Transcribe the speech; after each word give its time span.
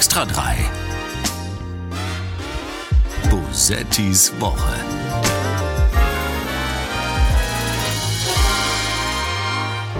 Extra 0.00 0.24
3. 0.24 0.56
Bosettis 3.28 4.32
Woche. 4.40 4.56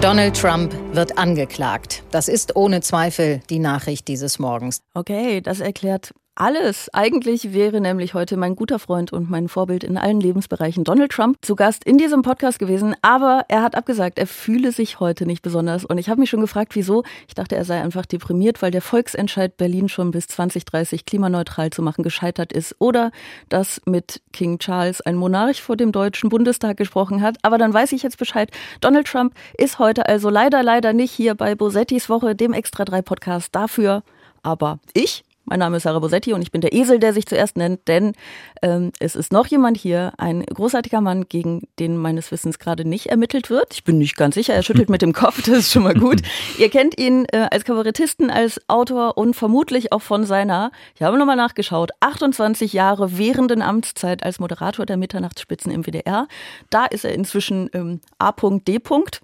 Donald 0.01 0.35
Trump 0.35 0.73
wird 0.93 1.19
angeklagt. 1.19 2.01
Das 2.09 2.29
ist 2.29 2.55
ohne 2.55 2.81
Zweifel 2.81 3.43
die 3.51 3.59
Nachricht 3.59 4.07
dieses 4.07 4.39
Morgens. 4.39 4.81
Okay, 4.95 5.39
das 5.39 5.59
erklärt 5.59 6.15
alles. 6.35 6.89
Eigentlich 6.93 7.53
wäre 7.53 7.81
nämlich 7.81 8.13
heute 8.13 8.37
mein 8.37 8.55
guter 8.55 8.79
Freund 8.79 9.11
und 9.11 9.29
mein 9.29 9.47
Vorbild 9.49 9.83
in 9.83 9.97
allen 9.97 10.19
Lebensbereichen 10.21 10.83
Donald 10.83 11.11
Trump 11.11 11.37
zu 11.41 11.55
Gast 11.55 11.83
in 11.83 11.97
diesem 11.97 12.21
Podcast 12.21 12.57
gewesen, 12.57 12.95
aber 13.01 13.45
er 13.47 13.61
hat 13.61 13.75
abgesagt, 13.75 14.17
er 14.17 14.27
fühle 14.27 14.71
sich 14.71 14.99
heute 14.99 15.25
nicht 15.25 15.41
besonders 15.41 15.83
und 15.85 15.97
ich 15.97 16.09
habe 16.09 16.19
mich 16.19 16.29
schon 16.29 16.41
gefragt, 16.41 16.75
wieso. 16.75 17.03
Ich 17.27 17.35
dachte, 17.35 17.55
er 17.55 17.65
sei 17.65 17.81
einfach 17.81 18.05
deprimiert, 18.05 18.61
weil 18.61 18.71
der 18.71 18.81
Volksentscheid 18.81 19.57
Berlin 19.57 19.89
schon 19.89 20.11
bis 20.11 20.27
2030 20.27 21.05
klimaneutral 21.05 21.69
zu 21.69 21.81
machen 21.81 22.03
gescheitert 22.03 22.53
ist 22.53 22.75
oder 22.79 23.11
dass 23.49 23.81
mit 23.85 24.21
King 24.31 24.59
Charles 24.59 25.01
ein 25.01 25.15
Monarch 25.15 25.61
vor 25.61 25.75
dem 25.75 25.91
Deutschen 25.91 26.29
Bundestag 26.29 26.77
gesprochen 26.77 27.21
hat, 27.21 27.37
aber 27.41 27.57
dann 27.57 27.73
weiß 27.73 27.91
ich 27.91 28.03
jetzt 28.03 28.17
Bescheid. 28.17 28.49
Donald 28.79 29.07
Trump 29.07 29.33
ist 29.57 29.79
heute 29.79 30.07
also 30.07 30.29
leider 30.29 30.63
leider 30.63 30.93
nicht 30.93 31.11
hier 31.11 31.35
bei 31.35 31.55
Bosettis 31.55 32.09
Woche, 32.09 32.35
dem 32.35 32.53
Extra 32.53 32.85
3 32.85 33.01
Podcast. 33.01 33.53
Dafür 33.53 34.03
aber 34.43 34.79
ich 34.93 35.23
mein 35.45 35.59
Name 35.59 35.77
ist 35.77 35.83
Sarah 35.83 35.99
Bosetti 35.99 36.33
und 36.33 36.41
ich 36.41 36.51
bin 36.51 36.61
der 36.61 36.73
Esel, 36.73 36.99
der 36.99 37.13
sich 37.13 37.25
zuerst 37.25 37.57
nennt, 37.57 37.87
denn 37.87 38.13
ähm, 38.61 38.91
es 38.99 39.15
ist 39.15 39.33
noch 39.33 39.47
jemand 39.47 39.77
hier, 39.77 40.13
ein 40.17 40.45
großartiger 40.45 41.01
Mann, 41.01 41.27
gegen 41.27 41.67
den 41.79 41.97
meines 41.97 42.31
Wissens 42.31 42.59
gerade 42.59 42.85
nicht 42.85 43.07
ermittelt 43.07 43.49
wird. 43.49 43.73
Ich 43.73 43.83
bin 43.83 43.97
nicht 43.97 44.15
ganz 44.17 44.35
sicher, 44.35 44.53
er 44.53 44.63
schüttelt 44.63 44.89
mit 44.89 45.01
dem 45.01 45.13
Kopf, 45.13 45.41
das 45.41 45.59
ist 45.59 45.71
schon 45.71 45.83
mal 45.83 45.95
gut. 45.95 46.21
Ihr 46.57 46.69
kennt 46.69 46.97
ihn 46.97 47.25
äh, 47.31 47.47
als 47.51 47.65
Kabarettisten, 47.65 48.29
als 48.29 48.61
Autor 48.69 49.17
und 49.17 49.35
vermutlich 49.35 49.91
auch 49.91 50.01
von 50.01 50.25
seiner, 50.25 50.71
ich 50.95 51.01
habe 51.01 51.17
nochmal 51.17 51.35
nachgeschaut, 51.35 51.91
28 51.99 52.73
Jahre 52.73 53.17
währenden 53.17 53.61
Amtszeit 53.61 54.23
als 54.23 54.39
Moderator 54.39 54.85
der 54.85 54.97
Mitternachtsspitzen 54.97 55.71
im 55.71 55.85
WDR. 55.85 56.27
Da 56.69 56.85
ist 56.85 57.03
er 57.03 57.13
inzwischen 57.13 57.69
ähm, 57.73 57.99
A.D. 58.19 58.79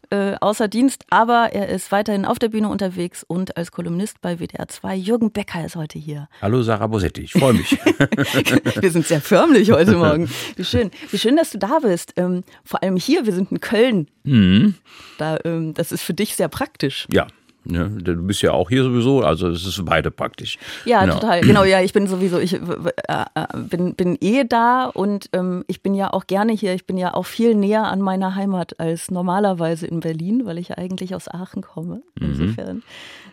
Äh, 0.09 0.35
außer 0.41 0.67
Dienst, 0.67 1.05
aber 1.09 1.53
er 1.53 1.69
ist 1.69 1.91
weiterhin 1.91 2.25
auf 2.25 2.39
der 2.39 2.49
Bühne 2.49 2.69
unterwegs 2.69 3.23
und 3.23 3.55
als 3.55 3.71
Kolumnist 3.71 4.19
bei 4.21 4.39
WDR 4.39 4.67
2. 4.67 4.95
Jürgen 4.95 5.31
Becker 5.31 5.63
ist 5.63 5.75
heute 5.75 5.99
hier 5.99 6.06
hier. 6.07 6.29
Hallo 6.41 6.63
Sarah 6.63 6.87
Bosetti, 6.87 7.23
ich 7.23 7.33
freue 7.33 7.53
mich. 7.53 7.71
wir 8.81 8.91
sind 8.91 9.05
sehr 9.05 9.19
förmlich 9.19 9.71
heute 9.71 9.97
Morgen. 9.97 10.29
Wie 10.55 10.63
schön, 10.63 10.89
wie 11.11 11.17
schön, 11.17 11.35
dass 11.35 11.51
du 11.51 11.57
da 11.57 11.79
bist. 11.79 12.13
Ähm, 12.15 12.43
vor 12.63 12.81
allem 12.81 12.95
hier, 12.95 13.25
wir 13.25 13.33
sind 13.33 13.51
in 13.51 13.59
Köln. 13.59 14.07
Mhm. 14.23 14.75
Da, 15.17 15.37
ähm, 15.43 15.73
das 15.73 15.91
ist 15.91 16.03
für 16.03 16.13
dich 16.13 16.37
sehr 16.37 16.47
praktisch. 16.47 17.07
Ja, 17.11 17.27
Ne? 17.69 17.89
Du 18.01 18.15
bist 18.15 18.41
ja 18.41 18.53
auch 18.53 18.69
hier 18.69 18.83
sowieso, 18.83 19.21
also 19.21 19.49
es 19.49 19.65
ist 19.65 19.83
beide 19.83 20.09
praktisch. 20.09 20.57
Ja, 20.85 21.01
genau. 21.01 21.15
total. 21.15 21.41
Genau, 21.41 21.65
ja, 21.65 21.81
ich 21.81 21.91
bin 21.91 22.07
sowieso, 22.07 22.39
ich 22.39 22.53
äh, 22.53 22.59
äh, 23.09 23.23
bin, 23.57 23.93
bin 23.95 24.17
eh 24.21 24.45
da 24.45 24.85
und 24.85 25.29
ähm, 25.33 25.65
ich 25.67 25.81
bin 25.81 25.93
ja 25.93 26.13
auch 26.13 26.27
gerne 26.27 26.53
hier. 26.53 26.73
Ich 26.73 26.85
bin 26.85 26.97
ja 26.97 27.13
auch 27.13 27.25
viel 27.25 27.55
näher 27.55 27.83
an 27.83 27.99
meiner 27.99 28.35
Heimat 28.35 28.79
als 28.79 29.11
normalerweise 29.11 29.85
in 29.85 29.99
Berlin, 29.99 30.45
weil 30.45 30.57
ich 30.57 30.69
ja 30.69 30.77
eigentlich 30.77 31.13
aus 31.13 31.27
Aachen 31.27 31.61
komme. 31.61 32.03
Mhm. 32.19 32.25
Insofern. 32.25 32.83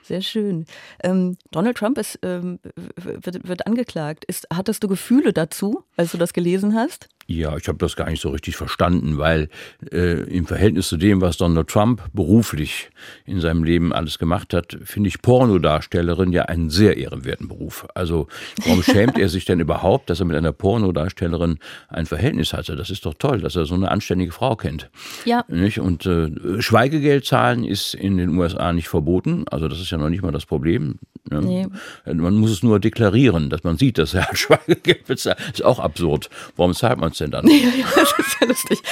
Sehr 0.04 0.20
schön. 0.20 0.66
Ähm, 1.02 1.36
Donald 1.50 1.76
Trump 1.76 1.98
ist, 1.98 2.18
ähm, 2.22 2.60
wird, 2.96 3.48
wird 3.48 3.66
angeklagt. 3.66 4.24
Ist, 4.26 4.46
hattest 4.52 4.82
du 4.84 4.88
Gefühle 4.88 5.32
dazu, 5.32 5.84
als 5.96 6.12
du 6.12 6.18
das 6.18 6.32
gelesen 6.32 6.74
hast? 6.74 7.08
Ja, 7.26 7.56
ich 7.56 7.68
habe 7.68 7.78
das 7.78 7.96
gar 7.96 8.10
nicht 8.10 8.20
so 8.20 8.30
richtig 8.30 8.56
verstanden, 8.56 9.18
weil 9.18 9.48
äh, 9.90 10.22
im 10.24 10.46
Verhältnis 10.46 10.88
zu 10.88 10.96
dem, 10.96 11.20
was 11.20 11.38
Donald 11.38 11.68
Trump 11.68 12.02
beruflich 12.12 12.90
in 13.24 13.40
seinem 13.40 13.64
Leben 13.64 13.92
alles 13.92 14.18
gemacht 14.18 14.52
hat, 14.52 14.76
finde 14.84 15.08
ich 15.08 15.22
Pornodarstellerin 15.22 16.32
ja 16.32 16.42
einen 16.42 16.68
sehr 16.68 16.96
ehrenwerten 16.96 17.48
Beruf. 17.48 17.86
Also 17.94 18.28
warum 18.64 18.82
schämt 18.84 19.18
er 19.18 19.28
sich 19.28 19.46
denn 19.46 19.60
überhaupt, 19.60 20.10
dass 20.10 20.20
er 20.20 20.26
mit 20.26 20.36
einer 20.36 20.52
Pornodarstellerin 20.52 21.58
ein 21.88 22.06
Verhältnis 22.06 22.52
hatte? 22.52 22.76
Das 22.76 22.90
ist 22.90 23.06
doch 23.06 23.14
toll, 23.14 23.40
dass 23.40 23.56
er 23.56 23.64
so 23.64 23.74
eine 23.74 23.90
anständige 23.90 24.32
Frau 24.32 24.56
kennt. 24.56 24.90
Ja. 25.24 25.44
Nicht? 25.48 25.80
Und 25.80 26.04
äh, 26.04 26.30
Schweigegeld 26.60 27.24
zahlen 27.24 27.64
ist 27.64 27.94
in 27.94 28.18
den 28.18 28.36
USA 28.36 28.72
nicht 28.72 28.88
verboten. 28.88 29.46
Also 29.50 29.68
das 29.68 29.80
ist 29.80 29.90
ja 29.90 29.96
noch 29.96 30.10
nicht 30.10 30.22
mal 30.22 30.32
das 30.32 30.44
Problem. 30.44 30.98
Ne? 31.30 31.40
Nee. 31.40 31.66
Man 32.12 32.34
muss 32.34 32.50
es 32.50 32.62
nur 32.62 32.80
deklarieren, 32.80 33.48
dass 33.48 33.64
man 33.64 33.78
sieht, 33.78 33.96
dass 33.96 34.12
er 34.12 34.28
Schweigegeld 34.34 35.06
bezahlt. 35.06 35.38
Ist 35.52 35.64
auch 35.64 35.78
absurd. 35.78 36.28
Warum 36.56 36.74
zahlt 36.74 36.98
man 36.98 37.13
es 37.14 37.18
denn 37.18 37.30
dann? 37.30 37.48
Ja, 37.54 37.70
ja, 37.70 37.86
das 37.94 38.12
ist 38.18 38.36
ja 38.40 38.46
lustig. 38.46 38.82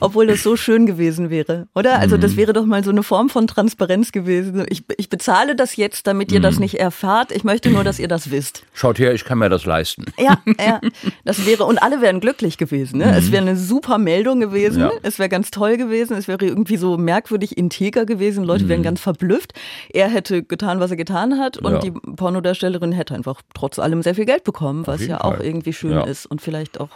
Obwohl 0.00 0.26
das 0.26 0.42
so 0.42 0.56
schön 0.56 0.86
gewesen 0.86 1.30
wäre, 1.30 1.68
oder? 1.74 1.98
Also 1.98 2.16
das 2.16 2.32
mhm. 2.32 2.36
wäre 2.36 2.52
doch 2.52 2.66
mal 2.66 2.84
so 2.84 2.90
eine 2.90 3.02
Form 3.02 3.28
von 3.28 3.46
Transparenz 3.46 4.12
gewesen. 4.12 4.66
Ich, 4.68 4.84
ich 4.96 5.08
bezahle 5.08 5.56
das 5.56 5.76
jetzt, 5.76 6.06
damit 6.06 6.32
ihr 6.32 6.40
das 6.40 6.56
mhm. 6.56 6.62
nicht 6.62 6.78
erfahrt. 6.78 7.32
Ich 7.32 7.44
möchte 7.44 7.70
nur, 7.70 7.82
dass 7.82 7.98
ihr 7.98 8.08
das 8.08 8.30
wisst. 8.30 8.64
Schaut 8.72 8.98
her, 8.98 9.14
ich 9.14 9.24
kann 9.24 9.38
mir 9.38 9.48
das 9.48 9.64
leisten. 9.64 10.04
Ja, 10.18 10.38
ja. 10.58 10.80
Das 11.24 11.46
wäre, 11.46 11.64
und 11.64 11.82
alle 11.82 12.00
wären 12.00 12.20
glücklich 12.20 12.58
gewesen. 12.58 12.98
Ne? 12.98 13.16
Es 13.16 13.32
wäre 13.32 13.42
eine 13.42 13.56
super 13.56 13.98
Meldung 13.98 14.40
gewesen. 14.40 14.80
Ja. 14.80 14.90
Es 15.02 15.18
wäre 15.18 15.28
ganz 15.28 15.50
toll 15.50 15.76
gewesen. 15.76 16.16
Es 16.16 16.28
wäre 16.28 16.44
irgendwie 16.44 16.76
so 16.76 16.96
merkwürdig 16.96 17.56
integer 17.56 18.06
gewesen. 18.06 18.44
Leute 18.44 18.68
wären 18.68 18.82
ganz 18.82 19.00
verblüfft. 19.00 19.52
Er 19.90 20.08
hätte 20.08 20.42
getan, 20.42 20.80
was 20.80 20.90
er 20.90 20.96
getan 20.96 21.38
hat. 21.38 21.58
Und 21.58 21.72
ja. 21.72 21.78
die 21.78 21.90
Pornodarstellerin 21.90 22.92
hätte 22.92 23.14
einfach 23.14 23.42
trotz 23.54 23.78
allem 23.78 24.02
sehr 24.02 24.14
viel 24.14 24.26
Geld 24.26 24.44
bekommen, 24.44 24.86
was 24.86 25.06
ja 25.06 25.18
Fall. 25.18 25.38
auch 25.38 25.40
irgendwie 25.40 25.72
schön 25.72 25.92
ja. 25.92 26.04
Ist 26.26 26.30
und 26.30 26.40
vielleicht 26.40 26.80
auch, 26.80 26.90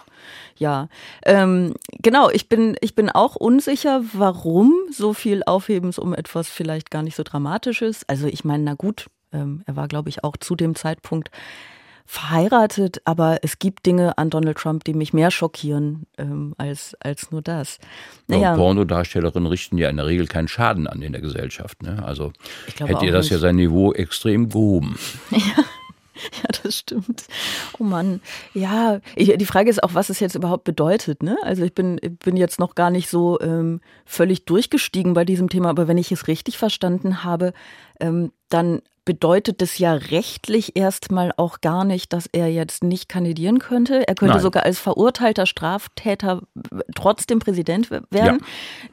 ja. 0.56 0.88
Ähm, 1.24 1.74
genau, 2.02 2.30
ich 2.30 2.48
bin, 2.48 2.76
ich 2.80 2.94
bin 2.94 3.08
auch 3.10 3.36
unsicher, 3.36 4.02
warum 4.12 4.72
so 4.90 5.14
viel 5.14 5.42
Aufhebens 5.46 5.98
um 5.98 6.14
etwas 6.14 6.48
vielleicht 6.48 6.90
gar 6.90 7.02
nicht 7.02 7.16
so 7.16 7.22
dramatisch 7.22 7.82
ist. 7.82 8.08
Also 8.08 8.26
ich 8.26 8.44
meine, 8.44 8.64
na 8.64 8.74
gut, 8.74 9.06
ähm, 9.32 9.62
er 9.66 9.76
war, 9.76 9.88
glaube 9.88 10.08
ich, 10.08 10.24
auch 10.24 10.36
zu 10.36 10.56
dem 10.56 10.74
Zeitpunkt 10.74 11.30
verheiratet, 12.04 13.00
aber 13.04 13.38
es 13.42 13.60
gibt 13.60 13.86
Dinge 13.86 14.18
an 14.18 14.30
Donald 14.30 14.58
Trump, 14.58 14.82
die 14.82 14.94
mich 14.94 15.12
mehr 15.12 15.30
schockieren 15.30 16.06
ähm, 16.18 16.56
als, 16.58 16.96
als 16.98 17.30
nur 17.30 17.40
das. 17.40 17.78
Naja. 18.26 18.42
Ja, 18.50 18.56
Pornodarstellerinnen 18.56 19.46
richten 19.46 19.78
ja 19.78 19.88
in 19.88 19.96
der 19.96 20.06
Regel 20.06 20.26
keinen 20.26 20.48
Schaden 20.48 20.88
an 20.88 21.02
in 21.02 21.12
der 21.12 21.20
Gesellschaft. 21.20 21.84
Ne? 21.84 22.02
Also 22.04 22.32
hätte 22.76 23.06
ihr 23.06 23.12
das 23.12 23.26
nicht. 23.26 23.32
ja 23.32 23.38
sein 23.38 23.54
Niveau 23.54 23.92
extrem 23.92 24.48
gehoben. 24.48 24.98
Ja. 25.30 25.64
Ja, 26.42 26.48
das 26.62 26.76
stimmt. 26.76 27.24
Oh 27.78 27.84
Mann. 27.84 28.20
Ja, 28.54 29.00
ich, 29.16 29.36
die 29.36 29.46
Frage 29.46 29.70
ist 29.70 29.82
auch, 29.82 29.94
was 29.94 30.10
es 30.10 30.20
jetzt 30.20 30.34
überhaupt 30.34 30.64
bedeutet. 30.64 31.22
Ne? 31.22 31.36
Also 31.42 31.62
ich 31.64 31.74
bin, 31.74 32.00
bin 32.22 32.36
jetzt 32.36 32.58
noch 32.58 32.74
gar 32.74 32.90
nicht 32.90 33.08
so 33.08 33.40
ähm, 33.40 33.80
völlig 34.04 34.44
durchgestiegen 34.44 35.14
bei 35.14 35.24
diesem 35.24 35.48
Thema, 35.48 35.70
aber 35.70 35.88
wenn 35.88 35.98
ich 35.98 36.12
es 36.12 36.28
richtig 36.28 36.58
verstanden 36.58 37.24
habe, 37.24 37.52
ähm, 38.00 38.32
dann 38.48 38.82
bedeutet 39.04 39.62
es 39.62 39.78
ja 39.78 39.94
rechtlich 39.94 40.76
erstmal 40.76 41.32
auch 41.36 41.60
gar 41.60 41.84
nicht, 41.84 42.12
dass 42.12 42.26
er 42.30 42.48
jetzt 42.48 42.84
nicht 42.84 43.08
kandidieren 43.08 43.58
könnte. 43.58 44.06
Er 44.06 44.14
könnte 44.14 44.34
Nein. 44.34 44.42
sogar 44.42 44.64
als 44.64 44.78
verurteilter 44.78 45.46
Straftäter 45.46 46.42
trotzdem 46.94 47.38
Präsident 47.38 47.90
werden. 47.90 48.06
Ja. 48.14 48.38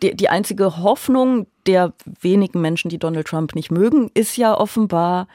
Die, 0.02 0.16
die 0.16 0.30
einzige 0.30 0.78
Hoffnung 0.78 1.48
der 1.68 1.94
wenigen 2.22 2.62
Menschen, 2.62 2.90
die 2.90 2.98
Donald 2.98 3.28
Trump 3.28 3.54
nicht 3.54 3.70
mögen, 3.70 4.10
ist 4.14 4.38
ja 4.38 4.58
offenbar, 4.58 5.28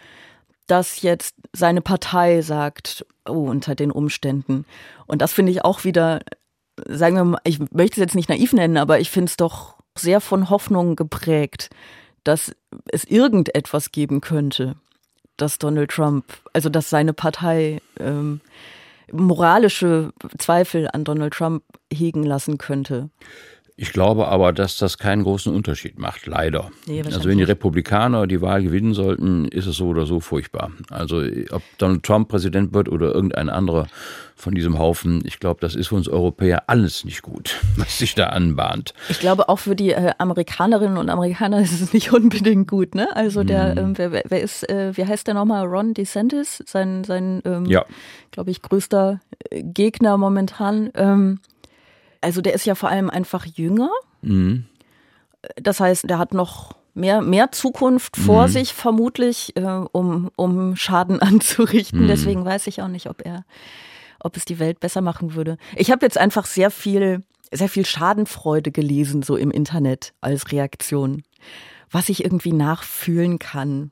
dass 0.66 1.02
jetzt 1.02 1.34
seine 1.52 1.80
Partei 1.80 2.42
sagt, 2.42 3.04
oh, 3.28 3.50
unter 3.50 3.74
den 3.74 3.90
Umständen. 3.90 4.64
Und 5.06 5.22
das 5.22 5.32
finde 5.32 5.52
ich 5.52 5.64
auch 5.64 5.84
wieder, 5.84 6.20
sagen 6.88 7.16
wir 7.16 7.24
mal, 7.24 7.40
ich 7.44 7.58
möchte 7.72 8.00
es 8.00 8.04
jetzt 8.04 8.14
nicht 8.14 8.28
naiv 8.28 8.52
nennen, 8.52 8.76
aber 8.76 9.00
ich 9.00 9.10
finde 9.10 9.30
es 9.30 9.36
doch 9.36 9.76
sehr 9.96 10.20
von 10.20 10.50
Hoffnung 10.50 10.96
geprägt, 10.96 11.70
dass 12.24 12.54
es 12.86 13.04
irgendetwas 13.04 13.92
geben 13.92 14.20
könnte, 14.20 14.76
dass 15.36 15.58
Donald 15.58 15.90
Trump, 15.90 16.24
also 16.52 16.68
dass 16.68 16.88
seine 16.88 17.12
Partei 17.12 17.80
ähm, 17.98 18.40
moralische 19.10 20.12
Zweifel 20.38 20.88
an 20.92 21.04
Donald 21.04 21.34
Trump 21.34 21.64
hegen 21.92 22.22
lassen 22.22 22.58
könnte. 22.58 23.10
Ich 23.76 23.92
glaube 23.92 24.28
aber, 24.28 24.52
dass 24.52 24.76
das 24.76 24.98
keinen 24.98 25.22
großen 25.22 25.52
Unterschied 25.54 25.98
macht, 25.98 26.26
leider. 26.26 26.70
Nee, 26.86 27.02
also 27.02 27.24
wenn 27.24 27.38
die 27.38 27.44
Republikaner 27.44 28.26
die 28.26 28.42
Wahl 28.42 28.62
gewinnen 28.62 28.92
sollten, 28.92 29.46
ist 29.46 29.66
es 29.66 29.76
so 29.76 29.88
oder 29.88 30.04
so 30.04 30.20
furchtbar. 30.20 30.70
Also 30.90 31.22
ob 31.50 31.62
Donald 31.78 32.02
Trump 32.02 32.28
Präsident 32.28 32.74
wird 32.74 32.88
oder 32.88 33.14
irgendein 33.14 33.48
anderer 33.48 33.86
von 34.36 34.54
diesem 34.54 34.78
Haufen, 34.78 35.22
ich 35.24 35.38
glaube, 35.38 35.60
das 35.60 35.74
ist 35.74 35.88
für 35.88 35.94
uns 35.94 36.08
Europäer 36.08 36.64
alles 36.68 37.04
nicht 37.04 37.22
gut, 37.22 37.56
was 37.76 37.98
sich 37.98 38.14
da 38.14 38.26
anbahnt. 38.26 38.92
Ich 39.08 39.20
glaube, 39.20 39.48
auch 39.48 39.58
für 39.58 39.74
die 39.74 39.92
äh, 39.92 40.12
Amerikanerinnen 40.18 40.98
und 40.98 41.08
Amerikaner 41.08 41.60
ist 41.62 41.80
es 41.80 41.92
nicht 41.92 42.12
unbedingt 42.12 42.68
gut. 42.68 42.94
Ne? 42.94 43.08
Also 43.14 43.42
der, 43.42 43.76
ähm, 43.76 43.96
wer, 43.96 44.12
wer, 44.12 44.40
ist, 44.42 44.68
äh, 44.68 44.96
wie 44.96 45.06
heißt 45.06 45.26
der 45.26 45.34
nochmal? 45.34 45.64
Ron 45.66 45.94
DeSantis, 45.94 46.62
sein, 46.66 47.04
sein 47.04 47.40
ähm, 47.44 47.66
ja. 47.66 47.84
glaube 48.32 48.50
ich, 48.50 48.60
größter 48.60 49.20
äh, 49.50 49.62
Gegner 49.62 50.18
momentan. 50.18 50.90
Ähm, 50.94 51.38
also 52.22 52.40
der 52.40 52.54
ist 52.54 52.64
ja 52.64 52.74
vor 52.74 52.88
allem 52.88 53.10
einfach 53.10 53.44
jünger. 53.44 53.90
Mhm. 54.22 54.64
Das 55.56 55.80
heißt, 55.80 56.08
der 56.08 56.18
hat 56.18 56.32
noch 56.32 56.76
mehr, 56.94 57.20
mehr 57.20 57.52
Zukunft 57.52 58.16
vor 58.16 58.46
mhm. 58.46 58.52
sich, 58.52 58.74
vermutlich, 58.74 59.56
äh, 59.56 59.84
um, 59.92 60.30
um 60.36 60.76
Schaden 60.76 61.20
anzurichten. 61.20 62.04
Mhm. 62.04 62.08
Deswegen 62.08 62.44
weiß 62.44 62.66
ich 62.68 62.80
auch 62.80 62.88
nicht, 62.88 63.08
ob 63.08 63.24
er, 63.24 63.44
ob 64.20 64.36
es 64.36 64.44
die 64.44 64.58
Welt 64.58 64.80
besser 64.80 65.00
machen 65.00 65.34
würde. 65.34 65.56
Ich 65.76 65.90
habe 65.90 66.04
jetzt 66.06 66.18
einfach 66.18 66.46
sehr 66.46 66.70
viel, 66.70 67.22
sehr 67.52 67.68
viel 67.68 67.84
Schadenfreude 67.84 68.70
gelesen, 68.70 69.22
so 69.22 69.36
im 69.36 69.50
Internet 69.50 70.14
als 70.20 70.52
Reaktion, 70.52 71.22
was 71.90 72.08
ich 72.08 72.24
irgendwie 72.24 72.52
nachfühlen 72.52 73.38
kann. 73.38 73.90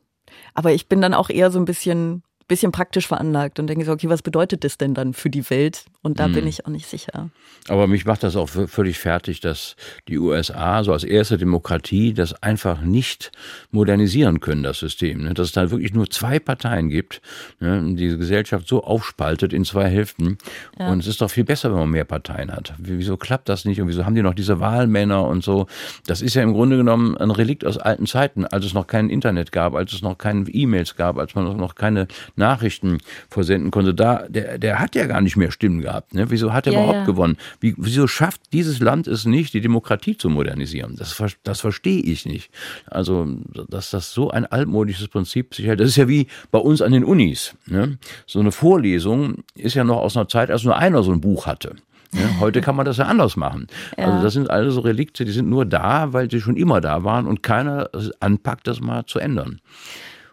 Aber 0.55 0.73
ich 0.73 0.88
bin 0.88 1.00
dann 1.00 1.15
auch 1.15 1.31
eher 1.31 1.50
so 1.50 1.59
ein 1.59 1.65
bisschen 1.65 2.23
bisschen 2.50 2.73
praktisch 2.73 3.06
veranlagt 3.06 3.58
und 3.61 3.69
denke 3.69 3.85
so, 3.85 3.93
okay, 3.93 4.08
was 4.08 4.23
bedeutet 4.23 4.64
das 4.64 4.76
denn 4.76 4.93
dann 4.93 5.14
für 5.14 5.31
die 5.31 5.49
Welt? 5.50 5.85
Und 6.02 6.19
da 6.19 6.29
mhm. 6.29 6.32
bin 6.32 6.47
ich 6.47 6.67
auch 6.67 6.70
nicht 6.70 6.87
sicher. 6.87 7.31
Aber 7.69 7.87
mich 7.87 8.05
macht 8.06 8.23
das 8.23 8.35
auch 8.35 8.49
völlig 8.49 8.99
fertig, 8.99 9.41
dass 9.41 9.76
die 10.08 10.19
USA 10.19 10.82
so 10.82 10.93
als 10.93 11.05
erste 11.05 11.38
Demokratie 11.38 12.12
das 12.12 12.43
einfach 12.43 12.81
nicht 12.81 13.31
modernisieren 13.70 14.41
können, 14.41 14.62
das 14.62 14.79
System. 14.79 15.23
Ne? 15.23 15.35
Dass 15.35 15.49
es 15.49 15.52
da 15.52 15.70
wirklich 15.70 15.94
nur 15.94 16.11
zwei 16.11 16.41
Parteien 16.41 16.88
gibt, 16.88 17.23
ne? 17.61 17.94
diese 17.94 18.19
Gesellschaft 18.19 18.67
so 18.67 18.82
aufspaltet 18.82 19.53
in 19.53 19.64
zwei 19.64 19.88
Hälften. 19.88 20.38
Ja. 20.79 20.91
Und 20.91 21.00
es 21.00 21.06
ist 21.06 21.20
doch 21.20 21.31
viel 21.31 21.44
besser, 21.44 21.70
wenn 21.70 21.79
man 21.79 21.91
mehr 21.91 22.05
Parteien 22.05 22.50
hat. 22.50 22.75
Wieso 22.79 23.17
klappt 23.17 23.49
das 23.49 23.64
nicht? 23.64 23.81
Und 23.81 23.87
wieso 23.87 24.05
haben 24.05 24.17
die 24.17 24.23
noch 24.23 24.35
diese 24.35 24.58
Wahlmänner 24.58 25.25
und 25.25 25.44
so? 25.44 25.67
Das 26.06 26.20
ist 26.20 26.35
ja 26.35 26.43
im 26.43 26.53
Grunde 26.53 26.79
genommen 26.79 27.17
ein 27.17 27.31
Relikt 27.31 27.64
aus 27.64 27.79
alten 27.79 28.06
Zeiten, 28.06 28.44
als 28.44 28.64
es 28.64 28.75
noch 28.75 28.88
kein 28.88 29.08
Internet 29.08 29.53
gab, 29.53 29.76
als 29.76 29.93
es 29.93 30.03
noch 30.03 30.19
keine 30.19 30.49
E-Mails 30.49 30.96
gab, 30.96 31.17
als 31.17 31.37
man 31.37 31.56
noch 31.56 31.76
keine 31.76 32.08
Nachrichten 32.41 32.99
versenden 33.29 33.71
konnte, 33.71 33.95
da, 33.95 34.27
der, 34.29 34.59
der 34.59 34.81
hat 34.81 34.97
ja 34.97 35.07
gar 35.07 35.21
nicht 35.21 35.37
mehr 35.37 35.53
Stimmen 35.53 35.81
gehabt. 35.81 36.15
Ne? 36.15 36.31
Wieso 36.31 36.53
hat 36.53 36.67
er 36.67 36.73
ja, 36.73 36.81
überhaupt 36.81 37.01
ja. 37.01 37.05
gewonnen? 37.05 37.37
Wie, 37.61 37.75
wieso 37.77 38.09
schafft 38.09 38.41
dieses 38.53 38.81
Land 38.81 39.07
es 39.07 39.25
nicht, 39.25 39.55
die 39.55 39.61
Demokratie 39.61 40.17
zu 40.17 40.29
modernisieren? 40.29 40.97
Das, 40.97 41.23
das 41.45 41.61
verstehe 41.61 42.03
ich 42.03 42.27
nicht. 42.27 42.51
Also, 42.87 43.29
dass 43.69 43.91
das 43.91 44.13
so 44.13 44.31
ein 44.31 44.45
altmodisches 44.47 45.07
Prinzip 45.07 45.55
sich 45.55 45.67
hält, 45.67 45.79
das 45.79 45.91
ist 45.91 45.97
ja 45.97 46.09
wie 46.09 46.27
bei 46.51 46.59
uns 46.59 46.83
an 46.83 46.91
den 46.91 47.05
Unis. 47.05 47.55
Ne? 47.67 47.99
So 48.27 48.41
eine 48.41 48.51
Vorlesung 48.51 49.45
ist 49.55 49.75
ja 49.75 49.85
noch 49.85 49.99
aus 49.99 50.17
einer 50.17 50.29
Zeit, 50.29 50.51
als 50.51 50.65
nur 50.65 50.77
einer 50.77 51.03
so 51.03 51.13
ein 51.13 51.21
Buch 51.21 51.47
hatte. 51.47 51.77
Ja, 52.13 52.29
heute 52.41 52.61
kann 52.61 52.77
man 52.77 52.87
das 52.87 52.97
ja 52.97 53.05
anders 53.05 53.37
machen. 53.37 53.67
Ja. 53.97 54.07
Also 54.07 54.23
das 54.23 54.33
sind 54.33 54.51
alle 54.51 54.71
so 54.71 54.81
Relikte, 54.81 55.25
die 55.25 55.33
sind 55.33 55.49
nur 55.49 55.65
da, 55.65 56.13
weil 56.13 56.31
sie 56.31 56.41
schon 56.41 56.57
immer 56.57 56.81
da 56.81 57.05
waren 57.05 57.27
und 57.27 57.43
keiner 57.43 57.91
anpackt, 58.21 58.67
das 58.67 58.81
mal 58.81 59.07
zu 59.07 59.19
ändern. 59.19 59.61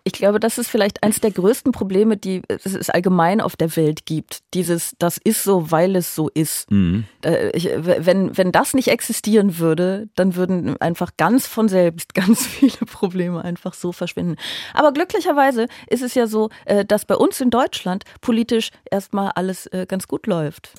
Ich 0.08 0.14
glaube, 0.14 0.40
das 0.40 0.58
ist 0.58 0.70
vielleicht 0.70 1.04
eines 1.04 1.20
der 1.20 1.32
größten 1.32 1.74
Probleme, 1.74 2.16
die 2.16 2.42
es 2.48 2.90
allgemein 2.90 3.42
auf 3.42 3.58
der 3.58 3.76
Welt 3.76 4.06
gibt. 4.06 4.40
Dieses, 4.54 4.96
das 5.00 5.18
ist 5.22 5.44
so, 5.44 5.70
weil 5.70 5.98
es 5.98 6.16
so 6.16 6.30
ist. 6.34 6.72
Mhm. 6.72 7.04
Ich, 7.52 7.70
wenn, 7.76 8.38
wenn 8.38 8.54
das 8.54 8.74
nicht 8.74 8.88
existieren 8.88 9.60
würde, 9.60 10.08
dann 10.16 10.38
würden 10.38 10.80
einfach 10.80 11.18
ganz 11.18 11.46
von 11.46 11.68
selbst 11.68 12.14
ganz 12.14 12.48
viele 12.48 12.86
Probleme 12.86 13.44
einfach 13.44 13.74
so 13.74 13.92
verschwinden. 13.92 14.38
Aber 14.74 14.94
glücklicherweise 14.94 15.68
ist 15.88 16.04
es 16.04 16.16
ja 16.16 16.26
so, 16.26 16.52
äh, 16.64 16.86
dass 16.86 17.04
bei 17.04 17.16
uns 17.16 17.42
in 17.42 17.50
Deutschland 17.50 18.06
politisch 18.22 18.70
erstmal 18.90 19.32
alles 19.36 19.66
äh, 19.68 19.86
ganz 19.90 20.08
gut 20.08 20.26
läuft. 20.26 20.72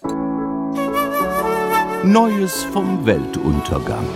Neues 2.02 2.62
vom 2.72 3.04
Weltuntergang. 3.04 4.06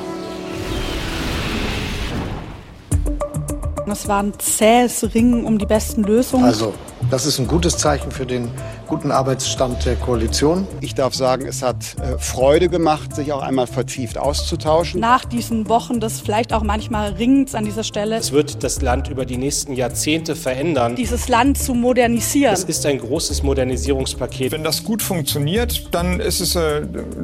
Es 3.87 4.09
war 4.09 4.23
ein 4.23 4.33
zähes 4.39 5.15
Ringen 5.15 5.45
um 5.45 5.59
die 5.59 5.67
besten 5.67 6.03
Lösungen. 6.05 6.45
Also, 6.45 6.75
das 7.11 7.27
ist 7.27 7.39
ein 7.39 7.47
gutes 7.47 7.77
Zeichen 7.77 8.11
für 8.11 8.27
den 8.27 8.51
guten 8.93 9.11
Arbeitsstand 9.11 9.87
der 9.87 9.97
Koalition. 9.97 10.67
Ich 10.83 10.95
darf 10.95 11.15
sagen, 11.15 11.47
es 11.47 11.63
hat 11.63 11.77
äh, 11.77 12.19
Freude 12.19 12.69
gemacht, 12.69 13.17
sich 13.17 13.33
auch 13.33 13.41
einmal 13.41 13.67
vertieft 13.67 14.19
auszutauschen. 14.19 15.01
Nach 15.01 15.25
diesen 15.25 15.67
Wochen 15.71 15.99
des 15.99 16.21
vielleicht 16.21 16.53
auch 16.53 16.63
manchmal 16.63 17.13
Ringens 17.13 17.55
an 17.55 17.65
dieser 17.65 17.85
Stelle. 17.85 18.17
Es 18.17 18.33
wird 18.33 18.63
das 18.63 18.83
Land 18.83 19.09
über 19.09 19.25
die 19.25 19.39
nächsten 19.39 19.73
Jahrzehnte 19.73 20.37
verändern. 20.37 20.95
Dieses 20.95 21.29
Land 21.29 21.57
zu 21.57 21.73
modernisieren. 21.73 22.53
Es 22.53 22.65
ist 22.65 22.85
ein 22.85 22.99
großes 22.99 23.43
Modernisierungspaket. 23.43 24.53
Wenn 24.53 24.63
das 24.63 24.85
gut 24.85 25.01
funktioniert, 25.01 25.89
dann 25.95 26.21
ist 26.21 26.41
es 26.41 26.55
äh, 26.55 26.83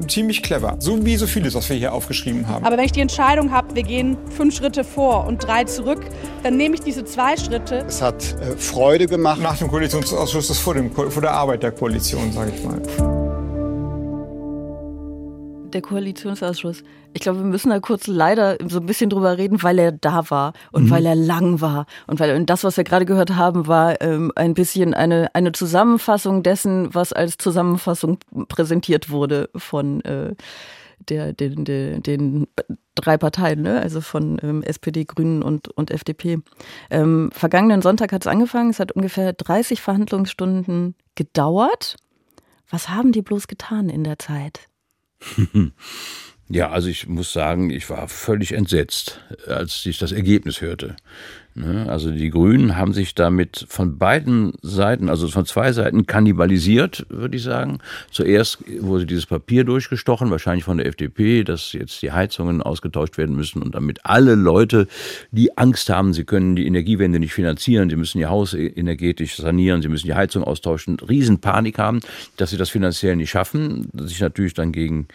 ziemlich 0.08 0.42
clever. 0.42 0.76
So 0.78 1.04
wie 1.04 1.18
so 1.18 1.26
vieles, 1.26 1.54
was 1.54 1.68
wir 1.68 1.76
hier 1.76 1.92
aufgeschrieben 1.92 2.48
haben. 2.48 2.64
Aber 2.64 2.78
wenn 2.78 2.86
ich 2.86 2.92
die 2.92 3.02
Entscheidung 3.02 3.52
habe, 3.52 3.74
wir 3.74 3.82
gehen 3.82 4.16
fünf 4.34 4.56
Schritte 4.56 4.84
vor 4.84 5.26
und 5.26 5.46
drei 5.46 5.64
zurück, 5.64 6.00
dann 6.42 6.56
nehme 6.56 6.76
ich 6.76 6.80
diese 6.80 7.04
zwei 7.04 7.36
Schritte. 7.36 7.84
Es 7.86 8.00
hat 8.00 8.22
äh, 8.40 8.56
Freude 8.56 9.06
gemacht. 9.06 9.42
Nach 9.42 9.58
dem 9.58 9.68
Koalitionsausschuss, 9.68 10.48
das 10.48 10.58
vor, 10.58 10.72
dem, 10.72 10.90
vor 10.92 11.20
der 11.20 11.32
Arbeit 11.32 11.57
der 11.62 11.72
Koalition, 11.72 12.32
sage 12.32 12.52
ich 12.54 12.64
mal. 12.64 12.80
Der 15.72 15.82
Koalitionsausschuss. 15.82 16.82
Ich 17.12 17.20
glaube, 17.20 17.40
wir 17.40 17.44
müssen 17.44 17.70
da 17.70 17.78
kurz 17.80 18.06
leider 18.06 18.56
so 18.68 18.80
ein 18.80 18.86
bisschen 18.86 19.10
drüber 19.10 19.36
reden, 19.36 19.62
weil 19.62 19.78
er 19.78 19.92
da 19.92 20.30
war 20.30 20.54
und 20.72 20.84
mhm. 20.84 20.90
weil 20.90 21.04
er 21.04 21.14
lang 21.14 21.60
war. 21.60 21.86
Und 22.06 22.20
weil 22.20 22.34
und 22.36 22.48
das, 22.48 22.64
was 22.64 22.76
wir 22.76 22.84
gerade 22.84 23.04
gehört 23.04 23.36
haben, 23.36 23.66
war 23.66 24.00
ähm, 24.00 24.32
ein 24.34 24.54
bisschen 24.54 24.94
eine, 24.94 25.34
eine 25.34 25.52
Zusammenfassung 25.52 26.42
dessen, 26.42 26.94
was 26.94 27.12
als 27.12 27.36
Zusammenfassung 27.36 28.18
präsentiert 28.48 29.10
wurde 29.10 29.50
von 29.54 30.00
äh, 30.02 30.34
der, 31.08 31.32
den, 31.32 31.64
den, 31.64 32.02
den 32.02 32.46
drei 32.94 33.16
Parteien, 33.16 33.62
ne? 33.62 33.80
also 33.80 34.00
von 34.00 34.38
ähm, 34.42 34.62
SPD, 34.62 35.04
Grünen 35.04 35.42
und, 35.42 35.68
und 35.68 35.90
FDP. 35.90 36.38
Ähm, 36.90 37.30
vergangenen 37.32 37.82
Sonntag 37.82 38.12
hat 38.12 38.22
es 38.22 38.26
angefangen, 38.26 38.70
es 38.70 38.80
hat 38.80 38.92
ungefähr 38.92 39.32
30 39.32 39.80
Verhandlungsstunden 39.80 40.94
gedauert. 41.18 41.96
Was 42.70 42.88
haben 42.88 43.12
die 43.12 43.22
bloß 43.22 43.48
getan 43.48 43.90
in 43.90 44.04
der 44.04 44.18
Zeit? 44.18 44.60
Ja, 46.50 46.70
also 46.70 46.88
ich 46.88 47.06
muss 47.06 47.34
sagen, 47.34 47.68
ich 47.68 47.90
war 47.90 48.08
völlig 48.08 48.52
entsetzt, 48.52 49.20
als 49.46 49.84
ich 49.84 49.98
das 49.98 50.12
Ergebnis 50.12 50.62
hörte. 50.62 50.96
Ne? 51.58 51.86
Also 51.88 52.10
die 52.12 52.30
Grünen 52.30 52.76
haben 52.76 52.92
sich 52.92 53.14
damit 53.14 53.66
von 53.68 53.98
beiden 53.98 54.52
Seiten, 54.62 55.08
also 55.08 55.26
von 55.28 55.44
zwei 55.44 55.72
Seiten 55.72 56.06
kannibalisiert, 56.06 57.06
würde 57.08 57.36
ich 57.36 57.42
sagen. 57.42 57.78
Zuerst 58.10 58.58
wurde 58.80 59.06
dieses 59.06 59.26
Papier 59.26 59.64
durchgestochen, 59.64 60.30
wahrscheinlich 60.30 60.64
von 60.64 60.76
der 60.76 60.86
FDP, 60.86 61.42
dass 61.42 61.72
jetzt 61.72 62.00
die 62.02 62.12
Heizungen 62.12 62.62
ausgetauscht 62.62 63.18
werden 63.18 63.34
müssen 63.34 63.60
und 63.62 63.74
damit 63.74 64.04
alle 64.04 64.36
Leute, 64.36 64.86
die 65.32 65.58
Angst 65.58 65.90
haben, 65.90 66.14
sie 66.14 66.24
können 66.24 66.54
die 66.54 66.66
Energiewende 66.66 67.18
nicht 67.18 67.34
finanzieren, 67.34 67.90
sie 67.90 67.96
müssen 67.96 68.18
ihr 68.18 68.30
Haus 68.30 68.54
energetisch 68.54 69.36
sanieren, 69.36 69.82
sie 69.82 69.88
müssen 69.88 70.06
die 70.06 70.14
Heizung 70.14 70.44
austauschen, 70.44 70.98
Riesenpanik 71.00 71.78
haben, 71.78 72.00
dass 72.36 72.50
sie 72.50 72.56
das 72.56 72.70
finanziell 72.70 73.16
nicht 73.16 73.30
schaffen, 73.30 73.88
sich 73.94 74.20
natürlich 74.20 74.54
dann 74.54 74.70
gegen 74.70 75.08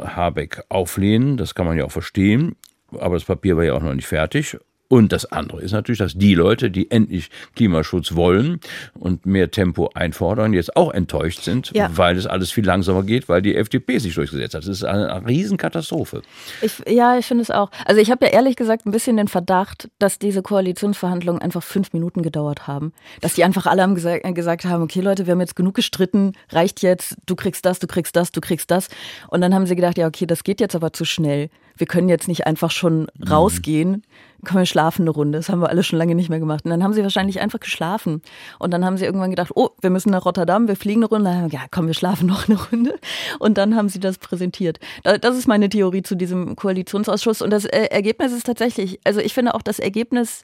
Habeck 0.00 0.62
auflehnen, 0.68 1.36
das 1.36 1.54
kann 1.54 1.66
man 1.66 1.76
ja 1.76 1.84
auch 1.84 1.92
verstehen. 1.92 2.54
Aber 2.92 3.16
das 3.16 3.24
Papier 3.24 3.56
war 3.56 3.64
ja 3.64 3.74
auch 3.74 3.82
noch 3.82 3.94
nicht 3.94 4.06
fertig. 4.06 4.56
Und 4.88 5.12
das 5.12 5.30
andere 5.32 5.60
ist 5.62 5.72
natürlich, 5.72 5.98
dass 5.98 6.14
die 6.14 6.34
Leute, 6.34 6.70
die 6.70 6.90
endlich 6.90 7.30
Klimaschutz 7.54 8.14
wollen 8.14 8.60
und 8.94 9.26
mehr 9.26 9.50
Tempo 9.50 9.90
einfordern, 9.94 10.52
jetzt 10.52 10.76
auch 10.76 10.92
enttäuscht 10.92 11.42
sind, 11.42 11.72
ja. 11.74 11.90
weil 11.92 12.16
es 12.16 12.26
alles 12.26 12.52
viel 12.52 12.64
langsamer 12.64 13.02
geht, 13.02 13.28
weil 13.28 13.42
die 13.42 13.56
FDP 13.56 13.98
sich 13.98 14.14
durchgesetzt 14.14 14.54
hat. 14.54 14.62
Das 14.62 14.68
ist 14.68 14.84
eine 14.84 15.26
Riesenkatastrophe. 15.26 16.22
Ich, 16.62 16.82
ja, 16.88 17.18
ich 17.18 17.26
finde 17.26 17.42
es 17.42 17.50
auch. 17.50 17.70
Also 17.84 18.00
ich 18.00 18.10
habe 18.10 18.26
ja 18.26 18.32
ehrlich 18.32 18.56
gesagt 18.56 18.86
ein 18.86 18.92
bisschen 18.92 19.16
den 19.16 19.28
Verdacht, 19.28 19.88
dass 19.98 20.18
diese 20.18 20.42
Koalitionsverhandlungen 20.42 21.42
einfach 21.42 21.62
fünf 21.62 21.92
Minuten 21.92 22.22
gedauert 22.22 22.66
haben. 22.66 22.92
Dass 23.20 23.34
die 23.34 23.44
einfach 23.44 23.66
alle 23.66 23.82
haben 23.82 23.94
gesagt, 23.94 24.22
gesagt 24.34 24.64
haben, 24.64 24.82
okay 24.82 25.00
Leute, 25.00 25.26
wir 25.26 25.32
haben 25.32 25.40
jetzt 25.40 25.56
genug 25.56 25.74
gestritten, 25.74 26.32
reicht 26.50 26.82
jetzt, 26.82 27.16
du 27.26 27.34
kriegst 27.34 27.64
das, 27.64 27.80
du 27.80 27.86
kriegst 27.86 28.14
das, 28.14 28.30
du 28.30 28.40
kriegst 28.40 28.70
das. 28.70 28.88
Und 29.28 29.40
dann 29.40 29.54
haben 29.54 29.66
sie 29.66 29.74
gedacht, 29.74 29.98
ja 29.98 30.06
okay, 30.06 30.26
das 30.26 30.44
geht 30.44 30.60
jetzt 30.60 30.76
aber 30.76 30.92
zu 30.92 31.04
schnell. 31.04 31.50
Wir 31.76 31.86
können 31.86 32.08
jetzt 32.08 32.28
nicht 32.28 32.46
einfach 32.46 32.70
schon 32.70 33.08
mhm. 33.18 33.28
rausgehen 33.28 34.02
komm, 34.46 34.58
wir 34.58 34.66
schlafen 34.66 35.02
eine 35.02 35.10
Runde. 35.10 35.38
Das 35.38 35.48
haben 35.48 35.60
wir 35.60 35.68
alle 35.68 35.82
schon 35.82 35.98
lange 35.98 36.14
nicht 36.14 36.30
mehr 36.30 36.38
gemacht. 36.38 36.64
Und 36.64 36.70
dann 36.70 36.82
haben 36.82 36.92
sie 36.92 37.02
wahrscheinlich 37.02 37.40
einfach 37.40 37.60
geschlafen. 37.60 38.22
Und 38.58 38.72
dann 38.72 38.84
haben 38.84 38.96
sie 38.96 39.04
irgendwann 39.04 39.30
gedacht, 39.30 39.50
oh, 39.54 39.70
wir 39.80 39.90
müssen 39.90 40.10
nach 40.10 40.24
Rotterdam, 40.24 40.68
wir 40.68 40.76
fliegen 40.76 41.02
eine 41.02 41.08
Runde. 41.08 41.30
Dann, 41.30 41.50
ja, 41.50 41.66
komm, 41.70 41.86
wir 41.86 41.94
schlafen 41.94 42.26
noch 42.26 42.48
eine 42.48 42.58
Runde. 42.58 42.98
Und 43.38 43.58
dann 43.58 43.76
haben 43.76 43.88
sie 43.88 44.00
das 44.00 44.18
präsentiert. 44.18 44.78
Das 45.02 45.36
ist 45.36 45.48
meine 45.48 45.68
Theorie 45.68 46.02
zu 46.02 46.14
diesem 46.14 46.56
Koalitionsausschuss. 46.56 47.42
Und 47.42 47.50
das 47.50 47.64
äh, 47.64 47.86
Ergebnis 47.86 48.32
ist 48.32 48.46
tatsächlich, 48.46 49.00
also 49.04 49.20
ich 49.20 49.34
finde 49.34 49.54
auch, 49.54 49.62
das 49.62 49.78
Ergebnis 49.78 50.42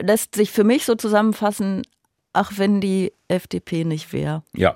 lässt 0.00 0.34
sich 0.36 0.50
für 0.50 0.64
mich 0.64 0.84
so 0.84 0.94
zusammenfassen, 0.94 1.82
ach, 2.32 2.52
wenn 2.56 2.80
die 2.80 3.12
FDP 3.28 3.84
nicht 3.84 4.12
wäre. 4.12 4.42
Ja. 4.54 4.74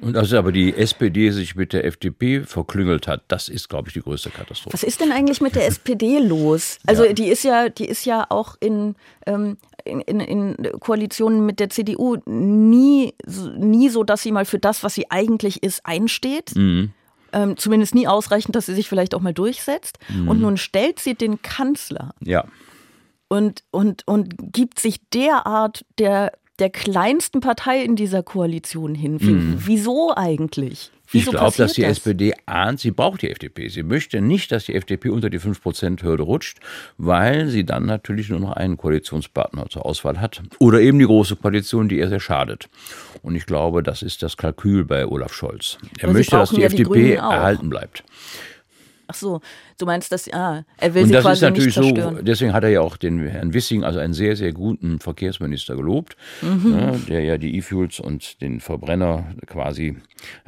Und 0.00 0.16
also 0.16 0.36
aber 0.36 0.52
die 0.52 0.74
SPD 0.74 1.30
sich 1.30 1.54
mit 1.54 1.72
der 1.72 1.84
FDP 1.84 2.42
verklüngelt 2.42 3.06
hat, 3.06 3.22
das 3.28 3.48
ist, 3.48 3.68
glaube 3.68 3.88
ich, 3.88 3.94
die 3.94 4.00
größte 4.00 4.30
Katastrophe. 4.30 4.74
Was 4.74 4.82
ist 4.82 5.00
denn 5.00 5.12
eigentlich 5.12 5.40
mit 5.40 5.54
der 5.54 5.66
SPD 5.66 6.18
los? 6.18 6.78
Also 6.86 7.04
ja. 7.04 7.12
die 7.12 7.28
ist 7.28 7.44
ja, 7.44 7.68
die 7.68 7.86
ist 7.86 8.04
ja 8.04 8.26
auch 8.28 8.56
in, 8.60 8.94
ähm, 9.26 9.56
in, 9.84 10.00
in, 10.00 10.20
in, 10.20 10.80
Koalitionen 10.80 11.46
mit 11.46 11.60
der 11.60 11.70
CDU 11.70 12.16
nie, 12.26 13.14
nie 13.56 13.88
so, 13.88 14.04
dass 14.04 14.22
sie 14.22 14.32
mal 14.32 14.44
für 14.44 14.58
das, 14.58 14.82
was 14.82 14.94
sie 14.94 15.10
eigentlich 15.10 15.62
ist, 15.62 15.86
einsteht. 15.86 16.54
Mhm. 16.54 16.92
Ähm, 17.32 17.56
zumindest 17.56 17.94
nie 17.94 18.06
ausreichend, 18.06 18.54
dass 18.54 18.66
sie 18.66 18.74
sich 18.74 18.88
vielleicht 18.88 19.14
auch 19.14 19.20
mal 19.20 19.34
durchsetzt. 19.34 19.98
Mhm. 20.08 20.28
Und 20.28 20.40
nun 20.40 20.56
stellt 20.56 21.00
sie 21.00 21.14
den 21.14 21.42
Kanzler. 21.42 22.14
Ja. 22.20 22.44
Und, 23.28 23.64
und, 23.70 24.06
und 24.06 24.52
gibt 24.52 24.78
sich 24.78 25.00
derart 25.10 25.84
der 25.98 26.32
der 26.58 26.70
kleinsten 26.70 27.40
Partei 27.40 27.82
in 27.82 27.96
dieser 27.96 28.22
Koalition 28.22 28.94
hin. 28.94 29.18
Mhm. 29.20 29.56
Wieso 29.58 30.14
eigentlich? 30.16 30.90
Wieso 31.10 31.32
ich 31.32 31.36
glaube, 31.36 31.56
dass 31.56 31.74
die 31.74 31.82
das? 31.82 31.98
SPD 31.98 32.34
ahnt, 32.46 32.80
sie 32.80 32.90
braucht 32.90 33.22
die 33.22 33.30
FDP. 33.30 33.68
Sie 33.68 33.82
möchte 33.82 34.20
nicht, 34.20 34.50
dass 34.50 34.64
die 34.64 34.74
FDP 34.74 35.10
unter 35.10 35.30
die 35.30 35.38
5%-Hürde 35.38 36.22
rutscht, 36.22 36.58
weil 36.96 37.48
sie 37.48 37.64
dann 37.64 37.86
natürlich 37.86 38.30
nur 38.30 38.40
noch 38.40 38.52
einen 38.52 38.76
Koalitionspartner 38.76 39.68
zur 39.68 39.84
Auswahl 39.84 40.20
hat. 40.20 40.42
Oder 40.58 40.80
eben 40.80 40.98
die 40.98 41.04
große 41.04 41.36
Koalition, 41.36 41.88
die 41.88 41.98
ihr 41.98 42.08
sehr 42.08 42.20
schadet. 42.20 42.68
Und 43.22 43.36
ich 43.36 43.46
glaube, 43.46 43.82
das 43.82 44.02
ist 44.02 44.22
das 44.22 44.36
Kalkül 44.36 44.84
bei 44.84 45.06
Olaf 45.06 45.34
Scholz. 45.34 45.78
Er 45.98 46.12
möchte, 46.12 46.36
dass 46.36 46.50
die 46.50 46.62
ja 46.62 46.66
FDP 46.66 46.94
die 46.94 47.12
erhalten 47.12 47.68
bleibt. 47.68 48.02
Ach 49.06 49.14
so, 49.14 49.40
Du 49.78 49.86
meinst, 49.86 50.12
dass 50.12 50.32
ah, 50.32 50.64
er 50.78 50.94
will 50.94 51.02
und 51.02 51.08
sie 51.08 51.14
das 51.14 51.22
quasi 51.24 51.44
ist 51.44 51.50
natürlich 51.50 51.76
nicht 51.76 51.88
zerstören. 51.96 52.16
so, 52.16 52.22
deswegen 52.22 52.52
hat 52.52 52.62
er 52.64 52.70
ja 52.70 52.80
auch 52.80 52.96
den 52.96 53.26
Herrn 53.26 53.52
Wissing, 53.54 53.82
also 53.84 53.98
einen 53.98 54.14
sehr, 54.14 54.36
sehr 54.36 54.52
guten 54.52 55.00
Verkehrsminister 55.00 55.76
gelobt, 55.76 56.16
Mhm. 56.42 56.70
ne, 56.70 57.00
der 57.08 57.20
ja 57.22 57.38
die 57.38 57.56
E-Fuels 57.56 58.00
und 58.00 58.40
den 58.40 58.60
Verbrenner 58.60 59.24
quasi 59.46 59.96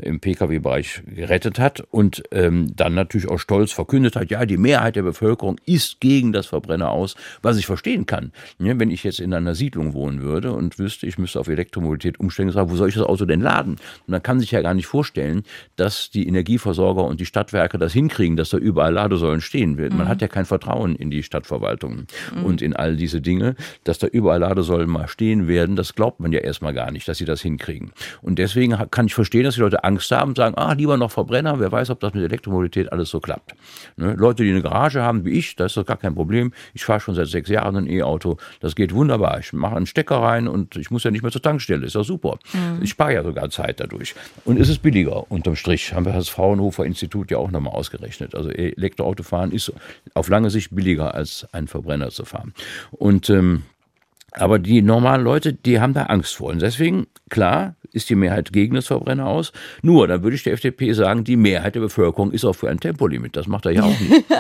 im 0.01 0.21
Pkw-Bereich 0.21 1.03
gerettet 1.07 1.59
hat 1.59 1.83
und 1.91 2.23
ähm, 2.31 2.73
dann 2.75 2.95
natürlich 2.95 3.29
auch 3.29 3.39
stolz 3.39 3.73
verkündet 3.73 4.17
hat, 4.17 4.31
ja, 4.31 4.47
die 4.47 4.57
Mehrheit 4.57 4.97
der 4.97 5.03
Bevölkerung 5.03 5.59
ist 5.67 6.01
gegen 6.01 6.33
das 6.33 6.47
Verbrenner 6.47 6.91
aus, 6.91 7.15
was 7.43 7.59
ich 7.59 7.67
verstehen 7.67 8.07
kann. 8.07 8.33
Ne, 8.59 8.79
wenn 8.79 8.91
ich 8.91 9.05
jetzt 9.05 9.21
in 9.21 9.35
einer 9.35 9.55
Siedlung 9.55 9.93
wohnen 9.93 10.23
würde 10.23 10.53
und 10.53 10.79
wüsste, 10.79 11.07
ich 11.07 11.19
müsste 11.19 11.41
auf 11.41 11.49
Elektromobilität 11.49 12.21
umsteigen, 12.21 12.53
sage, 12.53 12.71
wo 12.71 12.77
soll 12.77 12.89
ich 12.89 12.95
das 12.95 13.05
Auto 13.05 13.25
denn 13.25 13.41
laden? 13.41 13.73
Und 13.73 14.09
man 14.09 14.23
kann 14.23 14.41
sich 14.41 14.51
ja 14.53 14.63
gar 14.63 14.75
nicht 14.75 14.87
vorstellen, 14.87 15.43
dass 15.77 16.11
die 16.11 16.27
Energieversorger 16.27 17.05
und 17.05 17.21
die 17.21 17.27
Stadtwerke 17.27 17.77
das 17.79 17.93
hinkriegen, 17.93 18.37
dass 18.37 18.51
da 18.51 18.57
überall 18.59 18.95
Ladesäulen 19.17 19.41
stehen. 19.41 19.77
Man 19.77 19.93
Mhm. 19.99 20.09
hat 20.09 20.21
ja 20.23 20.29
kein 20.29 20.45
Vertrauen 20.45 20.95
in 20.97 21.11
die 21.11 21.23
Stadtverwaltung 21.23 22.07
und 22.45 22.63
in 22.63 22.75
all 22.75 22.97
diese 22.97 23.21
Dinge, 23.21 23.57
dass 23.85 23.99
da 23.99 24.07
überall 24.07 24.41
Ladesäulen 24.41 24.89
mal 24.89 25.09
stehen 25.09 25.49
werden, 25.49 25.77
das 25.77 25.95
glaubt 25.95 26.21
man 26.21 26.33
ja 26.33 26.41
erstmal 26.41 26.75
gar 26.75 26.91
nicht, 26.91 27.09
dass 27.09 27.19
sie 27.19 27.25
das 27.25 27.41
hinkriegen. 27.41 27.93
Und 28.23 28.39
deswegen 28.39 28.77
kann 28.91 29.07
ich 29.07 29.15
verstehen, 29.15 29.45
dass 29.45 29.55
die 29.55 29.61
Leute 29.61 29.85
Angst 29.85 30.11
haben 30.11 30.31
und 30.31 30.37
sagen, 30.37 30.55
ah, 30.57 30.73
lieber 30.73 30.97
noch 30.97 31.11
Verbrenner, 31.11 31.59
wer 31.61 31.73
weiß, 31.73 31.91
ob 31.91 32.01
das 32.01 32.15
mit 32.15 32.23
Elektromobilität 32.25 32.93
alles 32.93 33.11
so 33.11 33.21
klappt. 33.21 33.55
Ne? 33.97 34.15
Leute, 34.19 34.45
die 34.45 34.51
eine 34.51 34.63
Garage 34.63 35.03
haben 35.03 35.25
wie 35.25 35.31
ich, 35.31 35.57
das 35.57 35.73
ist 35.73 35.77
doch 35.77 35.87
gar 35.87 35.97
kein 35.97 36.15
Problem. 36.15 36.53
Ich 36.75 36.85
fahre 36.85 37.01
schon 37.01 37.15
seit 37.15 37.29
sechs 37.29 37.49
Jahren 37.49 37.77
ein 37.77 37.89
E-Auto, 37.89 38.37
das 38.61 38.75
geht 38.75 38.93
wunderbar. 38.95 39.39
Ich 39.41 39.53
mache 39.53 39.77
einen 39.77 39.87
Stecker 39.87 40.17
rein 40.17 40.49
und 40.49 40.77
ich 40.77 40.91
muss 40.91 41.05
ja 41.05 41.11
nicht 41.11 41.23
mehr 41.23 41.33
zur 41.33 41.43
Tankstelle, 41.43 41.87
ist 41.87 41.95
doch 41.97 42.05
super. 42.05 42.39
Ich 42.83 42.91
spare 42.91 43.15
ja 43.15 43.23
sogar 43.23 43.49
Zeit 43.51 43.81
dadurch. 43.81 44.15
Und 44.45 44.59
es 44.61 44.69
ist 44.69 44.83
billiger, 44.83 45.31
unterm 45.31 45.57
Strich, 45.57 45.93
haben 45.95 46.05
wir 46.05 46.13
das 46.13 46.29
Fraunhofer 46.29 46.85
Institut 46.85 47.31
ja 47.31 47.39
auch 47.39 47.51
nochmal 47.51 47.73
ausgerechnet. 47.75 48.35
Also 48.35 48.51
Elektroautofahren 49.07 49.53
ist 49.53 49.73
auf 50.15 50.29
lange 50.29 50.51
Sicht 50.51 50.75
billiger 50.75 51.15
als 51.15 51.47
ein 51.53 51.69
Verbrenner 51.69 52.11
zu 52.11 52.25
fahren. 52.25 52.53
Und 52.91 53.31
ähm, 53.31 53.63
aber 54.33 54.59
die 54.59 54.83
normalen 54.83 55.23
Leute, 55.23 55.55
die 55.55 55.81
haben 55.81 55.95
da 55.95 56.05
Angst 56.05 56.37
vor. 56.37 56.51
Und 56.51 56.61
deswegen, 56.61 57.07
klar, 57.31 57.75
ist 57.97 58.09
die 58.11 58.15
Mehrheit 58.15 58.53
gegen 58.53 58.75
das 58.77 58.87
Verbrenner 58.87 59.27
aus. 59.27 59.53
Nur, 59.83 60.07
dann 60.07 60.23
würde 60.23 60.37
ich 60.37 60.45
der 60.45 60.53
FDP 60.53 60.93
sagen, 60.93 61.25
die 61.25 61.37
Mehrheit 61.37 61.75
der 61.75 61.81
Bevölkerung 61.81 62.31
ist 62.31 62.45
auch 62.45 62.53
für 62.55 62.69
ein 62.71 62.79
Tempolimit. 62.79 63.35
Das 63.37 63.49
macht 63.49 63.67
er 63.67 63.73
ja 63.73 63.83
auch 63.83 63.99
nicht. 64.01 64.25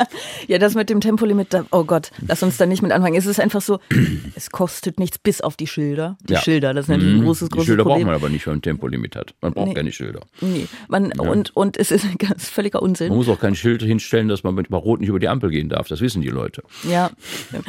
Ja, 0.49 0.59
das 0.59 0.75
mit 0.75 0.91
dem 0.91 1.01
Tempolimit, 1.01 1.49
oh 1.73 1.85
Gott, 1.85 2.11
lass 2.27 2.43
uns 2.43 2.57
da 2.57 2.67
nicht 2.67 2.83
mit 2.83 2.93
anfangen. 2.93 3.17
Es 3.17 3.27
ist 3.27 3.41
einfach 3.41 3.61
so, 3.61 3.81
es 4.37 4.51
kostet 4.51 5.01
nichts 5.01 5.19
bis 5.19 5.41
auf 5.41 5.57
die 5.57 5.67
Schilder. 5.67 6.17
Die 6.29 6.35
Ja. 6.35 6.41
Schilder, 6.41 6.75
das 6.75 6.85
ist 6.85 6.89
natürlich 6.89 7.15
ein 7.15 7.21
Mhm. 7.21 7.25
großes, 7.25 7.49
Die 7.49 7.53
großes 7.55 7.67
Schilder 7.67 7.83
braucht 7.85 7.93
Problem. 7.95 8.07
man 8.07 8.15
aber 8.17 8.29
nicht, 8.29 8.47
wenn 8.47 8.53
man 8.53 8.59
ein 8.59 8.63
Tempolimit 8.63 9.17
hat. 9.17 9.35
Man 9.41 9.53
braucht 9.55 9.69
Nee. 9.69 9.75
keine 9.75 9.93
Schilder. 9.93 10.21
Nee, 10.41 10.67
man, 10.89 11.13
und, 11.19 11.57
und 11.57 11.77
es 11.79 11.91
ist 11.91 12.05
ein 12.05 12.17
ganz 12.19 12.49
völliger 12.49 12.83
Unsinn. 12.83 13.09
Man 13.09 13.17
muss 13.19 13.29
auch 13.29 13.41
kein 13.41 13.55
Schild 13.57 13.83
hinstellen, 13.83 14.29
dass 14.29 14.45
man 14.45 14.55
mit 14.55 14.71
Rot 14.71 15.01
nicht 15.01 15.09
über 15.09 15.19
die 15.19 15.29
Ampel 15.29 15.51
gehen 15.51 15.69
darf. 15.69 15.89
Das 15.89 16.01
wissen 16.01 16.21
die 16.23 16.29
Leute. 16.29 16.63
Ja, 16.89 17.11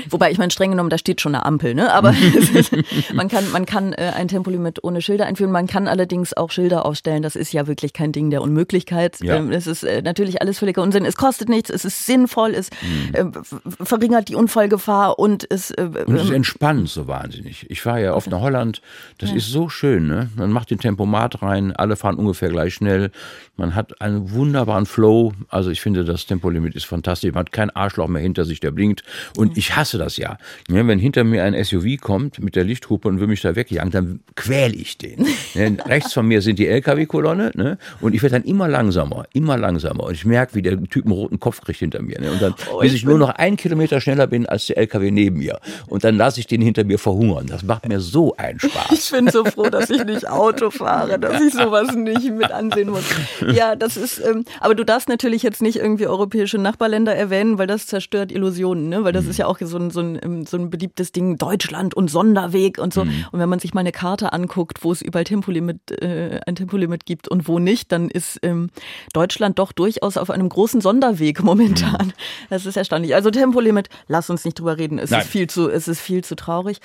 wobei 0.09 0.31
ich 0.31 0.37
meine, 0.37 0.51
streng 0.51 0.71
genommen, 0.71 0.89
da 0.89 0.97
steht 0.97 1.21
schon 1.21 1.33
eine 1.35 1.45
Ampel, 1.45 1.73
ne? 1.73 1.91
Aber 1.93 2.11
ist, 2.35 2.71
man 3.13 3.27
kann, 3.29 3.49
man 3.51 3.65
kann 3.65 3.93
äh, 3.93 4.11
ein 4.15 4.27
Tempolimit 4.27 4.83
ohne 4.83 5.01
Schilder 5.01 5.25
einführen. 5.25 5.51
Man 5.51 5.67
kann 5.67 5.76
allerdings 5.85 6.33
auch 6.37 6.49
Schilder 6.49 6.85
aufstellen. 6.85 7.21
Das 7.23 7.35
ist 7.35 7.51
ja 7.51 7.67
wirklich 7.67 7.91
kein 7.91 8.13
Ding 8.13 8.29
der 8.29 8.41
Unmöglichkeit. 8.41 9.17
Ja. 9.21 9.35
Ähm, 9.35 9.51
es 9.51 9.67
ist 9.67 9.83
äh, 9.83 10.01
natürlich 10.01 10.41
alles 10.41 10.59
völliger 10.59 10.81
Unsinn. 10.81 11.03
Es 11.03 11.17
kostet 11.17 11.49
nichts, 11.49 11.69
es 11.69 11.83
ist 11.83 12.05
sinnvoll, 12.05 12.51
es 12.55 12.69
äh, 13.11 13.19
f- 13.25 13.61
verringert 13.83 14.29
die 14.29 14.35
Unfallgefahr 14.35 15.19
und 15.19 15.45
es 15.51 15.71
äh, 15.71 15.89
Und 16.05 16.15
es 16.15 16.23
ist 16.23 16.29
ähm, 16.29 16.35
entspannt 16.35 16.87
so 16.87 17.07
wahnsinnig. 17.07 17.65
Ich 17.69 17.81
fahre 17.81 18.01
ja 18.01 18.13
oft 18.13 18.29
nach 18.31 18.39
Holland. 18.39 18.81
Das 19.17 19.31
ist 19.33 19.47
so 19.49 19.67
schön, 19.67 20.07
ne? 20.07 20.29
Man 20.37 20.51
macht 20.51 20.71
den 20.71 20.79
Tempomat 20.79 21.41
rein, 21.41 21.75
alle 21.75 21.97
fahren 21.97 22.15
ungefähr 22.15 22.47
gleich 22.49 22.73
schnell. 22.75 23.11
Man 23.57 23.75
hat 23.75 23.99
einen 24.01 24.31
wunderbaren 24.31 24.85
Flow. 24.85 25.33
Also 25.49 25.71
ich 25.71 25.81
finde, 25.81 26.05
das 26.05 26.25
Tempolimit 26.27 26.75
ist 26.75 26.85
fantastisch. 26.85 27.33
Man 27.33 27.41
hat 27.41 27.51
keinen 27.51 27.71
Arschloch 27.71 28.07
mehr 28.07 28.21
hinter 28.21 28.45
sich, 28.45 28.59
der 28.61 28.71
blinkt. 28.71 29.03
Und 29.35 29.57
ich 29.57 29.75
hasse 29.75 29.97
das 29.97 30.15
ja. 30.15 30.37
ja. 30.69 30.87
Wenn 30.87 30.99
hinter 30.99 31.23
mir 31.23 31.43
ein 31.43 31.61
SUV 31.65 31.97
kommt 31.99 32.39
mit 32.39 32.55
der 32.55 32.63
Lichthupe 32.63 33.07
und 33.07 33.19
will 33.19 33.27
mich 33.27 33.41
da 33.41 33.55
wegjagen, 33.55 33.91
dann 33.91 34.19
quäle 34.35 34.75
ich 34.75 34.97
den. 34.97 35.25
Ja, 35.75 35.83
rechts 35.85 36.13
von 36.13 36.27
mir 36.27 36.41
sind 36.41 36.59
die 36.59 36.67
LKW-Kolonne, 36.67 37.51
ne? 37.55 37.77
Und 38.01 38.13
ich 38.13 38.21
werde 38.21 38.39
dann 38.39 38.43
immer 38.43 38.67
langsamer, 38.67 39.25
immer 39.33 39.57
langsamer. 39.57 40.05
Und 40.05 40.13
ich 40.13 40.25
merke, 40.25 40.55
wie 40.55 40.61
der 40.61 40.81
Typ 40.83 41.05
einen 41.05 41.13
roten 41.13 41.39
Kopf 41.39 41.61
kriegt 41.61 41.79
hinter 41.79 42.01
mir. 42.01 42.19
Ne? 42.19 42.31
Und 42.31 42.41
dann, 42.41 42.55
bis 42.81 42.93
ich 42.93 43.05
nur 43.05 43.17
noch 43.17 43.29
einen 43.29 43.57
Kilometer 43.57 44.01
schneller 44.01 44.27
bin 44.27 44.45
als 44.45 44.67
der 44.67 44.77
LKW 44.77 45.11
neben 45.11 45.37
mir. 45.37 45.59
Und 45.87 46.03
dann 46.03 46.15
lasse 46.15 46.39
ich 46.39 46.47
den 46.47 46.61
hinter 46.61 46.83
mir 46.83 46.99
verhungern. 46.99 47.47
Das 47.47 47.63
macht 47.63 47.87
mir 47.87 47.99
so 47.99 48.35
einen 48.37 48.59
Spaß. 48.59 48.91
Ich 48.91 49.11
bin 49.11 49.29
so 49.29 49.45
froh, 49.45 49.69
dass 49.69 49.89
ich 49.89 50.03
nicht 50.03 50.27
Auto 50.29 50.69
fahre, 50.69 51.19
dass 51.19 51.41
ich 51.41 51.53
sowas 51.53 51.95
nicht 51.95 52.31
mit 52.31 52.51
ansehen 52.51 52.89
muss. 52.89 53.05
Ja, 53.53 53.75
das 53.75 53.97
ist, 53.97 54.19
ähm, 54.19 54.45
aber 54.59 54.75
du 54.75 54.83
darfst 54.83 55.09
natürlich 55.09 55.43
jetzt 55.43 55.61
nicht 55.61 55.77
irgendwie 55.77 56.07
europäische 56.07 56.57
Nachbarländer 56.57 57.15
erwähnen, 57.15 57.57
weil 57.57 57.67
das 57.67 57.87
zerstört 57.87 58.31
Illusionen, 58.31 58.89
ne? 58.89 59.03
Weil 59.03 59.13
das 59.13 59.25
ist 59.25 59.37
ja 59.37 59.45
auch 59.45 59.57
so 59.59 59.77
ein, 59.77 59.89
so 59.91 59.99
ein, 59.99 60.19
ähm, 60.21 60.45
so 60.45 60.57
ein 60.57 60.69
beliebtes 60.69 61.11
Ding, 61.11 61.37
Deutschland 61.37 61.93
und 61.93 62.09
Sonderweg 62.09 62.77
und 62.77 62.93
so. 62.93 63.01
Und 63.01 63.39
wenn 63.39 63.49
man 63.49 63.59
sich 63.59 63.73
mal 63.73 63.81
eine 63.81 63.91
Karte 63.91 64.33
anguckt, 64.33 64.83
wo 64.83 64.91
es 64.91 65.01
überall 65.01 65.23
Tempolimit, 65.57 66.01
äh, 66.01 66.39
ein 66.45 66.55
Tempolimit 66.55 67.05
gibt 67.05 67.27
und 67.27 67.47
wo 67.47 67.59
nicht, 67.59 67.91
dann 67.91 68.09
ist 68.09 68.39
ähm, 68.43 68.69
Deutschland 69.13 69.59
doch 69.59 69.71
durchaus 69.71 70.17
auf 70.17 70.29
einem 70.29 70.49
großen 70.49 70.81
Sonderweg 70.81 71.43
momentan. 71.43 72.13
Das 72.49 72.65
ist 72.65 72.77
erstaunlich. 72.77 73.15
Also 73.15 73.31
Tempolimit, 73.31 73.89
lass 74.07 74.29
uns 74.29 74.45
nicht 74.45 74.59
drüber 74.59 74.77
reden. 74.77 74.99
Es 74.99 75.09
Nein. 75.09 75.21
ist 75.21 75.29
viel 75.29 75.47
zu, 75.47 75.69
es 75.69 75.87
ist 75.87 75.99
viel 75.99 76.23
zu 76.23 76.35
traurig. 76.35 76.79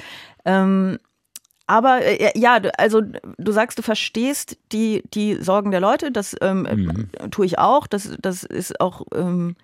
Ähm, 0.45 0.99
aber 1.67 2.03
äh, 2.03 2.39
ja, 2.39 2.61
also 2.77 3.01
du 3.39 3.53
sagst, 3.53 3.79
du 3.79 3.83
verstehst 3.83 4.59
die, 4.73 5.03
die 5.15 5.37
Sorgen 5.37 5.71
der 5.71 5.81
Leute, 5.81 6.11
das 6.11 6.35
ähm, 6.41 7.09
äh, 7.19 7.29
tue 7.29 7.47
ich 7.47 7.59
auch, 7.59 7.87
das, 7.87 8.17
das 8.21 8.43
ist 8.43 8.81
auch, 8.81 9.03
ähm, 9.15 9.57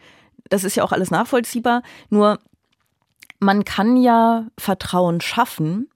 das 0.49 0.65
ist 0.65 0.77
ja 0.77 0.85
auch 0.85 0.93
alles 0.93 1.11
nachvollziehbar. 1.11 1.83
Nur 2.09 2.39
man 3.41 3.65
kann 3.65 3.97
ja 3.97 4.47
Vertrauen 4.59 5.21
schaffen, 5.21 5.89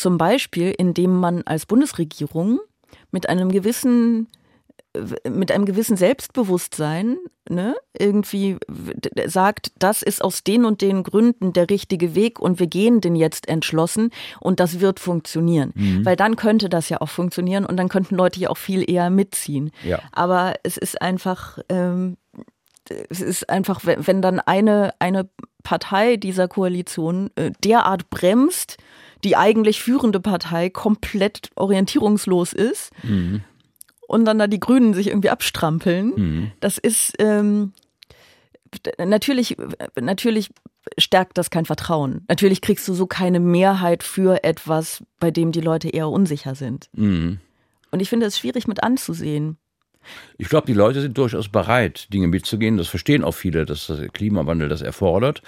zum 0.00 0.18
Beispiel, 0.18 0.74
indem 0.76 1.18
man 1.18 1.42
als 1.42 1.66
Bundesregierung 1.66 2.60
mit 3.10 3.28
einem 3.28 3.50
gewissen 3.50 4.28
mit 5.28 5.52
einem 5.52 5.66
gewissen 5.66 5.96
Selbstbewusstsein 5.96 7.18
ne, 7.48 7.76
irgendwie 7.96 8.56
sagt, 9.26 9.72
das 9.78 10.02
ist 10.02 10.22
aus 10.22 10.42
den 10.42 10.64
und 10.64 10.80
den 10.80 11.04
Gründen 11.04 11.52
der 11.52 11.70
richtige 11.70 12.16
Weg 12.16 12.40
und 12.40 12.58
wir 12.58 12.66
gehen 12.66 13.00
den 13.00 13.14
jetzt 13.14 13.48
entschlossen 13.48 14.10
und 14.40 14.58
das 14.58 14.80
wird 14.80 14.98
funktionieren. 14.98 15.72
Weil 16.04 16.16
dann 16.16 16.34
könnte 16.34 16.68
das 16.68 16.88
ja 16.88 17.00
auch 17.00 17.08
funktionieren 17.08 17.66
und 17.66 17.76
dann 17.76 17.88
könnten 17.88 18.16
Leute 18.16 18.40
ja 18.40 18.50
auch 18.50 18.56
viel 18.56 18.88
eher 18.88 19.10
mitziehen. 19.10 19.70
Ja. 19.84 20.00
Aber 20.10 20.54
es 20.64 20.76
ist 20.76 21.00
einfach, 21.00 21.58
ähm, 21.68 22.16
es 23.08 23.20
ist 23.20 23.48
einfach, 23.48 23.84
wenn, 23.84 24.06
wenn 24.06 24.22
dann 24.22 24.40
eine, 24.40 24.92
eine 24.98 25.28
Partei 25.62 26.16
dieser 26.16 26.48
Koalition 26.48 27.30
äh, 27.36 27.52
derart 27.62 28.10
bremst, 28.10 28.78
die 29.24 29.36
eigentlich 29.36 29.82
führende 29.82 30.20
Partei 30.20 30.70
komplett 30.70 31.50
orientierungslos 31.56 32.52
ist 32.52 32.90
und 34.06 34.24
dann 34.24 34.38
da 34.38 34.46
die 34.46 34.60
Grünen 34.60 34.94
sich 34.94 35.08
irgendwie 35.08 35.30
abstrampeln, 35.30 36.52
das 36.60 36.78
ist 36.78 37.14
ähm, 37.18 37.72
natürlich, 38.98 39.56
natürlich 40.00 40.50
stärkt 40.98 41.38
das 41.38 41.50
kein 41.50 41.66
Vertrauen. 41.66 42.24
Natürlich 42.28 42.60
kriegst 42.60 42.86
du 42.88 42.94
so 42.94 43.06
keine 43.06 43.40
Mehrheit 43.40 44.02
für 44.02 44.44
etwas, 44.44 45.02
bei 45.18 45.30
dem 45.30 45.52
die 45.52 45.60
Leute 45.60 45.88
eher 45.88 46.08
unsicher 46.08 46.54
sind. 46.54 46.88
Mhm. 46.92 47.40
Und 47.90 48.00
ich 48.00 48.08
finde 48.08 48.26
es 48.26 48.38
schwierig 48.38 48.68
mit 48.68 48.82
anzusehen. 48.82 49.56
Ich 50.38 50.48
glaube, 50.48 50.66
die 50.66 50.74
Leute 50.74 51.00
sind 51.00 51.18
durchaus 51.18 51.48
bereit, 51.48 52.12
Dinge 52.12 52.26
mitzugehen. 52.26 52.76
Das 52.76 52.88
verstehen 52.88 53.24
auch 53.24 53.34
viele, 53.34 53.66
dass 53.66 53.86
der 53.86 54.08
Klimawandel 54.08 54.68
das 54.68 54.82
erfordert. 54.82 55.42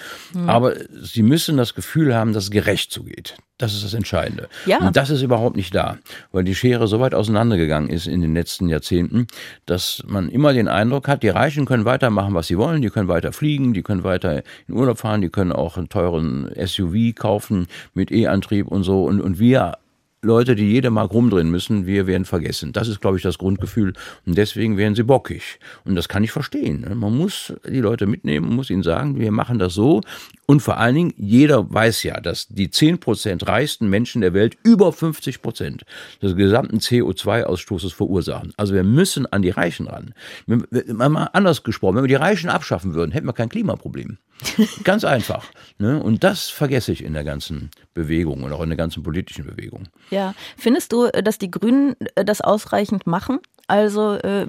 Aber 0.47 0.75
sie 0.90 1.23
müssen 1.23 1.56
das 1.56 1.75
Gefühl 1.75 2.14
haben, 2.14 2.32
dass 2.32 2.44
es 2.44 2.50
gerecht 2.50 2.92
zugeht. 2.92 3.37
Das 3.59 3.75
ist 3.75 3.85
das 3.85 3.94
Entscheidende. 3.94 4.49
Ja. 4.66 4.78
Und 4.78 4.97
das 4.97 5.11
ist 5.11 5.23
überhaupt 5.23 5.54
nicht 5.56 5.73
da, 5.73 5.99
weil 6.32 6.42
die 6.42 6.54
Schere 6.54 6.88
so 6.88 6.99
weit 6.99 7.14
auseinandergegangen 7.14 7.90
ist 7.90 8.09
in 8.09 8.21
den 8.21 8.35
letzten 8.35 8.68
Jahrzehnten, 8.68 9.28
dass 9.66 10.02
man 10.06 10.28
immer 10.30 10.52
den 10.52 10.66
Eindruck 10.66 11.06
hat, 11.06 11.23
die 11.23 11.28
Reichen 11.28 11.64
können 11.64 11.85
weitermachen, 11.85 12.35
was 12.35 12.49
sie 12.49 12.59
wollen. 12.59 12.82
Die 12.82 12.90
können 12.90 13.09
weiter 13.09 13.32
fliegen, 13.32 13.73
die 13.73 13.82
können 13.82 14.02
weiter 14.02 14.42
in 14.66 14.75
Urlaub 14.75 14.99
fahren, 14.99 15.21
die 15.21 15.28
können 15.28 15.52
auch 15.52 15.76
einen 15.76 15.88
teuren 15.88 16.50
SUV 16.56 17.14
kaufen 17.14 17.68
mit 17.94 18.11
E-Antrieb 18.11 18.66
und 18.66 18.82
so. 18.82 19.04
Und, 19.04 19.21
und 19.21 19.38
wir 19.38 19.78
Leute, 20.24 20.54
die 20.54 20.70
jede 20.70 20.90
Mark 20.90 21.12
rumdrehen 21.12 21.50
müssen, 21.50 21.84
wir 21.84 22.06
werden 22.06 22.24
vergessen. 22.24 22.72
Das 22.72 22.86
ist, 22.86 23.00
glaube 23.00 23.16
ich, 23.16 23.24
das 23.24 23.38
Grundgefühl. 23.38 23.92
Und 24.24 24.38
deswegen 24.38 24.76
werden 24.76 24.94
sie 24.94 25.02
bockig. 25.02 25.58
Und 25.84 25.96
das 25.96 26.08
kann 26.08 26.22
ich 26.22 26.30
verstehen. 26.30 26.82
ne? 26.82 26.94
Man 26.94 27.16
muss 27.16 27.52
die 27.68 27.80
Leute 27.80 28.06
mitnehmen, 28.06 28.54
muss 28.54 28.70
ihnen 28.70 28.84
sagen, 28.84 29.18
wir 29.18 29.32
machen 29.32 29.58
das 29.58 29.74
so. 29.74 30.00
Und 30.46 30.60
vor 30.60 30.76
allen 30.76 30.94
Dingen, 30.94 31.14
jeder 31.16 31.72
weiß 31.72 32.04
ja, 32.04 32.20
dass 32.20 32.46
die 32.46 32.68
10% 32.68 33.48
reichsten 33.48 33.90
Menschen 33.90 34.20
der 34.20 34.32
Welt 34.32 34.56
über 34.62 34.90
50% 34.90 35.80
des 36.22 36.36
gesamten 36.36 36.78
CO2-Ausstoßes 36.78 37.92
verursachen. 37.92 38.52
Also 38.56 38.74
wir 38.74 38.84
müssen 38.84 39.26
an 39.26 39.42
die 39.42 39.50
Reichen 39.50 39.88
ran. 39.88 40.14
Mal 40.46 41.30
anders 41.32 41.64
gesprochen, 41.64 41.96
wenn 41.96 42.04
wir 42.04 42.08
die 42.08 42.14
Reichen 42.14 42.48
abschaffen 42.48 42.94
würden, 42.94 43.10
hätten 43.10 43.26
wir 43.26 43.32
kein 43.32 43.48
Klimaproblem. 43.48 44.18
Ganz 44.84 45.04
einfach. 45.04 45.44
Ne? 45.78 46.02
Und 46.02 46.24
das 46.24 46.48
vergesse 46.48 46.92
ich 46.92 47.04
in 47.04 47.12
der 47.12 47.24
ganzen 47.24 47.70
Bewegung 47.94 48.42
und 48.42 48.52
auch 48.52 48.62
in 48.62 48.70
der 48.70 48.76
ganzen 48.76 49.02
politischen 49.02 49.46
Bewegung. 49.46 49.88
Ja, 50.12 50.35
findest 50.59 50.92
du, 50.92 51.09
dass 51.09 51.38
die 51.38 51.50
Grünen 51.50 51.97
das 52.14 52.42
ausreichend 52.42 53.07
machen? 53.07 53.40
Also 53.66 54.12
äh, 54.12 54.47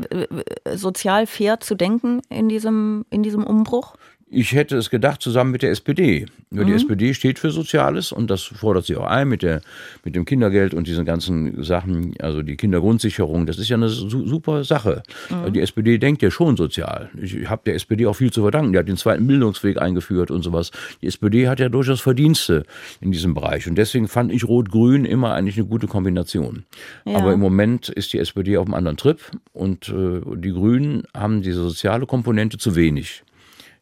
sozial 0.76 1.26
fair 1.26 1.62
zu 1.62 1.76
denken 1.76 2.22
in 2.28 2.50
diesem, 2.50 3.06
in 3.10 3.24
diesem 3.24 3.46
Umbruch? 3.46 3.96
Ich 4.36 4.54
hätte 4.54 4.78
es 4.78 4.90
gedacht, 4.90 5.22
zusammen 5.22 5.52
mit 5.52 5.62
der 5.62 5.70
SPD. 5.70 6.26
Mhm. 6.50 6.66
Die 6.66 6.74
SPD 6.74 7.14
steht 7.14 7.38
für 7.38 7.52
Soziales 7.52 8.12
und 8.12 8.32
das 8.32 8.42
fordert 8.42 8.86
sie 8.86 8.96
auch 8.96 9.06
ein 9.06 9.28
mit, 9.28 9.44
der, 9.44 9.62
mit 10.04 10.16
dem 10.16 10.26
Kindergeld 10.26 10.74
und 10.74 10.88
diesen 10.88 11.06
ganzen 11.06 11.64
Sachen, 11.64 12.16
also 12.20 12.42
die 12.42 12.58
Kindergrundsicherung. 12.58 13.46
Das 13.46 13.60
ist 13.60 13.70
ja 13.70 13.78
eine 13.78 13.90
super 13.90 14.64
Sache. 14.64 15.04
Mhm. 15.30 15.54
Die 15.54 15.62
SPD 15.62 16.00
denkt 16.00 16.24
ja 16.24 16.32
schon 16.32 16.58
sozial. 16.58 17.12
Ich 17.22 17.48
habe 17.48 17.62
der 17.66 17.76
SPD 17.76 18.08
auch 18.08 18.16
viel 18.16 18.32
zu 18.32 18.42
verdanken. 18.42 18.74
Die 18.74 18.80
hat 18.80 18.88
den 18.88 18.98
zweiten 18.98 19.28
Bildungsweg 19.28 19.80
eingeführt 19.80 20.32
und 20.32 20.42
sowas. 20.42 20.72
Die 21.04 21.08
SPD 21.08 21.48
hat 21.48 21.60
ja 21.60 21.70
durchaus 21.70 22.02
Verdienste 22.02 22.64
in 23.02 23.12
diesem 23.12 23.36
Bereich 23.36 23.68
und 23.68 23.76
deswegen 23.76 24.08
fand 24.08 24.32
ich 24.32 24.46
Rot-Grün 24.46 25.06
immer 25.06 25.34
eigentlich 25.34 25.58
eine 25.58 25.68
gute 25.68 25.86
Kombination. 25.86 26.64
Ja. 27.06 27.18
Aber 27.18 27.34
im 27.34 27.40
Moment 27.40 27.90
ist 27.90 28.14
die 28.14 28.18
SPD 28.18 28.58
auf 28.58 28.66
einem 28.66 28.74
anderen 28.74 28.98
Trip 28.98 29.20
und 29.52 29.90
äh, 29.90 30.22
die 30.38 30.54
Grünen 30.54 31.04
haben 31.14 31.44
diese 31.44 31.62
soziale 31.62 32.08
Komponente 32.08 32.58
zu 32.58 32.76
wenig 32.76 33.24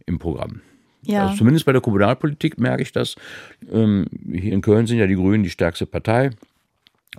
im 0.05 0.19
Programm. 0.19 0.61
Ja. 1.03 1.25
Also 1.25 1.37
zumindest 1.37 1.65
bei 1.65 1.71
der 1.71 1.81
Kommunalpolitik 1.81 2.59
merke 2.59 2.83
ich 2.83 2.91
das. 2.91 3.15
Ähm, 3.71 4.05
hier 4.31 4.53
in 4.53 4.61
Köln 4.61 4.87
sind 4.87 4.97
ja 4.97 5.07
die 5.07 5.15
Grünen 5.15 5.43
die 5.43 5.49
stärkste 5.49 5.85
Partei. 5.85 6.31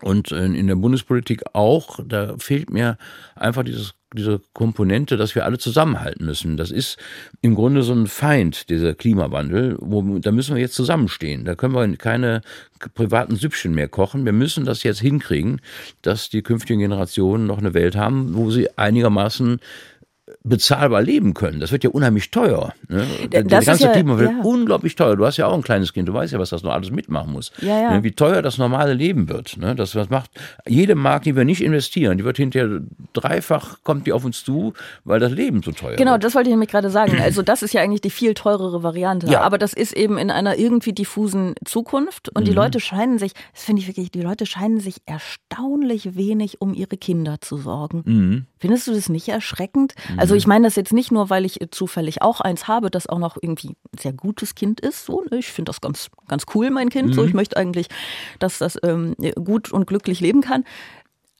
Und 0.00 0.32
äh, 0.32 0.44
in 0.46 0.66
der 0.68 0.76
Bundespolitik 0.76 1.42
auch, 1.52 2.00
da 2.04 2.36
fehlt 2.38 2.70
mir 2.70 2.96
einfach 3.36 3.62
dieses, 3.62 3.92
diese 4.14 4.40
Komponente, 4.54 5.18
dass 5.18 5.34
wir 5.34 5.44
alle 5.44 5.58
zusammenhalten 5.58 6.24
müssen. 6.24 6.56
Das 6.56 6.70
ist 6.70 6.96
im 7.42 7.54
Grunde 7.54 7.82
so 7.82 7.92
ein 7.92 8.06
Feind, 8.06 8.70
dieser 8.70 8.94
Klimawandel. 8.94 9.76
Wo, 9.80 10.18
da 10.18 10.32
müssen 10.32 10.54
wir 10.54 10.62
jetzt 10.62 10.74
zusammenstehen. 10.74 11.44
Da 11.44 11.56
können 11.56 11.74
wir 11.74 11.96
keine 11.98 12.40
privaten 12.94 13.36
Süppchen 13.36 13.74
mehr 13.74 13.88
kochen. 13.88 14.24
Wir 14.24 14.32
müssen 14.32 14.64
das 14.64 14.82
jetzt 14.82 15.00
hinkriegen, 15.00 15.60
dass 16.00 16.30
die 16.30 16.42
künftigen 16.42 16.80
Generationen 16.80 17.46
noch 17.46 17.58
eine 17.58 17.74
Welt 17.74 17.94
haben, 17.94 18.34
wo 18.34 18.50
sie 18.50 18.70
einigermaßen 18.78 19.60
bezahlbar 20.44 21.02
leben 21.02 21.34
können. 21.34 21.61
Das 21.61 21.70
wird 21.70 21.84
ja 21.84 21.90
unheimlich 21.90 22.30
teuer. 22.30 22.72
Ne? 22.88 23.06
Das 23.30 23.30
Der 23.30 23.44
ganze 23.44 23.84
ja, 23.84 23.92
Klima 23.92 24.18
wird 24.18 24.30
ja. 24.30 24.40
unglaublich 24.42 24.96
teuer. 24.96 25.16
Du 25.16 25.25
hast 25.25 25.37
ja 25.37 25.46
auch 25.46 25.54
ein 25.54 25.62
kleines 25.62 25.92
Kind, 25.92 26.08
du 26.08 26.14
weißt 26.14 26.32
ja, 26.32 26.38
was 26.38 26.50
das 26.50 26.62
noch 26.62 26.72
alles 26.72 26.90
mitmachen 26.90 27.32
muss. 27.32 27.52
Ja, 27.61 27.80
ja. 27.80 27.94
Ne? 27.94 28.02
Wie 28.02 28.12
teuer 28.12 28.42
das 28.42 28.58
normale 28.58 28.94
Leben 28.94 29.28
wird. 29.28 29.56
Ne? 29.56 29.75
Das, 29.76 29.92
das 29.92 30.11
macht 30.11 30.30
jede 30.66 30.94
Mark, 30.94 31.22
die 31.22 31.37
wir 31.37 31.44
nicht 31.44 31.62
investieren, 31.62 32.18
die 32.18 32.25
wird 32.25 32.37
hinterher 32.37 32.80
dreifach 33.12 33.78
kommt 33.84 34.06
die 34.06 34.12
auf 34.12 34.25
uns 34.25 34.44
zu, 34.44 34.72
weil 35.04 35.20
das 35.20 35.32
Leben 35.32 35.62
so 35.62 35.72
teuer 35.72 35.96
Genau, 35.96 36.12
wird. 36.12 36.25
das 36.25 36.34
wollte 36.34 36.49
ich 36.49 36.52
nämlich 36.52 36.70
gerade 36.70 36.90
sagen. 36.90 37.20
Also 37.20 37.42
das 37.42 37.62
ist 37.62 37.72
ja 37.72 37.80
eigentlich 37.80 38.00
die 38.00 38.11
viel 38.11 38.34
teurere 38.34 38.82
Variante. 38.82 39.28
Ja. 39.28 39.42
Aber 39.42 39.58
das 39.58 39.72
ist 39.72 39.92
eben 39.92 40.18
in 40.18 40.30
einer 40.30 40.58
irgendwie 40.58 40.92
diffusen 40.92 41.54
Zukunft 41.64 42.28
und 42.30 42.42
mhm. 42.42 42.46
die 42.46 42.52
Leute 42.52 42.80
scheinen 42.80 43.18
sich, 43.18 43.32
das 43.52 43.62
finde 43.64 43.82
ich 43.82 43.88
wirklich, 43.88 44.11
die 44.11 44.22
Leute 44.22 44.46
scheinen 44.46 44.80
sich 44.80 44.96
erstaunlich 45.06 46.16
wenig 46.16 46.61
um 46.61 46.75
ihre 46.75 46.96
Kinder 46.96 47.40
zu 47.40 47.56
sorgen. 47.56 48.02
Mhm. 48.04 48.46
Findest 48.58 48.87
du 48.87 48.92
das 48.92 49.08
nicht 49.08 49.28
erschreckend? 49.28 49.94
Mhm. 50.12 50.18
Also 50.32 50.38
ich 50.38 50.46
meine 50.46 50.66
das 50.66 50.76
jetzt 50.76 50.94
nicht 50.94 51.12
nur, 51.12 51.28
weil 51.28 51.44
ich 51.44 51.58
zufällig 51.72 52.22
auch 52.22 52.40
eins 52.40 52.66
habe, 52.66 52.90
das 52.90 53.06
auch 53.06 53.18
noch 53.18 53.36
irgendwie 53.38 53.68
ein 53.68 53.98
sehr 53.98 54.14
gutes 54.14 54.54
Kind 54.54 54.80
ist. 54.80 55.04
So, 55.04 55.22
ne? 55.30 55.36
Ich 55.36 55.52
finde 55.52 55.68
das 55.68 55.82
ganz, 55.82 56.08
ganz 56.26 56.46
cool, 56.54 56.70
mein 56.70 56.88
Kind. 56.88 57.08
Mhm. 57.08 57.12
So, 57.12 57.24
ich 57.24 57.34
möchte 57.34 57.58
eigentlich, 57.58 57.88
dass 58.38 58.56
das 58.56 58.78
ähm, 58.82 59.14
gut 59.44 59.70
und 59.70 59.86
glücklich 59.86 60.20
leben 60.20 60.40
kann. 60.40 60.64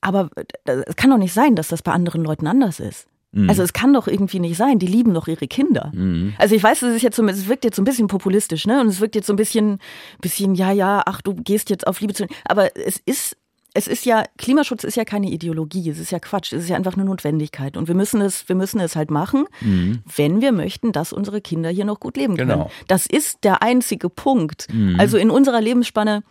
Aber 0.02 0.28
äh, 0.66 0.82
es 0.84 0.96
kann 0.96 1.08
doch 1.08 1.16
nicht 1.16 1.32
sein, 1.32 1.56
dass 1.56 1.68
das 1.68 1.80
bei 1.80 1.92
anderen 1.92 2.22
Leuten 2.22 2.46
anders 2.46 2.80
ist. 2.80 3.06
Mhm. 3.30 3.49
Also 3.49 3.62
es 3.62 3.72
kann 3.72 3.94
doch 3.94 4.08
irgendwie 4.08 4.40
nicht 4.40 4.58
sein, 4.58 4.78
die 4.78 4.87
lieben 4.87 5.14
doch 5.14 5.26
ihre 5.26 5.46
Kinder. 5.46 5.90
Mhm. 5.94 6.34
Also 6.37 6.54
ich 6.54 6.62
weiß, 6.62 6.82
es 6.82 6.96
ist 6.96 7.02
jetzt 7.02 7.16
so, 7.16 7.26
es 7.26 7.49
wirkt 7.49 7.64
jetzt 7.64 7.76
so 7.76 7.82
ein 7.82 7.87
bisschen 7.87 8.08
populistisch, 8.08 8.66
ne? 8.66 8.78
Und 8.78 8.88
es 8.88 9.00
wirkt 9.00 9.14
jetzt 9.14 9.26
so 9.26 9.32
ein 9.32 9.37
bisschen, 9.37 9.78
bisschen, 10.20 10.54
ja, 10.54 10.70
ja, 10.70 11.02
ach, 11.06 11.22
du 11.22 11.34
gehst 11.34 11.70
jetzt 11.70 11.87
auf 11.87 11.99
Liebe 12.02 12.12
zu. 12.12 12.26
Aber 12.44 12.76
es 12.76 13.00
ist 13.06 13.38
es 13.75 13.87
ist 13.87 14.05
ja, 14.05 14.25
Klimaschutz 14.38 14.85
ist 14.85 14.97
ja 14.97 15.05
keine 15.05 15.31
Ideologie, 15.31 15.88
es 15.88 15.99
ist 15.99 16.12
ja 16.12 16.19
Quatsch, 16.19 16.52
es 16.52 16.64
ist 16.64 16.69
ja 16.69 16.76
einfach 16.76 16.95
eine 16.95 17.05
Notwendigkeit. 17.05 17.76
Und 17.76 17.88
wir 17.88 17.95
müssen 17.95 18.21
es, 18.21 18.49
wir 18.49 18.57
müssen 18.57 18.81
es 18.81 18.97
halt 18.97 19.11
machen, 19.11 19.47
mhm. 19.61 20.02
wenn 20.17 20.41
wir 20.41 20.52
möchten, 20.52 20.93
dass 20.93 21.12
unsere 21.12 21.41
Kinder 21.41 21.71
hier 21.71 21.85
noch 21.85 22.00
gut 22.00 22.17
leben 22.17 22.37
genau. 22.37 22.55
können. 22.55 22.71
Das 22.88 23.07
ist 23.07 23.45
der 23.45 23.62
einzige 23.62 24.09
Punkt. 24.09 24.67
Mhm. 24.73 24.97
Also 24.99 25.17
in 25.17 25.31
unserer 25.31 25.61
Lebensspanne 25.61 26.23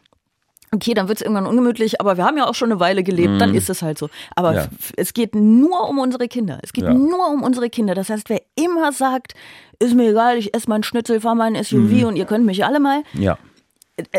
okay, 0.73 0.93
dann 0.93 1.09
wird 1.09 1.17
es 1.17 1.21
irgendwann 1.21 1.47
ungemütlich, 1.47 1.99
aber 1.99 2.15
wir 2.15 2.23
haben 2.23 2.37
ja 2.37 2.47
auch 2.47 2.55
schon 2.55 2.71
eine 2.71 2.79
Weile 2.79 3.03
gelebt, 3.03 3.33
mhm. 3.33 3.39
dann 3.39 3.53
ist 3.53 3.69
es 3.69 3.81
halt 3.81 3.97
so. 3.97 4.09
Aber 4.37 4.53
ja. 4.53 4.67
es 4.95 5.13
geht 5.13 5.35
nur 5.35 5.89
um 5.89 5.99
unsere 5.99 6.29
Kinder. 6.29 6.59
Es 6.63 6.71
geht 6.71 6.85
ja. 6.85 6.93
nur 6.93 7.29
um 7.29 7.43
unsere 7.43 7.69
Kinder. 7.69 7.93
Das 7.93 8.09
heißt, 8.09 8.29
wer 8.29 8.41
immer 8.55 8.93
sagt, 8.93 9.33
ist 9.79 9.95
mir 9.95 10.11
egal, 10.11 10.37
ich 10.37 10.55
esse 10.55 10.69
meinen 10.69 10.83
Schnitzel, 10.83 11.19
fahre 11.19 11.35
meinen 11.35 11.61
SUV 11.61 11.91
mhm. 11.91 12.03
und 12.05 12.15
ihr 12.15 12.23
könnt 12.23 12.45
mich 12.45 12.63
alle 12.63 12.79
mal, 12.79 13.03
ja 13.13 13.37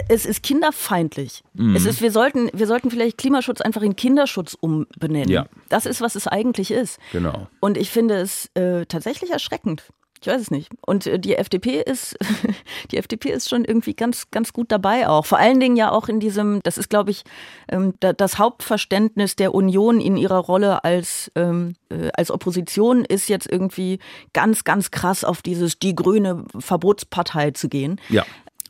es 0.09 0.27
ist 0.27 0.42
kinderfeindlich. 0.42 1.42
Mhm. 1.55 1.77
Es 1.77 1.87
ist, 1.87 2.01
wir 2.03 2.11
sollten, 2.11 2.51
wir 2.53 2.66
sollten 2.66 2.90
vielleicht 2.90 3.18
Klimaschutz 3.18 3.61
einfach 3.61 3.83
in 3.83 3.97
Kinderschutz 3.97 4.57
umbenennen. 4.59 5.29
Ja. 5.29 5.47
Das 5.68 5.87
ist, 5.87 6.01
was 6.01 6.14
es 6.14 6.27
eigentlich 6.27 6.71
ist. 6.71 6.99
Genau. 7.12 7.49
Und 7.61 7.77
ich 7.77 7.90
finde 7.90 8.16
es 8.16 8.51
äh, 8.55 8.87
tatsächlich 8.87 9.31
erschreckend. 9.31 9.85
Ich 10.23 10.29
weiß 10.29 10.40
es 10.40 10.51
nicht. 10.53 10.71
Und 10.87 11.07
äh, 11.09 11.18
die 11.18 11.35
FDP 11.35 11.83
ist, 11.83 12.16
die 12.92 12.97
FDP 12.97 13.31
ist 13.31 13.49
schon 13.49 13.64
irgendwie 13.64 13.95
ganz, 13.95 14.31
ganz 14.31 14.53
gut 14.53 14.71
dabei 14.71 15.09
auch. 15.09 15.27
Vor 15.27 15.38
allen 15.38 15.59
Dingen 15.59 15.77
ja 15.77 15.90
auch 15.90 16.09
in 16.09 16.21
diesem, 16.21 16.61
das 16.62 16.79
ist, 16.79 16.88
glaube 16.88 17.11
ich, 17.11 17.25
ähm, 17.68 17.95
das 17.99 18.38
Hauptverständnis 18.38 19.35
der 19.35 19.53
Union 19.53 20.01
in 20.01 20.16
ihrer 20.16 20.38
Rolle 20.38 20.85
als, 20.85 21.33
ähm, 21.35 21.75
äh, 21.90 22.11
als 22.14 22.31
Opposition 22.31 23.05
ist 23.05 23.29
jetzt 23.29 23.51
irgendwie 23.51 23.99
ganz, 24.33 24.62
ganz 24.62 24.92
krass 24.92 25.25
auf 25.25 25.42
dieses 25.42 25.81
die 25.81 25.97
grüne 25.97 26.45
Verbotspartei 26.57 27.51
zu 27.51 27.68
gehen. 27.68 28.01
Ja. 28.09 28.25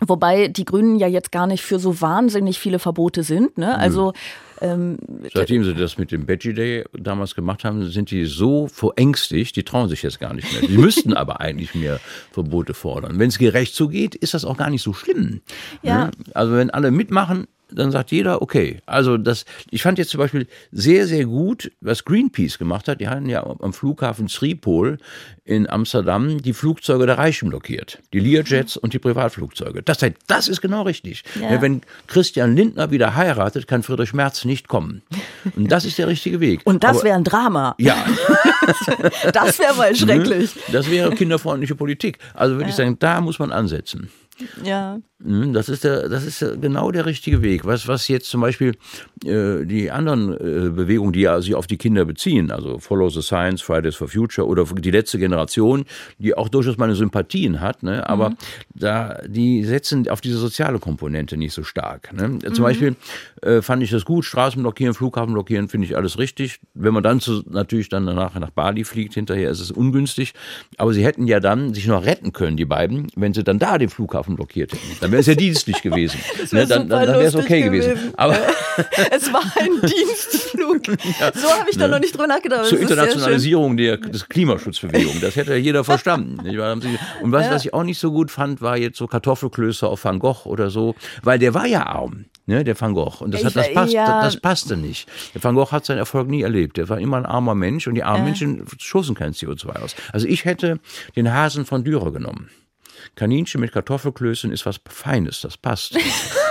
Wobei 0.06 0.48
die 0.48 0.64
Grünen 0.64 0.96
ja 0.96 1.06
jetzt 1.06 1.32
gar 1.32 1.46
nicht 1.46 1.62
für 1.62 1.78
so 1.78 2.00
wahnsinnig 2.00 2.58
viele 2.58 2.78
Verbote 2.78 3.22
sind. 3.22 3.58
Ne? 3.58 3.78
Also 3.78 4.12
ähm, 4.62 4.98
Seitdem 5.34 5.64
sie 5.64 5.74
das 5.74 5.98
mit 5.98 6.12
dem 6.12 6.28
Veggie 6.28 6.54
Day 6.54 6.84
damals 6.92 7.34
gemacht 7.34 7.64
haben, 7.64 7.88
sind 7.90 8.10
die 8.12 8.26
so 8.26 8.68
verängstigt, 8.68 9.56
die 9.56 9.64
trauen 9.64 9.88
sich 9.88 10.02
jetzt 10.02 10.20
gar 10.20 10.34
nicht 10.34 10.52
mehr. 10.52 10.68
Die 10.68 10.78
müssten 10.78 11.14
aber 11.14 11.40
eigentlich 11.40 11.74
mehr 11.74 11.98
Verbote 12.30 12.72
fordern. 12.72 13.18
Wenn 13.18 13.28
es 13.28 13.38
gerecht 13.38 13.74
zugeht, 13.74 14.14
ist 14.14 14.34
das 14.34 14.44
auch 14.44 14.56
gar 14.56 14.70
nicht 14.70 14.82
so 14.82 14.92
schlimm. 14.92 15.40
Ja. 15.82 16.06
Ne? 16.06 16.10
Also 16.34 16.52
wenn 16.54 16.70
alle 16.70 16.92
mitmachen, 16.92 17.48
dann 17.74 17.90
sagt 17.90 18.10
jeder, 18.10 18.42
okay. 18.42 18.78
Also 18.86 19.16
das, 19.16 19.44
ich 19.70 19.82
fand 19.82 19.98
jetzt 19.98 20.10
zum 20.10 20.18
Beispiel 20.18 20.46
sehr, 20.70 21.06
sehr 21.06 21.24
gut, 21.24 21.70
was 21.80 22.04
Greenpeace 22.04 22.58
gemacht 22.58 22.88
hat. 22.88 23.00
Die 23.00 23.08
haben 23.08 23.28
ja 23.28 23.44
am 23.44 23.72
Flughafen 23.72 24.28
Schiphol 24.28 24.98
in 25.44 25.68
Amsterdam 25.68 26.40
die 26.40 26.52
Flugzeuge 26.52 27.06
der 27.06 27.18
Reichen 27.18 27.48
blockiert. 27.48 27.98
Die 28.12 28.20
Learjets 28.20 28.76
und 28.76 28.92
die 28.92 28.98
Privatflugzeuge. 28.98 29.82
Das, 29.82 29.98
das 30.26 30.48
ist 30.48 30.60
genau 30.60 30.82
richtig. 30.82 31.24
Ja. 31.40 31.60
Wenn 31.60 31.82
Christian 32.06 32.54
Lindner 32.54 32.90
wieder 32.90 33.16
heiratet, 33.16 33.66
kann 33.66 33.82
Friedrich 33.82 34.14
Merz 34.14 34.44
nicht 34.44 34.68
kommen. 34.68 35.02
Und 35.56 35.70
das 35.70 35.84
ist 35.84 35.98
der 35.98 36.08
richtige 36.08 36.40
Weg. 36.40 36.60
Und 36.64 36.84
das 36.84 37.02
wäre 37.02 37.16
ein 37.16 37.24
Drama. 37.24 37.74
Ja. 37.78 37.96
das 39.32 39.58
wäre 39.58 39.74
mal 39.74 39.94
schrecklich. 39.96 40.54
Das 40.70 40.90
wäre 40.90 41.14
kinderfreundliche 41.14 41.74
Politik. 41.74 42.18
Also 42.34 42.54
würde 42.54 42.64
ja. 42.64 42.70
ich 42.70 42.76
sagen, 42.76 42.96
da 43.00 43.20
muss 43.20 43.38
man 43.38 43.50
ansetzen. 43.50 44.10
Ja. 44.64 45.00
Hm, 45.24 45.52
das 45.52 45.68
ist, 45.68 45.84
der, 45.84 46.08
das 46.08 46.24
ist 46.24 46.44
genau 46.60 46.90
der 46.90 47.06
richtige 47.06 47.42
Weg. 47.42 47.64
Was, 47.64 47.86
was 47.86 48.08
jetzt 48.08 48.28
zum 48.28 48.40
Beispiel 48.40 48.72
äh, 49.24 49.64
die 49.64 49.90
anderen 49.90 50.32
äh, 50.32 50.70
Bewegungen, 50.70 51.12
die 51.12 51.20
ja 51.20 51.40
sich 51.40 51.54
auf 51.54 51.66
die 51.66 51.76
Kinder 51.76 52.04
beziehen, 52.04 52.50
also 52.50 52.78
Follow 52.78 53.08
the 53.08 53.22
Science, 53.22 53.62
Fridays 53.62 53.94
for 53.94 54.08
Future 54.08 54.46
oder 54.46 54.64
die 54.64 54.90
letzte 54.90 55.18
Generation, 55.18 55.84
die 56.18 56.34
auch 56.34 56.48
durchaus 56.48 56.76
meine 56.76 56.94
Sympathien 56.94 57.60
hat, 57.60 57.82
ne? 57.82 58.08
aber 58.08 58.30
mhm. 58.30 58.36
da 58.74 59.20
die 59.26 59.64
setzen 59.64 60.08
auf 60.08 60.20
diese 60.20 60.38
soziale 60.38 60.80
Komponente 60.80 61.36
nicht 61.36 61.52
so 61.52 61.62
stark. 61.62 62.12
Ne? 62.12 62.38
Zum 62.40 62.54
mhm. 62.54 62.62
Beispiel 62.62 62.96
äh, 63.42 63.62
fand 63.62 63.82
ich 63.82 63.90
das 63.90 64.04
gut, 64.04 64.24
Straßen 64.24 64.60
blockieren, 64.60 64.94
Flughafen 64.94 65.34
blockieren, 65.34 65.68
finde 65.68 65.86
ich 65.86 65.96
alles 65.96 66.18
richtig. 66.18 66.58
Wenn 66.74 66.94
man 66.94 67.02
dann 67.02 67.20
zu, 67.20 67.42
natürlich 67.48 67.88
dann 67.88 68.06
danach 68.06 68.34
nach 68.34 68.50
Bali 68.50 68.84
fliegt, 68.84 69.14
hinterher 69.14 69.50
ist 69.50 69.60
es 69.60 69.70
ungünstig. 69.70 70.32
Aber 70.78 70.92
sie 70.92 71.04
hätten 71.04 71.28
ja 71.28 71.38
dann 71.38 71.74
sich 71.74 71.86
noch 71.86 72.04
retten 72.04 72.32
können, 72.32 72.56
die 72.56 72.64
beiden, 72.64 73.06
wenn 73.14 73.34
sie 73.34 73.44
dann 73.44 73.58
da 73.58 73.78
den 73.78 73.88
Flughafen 73.88 74.21
blockiert 74.28 74.72
hätten. 74.72 74.96
Dann 75.00 75.10
wäre 75.10 75.20
es 75.20 75.26
ja 75.26 75.34
dienstlich 75.34 75.82
gewesen. 75.82 76.20
ne? 76.52 76.66
Dann, 76.66 76.88
dann, 76.88 77.06
dann 77.06 77.18
wäre 77.18 77.24
es 77.24 77.34
okay 77.34 77.62
gewesen. 77.62 77.94
gewesen. 77.94 78.14
Aber 78.16 78.36
es 79.10 79.32
war 79.32 79.42
ein 79.58 79.70
Dienstflug. 79.82 80.82
Ja. 81.20 81.32
So 81.34 81.48
habe 81.48 81.70
ich 81.70 81.76
da 81.76 81.86
ne? 81.86 81.94
noch 81.94 82.00
nicht 82.00 82.14
drüber 82.14 82.26
nachgedacht. 82.26 82.66
Zur 82.66 82.80
Internationalisierung 82.80 83.76
der, 83.76 83.98
des 83.98 84.28
Klimaschutzbewegung. 84.28 85.20
Das 85.20 85.36
hätte 85.36 85.52
ja 85.52 85.58
jeder 85.58 85.84
verstanden. 85.84 86.38
Und 87.20 87.32
was, 87.32 87.46
ja. 87.46 87.52
was 87.52 87.64
ich 87.64 87.74
auch 87.74 87.82
nicht 87.82 87.98
so 87.98 88.10
gut 88.12 88.30
fand, 88.30 88.62
war 88.62 88.76
jetzt 88.76 88.98
so 88.98 89.06
Kartoffelklöße 89.06 89.86
auf 89.86 90.04
Van 90.04 90.18
Gogh 90.18 90.46
oder 90.46 90.70
so, 90.70 90.94
weil 91.22 91.38
der 91.38 91.54
war 91.54 91.66
ja 91.66 91.86
arm 91.86 92.26
ne, 92.46 92.64
der 92.64 92.80
Van 92.80 92.94
Gogh. 92.94 93.20
Und 93.20 93.34
das, 93.34 93.44
hat, 93.44 93.56
das, 93.56 93.72
passt, 93.72 93.92
ja. 93.92 94.22
das, 94.22 94.40
passte 94.40 94.76
nicht. 94.76 95.08
Der 95.34 95.42
Van 95.42 95.54
Gogh 95.54 95.72
hat 95.72 95.84
seinen 95.84 95.98
Erfolg 95.98 96.28
nie 96.28 96.42
erlebt. 96.42 96.76
Der 96.76 96.88
war 96.88 96.98
immer 96.98 97.16
ein 97.16 97.26
armer 97.26 97.54
Mensch 97.54 97.86
und 97.86 97.94
die 97.94 98.02
armen 98.02 98.22
äh. 98.22 98.26
Menschen 98.26 98.64
stoßen 98.78 99.14
kein 99.14 99.32
CO2 99.32 99.82
aus. 99.82 99.94
Also 100.12 100.26
ich 100.26 100.44
hätte 100.44 100.80
den 101.16 101.32
Hasen 101.32 101.64
von 101.64 101.84
Dürer 101.84 102.12
genommen. 102.12 102.50
Kaninchen 103.14 103.60
mit 103.60 103.72
Kartoffelklößen 103.72 104.52
ist 104.52 104.66
was 104.66 104.80
Feines, 104.88 105.40
das 105.40 105.56
passt. 105.56 105.96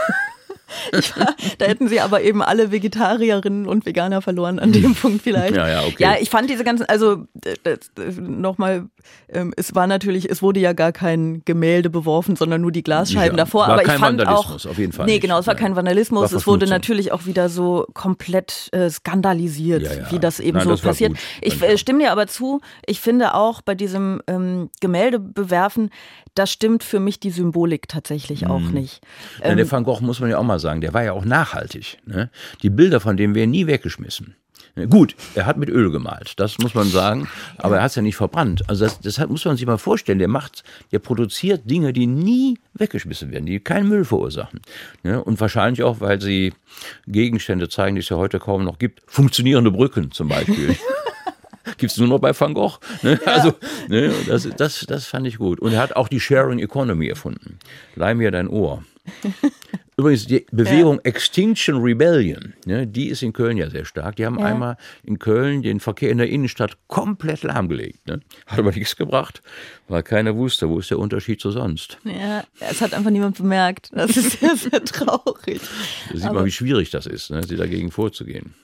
War, 1.15 1.35
da 1.57 1.65
hätten 1.65 1.87
sie 1.87 1.99
aber 2.01 2.21
eben 2.21 2.41
alle 2.41 2.71
Vegetarierinnen 2.71 3.67
und 3.67 3.85
Veganer 3.85 4.21
verloren 4.21 4.59
an 4.59 4.71
dem 4.71 4.95
Punkt 4.95 5.21
vielleicht. 5.21 5.55
Ja, 5.55 5.67
ja, 5.67 5.81
okay. 5.83 5.95
Ja, 6.03 6.15
ich 6.19 6.29
fand 6.29 6.49
diese 6.49 6.63
ganzen, 6.63 6.85
also 6.87 7.25
nochmal, 8.19 8.87
ähm, 9.29 9.53
es 9.57 9.75
war 9.75 9.87
natürlich, 9.87 10.29
es 10.29 10.41
wurde 10.41 10.59
ja 10.59 10.73
gar 10.73 10.91
kein 10.91 11.41
Gemälde 11.45 11.89
beworfen, 11.89 12.35
sondern 12.35 12.61
nur 12.61 12.71
die 12.71 12.83
Glasscheiben 12.83 13.37
Ja, 13.37 13.43
davor. 13.45 13.61
war 13.67 13.73
aber 13.73 13.83
kein 13.83 13.95
ich 13.95 14.01
fand 14.01 14.19
Vandalismus, 14.19 14.65
auch, 14.65 14.71
auf 14.71 14.77
jeden 14.77 14.91
Fall 14.93 15.05
Nee, 15.05 15.13
nicht. 15.13 15.21
genau, 15.21 15.39
es 15.39 15.47
war 15.47 15.55
kein 15.55 15.75
Vandalismus. 15.75 16.31
War 16.31 16.37
es 16.37 16.47
wurde 16.47 16.67
natürlich 16.67 17.11
auch 17.11 17.25
wieder 17.25 17.49
so 17.49 17.85
komplett 17.93 18.69
äh, 18.71 18.89
skandalisiert, 18.89 19.83
Ja, 19.83 19.93
ja. 19.93 20.11
wie 20.11 20.19
das 20.19 20.39
eben 20.39 20.57
Nein, 20.57 20.65
so 20.65 20.71
das 20.71 20.81
passiert. 20.81 21.11
gut. 21.11 21.19
Ich 21.41 21.61
äh, 21.61 21.77
stimme 21.77 21.99
dir 21.99 22.11
aber 22.11 22.27
zu, 22.27 22.61
ich 22.85 22.99
finde 22.99 23.33
auch 23.33 23.61
bei 23.61 23.75
diesem 23.75 24.21
ähm, 24.27 24.69
Gemälde 24.79 25.19
bewerfen, 25.19 25.89
da 26.35 26.47
stimmt 26.47 26.83
für 26.85 26.99
mich 27.01 27.19
die 27.19 27.29
Symbolik 27.29 27.89
tatsächlich 27.89 28.47
auch 28.47 28.61
nicht. 28.61 29.01
Ja, 29.39 29.47
Ähm, 29.51 29.57
der 29.57 29.69
Van 29.69 29.83
Gogh, 29.83 29.99
muss 30.01 30.21
man 30.21 30.29
ja 30.29 30.37
auch 30.37 30.43
mal 30.43 30.59
sagen, 30.59 30.70
der 30.79 30.93
war 30.93 31.03
ja 31.03 31.11
auch 31.11 31.25
nachhaltig. 31.25 31.97
Ne? 32.05 32.29
Die 32.61 32.69
Bilder 32.69 33.01
von 33.01 33.17
dem 33.17 33.35
werden 33.35 33.51
nie 33.51 33.67
weggeschmissen. 33.67 34.35
Ne, 34.75 34.87
Gut, 34.87 35.15
er 35.35 35.45
hat 35.45 35.57
mit 35.57 35.69
Öl 35.69 35.91
gemalt, 35.91 36.33
das 36.37 36.57
muss 36.59 36.73
man 36.73 36.87
sagen, 36.87 37.27
aber 37.57 37.77
er 37.77 37.83
hat 37.83 37.89
es 37.89 37.95
ja 37.95 38.01
nicht 38.01 38.15
verbrannt. 38.15 38.63
Also 38.69 38.85
das, 38.85 38.99
das 39.01 39.27
muss 39.27 39.43
man 39.43 39.57
sich 39.57 39.65
mal 39.65 39.77
vorstellen, 39.77 40.19
der 40.19 40.27
macht, 40.27 40.63
der 40.91 40.99
produziert 40.99 41.69
Dinge, 41.69 41.91
die 41.91 42.07
nie 42.07 42.57
weggeschmissen 42.75 43.31
werden, 43.31 43.45
die 43.45 43.59
keinen 43.59 43.89
Müll 43.89 44.05
verursachen. 44.05 44.61
Ne? 45.03 45.21
Und 45.21 45.41
wahrscheinlich 45.41 45.83
auch, 45.83 45.99
weil 45.99 46.21
sie 46.21 46.53
Gegenstände 47.05 47.67
zeigen, 47.67 47.95
die 47.95 48.01
es 48.01 48.09
ja 48.09 48.17
heute 48.17 48.39
kaum 48.39 48.63
noch 48.63 48.79
gibt. 48.79 49.01
Funktionierende 49.07 49.71
Brücken 49.71 50.11
zum 50.11 50.29
Beispiel. 50.29 50.75
Gibt 51.77 51.91
es 51.91 51.97
nur 51.97 52.07
noch 52.07 52.19
bei 52.19 52.37
Van 52.37 52.53
Gogh. 52.53 52.79
Ne? 53.03 53.19
Also, 53.25 53.53
ne? 53.87 54.11
das, 54.27 54.47
das, 54.57 54.85
das 54.87 55.05
fand 55.05 55.27
ich 55.27 55.37
gut. 55.37 55.59
Und 55.59 55.73
er 55.73 55.79
hat 55.79 55.95
auch 55.95 56.07
die 56.07 56.19
Sharing 56.19 56.59
Economy 56.59 57.07
erfunden. 57.07 57.59
Leih 57.95 58.15
mir 58.15 58.31
dein 58.31 58.47
Ohr. 58.47 58.83
Übrigens, 60.01 60.25
die 60.25 60.47
Bewegung 60.51 60.99
Extinction 61.03 61.79
Rebellion, 61.79 62.55
ne, 62.65 62.87
die 62.87 63.09
ist 63.09 63.21
in 63.21 63.33
Köln 63.33 63.57
ja 63.57 63.69
sehr 63.69 63.85
stark. 63.85 64.15
Die 64.15 64.25
haben 64.25 64.39
einmal 64.39 64.75
in 65.03 65.19
Köln 65.19 65.61
den 65.61 65.79
Verkehr 65.79 66.09
in 66.09 66.17
der 66.17 66.27
Innenstadt 66.27 66.75
komplett 66.87 67.43
lahmgelegt. 67.43 68.07
Ne? 68.07 68.19
Hat 68.47 68.57
aber 68.57 68.71
nichts 68.71 68.95
gebracht, 68.95 69.43
weil 69.87 70.01
keiner 70.01 70.35
wusste, 70.35 70.69
wo 70.69 70.79
ist 70.79 70.89
der 70.89 70.97
Unterschied 70.97 71.39
zu 71.39 71.51
sonst. 71.51 71.99
ja, 72.03 72.43
es 72.59 72.81
hat 72.81 72.95
einfach 72.95 73.11
niemand 73.11 73.37
bemerkt. 73.37 73.91
Das 73.93 74.17
ist 74.17 74.39
sehr, 74.39 74.55
sehr 74.55 74.83
traurig. 74.83 75.61
Da 76.11 76.17
sieht 76.17 76.33
man, 76.33 76.45
wie 76.45 76.51
schwierig 76.51 76.89
das 76.89 77.05
ist, 77.05 77.29
ne, 77.29 77.43
sie 77.43 77.55
dagegen 77.55 77.91
vorzugehen. 77.91 78.55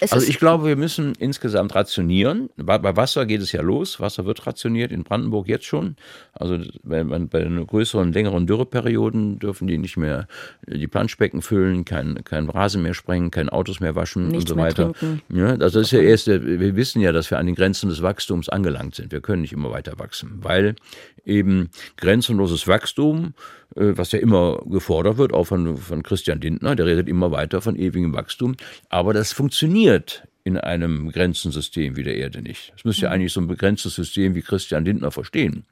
Es 0.00 0.12
Also 0.12 0.26
ich 0.26 0.38
glaube, 0.38 0.66
wir 0.66 0.76
müssen 0.76 1.12
insgesamt 1.18 1.74
rationieren. 1.74 2.50
Bei, 2.56 2.78
bei 2.78 2.96
Wasser 2.96 3.26
geht 3.26 3.40
es 3.40 3.52
ja 3.52 3.62
los. 3.62 4.00
Wasser 4.00 4.24
wird 4.24 4.46
rationiert 4.46 4.92
in 4.92 5.04
Brandenburg 5.04 5.48
jetzt 5.48 5.66
schon. 5.66 5.96
Also 6.32 6.58
bei, 6.82 7.02
den 7.02 7.66
größeren, 7.66 8.12
längeren 8.12 8.46
Dürreperioden 8.46 9.38
dürfen 9.38 9.66
die 9.66 9.78
nicht 9.78 9.96
mehr 9.96 10.26
die 10.66 10.86
Planschbecken 10.86 11.42
füllen, 11.42 11.84
kein, 11.84 12.22
kein 12.24 12.48
Rasen 12.48 12.82
mehr 12.82 12.94
sprengen, 12.94 13.30
kein 13.30 13.48
Autos 13.48 13.80
mehr 13.80 13.94
waschen 13.94 14.28
Nichts 14.28 14.50
und 14.50 14.56
so 14.56 14.56
weiter. 14.56 14.92
Ja, 15.28 15.50
also 15.50 15.78
das 15.78 15.88
ist 15.88 15.92
ja 15.92 16.00
erst, 16.00 16.26
wir 16.26 16.76
wissen 16.76 17.00
ja, 17.00 17.12
dass 17.12 17.30
wir 17.30 17.38
an 17.38 17.46
den 17.46 17.54
Grenzen 17.54 17.88
des 17.88 18.02
Wachstums 18.02 18.48
angelangt 18.48 18.94
sind. 18.94 19.12
Wir 19.12 19.20
können 19.20 19.42
nicht 19.42 19.52
immer 19.52 19.70
weiter 19.70 19.98
wachsen, 19.98 20.38
weil 20.42 20.76
eben 21.24 21.70
grenzenloses 21.96 22.66
Wachstum, 22.66 23.34
was 23.74 24.12
ja 24.12 24.18
immer 24.18 24.60
gefordert 24.66 25.16
wird, 25.18 25.32
auch 25.32 25.44
von, 25.44 25.76
von 25.76 26.02
Christian 26.02 26.40
Lindner, 26.40 26.76
der 26.76 26.86
redet 26.86 27.08
immer 27.08 27.30
weiter 27.30 27.60
von 27.60 27.76
ewigem 27.76 28.12
Wachstum, 28.14 28.56
aber 28.88 29.12
das 29.12 29.32
funktioniert 29.32 30.24
in 30.46 30.58
einem 30.58 31.06
begrenzten 31.06 31.52
System 31.52 31.96
wie 31.96 32.02
der 32.02 32.16
Erde 32.18 32.42
nicht. 32.42 32.70
Das 32.74 32.84
müsste 32.84 33.06
ja 33.06 33.10
eigentlich 33.10 33.32
so 33.32 33.40
ein 33.40 33.46
begrenztes 33.46 33.94
System 33.94 34.34
wie 34.34 34.42
Christian 34.42 34.84
Lindner 34.84 35.10
verstehen, 35.10 35.64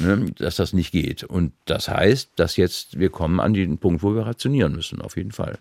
ne, 0.00 0.26
dass 0.38 0.54
das 0.54 0.72
nicht 0.72 0.92
geht. 0.92 1.24
Und 1.24 1.52
das 1.64 1.88
heißt, 1.88 2.30
dass 2.36 2.56
jetzt 2.56 3.00
wir 3.00 3.10
kommen 3.10 3.40
an 3.40 3.52
den 3.52 3.78
Punkt, 3.78 4.04
wo 4.04 4.14
wir 4.14 4.22
rationieren 4.24 4.74
müssen, 4.76 5.02
auf 5.02 5.16
jeden 5.16 5.32
Fall. 5.32 5.58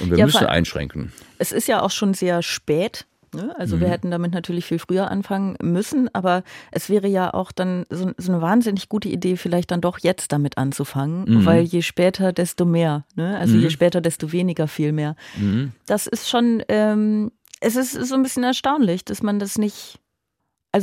Und 0.00 0.10
wir 0.10 0.16
Ja, 0.16 0.24
müssen 0.24 0.46
einschränken. 0.46 1.12
Es 1.36 1.52
ist 1.52 1.68
ja 1.68 1.82
auch 1.82 1.90
schon 1.90 2.14
sehr 2.14 2.42
spät. 2.42 3.04
Ne? 3.34 3.54
Also 3.58 3.76
Mhm. 3.76 3.80
wir 3.80 3.88
hätten 3.88 4.10
damit 4.10 4.32
natürlich 4.32 4.64
viel 4.66 4.78
früher 4.78 5.10
anfangen 5.10 5.56
müssen, 5.62 6.08
aber 6.14 6.42
es 6.70 6.88
wäre 6.88 7.08
ja 7.08 7.32
auch 7.34 7.52
dann 7.52 7.84
so, 7.90 8.10
so 8.16 8.32
eine 8.32 8.40
wahnsinnig 8.42 8.88
gute 8.88 9.08
Idee, 9.08 9.36
vielleicht 9.36 9.70
dann 9.70 9.80
doch 9.80 9.98
jetzt 9.98 10.32
damit 10.32 10.58
anzufangen, 10.58 11.24
Mhm. 11.28 11.44
weil 11.46 11.62
je 11.62 11.82
später, 11.82 12.32
desto 12.32 12.64
mehr. 12.64 13.04
Ne? 13.14 13.36
Also 13.38 13.56
je 13.56 13.70
später, 13.70 14.00
desto 14.00 14.32
weniger 14.32 14.68
viel 14.68 14.92
mehr. 14.92 15.14
Mhm. 15.38 15.72
Das 15.86 16.06
ist 16.06 16.28
schon, 16.28 16.62
ähm, 16.68 17.30
es 17.60 17.76
ist 17.76 17.92
so 17.92 18.14
ein 18.14 18.22
bisschen 18.22 18.44
erstaunlich, 18.44 19.04
dass 19.04 19.22
man 19.22 19.38
das 19.38 19.58
nicht, 19.58 19.98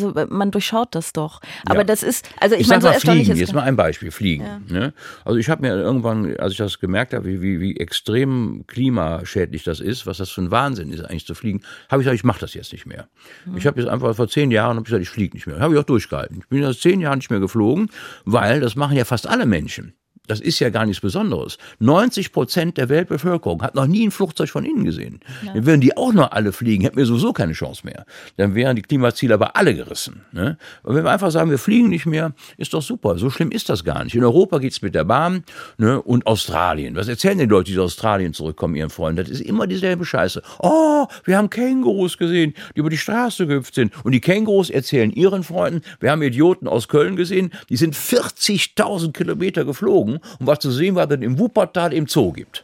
also 0.03 0.13
man 0.29 0.51
durchschaut 0.51 0.93
das 0.95 1.13
doch. 1.13 1.41
Aber 1.65 1.79
Ja. 1.79 1.83
das 1.85 2.03
ist, 2.03 2.29
also 2.39 2.55
ich, 2.55 2.61
Ich 2.61 2.67
meine, 2.67 2.81
so 2.81 2.87
erstaunlich 2.87 3.25
Fliegen, 3.25 3.33
ist. 3.41 3.47
jetzt 3.47 3.53
mal 3.55 3.61
ein 3.63 3.75
Beispiel, 3.75 4.11
Fliegen. 4.11 4.43
Ja. 4.43 4.59
Ne? 4.79 4.93
Also 5.23 5.37
ich 5.39 5.49
habe 5.49 5.61
mir 5.61 5.73
irgendwann, 5.75 6.35
als 6.37 6.51
ich 6.53 6.57
das 6.57 6.79
gemerkt 6.79 7.13
habe, 7.13 7.25
wie, 7.25 7.41
wie, 7.41 7.59
wie 7.59 7.77
extrem 7.77 8.63
klimaschädlich 8.67 9.63
das 9.63 9.79
ist, 9.79 10.05
was 10.07 10.17
das 10.17 10.29
für 10.29 10.41
ein 10.41 10.51
Wahnsinn 10.51 10.91
ist, 10.91 11.01
eigentlich 11.01 11.25
zu 11.25 11.35
fliegen, 11.35 11.61
habe 11.89 12.01
ich 12.01 12.05
gesagt, 12.05 12.15
ich 12.19 12.23
mache 12.23 12.39
das 12.39 12.53
jetzt 12.53 12.71
nicht 12.71 12.85
mehr. 12.85 13.07
Mhm. 13.45 13.57
Ich 13.57 13.67
habe 13.67 13.79
jetzt 13.81 13.89
einfach 13.89 14.15
vor 14.15 14.27
zehn 14.27 14.51
Jahren, 14.51 14.77
ich 14.77 14.83
gesagt, 14.85 15.01
ich 15.01 15.09
fliege 15.09 15.35
nicht 15.35 15.47
mehr. 15.47 15.59
Habe 15.59 15.73
ich 15.73 15.79
auch 15.79 15.83
durchgehalten. 15.85 16.39
Ich 16.39 16.47
bin 16.47 16.61
jetzt 16.61 16.81
zehn 16.81 17.01
Jahre 17.01 17.17
nicht 17.17 17.29
mehr 17.29 17.39
geflogen, 17.39 17.89
weil 18.25 18.59
das 18.59 18.75
machen 18.75 18.95
ja 18.97 19.05
fast 19.05 19.27
alle 19.27 19.45
Menschen. 19.45 19.93
Das 20.27 20.39
ist 20.39 20.59
ja 20.59 20.69
gar 20.69 20.85
nichts 20.85 21.01
Besonderes. 21.01 21.57
90 21.79 22.31
Prozent 22.31 22.77
der 22.77 22.89
Weltbevölkerung 22.89 23.61
hat 23.61 23.75
noch 23.75 23.87
nie 23.87 24.07
ein 24.07 24.11
Flugzeug 24.11 24.49
von 24.49 24.65
innen 24.65 24.85
gesehen. 24.85 25.19
Dann 25.45 25.65
würden 25.65 25.81
die 25.81 25.95
auch 25.95 26.13
noch 26.13 26.31
alle 26.31 26.51
fliegen, 26.51 26.83
hätten 26.83 26.97
wir 26.97 27.05
sowieso 27.05 27.33
keine 27.33 27.53
Chance 27.53 27.85
mehr. 27.85 28.05
Dann 28.37 28.55
wären 28.55 28.75
die 28.75 28.81
Klimaziele 28.81 29.33
aber 29.33 29.55
alle 29.55 29.75
gerissen. 29.75 30.21
Ne? 30.31 30.57
Und 30.83 30.95
wenn 30.95 31.03
wir 31.03 31.11
einfach 31.11 31.31
sagen, 31.31 31.49
wir 31.49 31.57
fliegen 31.57 31.89
nicht 31.89 32.05
mehr, 32.05 32.33
ist 32.57 32.73
doch 32.73 32.81
super. 32.81 33.17
So 33.17 33.29
schlimm 33.29 33.51
ist 33.51 33.69
das 33.69 33.83
gar 33.83 34.03
nicht. 34.03 34.15
In 34.15 34.23
Europa 34.23 34.59
geht's 34.59 34.81
mit 34.81 34.95
der 34.95 35.03
Bahn 35.03 35.43
ne? 35.77 36.01
und 36.01 36.27
Australien. 36.27 36.95
Was 36.95 37.07
erzählen 37.07 37.37
die 37.37 37.45
Leute, 37.45 37.71
die 37.71 37.77
aus 37.77 37.95
Australien 37.95 38.33
zurückkommen, 38.33 38.75
ihren 38.75 38.89
Freunden? 38.89 39.23
Das 39.23 39.29
ist 39.29 39.41
immer 39.41 39.67
dieselbe 39.67 40.05
Scheiße. 40.05 40.41
Oh, 40.59 41.07
wir 41.23 41.37
haben 41.37 41.49
Kängurus 41.49 42.17
gesehen, 42.17 42.53
die 42.75 42.79
über 42.79 42.89
die 42.89 42.97
Straße 42.97 43.47
gehüpft 43.47 43.75
sind. 43.75 43.93
Und 44.03 44.11
die 44.11 44.21
Kängurus 44.21 44.69
erzählen 44.69 45.11
ihren 45.11 45.43
Freunden, 45.43 45.81
wir 45.99 46.11
haben 46.11 46.21
Idioten 46.21 46.67
aus 46.67 46.87
Köln 46.87 47.15
gesehen, 47.15 47.51
die 47.69 47.77
sind 47.77 47.95
40.000 47.95 49.13
Kilometer 49.13 49.65
geflogen, 49.65 50.14
um 50.39 50.47
was 50.47 50.59
zu 50.59 50.71
sehen, 50.71 50.95
was 50.95 51.07
es 51.09 51.21
im 51.21 51.39
Wuppertal 51.39 51.93
im 51.93 52.07
Zoo 52.07 52.31
gibt. 52.31 52.63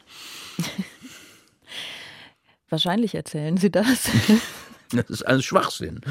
Wahrscheinlich 2.69 3.15
erzählen 3.15 3.57
sie 3.57 3.71
das. 3.71 4.09
Das 4.93 5.09
ist 5.09 5.23
alles 5.23 5.45
Schwachsinn. 5.45 6.01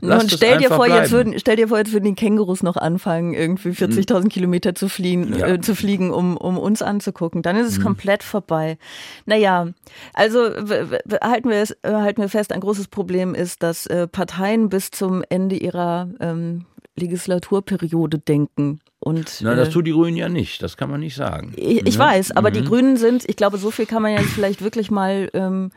Ne? 0.00 0.20
Und 0.20 0.30
stell 0.30 0.58
dir, 0.58 0.68
vor, 0.68 0.86
jetzt 0.86 1.10
würden, 1.10 1.38
stell 1.38 1.56
dir 1.56 1.68
vor, 1.68 1.78
jetzt 1.78 1.92
würden 1.92 2.04
die 2.04 2.14
Kängurus 2.14 2.62
noch 2.62 2.76
anfangen, 2.76 3.34
irgendwie 3.34 3.70
40.000 3.70 4.28
Kilometer 4.28 4.74
zu 4.74 4.88
fliegen, 4.88 5.36
Ja. 5.36 5.48
äh, 5.48 5.60
zu 5.60 5.74
fliegen, 5.74 6.12
um, 6.12 6.36
um 6.36 6.56
uns 6.56 6.82
anzugucken. 6.82 7.42
Dann 7.42 7.56
ist 7.56 7.66
es 7.66 7.80
komplett 7.80 8.22
vorbei. 8.22 8.78
Naja, 9.26 9.68
also 10.12 10.38
halten 10.44 11.50
wir, 11.50 11.56
es, 11.56 11.72
äh, 11.82 11.92
halten 11.92 12.20
wir 12.20 12.28
fest, 12.28 12.52
ein 12.52 12.60
großes 12.60 12.88
Problem 12.88 13.34
ist, 13.34 13.62
dass 13.64 13.86
äh, 13.86 14.06
Parteien 14.06 14.68
bis 14.68 14.92
zum 14.92 15.24
Ende 15.28 15.56
ihrer 15.56 16.08
ähm, 16.20 16.66
Legislaturperiode 16.96 18.18
denken. 18.18 18.80
Und, 19.00 19.40
Nein, 19.42 19.56
das 19.56 19.68
äh, 19.68 19.72
tun 19.72 19.84
die 19.84 19.92
Grünen 19.92 20.16
ja 20.16 20.28
nicht. 20.28 20.62
Das 20.62 20.76
kann 20.76 20.90
man 20.90 21.00
nicht 21.00 21.14
sagen. 21.14 21.52
ich, 21.56 21.86
ich 21.86 21.98
Ne? 21.98 22.04
weiß, 22.04 22.32
aber 22.32 22.50
die 22.50 22.64
Grünen 22.64 22.96
sind, 22.96 23.28
ich 23.28 23.36
glaube, 23.36 23.58
so 23.58 23.70
viel 23.70 23.86
kann 23.86 24.02
man 24.02 24.12
jetzt 24.12 24.30
vielleicht 24.30 24.62
wirklich 24.62 24.90
mal 24.90 25.28
ähm, 25.34 25.70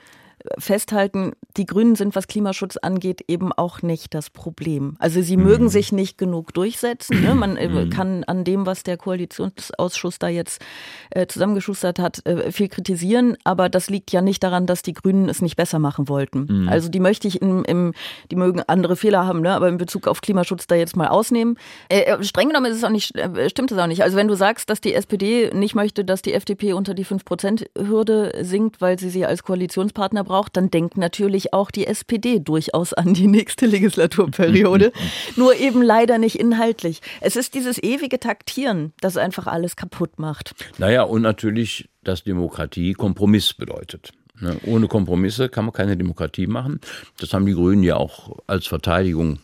festhalten, 0.58 1.34
die 1.58 1.66
Grünen 1.66 1.96
sind, 1.96 2.16
was 2.16 2.28
Klimaschutz 2.28 2.78
angeht, 2.78 3.22
eben 3.28 3.52
auch 3.54 3.82
nicht 3.82 4.14
das 4.14 4.30
Problem. 4.30 4.96
Also 5.00 5.22
sie 5.22 5.38
mögen 5.38 5.70
sich 5.70 5.92
nicht 5.92 6.18
genug 6.18 6.54
durchsetzen. 6.54 7.22
Ne? 7.22 7.36
Man 7.36 7.58
äh, 7.58 7.88
kann 7.90 8.24
an 8.26 8.44
dem, 8.44 8.66
was 8.66 8.84
der 8.84 8.98
Koalitionsausschuss 8.98 10.20
da 10.20 10.28
jetzt 10.28 10.62
äh, 11.10 11.28
zusammengeschustert 11.28 12.00
hat, 12.00 12.26
äh, 12.26 12.52
viel 12.52 12.70
kritisieren, 12.70 13.38
aber 13.44 13.70
das 13.70 13.90
liegt 13.90 14.12
ja 14.12 14.22
nicht 14.22 14.44
daran, 14.44 14.66
dass 14.66 14.82
die 14.82 14.94
Grünen 14.94 15.30
es 15.30 15.42
nicht 15.42 15.56
besser 15.56 15.80
machen 15.80 16.08
wollten. 16.08 16.68
Also 16.70 16.90
die 16.90 17.00
möchte 17.00 17.28
ich 17.28 17.42
im, 17.42 17.64
im, 17.66 17.94
die 18.32 18.36
mögen 18.36 18.62
andere 18.68 18.96
Fehler 18.96 19.26
haben, 19.26 19.42
ne? 19.42 19.54
aber 19.54 19.68
in 19.68 19.78
Bezug 19.78 20.08
auf 20.08 20.22
Klimaschutz 20.22 20.68
da 20.68 20.76
jetzt 20.76 20.96
mal 20.96 21.08
ausnehmen. 21.08 21.58
Äh, 21.90 22.02
äh, 22.02 22.24
streng 22.24 22.50
genommen 22.50 22.72
ist 22.72 22.78
es 22.78 22.84
auch 22.84 22.90
nicht, 22.90 23.16
äh, 23.16 23.50
stimmt 23.50 23.72
es 23.72 23.78
auch 23.78 23.88
nicht. 23.88 24.04
Also 24.04 24.18
wenn 24.18 24.28
du 24.28 24.36
sagst, 24.36 24.70
dass 24.70 24.82
die 24.82 24.94
SPD 24.94 25.52
nicht 25.54 25.76
möchte, 25.76 26.06
dass 26.06 26.22
die 26.22 26.34
FDP 26.34 26.74
unter 26.74 26.94
die 26.94 27.06
5%-Hürde 27.06 28.34
sinkt, 28.42 28.82
weil 28.82 29.00
sie 29.00 29.10
sie 29.10 29.26
als 29.26 29.44
Koalitionspartner 29.44 30.24
braucht, 30.24 30.37
dann 30.48 30.70
denkt 30.70 30.98
natürlich 30.98 31.54
auch 31.54 31.72
die 31.72 31.88
SPD 31.88 32.40
durchaus 32.40 32.94
an 32.94 33.14
die 33.14 33.28
nächste 33.28 33.66
Legislaturperiode. 33.66 34.92
Nur 35.36 35.56
eben 35.56 35.82
leider 35.82 36.20
nicht 36.20 36.40
inhaltlich. 36.40 37.02
Es 37.22 37.36
ist 37.36 37.56
dieses 37.56 37.82
ewige 37.82 38.20
Taktieren, 38.20 38.94
das 39.02 39.18
einfach 39.18 39.48
alles 39.48 39.76
kaputt 39.76 40.20
macht. 40.20 40.54
Naja, 40.78 41.04
und 41.04 41.24
natürlich, 41.24 41.90
dass 42.04 42.24
Demokratie 42.24 42.94
Kompromiss 42.94 43.54
bedeutet. 43.54 44.12
Ne? 44.40 44.58
Ohne 44.66 44.88
Kompromisse 44.88 45.50
kann 45.50 45.66
man 45.66 45.74
keine 45.74 45.98
Demokratie 45.98 46.48
machen. 46.48 46.80
Das 47.20 47.34
haben 47.34 47.46
die 47.46 47.54
Grünen 47.54 47.84
ja 47.84 47.96
auch 47.96 48.38
als 48.46 48.68
Verteidigung 48.68 49.40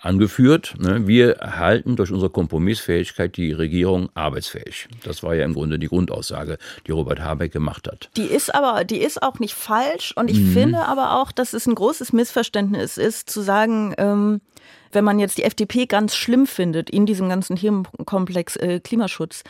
angeführt. 0.00 0.74
Ne? 0.78 1.06
Wir 1.06 1.36
halten 1.40 1.96
durch 1.96 2.10
unsere 2.10 2.30
Kompromissfähigkeit 2.30 3.36
die 3.36 3.52
Regierung 3.52 4.08
arbeitsfähig. 4.14 4.88
Das 5.04 5.22
war 5.22 5.34
ja 5.34 5.44
im 5.44 5.54
Grunde 5.54 5.78
die 5.78 5.88
Grundaussage, 5.88 6.58
die 6.86 6.92
Robert 6.92 7.20
Habeck 7.20 7.52
gemacht 7.52 7.88
hat. 7.90 8.10
Die 8.16 8.26
ist 8.26 8.54
aber, 8.54 8.84
die 8.84 8.98
ist 8.98 9.22
auch 9.22 9.38
nicht 9.38 9.54
falsch 9.54 10.12
und 10.16 10.30
ich 10.30 10.40
finde 10.52 10.80
aber 10.86 11.20
auch, 11.20 11.32
dass 11.32 11.52
es 11.52 11.66
ein 11.66 11.74
großes 11.74 12.12
Missverständnis 12.12 12.96
ist, 12.96 13.30
zu 13.30 13.40
sagen, 13.40 13.94
ähm, 13.98 14.40
wenn 14.92 15.04
man 15.04 15.18
jetzt 15.18 15.38
die 15.38 15.44
FDP 15.44 15.86
ganz 15.86 16.14
schlimm 16.14 16.46
findet 16.46 16.90
in 16.90 17.06
diesem 17.06 17.28
ganzen 17.28 17.56
Themenkomplex 17.56 18.56
äh, 18.56 18.80
Klimaschutz, 18.80 19.42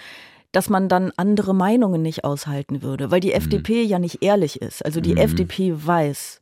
dass 0.52 0.68
man 0.68 0.88
dann 0.88 1.12
andere 1.16 1.54
Meinungen 1.54 2.02
nicht 2.02 2.24
aushalten 2.24 2.82
würde, 2.82 3.10
weil 3.10 3.20
die 3.20 3.30
mhm. 3.30 3.36
FDP 3.36 3.82
ja 3.82 3.98
nicht 3.98 4.22
ehrlich 4.22 4.60
ist. 4.60 4.84
Also 4.84 5.00
die 5.00 5.12
mhm. 5.12 5.18
FDP 5.18 5.72
weiß, 5.74 6.41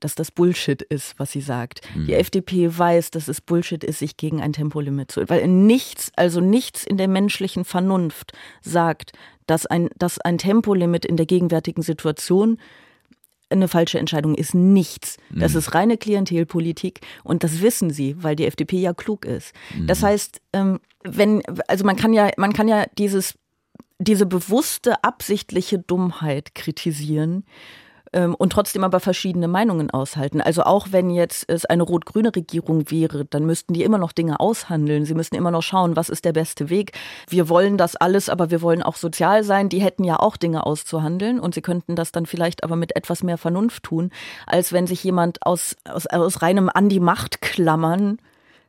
dass 0.00 0.14
das 0.14 0.30
Bullshit 0.30 0.82
ist, 0.82 1.18
was 1.18 1.32
sie 1.32 1.40
sagt. 1.40 1.80
Mhm. 1.94 2.06
Die 2.06 2.14
FDP 2.14 2.76
weiß, 2.76 3.10
dass 3.10 3.28
es 3.28 3.40
Bullshit 3.40 3.82
ist, 3.82 3.98
sich 3.98 4.16
gegen 4.16 4.40
ein 4.40 4.52
Tempolimit 4.52 5.10
zu, 5.10 5.28
weil 5.28 5.46
nichts, 5.48 6.12
also 6.16 6.40
nichts 6.40 6.84
in 6.84 6.96
der 6.96 7.08
menschlichen 7.08 7.64
Vernunft 7.64 8.32
sagt, 8.62 9.12
dass 9.46 9.66
ein, 9.66 9.88
dass 9.96 10.20
ein 10.20 10.38
Tempolimit 10.38 11.04
in 11.04 11.16
der 11.16 11.26
gegenwärtigen 11.26 11.82
Situation 11.82 12.58
eine 13.50 13.68
falsche 13.68 13.98
Entscheidung 13.98 14.34
ist 14.34 14.54
nichts. 14.54 15.16
Das 15.30 15.52
mhm. 15.52 15.58
ist 15.58 15.74
reine 15.74 15.96
Klientelpolitik 15.96 17.00
und 17.24 17.44
das 17.44 17.62
wissen 17.62 17.90
sie, 17.90 18.22
weil 18.22 18.36
die 18.36 18.46
FDP 18.46 18.78
ja 18.78 18.92
klug 18.92 19.24
ist. 19.24 19.54
Mhm. 19.74 19.86
Das 19.86 20.02
heißt, 20.02 20.40
ähm, 20.52 20.80
wenn, 21.02 21.42
also 21.66 21.84
man 21.84 21.96
kann 21.96 22.12
ja, 22.12 22.30
man 22.36 22.52
kann 22.52 22.68
ja 22.68 22.84
dieses, 22.98 23.34
diese 23.98 24.26
bewusste, 24.26 25.02
absichtliche 25.02 25.78
Dummheit 25.78 26.54
kritisieren 26.54 27.44
ähm, 28.12 28.34
und 28.34 28.50
trotzdem 28.52 28.84
aber 28.84 29.00
verschiedene 29.00 29.48
Meinungen 29.48 29.90
aushalten. 29.90 30.40
Also 30.40 30.62
auch 30.62 30.88
wenn 30.90 31.10
jetzt 31.10 31.44
es 31.48 31.64
eine 31.64 31.82
rot-grüne 31.82 32.34
Regierung 32.34 32.90
wäre, 32.90 33.24
dann 33.24 33.46
müssten 33.46 33.74
die 33.74 33.82
immer 33.82 33.98
noch 33.98 34.12
Dinge 34.12 34.40
aushandeln. 34.40 35.04
Sie 35.04 35.14
müssten 35.14 35.36
immer 35.36 35.50
noch 35.50 35.62
schauen, 35.62 35.96
was 35.96 36.08
ist 36.08 36.24
der 36.24 36.32
beste 36.32 36.70
Weg. 36.70 36.92
Wir 37.28 37.48
wollen 37.48 37.76
das 37.76 37.96
alles, 37.96 38.28
aber 38.28 38.50
wir 38.50 38.62
wollen 38.62 38.82
auch 38.82 38.96
sozial 38.96 39.44
sein. 39.44 39.68
Die 39.68 39.80
hätten 39.80 40.04
ja 40.04 40.18
auch 40.18 40.36
Dinge 40.36 40.66
auszuhandeln 40.66 41.40
und 41.40 41.54
sie 41.54 41.62
könnten 41.62 41.96
das 41.96 42.12
dann 42.12 42.26
vielleicht 42.26 42.64
aber 42.64 42.76
mit 42.76 42.96
etwas 42.96 43.22
mehr 43.22 43.38
Vernunft 43.38 43.84
tun, 43.84 44.10
als 44.46 44.72
wenn 44.72 44.86
sich 44.86 45.02
jemand 45.04 45.44
aus, 45.46 45.76
aus, 45.84 46.06
aus 46.06 46.42
reinem 46.42 46.70
An 46.72 46.88
die 46.88 47.00
Macht 47.00 47.40
klammern 47.40 48.18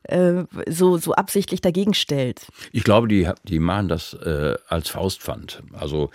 äh, 0.03 0.43
so, 0.67 0.97
so 0.97 1.13
absichtlich 1.13 1.61
dagegen 1.61 1.93
stellt. 1.93 2.47
Ich 2.71 2.83
glaube, 2.83 3.07
die, 3.07 3.29
die 3.43 3.59
machen 3.59 3.87
das 3.87 4.13
äh, 4.13 4.55
als 4.67 4.89
Faustpfand. 4.89 5.63
Also 5.73 6.09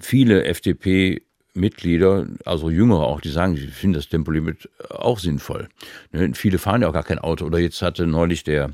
viele 0.00 0.44
FDP 0.44 1.22
Mitglieder, 1.54 2.26
also 2.44 2.68
Jüngere 2.68 3.04
auch, 3.04 3.20
die 3.20 3.28
sagen, 3.28 3.56
sie 3.56 3.68
finden 3.68 3.94
das 3.94 4.08
Tempolimit 4.08 4.68
auch 4.90 5.20
sinnvoll. 5.20 5.68
Ne, 6.10 6.32
viele 6.34 6.58
fahren 6.58 6.82
ja 6.82 6.88
auch 6.88 6.92
gar 6.92 7.04
kein 7.04 7.20
Auto. 7.20 7.44
Oder 7.46 7.58
jetzt 7.60 7.80
hatte 7.80 8.06
neulich 8.06 8.42
der, 8.42 8.72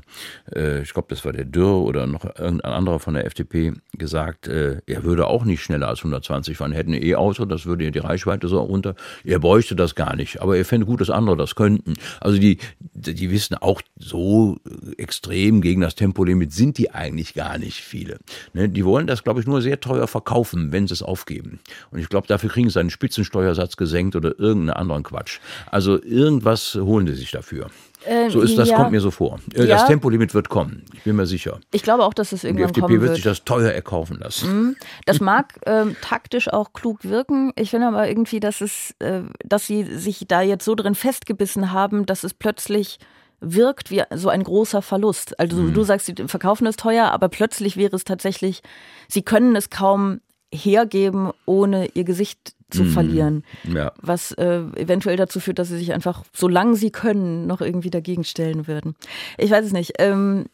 äh, 0.53 0.81
ich 0.81 0.93
glaube, 0.93 1.07
das 1.09 1.23
war 1.23 1.31
der 1.31 1.45
Dürr 1.45 1.83
oder 1.83 2.07
noch 2.07 2.25
irgendein 2.25 2.71
anderer 2.71 2.99
von 2.99 3.13
der 3.13 3.25
FDP 3.25 3.73
gesagt, 3.93 4.47
äh, 4.47 4.81
er 4.87 5.03
würde 5.03 5.27
auch 5.27 5.45
nicht 5.45 5.61
schneller 5.61 5.87
als 5.87 5.99
120 5.99 6.57
fahren. 6.57 6.71
Er 6.71 6.79
hätte 6.79 6.91
ein 6.91 7.03
E-Auto, 7.03 7.45
das 7.45 7.67
würde 7.67 7.83
ja 7.83 7.91
die 7.91 7.99
Reichweite 7.99 8.47
so 8.47 8.59
runter. 8.59 8.95
Er 9.23 9.37
bräuchte 9.37 9.75
das 9.75 9.93
gar 9.93 10.15
nicht. 10.15 10.41
Aber 10.41 10.57
er 10.57 10.65
fände 10.65 10.87
gut, 10.87 11.01
dass 11.01 11.11
andere 11.11 11.37
das 11.37 11.53
könnten. 11.53 11.93
Also 12.19 12.39
die, 12.39 12.57
die 12.79 13.29
wissen 13.29 13.55
auch 13.55 13.81
so 13.95 14.57
extrem 14.97 15.61
gegen 15.61 15.81
das 15.81 15.93
Tempolimit 15.93 16.51
sind 16.51 16.79
die 16.79 16.91
eigentlich 16.91 17.35
gar 17.35 17.59
nicht 17.59 17.81
viele. 17.81 18.17
Ne, 18.53 18.69
die 18.69 18.85
wollen 18.85 19.05
das, 19.05 19.23
glaube 19.23 19.39
ich, 19.39 19.45
nur 19.45 19.61
sehr 19.61 19.79
teuer 19.79 20.07
verkaufen, 20.07 20.71
wenn 20.71 20.87
sie 20.87 20.95
es 20.95 21.03
aufgeben. 21.03 21.59
Und 21.91 21.99
ich 21.99 22.09
glaube, 22.09 22.25
dafür 22.25 22.49
kriegen 22.49 22.70
seinen 22.71 22.89
Spitzensteuersatz 22.89 23.77
gesenkt 23.77 24.15
oder 24.15 24.39
irgendeinen 24.39 24.77
anderen 24.77 25.03
Quatsch. 25.03 25.39
Also 25.69 26.01
irgendwas 26.01 26.75
holen 26.75 27.05
die 27.05 27.13
sich 27.13 27.31
dafür. 27.31 27.67
Äh, 28.05 28.29
so 28.29 28.41
ist 28.41 28.57
das, 28.57 28.69
ja. 28.69 28.77
kommt 28.77 28.91
mir 28.91 29.01
so 29.01 29.11
vor. 29.11 29.39
Äh, 29.53 29.67
das 29.67 29.81
ja. 29.81 29.87
Tempolimit 29.87 30.33
wird 30.33 30.49
kommen, 30.49 30.83
ich 30.93 31.03
bin 31.03 31.15
mir 31.15 31.25
sicher. 31.25 31.59
Ich 31.71 31.83
glaube 31.83 32.03
auch, 32.03 32.13
dass 32.13 32.31
es 32.31 32.43
irgendwann 32.43 32.73
kommt. 32.73 32.77
Die 32.77 32.81
FDP 32.81 33.01
wird 33.01 33.15
sich 33.15 33.23
das 33.23 33.43
teuer 33.43 33.71
erkaufen 33.71 34.17
lassen. 34.17 34.49
Mhm. 34.49 34.75
Das 35.05 35.19
mag 35.21 35.59
ähm, 35.65 35.95
taktisch 36.01 36.51
auch 36.51 36.73
klug 36.73 37.03
wirken. 37.03 37.51
Ich 37.55 37.69
finde 37.69 37.87
aber 37.87 38.07
irgendwie, 38.07 38.39
dass 38.39 38.61
es, 38.61 38.95
äh, 38.99 39.21
dass 39.45 39.67
sie 39.67 39.83
sich 39.83 40.25
da 40.27 40.41
jetzt 40.41 40.65
so 40.65 40.75
drin 40.75 40.95
festgebissen 40.95 41.71
haben, 41.71 42.05
dass 42.05 42.23
es 42.23 42.33
plötzlich 42.33 42.99
wirkt 43.39 43.89
wie 43.89 44.03
so 44.13 44.29
ein 44.29 44.43
großer 44.43 44.81
Verlust. 44.81 45.39
Also 45.39 45.57
mhm. 45.57 45.73
du 45.73 45.83
sagst, 45.83 46.05
sie 46.05 46.15
verkaufen 46.27 46.67
es 46.67 46.75
teuer, 46.75 47.11
aber 47.11 47.27
plötzlich 47.27 47.75
wäre 47.75 47.95
es 47.95 48.03
tatsächlich, 48.03 48.61
sie 49.07 49.23
können 49.23 49.55
es 49.55 49.69
kaum 49.69 50.21
hergeben, 50.51 51.31
ohne 51.45 51.87
ihr 51.93 52.03
Gesicht 52.03 52.55
zu 52.71 52.83
mhm. 52.83 52.91
verlieren. 52.91 53.43
Ja. 53.63 53.91
Was 54.01 54.31
äh, 54.33 54.61
eventuell 54.75 55.17
dazu 55.17 55.39
führt, 55.39 55.59
dass 55.59 55.67
sie 55.67 55.77
sich 55.77 55.93
einfach, 55.93 56.23
solange 56.33 56.75
sie 56.75 56.89
können, 56.89 57.45
noch 57.45 57.61
irgendwie 57.61 57.89
dagegen 57.89 58.23
stellen 58.23 58.67
würden. 58.67 58.95
Ich 59.37 59.51
weiß 59.51 59.65
es 59.65 59.73
nicht. 59.73 59.93
Ähm, 59.99 60.45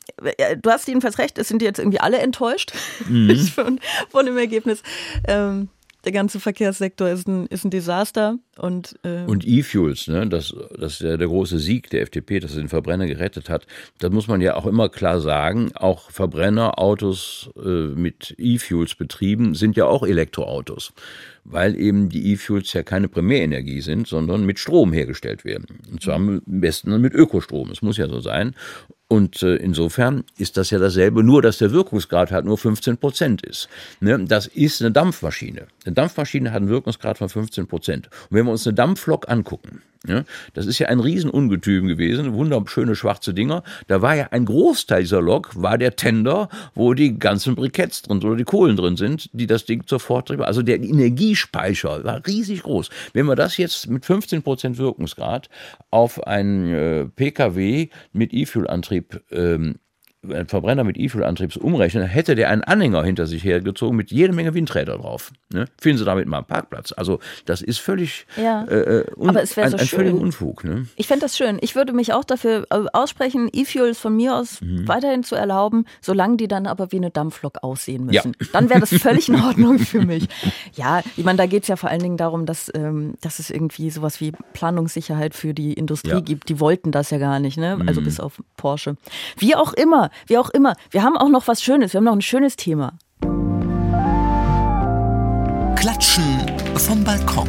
du 0.62 0.70
hast 0.70 0.88
jedenfalls 0.88 1.20
recht, 1.20 1.38
es 1.38 1.48
sind 1.48 1.62
jetzt 1.62 1.80
irgendwie 1.80 2.00
alle 2.00 2.18
enttäuscht 2.18 2.74
mhm. 3.08 3.38
von, 3.56 3.80
von, 4.10 4.26
dem 4.26 4.38
Ergebnis. 4.38 4.82
Ähm, 5.28 5.70
der 6.08 6.14
ganze 6.14 6.40
Verkehrssektor 6.40 7.10
ist 7.10 7.28
ein, 7.28 7.48
ist 7.48 7.66
ein 7.66 7.70
Desaster. 7.70 8.40
Und, 8.58 8.98
äh 9.04 9.26
und 9.26 9.46
E-Fuels, 9.46 10.08
ne, 10.08 10.26
das, 10.26 10.56
das 10.80 10.94
ist 10.94 11.02
ja 11.02 11.18
der 11.18 11.28
große 11.28 11.60
Sieg 11.60 11.90
der 11.90 12.02
FDP, 12.02 12.40
dass 12.40 12.54
sie 12.54 12.62
den 12.62 12.70
Verbrenner 12.70 13.08
gerettet 13.08 13.50
hat. 13.50 13.68
Das 14.00 14.10
muss 14.12 14.30
man 14.30 14.40
ja 14.40 14.56
auch 14.56 14.66
immer 14.66 14.88
klar 14.88 15.20
sagen. 15.20 15.72
Auch 15.76 16.10
Verbrennerautos 16.10 17.50
äh, 17.58 17.88
mit 17.88 18.36
E-Fuels 18.38 18.96
betrieben 18.96 19.54
sind 19.54 19.76
ja 19.76 19.86
auch 19.86 20.04
Elektroautos 20.04 20.94
weil 21.50 21.80
eben 21.80 22.10
die 22.10 22.34
E-Fuels 22.34 22.74
ja 22.74 22.84
keine 22.84 23.08
Primärenergie 23.08 23.80
sind, 23.80 24.06
sondern 24.06 24.46
mit 24.46 24.60
Strom 24.60 24.92
hergestellt 24.92 25.46
werden. 25.46 25.80
Und 25.90 26.02
zwar 26.02 26.16
am 26.16 26.42
besten 26.46 27.00
mit 27.00 27.14
Ökostrom. 27.14 27.72
Es 27.72 27.82
muss 27.82 27.96
ja 27.96 28.10
so 28.10 28.20
sein. 28.20 28.54
Und 29.08 29.42
äh, 29.42 29.56
insofern 29.56 30.26
ist 30.38 30.58
das 30.58 30.70
ja 30.70 30.80
dasselbe, 30.80 31.24
nur 31.24 31.42
dass 31.42 31.60
der 31.60 31.72
Wirkungsgrad 31.72 32.32
halt 32.32 32.44
nur 32.44 32.58
15 32.58 32.98
Prozent 32.98 33.42
ist. 33.42 33.70
Ne? 34.02 34.20
Das 34.26 34.48
ist 34.48 34.82
eine 34.82 34.92
Dampfmaschine. 34.92 35.68
Eine 35.88 35.94
Dampfmaschine 35.94 36.52
hat 36.52 36.58
einen 36.58 36.70
Wirkungsgrad 36.70 37.18
von 37.18 37.30
15 37.30 37.68
Prozent. 37.68 38.10
Und 38.30 38.38
wenn 38.38 38.46
wir 38.46 38.52
uns 38.52 38.68
eine 38.68 38.74
Dampflok 38.74 39.30
angucken, 39.30 39.82
ja, 40.06 40.26
das 40.54 40.66
ist 40.66 40.80
ja 40.80 40.90
ein 40.90 41.00
Riesenungetüm 41.00 41.88
gewesen, 41.88 42.34
wunderschöne 42.34 42.96
schwarze 42.96 43.34
Dinger. 43.34 43.64
Da 43.88 44.02
war 44.02 44.16
ja 44.16 44.28
ein 44.32 44.46
Großteil 44.46 45.02
dieser 45.02 45.22
Lok, 45.22 45.52
war 45.56 45.78
der 45.78 45.96
Tender, 45.96 46.50
wo 46.76 46.94
die 46.94 47.18
ganzen 47.18 47.56
Briketts 47.56 48.02
drin 48.02 48.22
oder 48.24 48.36
die 48.36 48.44
Kohlen 48.44 48.76
drin 48.76 48.98
sind, 48.98 49.30
die 49.32 49.48
das 49.48 49.66
Ding 49.66 49.88
zur 49.88 50.00
Forttrieb, 50.00 50.42
also 50.42 50.62
der 50.62 50.78
Energiespeicher 50.78 52.04
war 52.04 52.26
riesig 52.28 52.64
groß. 52.64 52.90
Wenn 53.14 53.26
wir 53.26 53.36
das 53.36 53.58
jetzt 53.58 53.90
mit 53.90 54.06
15 54.06 54.44
Prozent 54.44 54.78
Wirkungsgrad 54.78 55.50
auf 55.90 56.28
einen 56.28 56.74
äh, 56.74 57.06
PKW 57.06 57.88
mit 58.12 58.34
E-Fuel-Antrieb 58.34 59.24
ähm, 59.32 59.76
ein 60.32 60.48
Verbrenner 60.48 60.84
mit 60.84 60.98
E-Fuel-Antriebs 60.98 61.58
umrechnen, 61.58 62.06
hätte 62.06 62.36
der 62.36 62.50
einen 62.50 62.64
Anhänger 62.64 63.04
hinter 63.04 63.28
sich 63.28 63.44
hergezogen 63.44 63.96
mit 63.96 64.12
jede 64.12 64.34
Menge 64.34 64.54
Windräder 64.54 64.98
drauf. 64.98 65.32
Ne? 65.52 65.66
Finden 65.80 65.98
Sie 65.98 66.06
damit 66.06 66.28
mal 66.28 66.38
einen 66.38 66.46
Parkplatz. 66.46 66.92
Also 66.92 67.20
das 67.46 67.62
ist 67.62 67.80
völlig 67.80 68.28
ja. 68.36 68.64
äh, 68.66 69.00
äh 69.00 69.06
un, 69.16 69.30
Aber 69.30 69.42
es 69.42 69.58
ein, 69.58 69.72
so 69.72 69.78
ein 69.78 69.86
völliger 69.86 70.18
Unfug. 70.18 70.64
Ne? 70.64 70.88
Ich 70.96 71.08
fände 71.08 71.22
das 71.22 71.38
schön. 71.38 71.58
Ich 71.62 71.76
würde 71.76 71.94
mich 71.94 72.14
auch 72.14 72.24
dafür 72.24 72.68
äh, 72.70 72.86
aussprechen, 72.94 73.50
E-Fuels 73.52 74.00
von 74.00 74.16
mir 74.16 74.36
aus 74.36 74.62
mhm. 74.62 74.88
weiterhin 74.88 75.24
zu 75.24 75.36
erlauben, 75.36 75.86
solange 76.02 76.38
die 76.38 76.48
dann 76.48 76.68
aber 76.68 76.92
wie 76.92 76.98
eine 76.98 77.10
Dampflok 77.10 77.64
aussehen 77.64 78.06
müssen. 78.06 78.34
Ja. 78.40 78.48
Dann 78.54 78.70
wäre 78.70 78.80
das 78.80 78.94
völlig 78.94 79.30
in 79.30 79.36
Ordnung 79.42 79.80
für 79.80 80.02
mich. 80.02 80.28
Ja, 80.76 81.02
ich 81.16 81.24
meine, 81.24 81.38
da 81.38 81.46
geht 81.46 81.64
es 81.64 81.70
ja 81.70 81.76
vor 81.76 81.90
allen 81.90 82.02
Dingen 82.02 82.18
darum, 82.18 82.46
dass, 82.46 82.72
ähm, 82.74 83.16
dass 83.22 83.40
es 83.40 83.50
irgendwie 83.50 83.90
sowas 83.90 84.22
wie 84.22 84.32
Planungssicherheit 84.54 85.34
für 85.34 85.54
die 85.54 85.74
Industrie 85.74 86.10
ja. 86.12 86.20
gibt. 86.20 86.50
Die 86.50 86.60
wollten 86.60 86.92
das 86.92 87.10
ja 87.10 87.18
gar 87.18 87.40
nicht, 87.40 87.58
ne? 87.58 87.80
Also 87.86 88.02
mhm. 88.02 88.06
bis 88.06 88.20
auf 88.20 88.42
Porsche. 88.56 88.98
Wie 89.38 89.56
auch 89.56 89.74
immer, 89.74 90.10
wie 90.26 90.38
auch 90.38 90.50
immer. 90.50 90.76
Wir 90.92 91.04
haben 91.04 91.18
auch 91.18 91.30
noch 91.30 91.48
was 91.48 91.62
Schönes, 91.62 91.94
wir 91.94 92.00
haben 92.00 92.06
noch 92.06 92.16
ein 92.16 92.22
schönes 92.22 92.56
Thema. 92.56 92.94
Klatschen 95.76 96.42
vom 96.76 97.04
Balkon. 97.04 97.48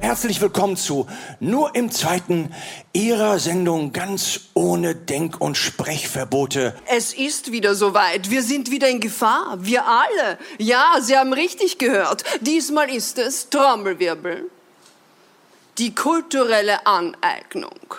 Herzlich 0.00 0.40
willkommen 0.40 0.76
zu 0.76 1.06
Nur 1.38 1.76
im 1.76 1.90
Zweiten 1.92 2.52
Ihrer 2.92 3.38
Sendung 3.38 3.92
ganz 3.92 4.40
ohne 4.54 4.96
Denk- 4.96 5.40
und 5.40 5.56
Sprechverbote. 5.56 6.74
Es 6.86 7.14
ist 7.14 7.52
wieder 7.52 7.76
soweit. 7.76 8.28
Wir 8.28 8.42
sind 8.42 8.72
wieder 8.72 8.88
in 8.88 8.98
Gefahr. 8.98 9.58
Wir 9.60 9.86
alle. 9.86 10.38
Ja, 10.58 10.96
Sie 11.00 11.16
haben 11.16 11.32
richtig 11.32 11.78
gehört. 11.78 12.24
Diesmal 12.40 12.90
ist 12.90 13.18
es 13.18 13.50
Trommelwirbel. 13.50 14.50
Die 15.78 15.94
kulturelle 15.94 16.84
Aneignung. 16.86 17.94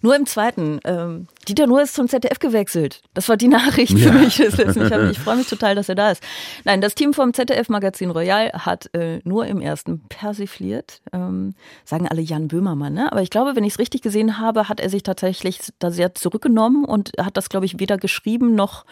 Nur 0.00 0.16
im 0.16 0.26
zweiten. 0.26 0.80
Ähm, 0.84 1.28
Dieter 1.46 1.66
Nuhr 1.66 1.82
ist 1.82 1.94
zum 1.94 2.08
ZDF 2.08 2.38
gewechselt. 2.38 3.02
Das 3.14 3.28
war 3.28 3.36
die 3.36 3.48
Nachricht 3.48 3.98
für 3.98 4.08
ja. 4.08 4.12
mich. 4.12 4.40
Ich, 4.40 4.58
ich 4.58 5.18
freue 5.18 5.36
mich 5.36 5.48
total, 5.48 5.74
dass 5.74 5.88
er 5.88 5.94
da 5.94 6.10
ist. 6.10 6.22
Nein, 6.64 6.80
das 6.80 6.94
Team 6.94 7.14
vom 7.14 7.32
ZDF-Magazin 7.32 8.10
Royal 8.10 8.52
hat 8.52 8.92
äh, 8.94 9.20
nur 9.24 9.46
im 9.46 9.60
ersten 9.60 10.00
persifliert. 10.08 11.00
Ähm, 11.12 11.54
sagen 11.84 12.08
alle 12.08 12.22
Jan 12.22 12.48
Böhmermann. 12.48 12.94
Ne? 12.94 13.10
Aber 13.10 13.22
ich 13.22 13.30
glaube, 13.30 13.56
wenn 13.56 13.64
ich 13.64 13.74
es 13.74 13.78
richtig 13.78 14.02
gesehen 14.02 14.38
habe, 14.38 14.68
hat 14.68 14.80
er 14.80 14.90
sich 14.90 15.02
tatsächlich 15.02 15.60
da 15.78 15.90
sehr 15.90 16.14
zurückgenommen 16.14 16.84
und 16.84 17.12
hat 17.20 17.36
das, 17.36 17.48
glaube 17.48 17.66
ich, 17.66 17.78
weder 17.78 17.98
geschrieben 17.98 18.54
noch. 18.54 18.84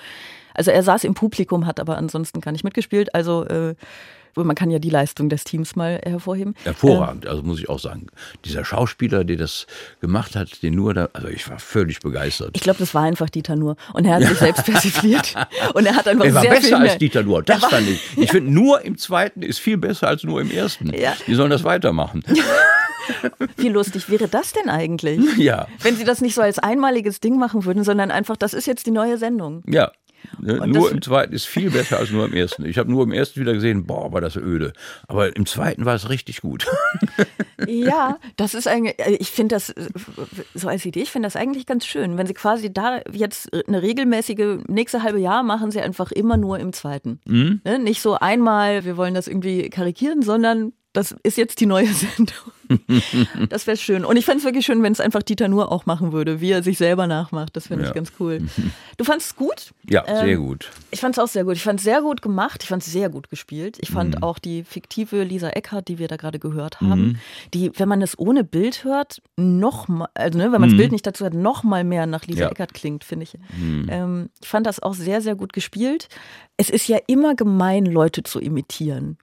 Also 0.55 0.71
er 0.71 0.83
saß 0.83 1.05
im 1.05 1.15
Publikum, 1.15 1.67
hat 1.67 1.81
aber 1.81 1.99
ansonsten 1.99 2.41
gar 2.41 2.53
nicht 2.53 2.65
mitgespielt. 2.65 3.15
Also 3.15 3.45
äh, 3.45 3.75
man 4.45 4.57
kann 4.57 4.71
ja 4.71 4.79
die 4.79 4.91
Leistung 4.91 5.29
des 5.29 5.45
Teams 5.45 5.77
mal 5.77 6.01
hervorheben. 6.05 6.55
Hervorragend, 6.65 7.27
also 7.27 7.43
muss 7.43 7.59
ich 7.59 7.69
auch 7.69 7.79
sagen. 7.79 8.07
Dieser 8.45 8.65
Schauspieler, 8.65 9.25
der 9.25 9.37
das 9.37 9.67
gemacht 10.01 10.37
hat, 10.37 10.63
den 10.63 10.75
nur 10.75 10.95
da, 10.95 11.09
also 11.13 11.29
ich 11.29 11.49
war 11.49 11.59
völlig 11.59 12.01
begeistert. 12.01 12.51
Ich 12.55 12.63
glaube, 12.63 12.79
das 12.79 12.95
war 12.95 13.03
einfach 13.03 13.31
Dieter 13.31 13.57
Nur. 13.57 13.77
Und 13.93 14.05
er 14.05 14.17
hat 14.17 14.23
sich 14.23 14.39
selbst 14.39 14.65
persifliert. 14.65 15.35
Und 15.75 15.87
er 15.87 15.97
hat 15.97 16.09
einfach 16.09 16.25
er 16.25 16.35
war 16.35 16.43
sehr 16.43 16.51
besser 16.51 16.79
als 16.79 16.99
Dieter 16.99 17.23
Nur. 17.23 17.43
Das 17.43 17.65
fand 17.65 17.89
ich. 17.89 18.01
Ich 18.17 18.27
ja. 18.27 18.33
finde, 18.33 18.53
nur 18.53 18.81
im 18.83 18.97
zweiten 18.97 19.43
ist 19.43 19.59
viel 19.59 19.77
besser 19.77 20.09
als 20.09 20.23
nur 20.25 20.41
im 20.41 20.51
ersten. 20.51 20.93
Ja. 20.95 21.15
Die 21.27 21.35
sollen 21.35 21.51
das 21.51 21.65
weitermachen. 21.65 22.25
Wie 23.57 23.69
lustig 23.69 24.09
wäre 24.09 24.29
das 24.29 24.53
denn 24.53 24.69
eigentlich? 24.69 25.21
Ja. 25.37 25.67
Wenn 25.83 25.97
sie 25.97 26.05
das 26.05 26.21
nicht 26.21 26.35
so 26.35 26.43
als 26.43 26.59
einmaliges 26.59 27.21
Ding 27.21 27.39
machen 27.39 27.65
würden, 27.65 27.85
sondern 27.85 28.11
einfach, 28.11 28.37
das 28.37 28.55
ist 28.55 28.67
jetzt 28.67 28.87
die 28.87 28.91
neue 28.91 29.19
Sendung. 29.19 29.63
Ja. 29.67 29.93
Ne? 30.39 30.67
Nur 30.67 30.91
im 30.91 31.03
zweiten 31.03 31.33
ist 31.33 31.47
viel 31.47 31.71
besser 31.71 31.99
als 31.99 32.11
nur 32.11 32.27
im 32.27 32.35
ersten. 32.35 32.65
Ich 32.65 32.79
habe 32.79 32.91
nur 32.91 33.05
im 33.05 33.13
ersten 33.13 33.41
wieder 33.41 33.53
gesehen, 33.53 33.87
boah, 33.87 34.13
war 34.13 34.21
das 34.21 34.37
öde. 34.37 34.73
Aber 35.09 35.35
im 35.37 35.47
zweiten 35.47 35.85
war 35.85 35.95
es 35.95 36.09
richtig 36.09 36.41
gut. 36.41 36.67
ja, 37.67 38.19
das 38.37 38.55
ist 38.55 38.69
eigentlich, 38.69 38.99
äh, 38.99 39.17
ich 39.19 39.31
finde 39.31 39.57
das, 39.57 39.71
äh, 39.71 39.89
so 40.55 40.69
als 40.69 40.85
Idee, 40.85 41.03
ich 41.03 41.11
finde 41.11 41.27
das 41.27 41.37
eigentlich 41.37 41.67
ganz 41.67 41.87
schön. 41.87 42.19
Wenn 42.19 42.27
sie 42.27 42.35
quasi 42.35 42.73
da 42.73 43.01
jetzt 43.13 43.53
eine 43.69 43.83
regelmäßige, 43.83 44.65
nächste 44.69 45.03
halbe 45.03 45.21
Jahr 45.21 45.43
machen 45.43 45.71
sie 45.71 45.81
einfach 45.81 46.13
immer 46.13 46.37
nur 46.37 46.59
im 46.59 46.73
zweiten. 46.73 47.21
Mhm. 47.27 47.61
Ne? 47.65 47.79
Nicht 47.79 48.03
so 48.03 48.15
einmal, 48.15 48.85
wir 48.85 48.97
wollen 48.97 49.15
das 49.15 49.29
irgendwie 49.29 49.69
karikieren, 49.71 50.23
sondern 50.23 50.73
das 50.97 51.15
ist 51.23 51.37
jetzt 51.37 51.61
die 51.61 51.67
neue 51.67 51.87
Sendung. 51.93 52.53
das 53.49 53.67
wäre 53.67 53.77
schön. 53.77 54.05
Und 54.05 54.17
ich 54.17 54.25
fände 54.25 54.39
es 54.39 54.45
wirklich 54.45 54.65
schön, 54.65 54.83
wenn 54.83 54.93
es 54.93 54.99
einfach 54.99 55.23
Dieter 55.23 55.47
Nur 55.49 55.71
auch 55.71 55.87
machen 55.87 56.13
würde, 56.13 56.41
wie 56.41 56.51
er 56.51 56.63
sich 56.63 56.79
selber 56.79 57.07
nachmacht. 57.07 57.55
Das 57.55 57.69
fände 57.69 57.85
ja. 57.85 57.91
ich 57.91 57.95
ganz 57.95 58.13
cool. 58.19 58.41
Du 58.99 59.05
fandest 59.05 59.33
es 59.33 59.37
gut? 59.37 59.75
Ja, 59.91 60.05
ähm, 60.07 60.25
sehr 60.25 60.37
gut. 60.39 60.71
Ich 60.91 61.01
fand 61.01 61.15
es 61.15 61.23
auch 61.23 61.29
sehr 61.29 61.45
gut. 61.45 61.57
Ich 61.57 61.63
fand 61.63 61.81
es 61.81 61.85
sehr 61.85 62.01
gut 62.01 62.23
gemacht. 62.23 62.63
Ich 62.63 62.69
fand 62.71 62.83
es 62.83 62.91
sehr 62.91 63.11
gut 63.11 63.29
gespielt. 63.29 63.77
Ich 63.83 63.91
fand 63.91 64.17
mhm. 64.17 64.23
auch 64.23 64.39
die 64.39 64.65
fiktive 64.65 65.23
Lisa 65.23 65.51
Eckhardt, 65.51 65.89
die 65.89 65.99
wir 65.99 66.09
da 66.09 66.17
gerade 66.17 66.39
gehört 66.39 66.81
haben, 66.81 67.01
mhm. 67.01 67.17
die, 67.53 67.71
wenn 67.79 67.89
man 67.89 68.01
es 68.01 68.19
ohne 68.19 68.43
Bild 68.43 68.85
hört, 68.85 69.21
noch 69.37 69.87
mal, 69.87 70.09
also 70.15 70.39
ne, 70.39 70.45
wenn 70.45 70.63
man 70.63 70.71
das 70.71 70.73
mhm. 70.73 70.79
Bild 70.79 70.93
nicht 70.93 71.07
dazu 71.07 71.27
hat, 71.27 71.35
noch 71.35 71.63
mal 71.63 71.85
mehr 71.85 72.07
nach 72.07 72.25
Lisa 72.25 72.45
ja. 72.45 72.51
Eckhardt 72.51 72.73
klingt, 72.73 73.05
finde 73.05 73.25
ich. 73.25 73.35
Mhm. 73.55 73.87
Ähm, 73.91 74.31
ich 74.41 74.49
fand 74.49 74.67
das 74.67 74.81
auch 74.81 74.95
sehr, 74.95 75.21
sehr 75.21 75.35
gut 75.35 75.53
gespielt. 75.53 76.09
Es 76.57 76.71
ist 76.71 76.89
ja 76.89 76.99
immer 77.07 77.35
gemein, 77.35 77.85
Leute 77.85 78.23
zu 78.23 78.41
imitieren. 78.41 79.19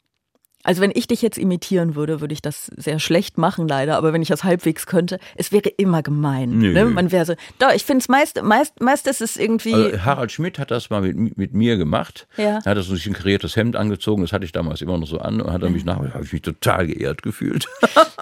Also 0.63 0.82
wenn 0.82 0.91
ich 0.93 1.08
dich 1.08 1.21
jetzt 1.21 1.38
imitieren 1.38 1.95
würde, 1.95 2.21
würde 2.21 2.34
ich 2.34 2.41
das 2.41 2.71
sehr 2.78 2.99
schlecht 2.99 3.38
machen, 3.38 3.67
leider. 3.67 3.97
Aber 3.97 4.13
wenn 4.13 4.21
ich 4.21 4.30
das 4.30 4.43
halbwegs 4.43 4.86
könnte, 4.86 5.19
es 5.36 5.52
wäre 5.52 5.69
immer 5.69 6.02
gemein. 6.02 6.58
Nö. 6.58 6.73
Ne? 6.73 6.86
Man 6.86 7.12
wäre 7.12 7.26
so, 7.26 7.34
doch, 7.60 7.73
ich 7.73 7.84
finde 7.84 8.02
es 8.02 8.10
meist, 8.10 8.41
meist, 8.41 8.82
meist 8.82 9.08
ist 9.08 9.21
es 9.21 9.38
irgendwie. 9.38 9.73
Also 9.73 10.06
Harald 10.06 10.32
Schmidt 10.32 10.60
hat 10.60 10.71
das 10.71 10.89
mal 10.89 11.02
mit, 11.02 11.38
mit 11.38 11.54
mir 11.54 11.78
gemacht. 11.78 12.28
Ja. 12.38 12.60
Er 12.63 12.76
hat 12.76 12.78
so 12.78 12.95
sich 12.95 13.06
ein 13.08 13.13
kreiertes 13.13 13.56
Hemd 13.56 13.76
angezogen, 13.76 14.21
das 14.21 14.32
hatte 14.32 14.45
ich 14.45 14.52
damals 14.52 14.82
immer 14.82 14.97
noch 14.97 15.08
so 15.08 15.19
an 15.19 15.41
und 15.41 15.52
hat 15.52 15.62
er 15.62 15.69
mich 15.69 15.86
nach, 15.86 15.97
habe 15.97 16.23
ich 16.23 16.34
mich 16.34 16.41
total 16.41 16.88
geehrt 16.88 17.21
gefühlt. 17.21 17.67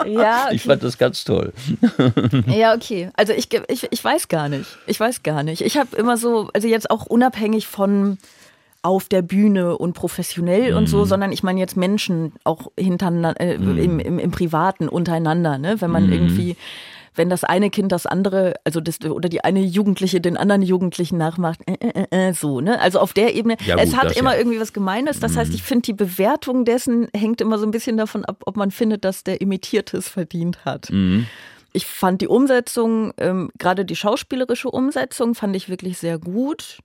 Ja. 0.06 0.46
Okay. 0.52 0.56
Ich 0.56 0.64
fand 0.64 0.84
das 0.84 0.98
ganz 0.98 1.24
toll. 1.24 1.54
Ja, 2.48 2.74
okay. 2.74 3.10
Also 3.16 3.34
ich, 3.34 3.50
ich, 3.68 3.88
ich 3.90 4.04
weiß 4.04 4.28
gar 4.28 4.50
nicht. 4.50 4.78
Ich 4.88 5.00
weiß 5.00 5.24
gar 5.24 5.44
nicht. 5.44 5.62
Ich 5.62 5.78
habe 5.78 5.96
immer 5.96 6.18
so, 6.18 6.50
also 6.54 6.68
jetzt 6.68 6.90
auch 6.90 7.06
unabhängig 7.06 7.68
von 7.68 8.18
auf 8.84 9.08
der 9.08 9.22
Bühne 9.22 9.78
und 9.78 9.94
professionell 9.94 10.72
mhm. 10.72 10.78
und 10.78 10.88
so, 10.88 11.00
mhm. 11.00 11.06
sondern 11.06 11.32
ich 11.32 11.44
meine 11.44 11.60
jetzt 11.60 11.78
Menschen 11.78 12.34
auch 12.44 12.72
hintereinander, 12.78 13.40
äh, 13.40 13.58
mhm. 13.58 13.78
im, 13.78 14.00
im, 14.00 14.20
im, 14.20 14.32
Privaten 14.32 14.90
untereinander, 14.90 15.58
ne? 15.58 15.80
Wenn 15.80 15.92
man 15.92 16.08
mhm. 16.08 16.14
irgendwie 16.14 16.56
wenn 17.16 17.30
das 17.30 17.44
eine 17.44 17.70
Kind 17.70 17.92
das 17.92 18.06
andere, 18.06 18.54
also 18.64 18.80
das, 18.80 19.02
oder 19.02 19.28
die 19.28 19.44
eine 19.44 19.62
Jugendliche 19.62 20.22
den 20.22 20.38
anderen 20.38 20.62
Jugendlichen 20.62 21.18
nachmacht, 21.18 21.60
äh, 21.68 21.74
äh, 21.74 22.06
äh, 22.10 22.30
äh 22.30 22.34
so, 22.34 22.62
ne? 22.62 22.80
Also 22.80 23.00
auf 23.00 23.14
der 23.14 23.36
Ebene, 23.36 23.58
ja, 23.66 23.76
gut, 23.76 23.84
es 23.84 23.98
hat 23.98 24.16
immer 24.16 24.34
ja. 24.34 24.40
irgendwie 24.40 24.60
was 24.60 24.74
Gemeines. 24.74 25.20
Das 25.20 25.34
mhm. 25.34 25.38
heißt, 25.38 25.54
ich 25.54 25.64
finde, 25.64 25.84
die 25.84 25.94
Bewertung 25.94 26.64
dessen 26.64 27.10
hängt 27.16 27.42
immer 27.42 27.60
so 27.60 27.66
ein 27.66 27.72
bisschen 27.72 27.98
davon 27.98 28.24
ab, 28.24 28.44
ob 28.46 28.56
man 28.56 28.72
findet, 28.72 29.04
dass 29.04 29.24
der 29.24 29.42
Imitierte 29.42 29.98
es 29.98 30.08
verdient 30.08 30.64
hat. 30.64 30.90
Mhm. 30.90 31.28
Ich 31.74 31.86
fand 31.86 32.22
die 32.22 32.28
Umsetzung, 32.28 33.14
ähm, 33.18 33.50
gerade 33.58 33.86
die 33.86 33.96
schauspielerische 33.96 34.70
Umsetzung, 34.70 35.36
fand 35.36 35.56
ich 35.56 35.70
wirklich 35.70 35.98
sehr 35.98 36.18
gut 36.18 36.80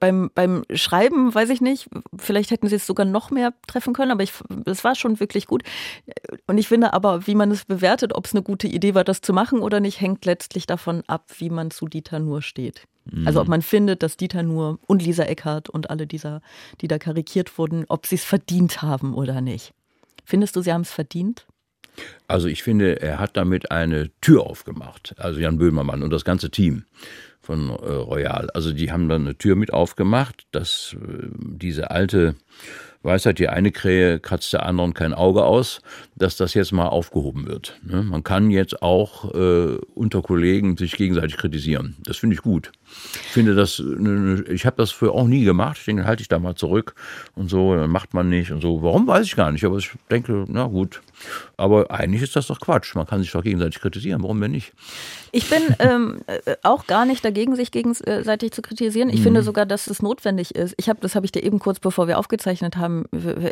beim, 0.00 0.30
beim 0.34 0.64
Schreiben, 0.72 1.34
weiß 1.34 1.50
ich 1.50 1.60
nicht, 1.60 1.88
vielleicht 2.16 2.50
hätten 2.50 2.68
sie 2.68 2.76
es 2.76 2.86
sogar 2.86 3.06
noch 3.06 3.30
mehr 3.30 3.52
treffen 3.66 3.92
können, 3.92 4.10
aber 4.10 4.24
es 4.66 4.84
war 4.84 4.94
schon 4.94 5.20
wirklich 5.20 5.46
gut. 5.46 5.62
Und 6.46 6.58
ich 6.58 6.68
finde 6.68 6.92
aber, 6.92 7.26
wie 7.26 7.34
man 7.34 7.50
es 7.50 7.64
bewertet, 7.64 8.14
ob 8.14 8.26
es 8.26 8.32
eine 8.32 8.42
gute 8.42 8.68
Idee 8.68 8.94
war, 8.94 9.04
das 9.04 9.20
zu 9.20 9.32
machen 9.32 9.60
oder 9.60 9.80
nicht, 9.80 10.00
hängt 10.00 10.24
letztlich 10.24 10.66
davon 10.66 11.02
ab, 11.06 11.30
wie 11.38 11.50
man 11.50 11.70
zu 11.70 11.86
Dieter 11.86 12.18
Nur 12.18 12.42
steht. 12.42 12.84
Mhm. 13.10 13.26
Also 13.26 13.40
ob 13.40 13.48
man 13.48 13.62
findet, 13.62 14.02
dass 14.02 14.16
Dieter 14.16 14.42
Nur 14.42 14.78
und 14.86 15.02
Lisa 15.02 15.24
Eckhardt 15.24 15.68
und 15.68 15.90
alle 15.90 16.06
dieser, 16.06 16.40
die 16.80 16.88
da 16.88 16.98
karikiert 16.98 17.58
wurden, 17.58 17.84
ob 17.88 18.06
sie 18.06 18.16
es 18.16 18.24
verdient 18.24 18.82
haben 18.82 19.14
oder 19.14 19.40
nicht. 19.40 19.72
Findest 20.24 20.56
du, 20.56 20.62
sie 20.62 20.72
haben 20.72 20.82
es 20.82 20.92
verdient? 20.92 21.46
Also 22.26 22.48
ich 22.48 22.62
finde, 22.62 23.00
er 23.00 23.18
hat 23.18 23.36
damit 23.36 23.70
eine 23.70 24.10
Tür 24.20 24.44
aufgemacht, 24.44 25.14
also 25.18 25.38
Jan 25.38 25.58
Böhmermann 25.58 26.02
und 26.02 26.10
das 26.10 26.24
ganze 26.24 26.50
Team 26.50 26.84
von 27.44 27.68
äh, 27.68 27.72
Royal. 27.72 28.50
Also 28.50 28.72
die 28.72 28.90
haben 28.90 29.08
dann 29.08 29.22
eine 29.22 29.36
Tür 29.36 29.56
mit 29.56 29.72
aufgemacht, 29.72 30.46
dass 30.50 30.96
äh, 31.00 31.28
diese 31.32 31.90
alte 31.90 32.34
Weisheit, 33.02 33.38
die 33.38 33.48
eine 33.48 33.70
Krähe 33.70 34.18
kratzt 34.18 34.52
der 34.54 34.64
anderen 34.64 34.94
kein 34.94 35.12
Auge 35.12 35.44
aus, 35.44 35.82
dass 36.16 36.36
das 36.36 36.54
jetzt 36.54 36.72
mal 36.72 36.88
aufgehoben 36.88 37.46
wird. 37.46 37.78
Ne? 37.84 38.02
Man 38.02 38.24
kann 38.24 38.50
jetzt 38.50 38.82
auch 38.82 39.34
äh, 39.34 39.76
unter 39.94 40.22
Kollegen 40.22 40.76
sich 40.76 40.96
gegenseitig 40.96 41.36
kritisieren. 41.36 41.96
Das 42.04 42.16
finde 42.16 42.34
ich 42.34 42.42
gut. 42.42 42.72
Ich 43.26 43.32
finde 43.32 43.54
das, 43.54 43.82
ich 44.48 44.66
habe 44.66 44.76
das 44.76 44.90
früher 44.90 45.12
auch 45.12 45.26
nie 45.26 45.44
gemacht. 45.44 45.78
Ich 45.78 45.84
denke, 45.84 46.04
halte 46.04 46.22
ich 46.22 46.28
da 46.28 46.38
mal 46.38 46.54
zurück 46.54 46.94
und 47.34 47.48
so, 47.48 47.74
dann 47.74 47.90
macht 47.90 48.14
man 48.14 48.28
nicht 48.28 48.52
und 48.52 48.60
so. 48.60 48.82
Warum 48.82 49.06
weiß 49.06 49.26
ich 49.26 49.36
gar 49.36 49.50
nicht, 49.50 49.64
aber 49.64 49.78
ich 49.78 49.90
denke, 50.10 50.44
na 50.48 50.64
gut. 50.66 51.00
Aber 51.56 51.90
eigentlich 51.90 52.22
ist 52.22 52.36
das 52.36 52.48
doch 52.48 52.60
Quatsch. 52.60 52.94
Man 52.94 53.06
kann 53.06 53.22
sich 53.22 53.32
doch 53.32 53.42
gegenseitig 53.42 53.80
kritisieren. 53.80 54.22
Warum 54.22 54.40
denn 54.40 54.50
nicht? 54.50 54.72
Ich 55.32 55.48
bin 55.50 55.62
ähm, 55.78 56.20
äh, 56.26 56.56
auch 56.62 56.86
gar 56.86 57.06
nicht 57.06 57.24
dagegen, 57.24 57.56
sich 57.56 57.70
gegenseitig 57.70 58.52
zu 58.52 58.62
kritisieren. 58.62 59.08
Ich 59.08 59.20
mhm. 59.20 59.24
finde 59.24 59.42
sogar, 59.42 59.66
dass 59.66 59.86
es 59.86 60.02
notwendig 60.02 60.54
ist. 60.54 60.74
Ich 60.76 60.88
habe, 60.88 61.00
das 61.00 61.14
habe 61.14 61.26
ich 61.26 61.32
dir 61.32 61.42
eben 61.42 61.58
kurz 61.58 61.80
bevor 61.80 62.08
wir 62.08 62.18
aufgezeichnet 62.18 62.76
haben, 62.76 63.04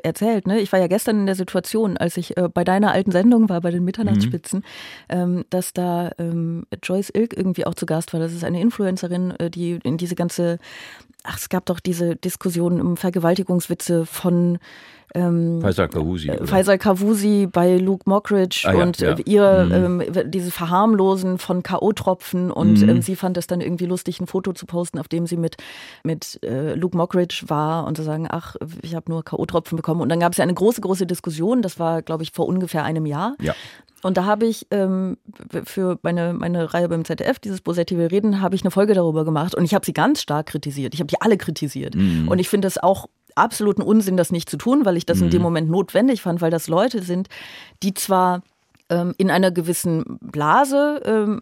erzählt. 0.03 0.47
Ne? 0.47 0.61
Ich 0.61 0.73
war 0.73 0.81
ja 0.81 0.87
gestern 0.87 1.21
in 1.21 1.27
der 1.27 1.35
Situation, 1.35 1.97
als 1.97 2.17
ich 2.17 2.37
äh, 2.37 2.49
bei 2.49 2.65
deiner 2.65 2.93
alten 2.93 3.13
Sendung 3.13 3.49
war, 3.49 3.61
bei 3.61 3.71
den 3.71 3.85
Mitternachtsspitzen, 3.85 4.61
mhm. 4.61 4.65
ähm, 5.09 5.45
dass 5.51 5.73
da 5.73 6.11
ähm, 6.19 6.67
Joyce 6.83 7.11
Ilk 7.15 7.37
irgendwie 7.37 7.67
auch 7.67 7.75
zu 7.75 7.87
Gast 7.87 8.13
war. 8.13 8.21
Das 8.21 8.33
ist 8.33 8.45
eine 8.45 8.61
Influencerin, 8.61 9.32
äh, 9.39 9.51
die 9.51 9.79
in 9.83 9.97
diese 9.97 10.15
ganze, 10.15 10.59
ach, 11.23 11.39
es 11.39 11.49
gab 11.49 11.67
doch 11.67 11.81
diese 11.81 12.17
Diskussion 12.17 12.81
um 12.81 12.97
Vergewaltigungswitze 12.97 14.07
von 14.07 14.59
ähm, 15.15 15.61
Faisal 15.61 15.89
Kavusi. 15.89 16.31
Oder? 16.31 16.47
Faisal 16.47 16.79
Kavusi 16.79 17.47
bei 17.51 17.77
Luke 17.77 18.09
Mockridge 18.09 18.67
ah, 18.67 18.75
und 18.75 18.99
ja, 18.99 19.11
ja. 19.11 19.17
ihr 19.27 19.65
mhm. 19.65 20.01
ähm, 20.01 20.31
diese 20.31 20.51
Verharmlosen 20.51 21.39
von 21.39 21.63
K.O.-Tropfen 21.63 22.51
und 22.51 22.81
mhm. 22.81 22.89
ähm, 22.89 23.03
sie 23.03 23.17
fand 23.17 23.37
es 23.37 23.47
dann 23.47 23.61
irgendwie 23.61 23.87
lustig, 23.87 24.21
ein 24.21 24.27
Foto 24.27 24.53
zu 24.53 24.65
posten, 24.65 24.99
auf 24.99 25.09
dem 25.09 25.27
sie 25.27 25.37
mit, 25.37 25.57
mit 26.03 26.41
äh, 26.43 26.75
Luke 26.75 26.97
Mockridge 26.97 27.45
war 27.49 27.87
und 27.87 27.97
zu 27.97 28.03
sagen, 28.03 28.27
ach, 28.31 28.57
ich 28.81 28.95
habe 28.95 29.11
nur 29.11 29.23
K.O.-Tropfen 29.23 29.77
bekommen. 29.77 30.01
Und 30.01 30.09
dann 30.09 30.21
gab 30.21 30.33
es 30.33 30.39
ja 30.39 30.45
eine 30.45 30.55
große, 30.55 30.81
große 30.81 31.07
Diskussion, 31.07 31.61
das 31.61 31.79
war, 31.79 32.01
glaube 32.01 32.23
ich, 32.23 32.33
vor 32.33 32.47
ungefähr 32.47 32.85
einem 32.85 33.05
Jahr. 33.05 33.37
Ja. 33.41 33.55
Und 34.03 34.17
da 34.17 34.25
habe 34.25 34.47
ich 34.47 34.67
ähm, 34.71 35.17
für 35.65 35.99
meine, 36.03 36.33
meine 36.33 36.75
Reihe 36.75 36.89
beim 36.89 37.05
ZDF, 37.05 37.39
dieses 37.39 37.61
Bosetti 37.61 37.97
will 37.97 38.09
reden, 38.09 38.41
habe 38.41 38.55
ich 38.55 38.63
eine 38.63 38.71
Folge 38.71 38.95
darüber 38.95 39.25
gemacht 39.25 39.55
und 39.55 39.65
ich 39.65 39.75
habe 39.75 39.87
sie 39.87 39.93
ganz 39.93 40.21
stark 40.21 40.47
kritisiert. 40.47 40.95
Ich 40.95 41.01
habe 41.01 41.09
die 41.09 41.21
alle 41.21 41.37
kritisiert. 41.37 41.95
Mhm. 41.95 42.29
Und 42.29 42.39
ich 42.39 42.49
finde 42.49 42.69
es 42.69 42.79
auch 42.79 43.09
absoluten 43.35 43.83
Unsinn, 43.83 44.17
das 44.17 44.33
nicht 44.33 44.51
zu 44.51 44.57
tun, 44.57 44.85
weil 44.85 44.97
ich 44.97 45.07
das 45.07 45.19
mhm. 45.19 45.25
in 45.25 45.31
dem 45.31 45.39
mhm. 45.39 45.45
Moment 45.45 45.71
notwendig 45.71 46.23
fand, 46.23 46.41
weil 46.41 46.51
das 46.51 46.69
Leute 46.69 47.03
sind, 47.03 47.29
die 47.83 47.95
zwar 47.95 48.43
in 49.19 49.31
einer 49.31 49.51
gewissen 49.51 50.19
Blase 50.21 51.01
ähm, 51.05 51.41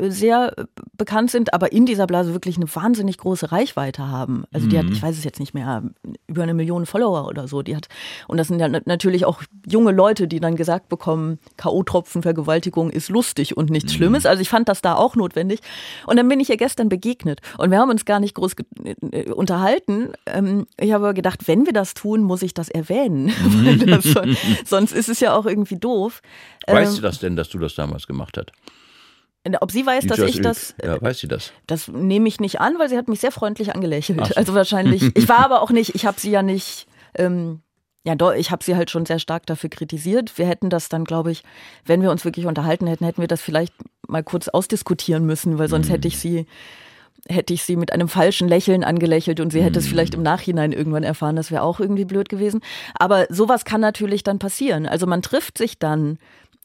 sehr 0.00 0.54
bekannt 0.96 1.30
sind, 1.30 1.54
aber 1.54 1.72
in 1.72 1.86
dieser 1.86 2.06
Blase 2.06 2.32
wirklich 2.32 2.56
eine 2.56 2.74
wahnsinnig 2.74 3.18
große 3.18 3.52
Reichweite 3.52 4.08
haben. 4.08 4.44
Also 4.52 4.66
die 4.68 4.76
mhm. 4.76 4.86
hat, 4.86 4.90
ich 4.92 5.02
weiß 5.02 5.16
es 5.16 5.24
jetzt 5.24 5.40
nicht 5.40 5.54
mehr, 5.54 5.82
über 6.26 6.42
eine 6.42 6.54
Million 6.54 6.86
Follower 6.86 7.26
oder 7.26 7.48
so. 7.48 7.62
Die 7.62 7.76
hat, 7.76 7.88
und 8.28 8.36
das 8.36 8.48
sind 8.48 8.60
ja 8.60 8.68
natürlich 8.68 9.24
auch 9.24 9.42
junge 9.66 9.92
Leute, 9.92 10.28
die 10.28 10.40
dann 10.40 10.56
gesagt 10.56 10.88
bekommen, 10.88 11.38
K.O.-Tropfen, 11.56 12.22
Vergewaltigung 12.22 12.90
ist 12.90 13.08
lustig 13.08 13.56
und 13.56 13.70
nichts 13.70 13.92
mhm. 13.92 13.96
Schlimmes. 13.96 14.26
Also 14.26 14.42
ich 14.42 14.48
fand 14.48 14.68
das 14.68 14.82
da 14.82 14.94
auch 14.94 15.16
notwendig. 15.16 15.60
Und 16.06 16.16
dann 16.16 16.28
bin 16.28 16.40
ich 16.40 16.48
ja 16.48 16.56
gestern 16.56 16.88
begegnet 16.88 17.40
und 17.58 17.70
wir 17.70 17.78
haben 17.78 17.90
uns 17.90 18.04
gar 18.04 18.20
nicht 18.20 18.34
groß 18.34 18.56
äh, 18.84 19.30
unterhalten. 19.30 20.12
Ähm, 20.26 20.66
ich 20.78 20.92
habe 20.92 21.14
gedacht, 21.14 21.48
wenn 21.48 21.66
wir 21.66 21.72
das 21.72 21.94
tun, 21.94 22.22
muss 22.22 22.42
ich 22.42 22.54
das 22.54 22.68
erwähnen. 22.68 23.32
Mhm. 23.50 23.86
das, 23.86 24.04
sonst 24.64 24.92
ist 24.92 25.08
es 25.08 25.20
ja 25.20 25.34
auch 25.34 25.44
irgendwie 25.44 25.76
doof. 25.76 26.22
Weißt 26.80 26.92
ähm, 26.92 26.96
du 26.96 27.02
das 27.02 27.18
denn, 27.18 27.36
dass 27.36 27.48
du 27.48 27.58
das 27.58 27.74
damals 27.74 28.06
gemacht 28.06 28.36
hast? 28.36 28.52
Ob 29.60 29.70
sie 29.70 29.86
weiß, 29.86 30.06
dass 30.06 30.18
ich 30.18 30.40
das. 30.40 30.74
Ja, 30.82 31.00
weiß 31.00 31.20
sie 31.20 31.28
das? 31.28 31.52
Das 31.66 31.88
nehme 31.88 32.28
ich 32.28 32.40
nicht 32.40 32.60
an, 32.60 32.78
weil 32.78 32.90
sie 32.90 32.98
hat 32.98 33.08
mich 33.08 33.20
sehr 33.20 33.32
freundlich 33.32 33.74
angelächelt. 33.74 34.26
So. 34.26 34.34
Also 34.34 34.54
wahrscheinlich. 34.54 35.02
Ich 35.14 35.28
war 35.28 35.38
aber 35.38 35.62
auch 35.62 35.70
nicht, 35.70 35.94
ich 35.94 36.04
habe 36.04 36.20
sie 36.20 36.30
ja 36.30 36.42
nicht. 36.42 36.86
Ähm, 37.14 37.60
ja, 38.04 38.14
doch, 38.14 38.32
ich 38.32 38.50
habe 38.50 38.64
sie 38.64 38.76
halt 38.76 38.90
schon 38.90 39.06
sehr 39.06 39.18
stark 39.18 39.46
dafür 39.46 39.68
kritisiert. 39.68 40.38
Wir 40.38 40.46
hätten 40.46 40.70
das 40.70 40.88
dann, 40.88 41.04
glaube 41.04 41.32
ich, 41.32 41.42
wenn 41.84 42.00
wir 42.00 42.10
uns 42.10 42.24
wirklich 42.24 42.46
unterhalten 42.46 42.86
hätten, 42.86 43.04
hätten 43.04 43.20
wir 43.20 43.28
das 43.28 43.42
vielleicht 43.42 43.74
mal 44.08 44.22
kurz 44.22 44.48
ausdiskutieren 44.48 45.26
müssen, 45.26 45.58
weil 45.58 45.68
sonst 45.68 45.88
mhm. 45.88 45.92
hätte 45.92 46.08
ich 46.08 46.18
sie 46.18 46.46
hätte 47.28 47.52
ich 47.52 47.64
sie 47.64 47.76
mit 47.76 47.92
einem 47.92 48.08
falschen 48.08 48.48
Lächeln 48.48 48.82
angelächelt 48.82 49.40
und 49.40 49.52
sie 49.52 49.62
hätte 49.62 49.78
es 49.78 49.86
mhm. 49.86 49.90
vielleicht 49.90 50.14
im 50.14 50.22
Nachhinein 50.22 50.72
irgendwann 50.72 51.02
erfahren, 51.02 51.36
das 51.36 51.50
wäre 51.50 51.62
auch 51.62 51.78
irgendwie 51.78 52.06
blöd 52.06 52.28
gewesen. 52.28 52.60
Aber 52.94 53.26
sowas 53.28 53.64
kann 53.64 53.80
natürlich 53.80 54.22
dann 54.22 54.38
passieren. 54.38 54.86
Also 54.86 55.06
man 55.06 55.20
trifft 55.20 55.58
sich 55.58 55.78
dann 55.78 56.18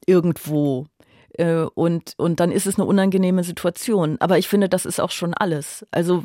irgendwo. 0.05 0.87
Äh, 1.33 1.65
und, 1.73 2.13
und 2.17 2.39
dann 2.39 2.51
ist 2.51 2.67
es 2.67 2.75
eine 2.75 2.85
unangenehme 2.85 3.43
Situation. 3.43 4.17
Aber 4.19 4.37
ich 4.37 4.47
finde, 4.47 4.69
das 4.69 4.85
ist 4.85 4.99
auch 4.99 5.11
schon 5.11 5.33
alles. 5.33 5.85
Also 5.91 6.23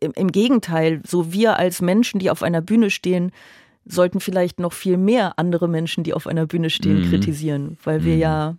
im, 0.00 0.12
im 0.12 0.32
Gegenteil, 0.32 1.00
so 1.06 1.32
wir 1.32 1.58
als 1.58 1.80
Menschen, 1.80 2.20
die 2.20 2.30
auf 2.30 2.42
einer 2.42 2.60
Bühne 2.60 2.90
stehen, 2.90 3.32
sollten 3.84 4.20
vielleicht 4.20 4.60
noch 4.60 4.72
viel 4.72 4.96
mehr 4.96 5.38
andere 5.38 5.68
Menschen, 5.68 6.04
die 6.04 6.12
auf 6.12 6.26
einer 6.26 6.46
Bühne 6.46 6.70
stehen, 6.70 7.06
mhm. 7.06 7.10
kritisieren, 7.10 7.78
weil 7.84 8.04
wir 8.04 8.14
mhm. 8.14 8.20
ja 8.20 8.56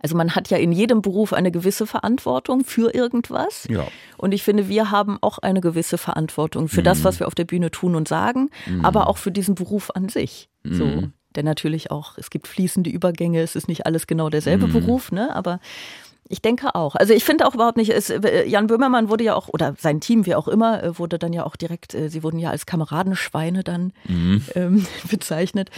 Also 0.00 0.16
man 0.16 0.34
hat 0.34 0.50
ja 0.50 0.56
in 0.56 0.72
jedem 0.72 1.02
Beruf 1.02 1.32
eine 1.32 1.50
gewisse 1.50 1.86
Verantwortung 1.86 2.64
für 2.64 2.94
irgendwas. 2.94 3.66
Ja. 3.70 3.86
Und 4.16 4.32
ich 4.32 4.42
finde, 4.42 4.68
wir 4.68 4.90
haben 4.90 5.18
auch 5.20 5.38
eine 5.38 5.60
gewisse 5.60 5.98
Verantwortung 5.98 6.68
für 6.68 6.80
mhm. 6.80 6.84
das, 6.84 7.04
was 7.04 7.20
wir 7.20 7.26
auf 7.26 7.34
der 7.34 7.44
Bühne 7.44 7.70
tun 7.70 7.94
und 7.94 8.08
sagen, 8.08 8.50
mhm. 8.66 8.84
aber 8.84 9.08
auch 9.08 9.18
für 9.18 9.30
diesen 9.30 9.54
Beruf 9.54 9.90
an 9.94 10.08
sich. 10.08 10.48
Mhm. 10.62 10.74
So. 10.74 11.02
Denn 11.36 11.44
natürlich 11.44 11.90
auch, 11.90 12.18
es 12.18 12.30
gibt 12.30 12.48
fließende 12.48 12.90
Übergänge, 12.90 13.40
es 13.40 13.56
ist 13.56 13.68
nicht 13.68 13.86
alles 13.86 14.06
genau 14.06 14.30
derselbe 14.30 14.68
mhm. 14.68 14.72
Beruf, 14.72 15.12
ne? 15.12 15.34
Aber 15.34 15.60
ich 16.28 16.40
denke 16.40 16.74
auch. 16.74 16.94
Also 16.94 17.12
ich 17.12 17.24
finde 17.24 17.46
auch 17.46 17.54
überhaupt 17.54 17.76
nicht, 17.76 17.90
es, 17.90 18.10
äh, 18.10 18.46
Jan 18.46 18.66
Böhmermann 18.66 19.08
wurde 19.08 19.24
ja 19.24 19.34
auch, 19.34 19.48
oder 19.48 19.74
sein 19.78 20.00
Team, 20.00 20.26
wie 20.26 20.34
auch 20.34 20.48
immer, 20.48 20.82
äh, 20.82 20.98
wurde 20.98 21.18
dann 21.18 21.32
ja 21.32 21.44
auch 21.44 21.56
direkt, 21.56 21.94
äh, 21.94 22.08
sie 22.08 22.22
wurden 22.22 22.38
ja 22.38 22.50
als 22.50 22.66
Kameradenschweine 22.66 23.62
dann 23.62 23.92
mhm. 24.08 24.42
ähm, 24.54 24.86
bezeichnet. 25.10 25.70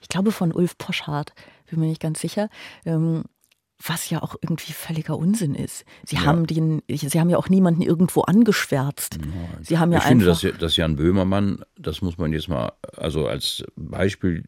Ich 0.00 0.08
glaube 0.08 0.32
von 0.32 0.52
Ulf 0.52 0.76
Poschardt, 0.78 1.32
bin 1.70 1.80
mir 1.80 1.86
nicht 1.86 2.02
ganz 2.02 2.20
sicher. 2.20 2.48
Ähm, 2.84 3.24
was 3.86 4.10
ja 4.10 4.22
auch 4.22 4.36
irgendwie 4.40 4.72
völliger 4.72 5.16
Unsinn 5.16 5.54
ist. 5.54 5.84
Sie 6.04 6.16
ja. 6.16 6.24
haben 6.24 6.46
den, 6.46 6.82
sie 6.88 7.18
haben 7.18 7.30
ja 7.30 7.36
auch 7.36 7.48
niemanden 7.48 7.82
irgendwo 7.82 8.22
angeschwärzt. 8.22 9.16
Ja. 9.16 9.62
Sie 9.62 9.78
haben 9.78 9.92
ja 9.92 9.98
ich 9.98 10.04
finde, 10.04 10.24
dass, 10.24 10.46
dass 10.58 10.76
Jan 10.76 10.96
Böhmermann, 10.96 11.64
das 11.78 12.00
muss 12.02 12.18
man 12.18 12.32
jetzt 12.32 12.48
mal, 12.48 12.72
also 12.96 13.26
als 13.26 13.64
Beispiel 13.76 14.44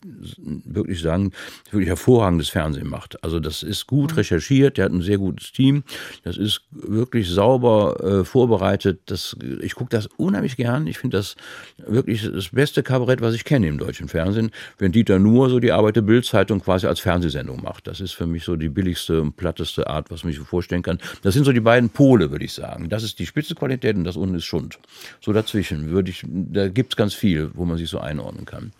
wirklich 0.46 1.00
sagen, 1.00 1.32
wirklich 1.70 1.88
hervorragendes 1.88 2.48
Fernsehen 2.48 2.88
macht. 2.88 3.22
Also 3.24 3.40
das 3.40 3.62
ist 3.62 3.86
gut 3.86 4.12
mhm. 4.12 4.18
recherchiert, 4.18 4.78
der 4.78 4.86
hat 4.86 4.92
ein 4.92 5.02
sehr 5.02 5.18
gutes 5.18 5.52
Team, 5.52 5.82
das 6.22 6.36
ist 6.36 6.62
wirklich 6.70 7.28
sauber 7.28 8.20
äh, 8.20 8.24
vorbereitet. 8.24 9.00
Das, 9.06 9.36
ich 9.60 9.74
gucke 9.74 9.90
das 9.90 10.06
unheimlich 10.16 10.56
gern. 10.56 10.86
Ich 10.86 10.98
finde 10.98 11.16
das 11.16 11.36
wirklich 11.78 12.30
das 12.30 12.50
beste 12.50 12.82
Kabarett, 12.82 13.20
was 13.20 13.34
ich 13.34 13.44
kenne 13.44 13.66
im 13.66 13.78
deutschen 13.78 14.08
Fernsehen. 14.08 14.50
Wenn 14.78 14.92
Dieter 14.92 15.18
nur 15.18 15.50
so 15.50 15.58
die 15.58 15.72
Arbeit 15.72 15.96
der 15.96 16.02
Bildzeitung 16.02 16.60
quasi 16.60 16.86
als 16.86 17.00
Fernsehsendung 17.00 17.62
macht, 17.62 17.86
das 17.86 18.00
ist 18.00 18.12
für 18.12 18.26
mich 18.26 18.44
so 18.44 18.56
die 18.56 18.68
billigste 18.68 19.23
und 19.24 19.36
platteste 19.36 19.88
Art, 19.88 20.10
was 20.10 20.24
man 20.24 20.32
sich 20.32 20.42
vorstellen 20.42 20.82
kann. 20.82 20.98
Das 21.22 21.34
sind 21.34 21.44
so 21.44 21.52
die 21.52 21.60
beiden 21.60 21.90
Pole, 21.90 22.30
würde 22.30 22.44
ich 22.44 22.52
sagen. 22.52 22.88
Das 22.88 23.02
ist 23.02 23.18
die 23.18 23.26
Spitzenqualität 23.26 23.96
und 23.96 24.04
das 24.04 24.16
unten 24.16 24.36
ist 24.36 24.44
Schund. 24.44 24.78
So 25.20 25.32
dazwischen 25.32 25.90
würde 25.90 26.10
ich, 26.10 26.24
da 26.26 26.68
gibt 26.68 26.92
es 26.92 26.96
ganz 26.96 27.14
viel, 27.14 27.50
wo 27.54 27.64
man 27.64 27.78
sich 27.78 27.88
so 27.88 27.98
einordnen 27.98 28.44
kann. 28.44 28.72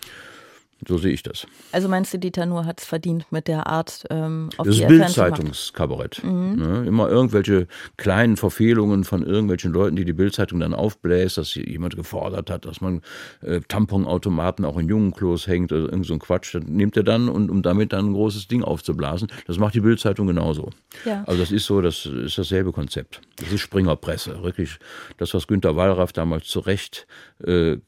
So 0.87 0.99
sehe 0.99 1.13
ich 1.13 1.23
das. 1.23 1.47
Also 1.73 1.89
meinst 1.89 2.13
du, 2.13 2.19
Dieter 2.19 2.47
Nuhr 2.47 2.67
hat 2.67 2.81
es 2.81 2.87
verdient 2.87 3.27
mit 3.31 3.49
der 3.49 3.67
Art, 3.67 4.05
ähm, 4.11 4.51
auf 4.57 4.67
das 4.67 4.79
Bildzeitungskabarett. 4.87 6.23
Mhm. 6.23 6.57
Ne? 6.57 6.85
Immer 6.87 7.09
irgendwelche 7.09 7.67
kleinen 7.97 8.37
Verfehlungen 8.37 9.05
von 9.05 9.25
irgendwelchen 9.25 9.73
Leuten, 9.73 9.97
die 9.97 10.05
die 10.05 10.13
Bildzeitung 10.13 10.61
dann 10.61 10.75
aufbläst, 10.75 11.39
dass 11.39 11.55
jemand 11.55 11.97
gefordert 11.97 12.51
hat, 12.51 12.65
dass 12.65 12.81
man 12.81 13.03
äh, 13.43 13.61
Tamponautomaten 13.67 14.65
auch 14.65 14.79
in 14.79 14.89
jungen 14.89 15.13
Klos 15.13 15.47
hängt 15.47 15.73
oder 15.73 15.85
irgend 15.85 16.07
so 16.07 16.15
ein 16.15 16.19
Quatsch. 16.19 16.55
Das 16.55 16.65
nimmt 16.65 16.97
er 16.97 17.03
dann 17.03 17.29
und 17.29 17.51
um 17.51 17.63
damit 17.63 17.93
dann 17.93 18.11
ein 18.11 18.13
großes 18.13 18.49
Ding 18.49 18.63
aufzublasen. 18.63 19.29
Das 19.47 19.59
macht 19.59 19.75
die 19.75 19.81
Bildzeitung 19.81 20.27
genauso. 20.27 20.71
Ja. 21.05 21.25
Also 21.27 21.41
das 21.41 21.53
ist 21.53 21.67
so, 21.67 21.81
das 21.81 22.07
ist 22.07 22.39
dasselbe 22.39 22.73
Konzept. 22.73 23.21
Das 23.37 23.53
ist 23.53 23.61
Springerpresse. 23.61 24.43
Wirklich 24.43 24.79
das, 25.19 25.35
was 25.35 25.47
Günter 25.47 25.77
Wallraff 25.77 26.13
damals 26.13 26.47
zu 26.47 26.61
Recht 26.61 27.07
äh, 27.45 27.79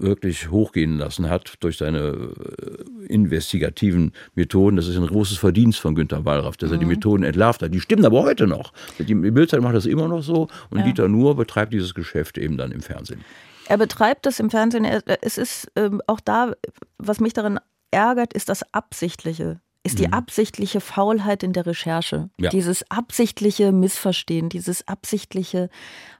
wirklich 0.00 0.50
hochgehen 0.50 0.98
lassen 0.98 1.28
hat 1.28 1.54
durch 1.60 1.78
seine 1.78 1.98
äh, 1.98 3.06
investigativen 3.06 4.12
Methoden. 4.34 4.76
Das 4.76 4.88
ist 4.88 4.96
ein 4.96 5.06
großes 5.06 5.38
Verdienst 5.38 5.80
von 5.80 5.94
Günter 5.94 6.24
Wallraff, 6.24 6.56
dass 6.56 6.70
mhm. 6.70 6.76
er 6.76 6.78
die 6.78 6.84
mhm. 6.84 6.90
Methoden 6.92 7.22
entlarvt 7.24 7.62
hat. 7.62 7.74
Die 7.74 7.80
stimmen 7.80 8.04
aber 8.04 8.22
heute 8.22 8.46
noch. 8.46 8.72
Die 8.98 9.14
Bildzeit 9.14 9.60
macht 9.60 9.74
das 9.74 9.86
immer 9.86 10.08
noch 10.08 10.22
so 10.22 10.48
und 10.70 10.78
ja. 10.78 10.84
Dieter 10.84 11.08
Nuhr 11.08 11.36
betreibt 11.36 11.72
dieses 11.72 11.94
Geschäft 11.94 12.38
eben 12.38 12.56
dann 12.56 12.72
im 12.72 12.80
Fernsehen. 12.80 13.24
Er 13.66 13.78
betreibt 13.78 14.24
das 14.24 14.40
im 14.40 14.50
Fernsehen. 14.50 14.84
Es 14.84 15.36
ist 15.36 15.70
ähm, 15.76 16.00
auch 16.06 16.20
da, 16.20 16.52
was 16.96 17.20
mich 17.20 17.34
daran 17.34 17.60
ärgert, 17.90 18.32
ist 18.32 18.48
das 18.48 18.62
Absichtliche 18.72 19.60
ist 19.84 19.98
die 19.98 20.08
mhm. 20.08 20.14
absichtliche 20.14 20.80
Faulheit 20.80 21.42
in 21.42 21.52
der 21.52 21.66
Recherche. 21.66 22.28
Ja. 22.38 22.50
Dieses 22.50 22.90
absichtliche 22.90 23.72
Missverstehen, 23.72 24.48
dieses 24.48 24.86
absichtliche 24.86 25.70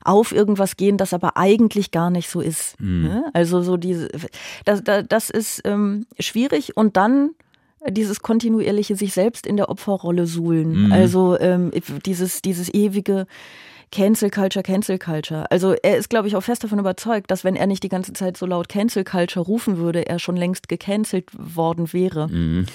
auf 0.04 0.32
irgendwas 0.32 0.76
gehen, 0.76 0.96
das 0.96 1.12
aber 1.12 1.36
eigentlich 1.36 1.90
gar 1.90 2.10
nicht 2.10 2.30
so 2.30 2.40
ist. 2.40 2.80
Mhm. 2.80 3.02
Ne? 3.02 3.30
Also 3.34 3.62
so 3.62 3.76
diese, 3.76 4.08
das, 4.64 4.82
das 4.84 5.30
ist 5.30 5.62
ähm, 5.64 6.06
schwierig 6.18 6.76
und 6.76 6.96
dann 6.96 7.30
dieses 7.88 8.22
kontinuierliche 8.22 8.96
sich 8.96 9.12
selbst 9.12 9.46
in 9.46 9.56
der 9.56 9.68
Opferrolle 9.68 10.26
suhlen. 10.26 10.86
Mhm. 10.86 10.92
Also 10.92 11.38
ähm, 11.38 11.70
dieses, 12.04 12.42
dieses 12.42 12.72
ewige 12.72 13.26
Cancel 13.90 14.30
Culture, 14.30 14.62
Cancel 14.62 14.98
Culture. 14.98 15.50
Also 15.50 15.74
er 15.82 15.96
ist, 15.96 16.10
glaube 16.10 16.28
ich, 16.28 16.36
auch 16.36 16.42
fest 16.42 16.64
davon 16.64 16.78
überzeugt, 16.78 17.30
dass 17.30 17.44
wenn 17.44 17.56
er 17.56 17.66
nicht 17.66 17.82
die 17.82 17.88
ganze 17.88 18.12
Zeit 18.12 18.36
so 18.36 18.46
laut 18.46 18.68
Cancel 18.68 19.04
Culture 19.04 19.44
rufen 19.44 19.78
würde, 19.78 20.06
er 20.06 20.18
schon 20.18 20.36
längst 20.36 20.68
gecancelt 20.68 21.26
worden 21.32 21.92
wäre. 21.92 22.28
Mhm. 22.28 22.66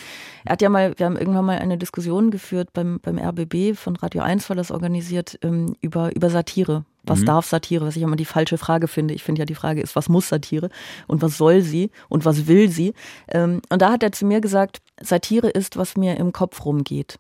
Er 0.45 0.53
hat 0.53 0.61
ja 0.61 0.70
mal, 0.70 0.93
wir 0.97 1.05
haben 1.05 1.18
irgendwann 1.18 1.45
mal 1.45 1.59
eine 1.59 1.78
Diskussion 1.78 2.32
geführt 2.32 2.70
beim, 2.74 2.99
beim 3.01 3.18
RBB 3.18 3.76
von 3.76 3.95
Radio 3.95 4.24
1 4.24 4.49
war 4.49 4.55
das 4.55 4.72
organisiert, 4.72 5.39
ähm, 5.41 5.76
über, 5.82 6.16
über 6.16 6.30
Satire. 6.30 6.84
Was 7.03 7.20
mhm. 7.20 7.26
darf 7.26 7.45
Satire? 7.45 7.86
Was 7.86 7.95
ich 7.95 8.01
immer 8.01 8.16
die 8.16 8.26
falsche 8.26 8.57
Frage 8.57 8.88
finde. 8.88 9.14
Ich 9.14 9.24
finde 9.24 9.39
ja, 9.39 9.45
die 9.45 9.55
Frage 9.55 9.82
ist, 9.82 9.95
was 9.95 10.09
muss 10.09 10.30
Satire 10.30 10.70
und 11.07 11.22
was 11.22 11.38
soll 11.38 11.61
sie 11.61 11.91
und 12.09 12.26
was 12.26 12.47
will 12.47 12.70
sie? 12.70 12.93
Ähm, 13.28 13.61
und 13.70 13.82
da 13.82 13.91
hat 13.91 14.03
er 14.03 14.11
zu 14.11 14.26
mir 14.26 14.41
gesagt, 14.41 14.82
Satire 15.01 15.49
ist, 15.49 15.78
was 15.78 15.95
mir 15.97 16.18
im 16.18 16.32
Kopf 16.32 16.66
rumgeht. 16.66 17.20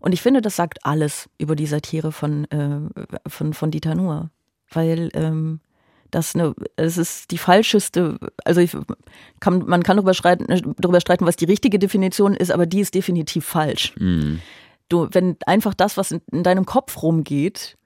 Und 0.00 0.12
ich 0.12 0.22
finde, 0.22 0.42
das 0.42 0.56
sagt 0.56 0.84
alles 0.84 1.28
über 1.38 1.56
die 1.56 1.66
Satire 1.66 2.12
von, 2.12 2.44
äh, 2.50 2.80
von, 3.26 3.54
von 3.54 3.70
Dieter 3.70 3.94
Nuhr. 3.94 4.30
Weil 4.70 5.08
ähm, 5.14 5.60
das 6.10 6.34
eine, 6.34 6.54
es 6.76 6.98
ist 6.98 7.30
die 7.30 7.38
falscheste, 7.38 8.18
also 8.44 8.60
ich, 8.60 8.76
kann, 9.40 9.64
man 9.66 9.82
kann 9.82 9.96
darüber 9.96 10.14
streiten, 10.14 10.74
darüber 10.78 11.00
streiten, 11.00 11.26
was 11.26 11.36
die 11.36 11.44
richtige 11.44 11.78
Definition 11.78 12.34
ist, 12.34 12.50
aber 12.50 12.66
die 12.66 12.80
ist 12.80 12.94
definitiv 12.94 13.44
falsch. 13.44 13.94
Mhm. 13.98 14.40
Du, 14.88 15.08
wenn 15.12 15.36
einfach 15.46 15.74
das, 15.74 15.96
was 15.96 16.12
in, 16.12 16.20
in 16.32 16.42
deinem 16.42 16.66
Kopf 16.66 17.02
rumgeht, 17.02 17.77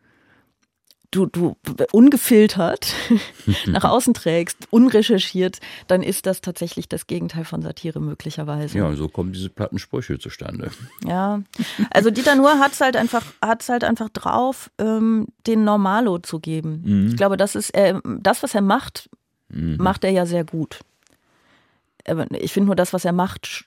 du, 1.12 1.26
du 1.26 1.56
ungefiltert 1.92 2.94
nach 3.66 3.84
außen 3.84 4.14
trägst, 4.14 4.66
unrecherchiert, 4.70 5.60
dann 5.86 6.02
ist 6.02 6.26
das 6.26 6.40
tatsächlich 6.40 6.88
das 6.88 7.06
Gegenteil 7.06 7.44
von 7.44 7.62
Satire 7.62 8.00
möglicherweise. 8.00 8.78
Ja, 8.78 8.86
und 8.86 8.96
so 8.96 9.08
kommen 9.08 9.32
diese 9.32 9.50
platten 9.50 9.78
Sprüche 9.78 10.18
zustande. 10.18 10.70
Ja, 11.06 11.42
also 11.90 12.10
Dieter 12.10 12.34
Nuhr 12.34 12.58
hat 12.58 12.72
es 12.72 12.80
halt 12.80 12.96
einfach, 12.96 13.24
hat's 13.40 13.68
halt 13.68 13.84
einfach 13.84 14.08
drauf, 14.08 14.70
ähm, 14.78 15.28
den 15.46 15.64
Normalo 15.64 16.18
zu 16.18 16.40
geben. 16.40 16.82
Mhm. 16.84 17.06
Ich 17.08 17.16
glaube, 17.16 17.36
das 17.36 17.54
ist 17.54 17.70
äh, 17.70 17.94
das, 18.18 18.42
was 18.42 18.54
er 18.54 18.62
macht, 18.62 19.08
mhm. 19.48 19.76
macht 19.78 20.04
er 20.04 20.10
ja 20.10 20.26
sehr 20.26 20.44
gut. 20.44 20.80
Ich 22.30 22.52
finde 22.52 22.66
nur 22.66 22.74
das, 22.74 22.92
was 22.92 23.04
er 23.04 23.12
macht, 23.12 23.64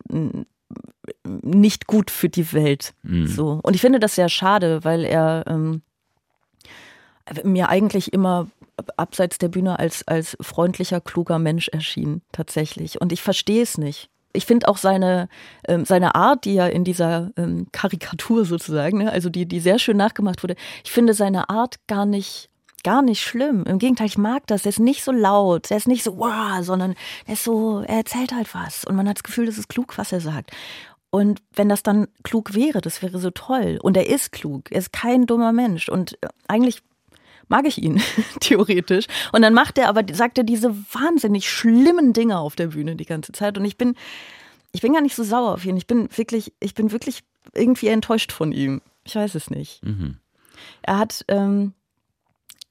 nicht 1.24 1.88
gut 1.88 2.12
für 2.12 2.28
die 2.28 2.52
Welt. 2.52 2.94
Mhm. 3.04 3.28
So. 3.28 3.60
Und 3.64 3.76
ich 3.76 3.82
finde 3.82 4.00
das 4.00 4.16
sehr 4.16 4.28
schade, 4.28 4.84
weil 4.84 5.06
er 5.06 5.46
ähm, 5.48 5.84
mir 7.44 7.70
eigentlich 7.70 8.14
immer 8.14 8.48
abseits 8.98 9.38
der 9.38 9.50
Bühne 9.50 9.80
als, 9.80 10.08
als 10.08 10.38
freundlicher, 10.42 11.02
kluger 11.02 11.40
Mensch 11.40 11.70
erschien, 11.70 12.22
tatsächlich. 12.32 13.02
Und 13.02 13.12
ich 13.12 13.22
verstehe 13.22 13.64
es 13.64 13.78
nicht. 13.78 14.10
Ich 14.34 14.46
finde 14.46 14.68
auch 14.68 14.78
seine, 14.78 15.30
ähm, 15.68 15.86
seine 15.86 16.16
Art, 16.16 16.44
die 16.46 16.56
ja 16.56 16.68
in 16.68 16.84
dieser 16.84 17.32
ähm, 17.38 17.68
Karikatur 17.72 18.46
sozusagen, 18.46 18.98
ne, 18.98 19.12
also 19.12 19.30
die, 19.30 19.46
die 19.46 19.62
sehr 19.62 19.80
schön 19.80 19.98
nachgemacht 19.98 20.44
wurde, 20.44 20.56
ich 20.84 20.92
finde 20.92 21.14
seine 21.14 21.50
Art 21.50 21.76
gar 21.88 22.06
nicht 22.06 22.50
gar 22.84 23.02
nicht 23.02 23.24
schlimm. 23.24 23.64
Im 23.64 23.80
Gegenteil, 23.80 24.06
ich 24.06 24.18
mag 24.18 24.46
das. 24.46 24.64
Er 24.64 24.70
ist 24.70 24.80
nicht 24.80 25.04
so 25.04 25.12
laut, 25.12 25.72
er 25.72 25.78
ist 25.78 25.88
nicht 25.88 26.04
so 26.04 26.20
wow, 26.20 26.64
sondern 26.64 26.94
er 27.26 27.34
ist 27.34 27.44
so, 27.44 27.80
er 27.80 27.98
erzählt 27.98 28.32
halt 28.32 28.54
was 28.54 28.86
und 28.86 28.96
man 28.96 29.10
hat 29.10 29.18
das 29.18 29.24
Gefühl, 29.24 29.48
das 29.48 29.58
ist 29.58 29.70
klug, 29.70 29.98
was 29.98 30.12
er 30.12 30.22
sagt. 30.22 30.52
Und 31.10 31.42
wenn 31.56 31.68
das 31.68 31.82
dann 31.82 32.08
klug 32.24 32.54
wäre, 32.54 32.82
das 32.82 33.02
wäre 33.02 33.18
so 33.18 33.32
toll. 33.32 33.80
Und 33.82 33.98
er 33.98 34.08
ist 34.08 34.32
klug, 34.32 34.72
er 34.72 34.80
ist 34.80 34.94
kein 34.94 35.26
dummer 35.26 35.52
Mensch. 35.52 35.90
Und 35.90 36.22
äh, 36.22 36.28
eigentlich 36.48 36.84
mag 37.48 37.66
ich 37.66 37.82
ihn, 37.82 38.02
theoretisch. 38.40 39.06
Und 39.32 39.42
dann 39.42 39.54
macht 39.54 39.78
er 39.78 39.90
aber, 39.90 40.04
sagt 40.14 40.38
er 40.38 40.44
diese 40.44 40.76
wahnsinnig 40.94 41.50
schlimmen 41.50 42.14
Dinge 42.14 42.40
auf 42.40 42.56
der 42.56 42.68
Bühne 42.68 42.96
die 42.96 43.06
ganze 43.06 43.32
Zeit. 43.32 43.58
Und 43.58 43.66
ich 43.66 43.78
bin, 43.78 43.96
ich 44.72 44.82
bin 44.82 44.94
gar 44.94 45.02
nicht 45.02 45.16
so 45.16 45.24
sauer 45.24 45.54
auf 45.54 45.66
ihn. 45.66 45.78
Ich 45.78 45.88
bin 45.88 46.10
wirklich, 46.16 46.54
ich 46.60 46.74
bin 46.74 46.92
wirklich 46.92 47.24
irgendwie 47.54 47.88
enttäuscht 47.88 48.32
von 48.32 48.52
ihm. 48.52 48.82
Ich 49.04 49.16
weiß 49.16 49.36
es 49.36 49.50
nicht. 49.50 49.84
Mhm. 49.84 50.18
Er 50.82 50.98
hat 50.98 51.26
ähm, 51.28 51.74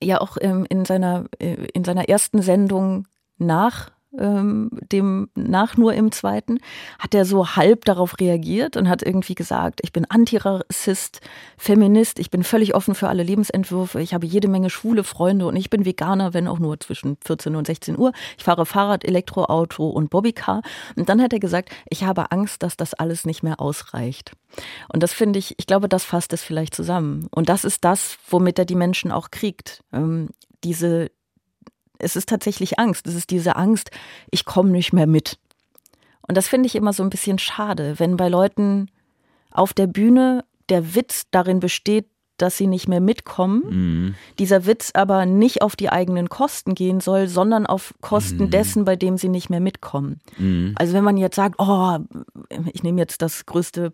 ja 0.03 0.20
auch 0.20 0.37
ähm, 0.41 0.66
in, 0.68 0.85
seiner, 0.85 1.27
äh, 1.39 1.66
in 1.72 1.85
seiner 1.85 2.09
ersten 2.09 2.43
Sendung 2.43 3.07
nach 3.39 3.91
ähm, 4.18 4.70
dem 4.92 5.28
nach 5.34 5.76
nur 5.76 5.94
im 5.94 6.12
zweiten, 6.12 6.58
hat 6.98 7.14
er 7.14 7.24
so 7.24 7.56
halb 7.56 7.84
darauf 7.84 8.20
reagiert 8.20 8.76
und 8.76 8.88
hat 8.88 9.02
irgendwie 9.02 9.34
gesagt, 9.34 9.80
ich 9.82 9.92
bin 9.92 10.04
Antirassist, 10.08 11.20
Feminist, 11.56 12.18
ich 12.18 12.30
bin 12.30 12.44
völlig 12.44 12.74
offen 12.74 12.94
für 12.94 13.08
alle 13.08 13.22
Lebensentwürfe, 13.22 14.00
ich 14.00 14.14
habe 14.14 14.26
jede 14.26 14.48
Menge 14.48 14.70
schwule 14.70 15.04
Freunde 15.04 15.46
und 15.46 15.56
ich 15.56 15.70
bin 15.70 15.84
Veganer, 15.84 16.34
wenn 16.34 16.48
auch 16.48 16.58
nur 16.58 16.78
zwischen 16.80 17.16
14 17.24 17.56
und 17.56 17.66
16 17.66 17.98
Uhr. 17.98 18.12
Ich 18.38 18.44
fahre 18.44 18.66
Fahrrad, 18.66 19.04
Elektroauto 19.04 19.88
und 19.88 20.10
Bobbycar. 20.10 20.62
Und 20.96 21.08
dann 21.08 21.22
hat 21.22 21.32
er 21.32 21.40
gesagt, 21.40 21.70
ich 21.88 22.04
habe 22.04 22.30
Angst, 22.32 22.62
dass 22.62 22.76
das 22.76 22.94
alles 22.94 23.24
nicht 23.24 23.42
mehr 23.42 23.60
ausreicht. 23.60 24.32
Und 24.92 25.02
das 25.02 25.12
finde 25.12 25.38
ich, 25.38 25.54
ich 25.58 25.66
glaube, 25.66 25.88
das 25.88 26.04
fasst 26.04 26.32
es 26.32 26.42
vielleicht 26.42 26.74
zusammen. 26.74 27.26
Und 27.30 27.48
das 27.48 27.64
ist 27.64 27.84
das, 27.84 28.18
womit 28.28 28.58
er 28.58 28.64
die 28.64 28.74
Menschen 28.74 29.10
auch 29.10 29.30
kriegt. 29.30 29.82
Ähm, 29.92 30.30
diese, 30.62 31.10
es 32.05 32.16
ist 32.16 32.28
tatsächlich 32.28 32.78
Angst. 32.78 33.07
Es 33.07 33.14
ist 33.14 33.30
diese 33.30 33.57
Angst, 33.57 33.90
ich 34.30 34.44
komme 34.44 34.70
nicht 34.70 34.92
mehr 34.92 35.07
mit. 35.07 35.38
Und 36.26 36.36
das 36.36 36.48
finde 36.48 36.66
ich 36.66 36.76
immer 36.76 36.92
so 36.92 37.02
ein 37.02 37.11
bisschen 37.11 37.38
schade, 37.38 37.98
wenn 37.98 38.16
bei 38.16 38.28
Leuten 38.28 38.90
auf 39.50 39.72
der 39.72 39.86
Bühne 39.86 40.44
der 40.68 40.94
Witz 40.94 41.24
darin 41.30 41.61
besteht, 41.61 42.07
dass 42.36 42.57
sie 42.57 42.66
nicht 42.66 42.88
mehr 42.88 43.00
mitkommen. 43.00 43.62
Mhm. 43.68 44.14
Dieser 44.38 44.66
Witz 44.66 44.90
aber 44.94 45.24
nicht 45.24 45.62
auf 45.62 45.76
die 45.76 45.90
eigenen 45.90 46.28
Kosten 46.28 46.74
gehen 46.74 47.00
soll, 47.00 47.28
sondern 47.28 47.66
auf 47.66 47.94
Kosten 48.00 48.44
mhm. 48.44 48.50
dessen, 48.50 48.84
bei 48.84 48.96
dem 48.96 49.18
sie 49.18 49.28
nicht 49.28 49.50
mehr 49.50 49.61
mitkommen. 49.61 50.20
Mhm. 50.38 50.74
Also 50.76 50.94
wenn 50.94 51.05
man 51.05 51.16
jetzt 51.16 51.36
sagt, 51.36 51.57
oh, 51.59 51.98
ich 52.72 52.82
nehme 52.82 53.00
jetzt 53.00 53.22
das 53.22 53.46
größte 53.46 53.92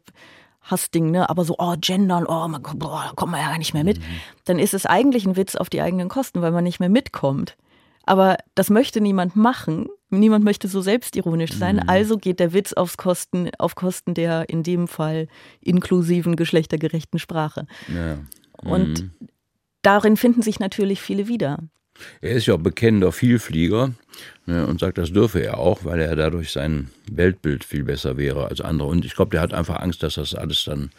Hassding, 0.62 1.10
ne? 1.10 1.28
aber 1.28 1.44
so, 1.44 1.56
oh, 1.58 1.74
gendern, 1.78 2.24
oh, 2.26 2.48
man, 2.48 2.62
boah, 2.62 3.04
da 3.08 3.12
kommt 3.14 3.32
man 3.32 3.40
ja 3.40 3.48
gar 3.48 3.58
nicht 3.58 3.74
mehr 3.74 3.84
mit, 3.84 3.98
mhm. 3.98 4.04
dann 4.44 4.58
ist 4.58 4.74
es 4.74 4.86
eigentlich 4.86 5.26
ein 5.26 5.36
Witz 5.36 5.56
auf 5.56 5.68
die 5.68 5.82
eigenen 5.82 6.08
Kosten, 6.08 6.40
weil 6.40 6.52
man 6.52 6.64
nicht 6.64 6.80
mehr 6.80 6.90
mitkommt. 6.90 7.56
Aber 8.10 8.38
das 8.56 8.70
möchte 8.70 9.00
niemand 9.00 9.36
machen. 9.36 9.86
Niemand 10.08 10.44
möchte 10.44 10.66
so 10.66 10.80
selbstironisch 10.80 11.52
sein. 11.52 11.76
Mhm. 11.76 11.82
Also 11.86 12.18
geht 12.18 12.40
der 12.40 12.52
Witz 12.52 12.72
aufs 12.72 12.96
Kosten, 12.96 13.50
auf 13.56 13.76
Kosten 13.76 14.14
der 14.14 14.48
in 14.48 14.64
dem 14.64 14.88
Fall 14.88 15.28
inklusiven, 15.60 16.34
geschlechtergerechten 16.34 17.20
Sprache. 17.20 17.66
Ja. 17.86 18.16
Mhm. 18.64 18.70
Und 18.72 19.10
darin 19.82 20.16
finden 20.16 20.42
sich 20.42 20.58
natürlich 20.58 21.00
viele 21.00 21.28
wieder. 21.28 21.60
Er 22.20 22.32
ist 22.32 22.46
ja 22.46 22.56
bekennender 22.56 23.12
Vielflieger 23.12 23.92
ne, 24.46 24.66
und 24.66 24.80
sagt, 24.80 24.98
das 24.98 25.12
dürfe 25.12 25.42
er 25.42 25.58
auch, 25.58 25.84
weil 25.84 26.00
er 26.00 26.16
dadurch 26.16 26.52
sein 26.52 26.90
Weltbild 27.10 27.64
viel 27.64 27.84
besser 27.84 28.16
wäre 28.16 28.48
als 28.48 28.60
andere. 28.60 28.88
Und 28.88 29.04
ich 29.04 29.14
glaube, 29.14 29.30
der 29.30 29.40
hat 29.40 29.54
einfach 29.54 29.80
Angst, 29.80 30.02
dass 30.02 30.14
das 30.14 30.34
alles 30.34 30.64
dann 30.64 30.90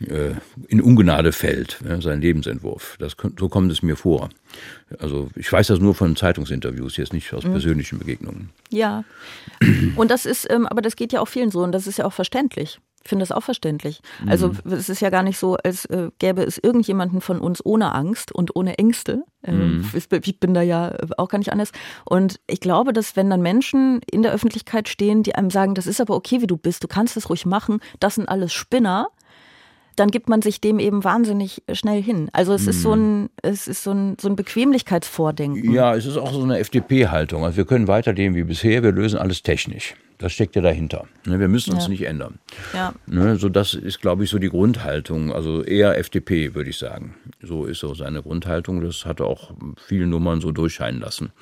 äh, 0.00 0.34
in 0.68 0.80
Ungnade 0.80 1.32
fällt, 1.32 1.80
ne, 1.82 2.00
sein 2.02 2.20
Lebensentwurf. 2.20 2.96
Das, 2.98 3.16
so 3.38 3.48
kommt 3.48 3.70
es 3.72 3.82
mir 3.82 3.96
vor. 3.96 4.30
Also 4.98 5.28
ich 5.36 5.50
weiß 5.50 5.68
das 5.68 5.78
nur 5.78 5.94
von 5.94 6.16
Zeitungsinterviews, 6.16 6.96
jetzt 6.96 7.12
nicht 7.12 7.32
aus 7.32 7.44
mhm. 7.44 7.52
persönlichen 7.52 7.98
Begegnungen. 7.98 8.50
Ja, 8.70 9.04
und 9.96 10.10
das 10.10 10.26
ist, 10.26 10.50
ähm, 10.50 10.66
aber 10.66 10.82
das 10.82 10.96
geht 10.96 11.12
ja 11.12 11.20
auch 11.20 11.28
vielen 11.28 11.50
so 11.50 11.62
und 11.62 11.72
das 11.72 11.86
ist 11.86 11.98
ja 11.98 12.04
auch 12.04 12.12
verständlich. 12.12 12.80
Ich 13.04 13.10
finde 13.10 13.22
das 13.22 13.32
auch 13.32 13.42
verständlich. 13.42 14.00
Also 14.26 14.48
mhm. 14.48 14.72
es 14.72 14.88
ist 14.88 15.00
ja 15.00 15.10
gar 15.10 15.22
nicht 15.22 15.38
so, 15.38 15.56
als 15.62 15.84
äh, 15.86 16.10
gäbe 16.18 16.42
es 16.42 16.58
irgendjemanden 16.58 17.20
von 17.20 17.38
uns 17.38 17.64
ohne 17.64 17.94
Angst 17.94 18.32
und 18.32 18.56
ohne 18.56 18.78
Ängste. 18.78 19.24
Ähm, 19.42 19.78
mhm. 19.78 19.90
Ich 20.24 20.40
bin 20.40 20.54
da 20.54 20.62
ja 20.62 20.96
auch 21.18 21.28
gar 21.28 21.38
nicht 21.38 21.52
anders. 21.52 21.70
Und 22.06 22.40
ich 22.46 22.60
glaube, 22.60 22.94
dass 22.94 23.14
wenn 23.14 23.28
dann 23.28 23.42
Menschen 23.42 24.00
in 24.10 24.22
der 24.22 24.32
Öffentlichkeit 24.32 24.88
stehen, 24.88 25.22
die 25.22 25.34
einem 25.34 25.50
sagen, 25.50 25.74
das 25.74 25.86
ist 25.86 26.00
aber 26.00 26.16
okay, 26.16 26.40
wie 26.40 26.46
du 26.46 26.56
bist, 26.56 26.82
du 26.82 26.88
kannst 26.88 27.16
das 27.16 27.28
ruhig 27.28 27.44
machen, 27.44 27.80
das 28.00 28.14
sind 28.14 28.28
alles 28.28 28.54
Spinner, 28.54 29.08
dann 29.96 30.10
gibt 30.10 30.28
man 30.28 30.42
sich 30.42 30.60
dem 30.60 30.78
eben 30.78 31.04
wahnsinnig 31.04 31.62
schnell 31.72 32.02
hin. 32.02 32.28
Also 32.32 32.52
es 32.54 32.66
ist 32.66 32.82
so 32.82 32.96
mhm. 32.96 33.24
ein, 33.24 33.30
es 33.42 33.68
ist 33.68 33.84
so 33.84 33.92
ein, 33.92 34.16
so 34.20 34.28
ein 34.28 34.36
Bequemlichkeitsvordenken. 34.36 35.72
Ja, 35.72 35.94
es 35.94 36.06
ist 36.06 36.16
auch 36.16 36.32
so 36.32 36.42
eine 36.42 36.58
FDP-Haltung. 36.58 37.44
Also 37.44 37.58
wir 37.58 37.64
können 37.64 37.86
weiterleben 37.86 38.34
wie 38.34 38.44
bisher, 38.44 38.82
wir 38.82 38.92
lösen 38.92 39.18
alles 39.18 39.42
technisch. 39.42 39.94
Das 40.18 40.32
steckt 40.32 40.54
ja 40.54 40.62
dahinter. 40.62 41.06
Ne, 41.26 41.40
wir 41.40 41.48
müssen 41.48 41.74
uns 41.74 41.84
ja. 41.84 41.88
nicht 41.88 42.02
ändern. 42.02 42.38
Ja. 42.72 42.94
Ne, 43.06 43.36
so 43.36 43.48
das 43.48 43.74
ist, 43.74 44.00
glaube 44.00 44.24
ich, 44.24 44.30
so 44.30 44.38
die 44.38 44.48
Grundhaltung. 44.48 45.32
Also 45.32 45.62
eher 45.64 45.98
FDP, 45.98 46.54
würde 46.54 46.70
ich 46.70 46.78
sagen. 46.78 47.16
So 47.42 47.64
ist 47.64 47.80
so 47.80 47.94
seine 47.94 48.22
Grundhaltung. 48.22 48.80
Das 48.80 49.04
hat 49.04 49.20
er 49.20 49.26
auch 49.26 49.52
viele 49.86 50.06
Nummern 50.06 50.40
so 50.40 50.52
durchscheinen 50.52 51.00
lassen. 51.00 51.32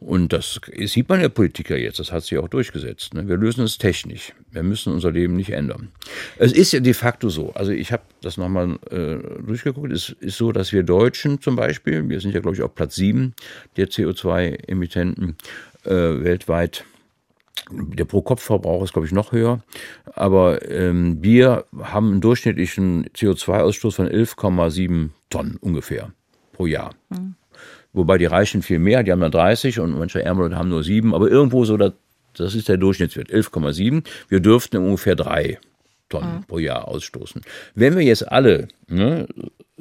Und 0.00 0.32
das 0.32 0.60
sieht 0.84 1.08
man 1.08 1.20
der 1.20 1.30
Politiker 1.30 1.76
jetzt. 1.76 1.98
Das 1.98 2.12
hat 2.12 2.24
sich 2.24 2.38
auch 2.38 2.48
durchgesetzt. 2.48 3.14
Ne. 3.14 3.26
Wir 3.26 3.36
lösen 3.36 3.64
es 3.64 3.78
technisch. 3.78 4.32
Wir 4.50 4.62
müssen 4.62 4.92
unser 4.92 5.12
Leben 5.12 5.36
nicht 5.36 5.50
ändern. 5.50 5.90
Es 6.36 6.52
ist 6.52 6.72
ja 6.72 6.80
de 6.80 6.94
facto 6.94 7.30
so. 7.30 7.52
Also 7.54 7.72
ich 7.72 7.90
habe 7.90 8.02
das 8.20 8.36
nochmal 8.36 8.78
äh, 8.90 9.16
durchgeguckt. 9.46 9.92
Es 9.92 10.10
ist 10.20 10.36
so, 10.36 10.52
dass 10.52 10.72
wir 10.72 10.82
Deutschen 10.82 11.40
zum 11.40 11.56
Beispiel, 11.56 12.06
wir 12.08 12.20
sind 12.20 12.34
ja, 12.34 12.40
glaube 12.40 12.56
ich, 12.56 12.62
auf 12.62 12.74
Platz 12.74 12.96
sieben 12.96 13.34
der 13.76 13.88
CO2-Emittenten 13.88 15.36
äh, 15.84 15.90
weltweit 15.90 16.84
der 17.70 18.04
Pro-Kopf-Verbrauch 18.04 18.82
ist, 18.82 18.92
glaube 18.92 19.06
ich, 19.06 19.12
noch 19.12 19.32
höher. 19.32 19.60
Aber 20.14 20.68
ähm, 20.68 21.18
wir 21.22 21.64
haben 21.78 22.10
einen 22.10 22.20
durchschnittlichen 22.20 23.06
CO2-Ausstoß 23.10 23.94
von 23.94 24.08
11,7 24.08 25.10
Tonnen 25.28 25.56
ungefähr 25.60 26.12
pro 26.52 26.66
Jahr. 26.66 26.94
Mhm. 27.10 27.34
Wobei 27.92 28.18
die 28.18 28.26
Reichen 28.26 28.62
viel 28.62 28.78
mehr, 28.78 29.02
die 29.02 29.12
haben 29.12 29.20
dann 29.20 29.32
30 29.32 29.80
und 29.80 29.98
manche 29.98 30.22
Ärmere 30.22 30.56
haben 30.56 30.68
nur 30.68 30.84
7. 30.84 31.14
Aber 31.14 31.28
irgendwo 31.28 31.64
so, 31.64 31.76
das, 31.76 31.92
das 32.34 32.54
ist 32.54 32.68
der 32.68 32.76
Durchschnittswert, 32.76 33.30
11,7. 33.30 34.04
Wir 34.28 34.40
dürften 34.40 34.78
ungefähr 34.78 35.16
3 35.16 35.58
Tonnen 36.08 36.36
mhm. 36.36 36.44
pro 36.44 36.58
Jahr 36.58 36.88
ausstoßen. 36.88 37.42
Wenn 37.74 37.96
wir 37.96 38.02
jetzt 38.02 38.30
alle 38.30 38.68
ne, 38.88 39.26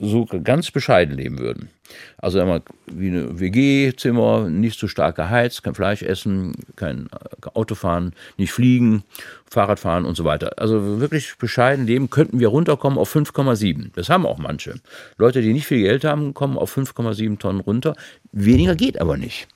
so 0.02 0.26
ganz 0.26 0.72
bescheiden 0.72 1.18
leben 1.18 1.40
würden, 1.40 1.70
also 2.18 2.40
einmal 2.40 2.62
wie 2.92 3.10
eine 3.10 3.40
WG-Zimmer, 3.40 4.50
nicht 4.50 4.80
zu 4.80 4.88
stark 4.88 5.16
geheizt, 5.16 5.64
kein 5.64 5.76
Fleisch 5.76 6.02
essen, 6.02 6.54
kein 6.76 7.08
äh, 7.08 7.48
Auto 7.54 7.76
fahren, 7.76 8.14
nicht 8.38 8.52
fliegen, 8.52 9.04
Fahrrad 9.50 9.80
fahren 9.80 10.06
und 10.06 10.16
so 10.16 10.24
weiter. 10.24 10.54
Also 10.58 11.00
wirklich 11.00 11.36
bescheiden 11.38 11.86
leben, 11.86 12.10
könnten 12.10 12.40
wir 12.40 12.48
runterkommen 12.50 12.98
auf 12.98 13.14
5,7. 13.14 13.92
Das 13.96 14.10
haben 14.10 14.26
auch 14.26 14.38
manche. 14.38 14.76
Leute, 15.18 15.42
die 15.42 15.54
nicht 15.54 15.68
viel 15.68 15.82
Geld 15.82 16.04
haben, 16.04 16.34
kommen 16.34 16.58
auf 16.58 16.76
5,7 16.76 17.40
Tonnen 17.40 17.60
runter. 17.60 17.96
Weniger 18.32 18.76
geht 18.76 19.02
aber 19.02 19.18
nicht. 19.18 19.48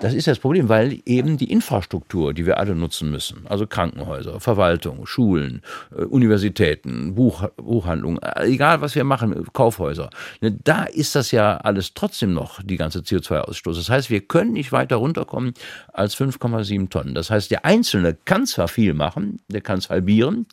Das 0.00 0.14
ist 0.14 0.28
das 0.28 0.38
Problem, 0.38 0.68
weil 0.68 1.00
eben 1.06 1.38
die 1.38 1.50
Infrastruktur, 1.50 2.32
die 2.32 2.46
wir 2.46 2.58
alle 2.58 2.76
nutzen 2.76 3.10
müssen, 3.10 3.46
also 3.48 3.66
Krankenhäuser, 3.66 4.38
Verwaltung, 4.38 5.06
Schulen, 5.06 5.62
äh, 5.96 6.04
Universitäten, 6.04 7.14
Buch, 7.14 7.48
Buchhandlungen, 7.56 8.22
äh, 8.22 8.44
egal 8.44 8.80
was 8.80 8.94
wir 8.94 9.02
machen, 9.04 9.44
Kaufhäuser, 9.52 10.10
ne, 10.40 10.52
da 10.52 10.84
ist 10.84 11.16
das 11.16 11.32
ja 11.32 11.56
alles 11.56 11.94
trotzdem 11.94 12.32
noch 12.32 12.62
die 12.62 12.76
ganze 12.76 13.00
CO2-Ausstoß. 13.00 13.76
Das 13.76 13.90
heißt, 13.90 14.10
wir 14.10 14.20
können 14.20 14.52
nicht 14.52 14.70
weiter 14.70 14.96
runterkommen 14.96 15.54
als 15.92 16.14
5,7 16.14 16.90
Tonnen. 16.90 17.14
Das 17.14 17.30
heißt, 17.30 17.50
der 17.50 17.64
Einzelne 17.64 18.16
kann 18.24 18.46
zwar 18.46 18.68
viel 18.68 18.94
machen, 18.94 19.40
der 19.48 19.62
kann 19.62 19.78
es 19.78 19.90
halbieren, 19.90 20.46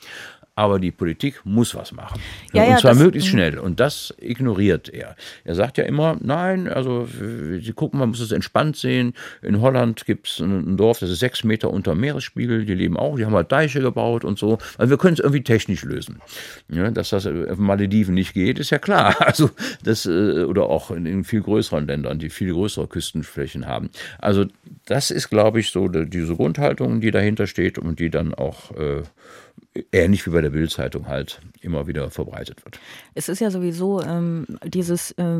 aber 0.56 0.80
die 0.80 0.92
Politik 0.92 1.42
muss 1.44 1.76
was 1.76 1.92
machen. 1.92 2.20
Ja, 2.54 2.64
und 2.64 2.70
ja, 2.70 2.78
zwar 2.78 2.96
möglichst 2.96 3.30
schnell. 3.30 3.60
Und 3.60 3.82
das 3.82 4.14
ignoriert 4.18 4.88
er. 4.88 5.18
Er 5.44 5.54
sagt 5.56 5.78
ja 5.78 5.84
immer, 5.84 6.18
nein, 6.22 6.70
also 6.70 7.08
Sie 7.08 7.74
gucken, 7.74 8.00
man 8.00 8.10
muss 8.10 8.22
es 8.22 8.32
entspannt 8.32 8.78
sehen. 8.78 9.14
In 9.42 9.60
Holland 9.60 10.06
gibt 10.06 10.28
es 10.28 10.40
ein 10.40 10.78
Dorf, 10.78 11.00
das 11.00 11.10
ist 11.10 11.20
sechs 11.20 11.44
Meter 11.44 11.70
unter 11.72 11.94
Meeresspiegel, 11.94 12.66
die 12.66 12.74
leben 12.74 12.96
auch, 12.96 13.18
die 13.18 13.26
haben 13.26 13.36
halt 13.36 13.52
Deiche 13.52 13.82
gebaut 13.82 14.24
und 14.24 14.40
so. 14.40 14.58
Also 14.78 14.90
wir 14.90 14.98
können 14.98 15.14
es 15.16 15.20
irgendwie 15.20 15.44
technisch 15.44 15.84
lösen. 15.84 16.22
Ja, 16.70 16.90
dass 16.90 17.10
das 17.10 17.28
auf 17.28 17.58
Malediven 17.58 18.16
nicht 18.16 18.34
geht, 18.34 18.58
ist 18.58 18.70
ja 18.70 18.80
klar. 18.80 19.16
Also 19.26 19.50
das, 19.84 20.06
äh, 20.06 20.44
oder 20.44 20.70
auch 20.70 20.92
in, 20.92 21.06
in 21.06 21.24
viel 21.24 21.42
größeren 21.42 21.88
Ländern, 21.88 22.20
die 22.20 22.30
viel 22.30 22.54
größere 22.54 22.88
Küstenflächen 22.88 23.66
haben. 23.66 23.90
Also 24.20 24.46
das 24.86 25.12
ist, 25.12 25.30
glaube 25.30 25.60
ich, 25.60 25.72
so 25.72 25.88
diese 25.88 26.36
Grundhaltung, 26.36 27.02
die 27.02 27.12
dahinter 27.12 27.48
steht 27.48 27.80
und 27.80 28.00
die 28.00 28.10
dann 28.10 28.34
auch 28.34 28.72
äh, 28.72 29.04
ähnlich 29.92 30.26
wie 30.26 30.32
bei 30.32 30.42
der 30.42 30.50
Bildzeitung 30.50 31.08
halt 31.08 31.42
immer 31.62 31.88
wieder 31.88 32.10
verbreitet 32.12 32.64
wird. 32.66 32.80
Es 33.14 33.30
ist 33.30 33.40
ja 33.40 33.52
sowieso 33.52 34.02
ähm, 34.02 34.46
dieses, 34.64 35.12
äh, 35.12 35.40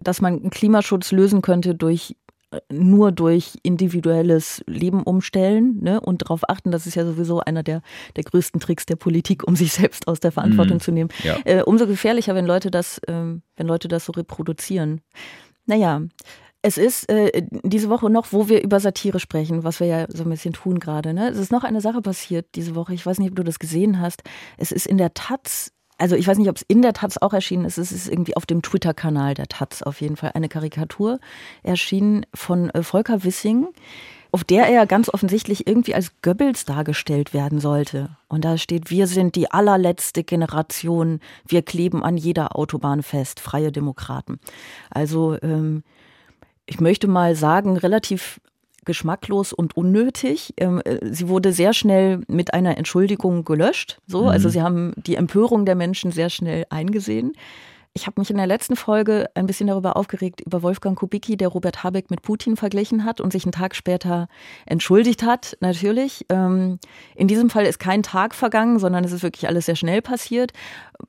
dass 0.00 0.20
man 0.20 0.50
Klimaschutz 0.50 1.12
lösen 1.12 1.42
könnte 1.42 1.74
durch 1.74 2.16
äh, 2.50 2.60
nur 2.72 3.12
durch 3.12 3.58
individuelles 3.62 4.62
Leben 4.66 5.02
umstellen 5.02 5.78
ne, 5.80 6.00
und 6.00 6.22
darauf 6.22 6.48
achten, 6.48 6.72
das 6.72 6.86
ist 6.86 6.96
ja 6.96 7.04
sowieso 7.04 7.40
einer 7.40 7.62
der, 7.62 7.82
der 8.16 8.24
größten 8.24 8.60
Tricks 8.60 8.86
der 8.86 8.96
Politik, 8.96 9.46
um 9.46 9.54
sich 9.54 9.72
selbst 9.72 10.08
aus 10.08 10.20
der 10.20 10.32
Verantwortung 10.32 10.78
mm, 10.78 10.80
zu 10.80 10.92
nehmen. 10.92 11.10
Ja. 11.22 11.38
Äh, 11.44 11.62
umso 11.62 11.86
gefährlicher, 11.86 12.34
wenn 12.34 12.46
Leute 12.46 12.70
das, 12.70 12.98
äh, 12.98 13.12
wenn 13.12 13.66
Leute 13.66 13.88
das 13.88 14.04
so 14.04 14.12
reproduzieren. 14.12 15.00
Naja, 15.66 16.02
es 16.62 16.76
ist 16.76 17.08
äh, 17.08 17.42
diese 17.62 17.88
Woche 17.88 18.10
noch, 18.10 18.32
wo 18.32 18.48
wir 18.48 18.62
über 18.62 18.80
Satire 18.80 19.18
sprechen, 19.18 19.64
was 19.64 19.80
wir 19.80 19.86
ja 19.86 20.06
so 20.08 20.24
ein 20.24 20.30
bisschen 20.30 20.52
tun 20.52 20.78
gerade. 20.78 21.14
Ne? 21.14 21.28
Es 21.30 21.38
ist 21.38 21.52
noch 21.52 21.64
eine 21.64 21.80
Sache 21.80 22.02
passiert 22.02 22.46
diese 22.54 22.74
Woche. 22.74 22.92
Ich 22.92 23.04
weiß 23.06 23.18
nicht, 23.18 23.30
ob 23.30 23.36
du 23.36 23.44
das 23.44 23.58
gesehen 23.58 24.00
hast. 24.00 24.22
Es 24.58 24.70
ist 24.70 24.86
in 24.86 24.98
der 24.98 25.14
Taz, 25.14 25.72
also 25.96 26.16
ich 26.16 26.26
weiß 26.26 26.36
nicht, 26.36 26.50
ob 26.50 26.56
es 26.56 26.62
in 26.62 26.82
der 26.82 26.92
Taz 26.92 27.16
auch 27.16 27.32
erschienen 27.32 27.64
ist. 27.64 27.78
Es 27.78 27.92
ist 27.92 28.08
irgendwie 28.08 28.36
auf 28.36 28.44
dem 28.44 28.60
Twitter-Kanal 28.60 29.34
der 29.34 29.46
Taz 29.46 29.82
auf 29.82 30.02
jeden 30.02 30.16
Fall 30.16 30.32
eine 30.34 30.48
Karikatur 30.48 31.18
erschienen 31.62 32.26
von 32.34 32.68
äh, 32.70 32.82
Volker 32.82 33.24
Wissing, 33.24 33.68
auf 34.30 34.44
der 34.44 34.68
er 34.68 34.86
ganz 34.86 35.08
offensichtlich 35.08 35.66
irgendwie 35.66 35.94
als 35.94 36.12
Goebbels 36.20 36.66
dargestellt 36.66 37.32
werden 37.32 37.58
sollte. 37.58 38.16
Und 38.28 38.44
da 38.44 38.58
steht, 38.58 38.90
wir 38.90 39.06
sind 39.06 39.34
die 39.34 39.50
allerletzte 39.50 40.24
Generation, 40.24 41.20
wir 41.46 41.62
kleben 41.62 42.04
an 42.04 42.18
jeder 42.18 42.54
Autobahn 42.54 43.02
fest, 43.02 43.40
freie 43.40 43.72
Demokraten. 43.72 44.38
Also 44.90 45.38
ähm, 45.42 45.84
ich 46.70 46.80
möchte 46.80 47.08
mal 47.08 47.34
sagen, 47.34 47.76
relativ 47.76 48.40
geschmacklos 48.84 49.52
und 49.52 49.76
unnötig. 49.76 50.54
Ähm, 50.56 50.80
äh, 50.84 50.98
sie 51.12 51.28
wurde 51.28 51.52
sehr 51.52 51.74
schnell 51.74 52.20
mit 52.28 52.54
einer 52.54 52.78
Entschuldigung 52.78 53.44
gelöscht. 53.44 53.98
So, 54.06 54.26
also 54.26 54.48
mhm. 54.48 54.52
sie 54.52 54.62
haben 54.62 54.92
die 54.96 55.16
Empörung 55.16 55.66
der 55.66 55.74
Menschen 55.74 56.12
sehr 56.12 56.30
schnell 56.30 56.64
eingesehen. 56.70 57.32
Ich 57.92 58.06
habe 58.06 58.20
mich 58.20 58.30
in 58.30 58.36
der 58.36 58.46
letzten 58.46 58.76
Folge 58.76 59.28
ein 59.34 59.46
bisschen 59.46 59.66
darüber 59.66 59.96
aufgeregt, 59.96 60.40
über 60.42 60.62
Wolfgang 60.62 60.96
Kubicki, 60.96 61.36
der 61.36 61.48
Robert 61.48 61.82
Habeck 61.82 62.08
mit 62.08 62.22
Putin 62.22 62.56
verglichen 62.56 63.04
hat 63.04 63.20
und 63.20 63.32
sich 63.32 63.44
einen 63.44 63.52
Tag 63.52 63.74
später 63.74 64.28
entschuldigt 64.64 65.24
hat, 65.24 65.56
natürlich. 65.58 66.24
Ähm, 66.28 66.78
in 67.16 67.26
diesem 67.26 67.50
Fall 67.50 67.66
ist 67.66 67.80
kein 67.80 68.04
Tag 68.04 68.36
vergangen, 68.36 68.78
sondern 68.78 69.02
es 69.02 69.10
ist 69.10 69.24
wirklich 69.24 69.48
alles 69.48 69.66
sehr 69.66 69.74
schnell 69.74 70.02
passiert. 70.02 70.52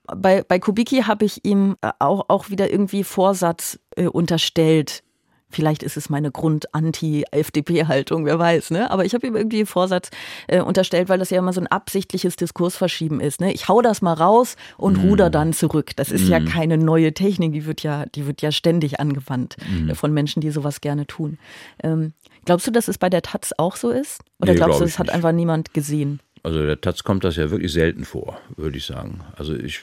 Bei, 0.07 0.41
bei 0.41 0.57
Kubicki 0.57 1.03
habe 1.03 1.23
ich 1.23 1.45
ihm 1.45 1.77
äh, 1.81 1.91
auch, 1.99 2.25
auch 2.29 2.49
wieder 2.49 2.71
irgendwie 2.71 3.03
Vorsatz 3.03 3.79
äh, 3.95 4.07
unterstellt, 4.07 5.03
Vielleicht 5.51 5.83
ist 5.83 5.97
es 5.97 6.09
meine 6.09 6.31
Grund-Anti-FDP-Haltung, 6.31 8.25
wer 8.25 8.39
weiß, 8.39 8.71
ne? 8.71 8.89
Aber 8.91 9.05
ich 9.05 9.13
habe 9.13 9.27
ihm 9.27 9.35
irgendwie 9.35 9.57
den 9.57 9.65
Vorsatz 9.65 10.09
äh, 10.47 10.61
unterstellt, 10.61 11.09
weil 11.09 11.19
das 11.19 11.29
ja 11.29 11.39
immer 11.39 11.53
so 11.53 11.61
ein 11.61 11.67
absichtliches 11.67 12.35
Diskursverschieben 12.35 13.19
ist. 13.19 13.41
Ne? 13.41 13.53
Ich 13.53 13.67
hau 13.67 13.81
das 13.81 14.01
mal 14.01 14.13
raus 14.13 14.55
und 14.77 14.97
mm. 14.97 15.07
ruder 15.07 15.29
dann 15.29 15.53
zurück. 15.53 15.91
Das 15.95 16.11
ist 16.11 16.27
mm. 16.27 16.31
ja 16.31 16.39
mhm. 16.39 16.45
keine 16.45 16.77
neue 16.77 17.13
Technik, 17.13 17.53
die 17.53 17.65
wird 17.65 17.83
ja, 17.83 18.05
die 18.07 18.27
wird 18.27 18.41
ja 18.41 18.51
ständig 18.51 18.99
angewandt 18.99 19.57
mm. 19.69 19.91
von 19.91 20.13
Menschen, 20.13 20.41
die 20.41 20.51
sowas 20.51 20.81
gerne 20.81 21.07
tun. 21.07 21.37
Ähm, 21.83 22.13
glaubst 22.45 22.67
du, 22.67 22.71
dass 22.71 22.87
es 22.87 22.97
bei 22.97 23.09
der 23.09 23.21
Taz 23.21 23.53
auch 23.57 23.75
so 23.75 23.89
ist? 23.89 24.21
Oder 24.39 24.53
nee, 24.53 24.57
glaubst 24.57 24.81
du, 24.81 24.85
es 24.85 24.99
hat 24.99 25.09
einfach 25.09 25.31
niemand 25.31 25.73
gesehen? 25.73 26.19
Also 26.43 26.65
der 26.65 26.81
Taz 26.81 27.03
kommt 27.03 27.23
das 27.23 27.35
ja 27.35 27.51
wirklich 27.51 27.71
selten 27.71 28.05
vor, 28.05 28.39
würde 28.55 28.77
ich 28.77 28.85
sagen. 28.85 29.21
Also 29.37 29.55
ich 29.55 29.81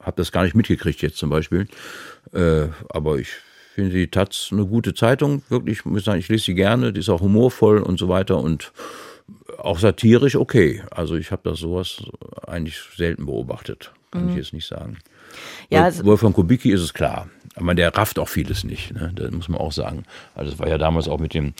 habe 0.00 0.16
das 0.16 0.32
gar 0.32 0.44
nicht 0.44 0.54
mitgekriegt 0.54 1.02
jetzt 1.02 1.16
zum 1.16 1.30
Beispiel. 1.30 1.66
Äh, 2.32 2.68
aber 2.88 3.18
ich 3.18 3.28
finde 3.72 3.92
die 3.92 4.08
Taz 4.08 4.50
eine 4.52 4.66
gute 4.66 4.94
Zeitung, 4.94 5.42
wirklich, 5.48 5.84
muss 5.84 6.00
ich 6.00 6.04
sagen, 6.04 6.20
ich 6.20 6.28
lese 6.28 6.44
sie 6.44 6.54
gerne, 6.54 6.92
die 6.92 7.00
ist 7.00 7.08
auch 7.08 7.20
humorvoll 7.20 7.78
und 7.78 7.98
so 7.98 8.08
weiter 8.08 8.38
und 8.38 8.72
auch 9.58 9.78
satirisch 9.78 10.36
okay. 10.36 10.82
Also 10.90 11.16
ich 11.16 11.30
habe 11.30 11.48
das 11.48 11.58
sowas 11.58 12.02
eigentlich 12.46 12.78
selten 12.96 13.26
beobachtet, 13.26 13.92
kann 14.12 14.24
mhm. 14.24 14.30
ich 14.30 14.36
jetzt 14.36 14.52
nicht 14.52 14.66
sagen. 14.66 14.98
Ja, 15.70 15.84
also 15.84 16.04
Wolfgang 16.04 16.34
Kubicki 16.34 16.70
ist 16.70 16.82
es 16.82 16.94
klar. 16.94 17.28
Aber 17.54 17.74
der 17.74 17.94
rafft 17.94 18.18
auch 18.18 18.30
vieles 18.30 18.64
nicht, 18.64 18.94
ne? 18.94 19.12
das 19.14 19.30
muss 19.30 19.48
man 19.50 19.60
auch 19.60 19.72
sagen. 19.72 20.04
Also 20.34 20.52
es 20.52 20.58
war 20.58 20.68
ja 20.68 20.78
damals 20.78 21.06
auch 21.06 21.20
mit 21.20 21.34
dem 21.34 21.52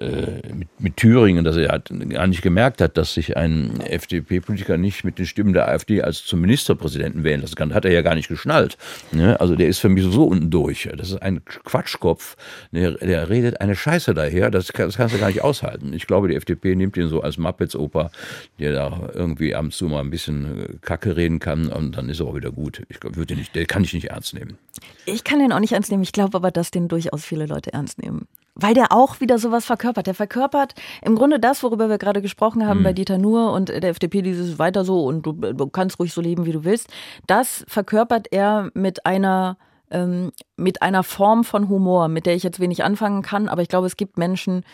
äh, 0.00 0.54
mit, 0.54 0.68
mit, 0.78 0.96
Thüringen, 0.96 1.44
dass 1.44 1.58
er 1.58 1.68
halt 1.68 1.90
gar 2.08 2.26
nicht 2.26 2.40
gemerkt 2.40 2.80
hat, 2.80 2.96
dass 2.96 3.12
sich 3.12 3.36
ein 3.36 3.78
FDP-Politiker 3.80 4.78
nicht 4.78 5.04
mit 5.04 5.18
den 5.18 5.26
Stimmen 5.26 5.52
der 5.52 5.68
AfD 5.68 6.00
als 6.00 6.24
zum 6.24 6.40
Ministerpräsidenten 6.40 7.24
wählen 7.24 7.42
lassen 7.42 7.56
kann. 7.56 7.74
Hat 7.74 7.84
er 7.84 7.92
ja 7.92 8.00
gar 8.00 8.14
nicht 8.14 8.28
geschnallt. 8.28 8.78
Ne? 9.12 9.38
Also 9.38 9.54
der 9.54 9.68
ist 9.68 9.80
für 9.80 9.90
mich 9.90 10.04
so 10.04 10.24
unten 10.24 10.50
durch. 10.50 10.88
Das 10.96 11.10
ist 11.10 11.20
ein 11.20 11.44
Quatschkopf. 11.44 12.36
Der, 12.72 12.92
der 12.92 13.28
redet 13.28 13.60
eine 13.60 13.76
Scheiße 13.76 14.14
daher. 14.14 14.50
Das, 14.50 14.68
das, 14.68 14.96
kannst 14.96 15.14
du 15.14 15.18
gar 15.18 15.28
nicht 15.28 15.42
aushalten. 15.42 15.92
Ich 15.92 16.06
glaube, 16.06 16.28
die 16.28 16.36
FDP 16.36 16.74
nimmt 16.74 16.96
ihn 16.96 17.08
so 17.08 17.20
als 17.20 17.36
Muppets-Oper, 17.36 18.10
der 18.58 18.72
da 18.72 19.10
irgendwie 19.12 19.54
ab 19.54 19.64
und 19.64 19.74
zu 19.74 19.88
mal 19.88 20.00
ein 20.00 20.10
bisschen 20.10 20.78
Kacke 20.80 21.16
reden 21.16 21.38
kann 21.38 21.68
und 21.68 21.93
dann 21.96 22.08
ist 22.08 22.20
er 22.20 22.26
auch 22.26 22.34
wieder 22.34 22.50
gut. 22.50 22.82
Ich 22.88 22.98
würde 23.02 23.34
nicht, 23.34 23.54
der 23.54 23.66
kann 23.66 23.84
ich 23.84 23.92
nicht 23.92 24.10
ernst 24.10 24.34
nehmen. 24.34 24.58
Ich 25.06 25.24
kann 25.24 25.38
den 25.38 25.52
auch 25.52 25.60
nicht 25.60 25.72
ernst 25.72 25.90
nehmen. 25.90 26.02
Ich 26.02 26.12
glaube 26.12 26.36
aber, 26.36 26.50
dass 26.50 26.70
den 26.70 26.88
durchaus 26.88 27.24
viele 27.24 27.46
Leute 27.46 27.72
ernst 27.72 28.02
nehmen. 28.02 28.26
Weil 28.54 28.74
der 28.74 28.92
auch 28.92 29.20
wieder 29.20 29.38
sowas 29.38 29.64
verkörpert. 29.64 30.06
Der 30.06 30.14
verkörpert 30.14 30.74
im 31.02 31.16
Grunde 31.16 31.40
das, 31.40 31.62
worüber 31.62 31.88
wir 31.88 31.98
gerade 31.98 32.22
gesprochen 32.22 32.66
haben 32.66 32.80
mhm. 32.80 32.84
bei 32.84 32.92
Dieter 32.92 33.18
Nuhr 33.18 33.52
und 33.52 33.68
der 33.68 33.84
FDP, 33.84 34.22
dieses 34.22 34.58
weiter 34.58 34.84
so 34.84 35.04
und 35.04 35.26
du, 35.26 35.32
du 35.32 35.66
kannst 35.68 35.98
ruhig 35.98 36.12
so 36.12 36.20
leben, 36.20 36.46
wie 36.46 36.52
du 36.52 36.64
willst. 36.64 36.88
Das 37.26 37.64
verkörpert 37.68 38.28
er 38.30 38.70
mit 38.74 39.06
einer 39.06 39.56
ähm, 39.90 40.32
mit 40.56 40.82
einer 40.82 41.02
Form 41.02 41.44
von 41.44 41.68
Humor, 41.68 42.08
mit 42.08 42.26
der 42.26 42.34
ich 42.34 42.42
jetzt 42.42 42.58
wenig 42.58 42.84
anfangen 42.84 43.22
kann, 43.22 43.48
aber 43.48 43.62
ich 43.62 43.68
glaube, 43.68 43.86
es 43.86 43.96
gibt 43.96 44.18
Menschen, 44.18 44.64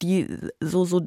die 0.00 0.26
so, 0.60 0.84
so 0.84 1.02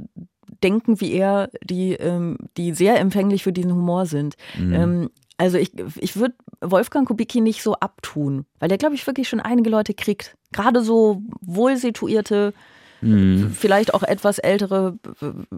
denken 0.63 0.99
wie 1.01 1.13
er, 1.13 1.49
die, 1.63 1.93
ähm, 1.93 2.37
die 2.57 2.73
sehr 2.73 2.99
empfänglich 2.99 3.43
für 3.43 3.53
diesen 3.53 3.73
Humor 3.73 4.05
sind. 4.05 4.35
Mhm. 4.57 4.73
Ähm, 4.73 5.09
also 5.41 5.57
ich, 5.57 5.71
ich 5.97 6.17
würde 6.17 6.35
Wolfgang 6.61 7.07
Kubicki 7.07 7.41
nicht 7.41 7.63
so 7.63 7.73
abtun, 7.73 8.45
weil 8.59 8.69
der, 8.69 8.77
glaube 8.77 8.93
ich, 8.93 9.07
wirklich 9.07 9.27
schon 9.27 9.39
einige 9.39 9.71
Leute 9.71 9.95
kriegt. 9.95 10.35
Gerade 10.51 10.83
so 10.83 11.23
wohlsituierte, 11.41 12.53
mhm. 13.01 13.51
vielleicht 13.57 13.95
auch 13.95 14.03
etwas 14.03 14.37
ältere, 14.37 14.99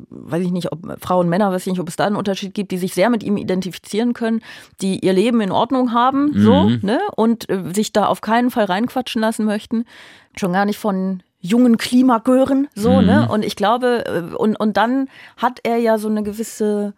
weiß 0.10 0.42
ich 0.42 0.52
nicht, 0.52 0.72
ob 0.72 0.80
Frauen, 1.02 1.28
Männer, 1.28 1.52
weiß 1.52 1.68
ich 1.68 1.74
nicht, 1.74 1.82
ob 1.82 1.90
es 1.90 1.98
da 1.98 2.06
einen 2.06 2.16
Unterschied 2.16 2.54
gibt, 2.54 2.72
die 2.72 2.78
sich 2.78 2.94
sehr 2.94 3.10
mit 3.10 3.24
ihm 3.24 3.36
identifizieren 3.36 4.14
können, 4.14 4.40
die 4.80 5.00
ihr 5.06 5.12
Leben 5.12 5.42
in 5.42 5.52
Ordnung 5.52 5.92
haben, 5.92 6.28
mhm. 6.28 6.42
so, 6.42 6.70
ne, 6.82 7.02
und 7.18 7.50
äh, 7.50 7.74
sich 7.76 7.92
da 7.92 8.06
auf 8.06 8.22
keinen 8.22 8.52
Fall 8.52 8.66
reinquatschen 8.66 9.22
lassen 9.22 9.44
möchten. 9.44 9.84
Schon 10.38 10.54
gar 10.54 10.64
nicht 10.64 10.80
von 10.80 11.24
jungen 11.42 11.76
Klimagören, 11.76 12.70
so, 12.74 13.02
mhm. 13.02 13.06
ne? 13.06 13.28
Und 13.30 13.44
ich 13.44 13.58
glaube, 13.58 14.06
äh, 14.06 14.34
und, 14.34 14.56
und 14.56 14.78
dann 14.78 15.10
hat 15.36 15.60
er 15.64 15.76
ja 15.76 15.98
so 15.98 16.08
eine 16.08 16.24
gewisse 16.24 16.94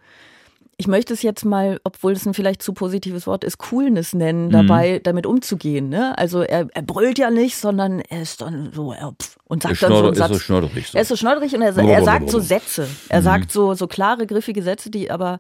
ich 0.78 0.88
möchte 0.88 1.14
es 1.14 1.22
jetzt 1.22 1.46
mal, 1.46 1.80
obwohl 1.84 2.14
es 2.14 2.26
ein 2.26 2.34
vielleicht 2.34 2.62
zu 2.62 2.74
positives 2.74 3.28
Wort 3.28 3.44
ist, 3.44 3.58
Coolness 3.58 4.14
nennen, 4.14 4.50
dabei 4.50 4.96
mhm. 5.00 5.04
damit 5.04 5.26
umzugehen. 5.26 5.90
Ne? 5.90 6.18
Also 6.18 6.42
er, 6.42 6.68
er 6.74 6.82
brüllt 6.82 7.18
ja 7.18 7.32
nicht, 7.32 7.56
sondern 7.56 8.02
er 8.02 8.22
ist 8.22 8.42
dann 8.42 8.72
so, 8.74 8.92
er, 8.92 9.14
pff, 9.14 9.38
und 9.48 9.62
sagt 9.62 9.84
dann 9.84 9.92
so 9.92 10.06
einen 10.06 10.16
Satz. 10.16 10.32
Ist 10.32 10.38
so 10.38 10.44
schnodderig, 10.44 10.88
so. 10.88 10.98
Er 10.98 11.02
ist 11.04 11.08
so 11.08 11.16
schnodderig 11.16 11.54
und 11.54 11.62
er, 11.62 11.78
er 11.78 12.04
sagt 12.04 12.32
so 12.32 12.40
Sätze. 12.40 12.88
Er 13.10 13.20
mhm. 13.20 13.24
sagt 13.24 13.52
so, 13.52 13.76
so 13.76 13.86
klare, 13.86 14.26
griffige 14.26 14.64
Sätze, 14.64 14.90
die 14.90 15.12
aber, 15.12 15.40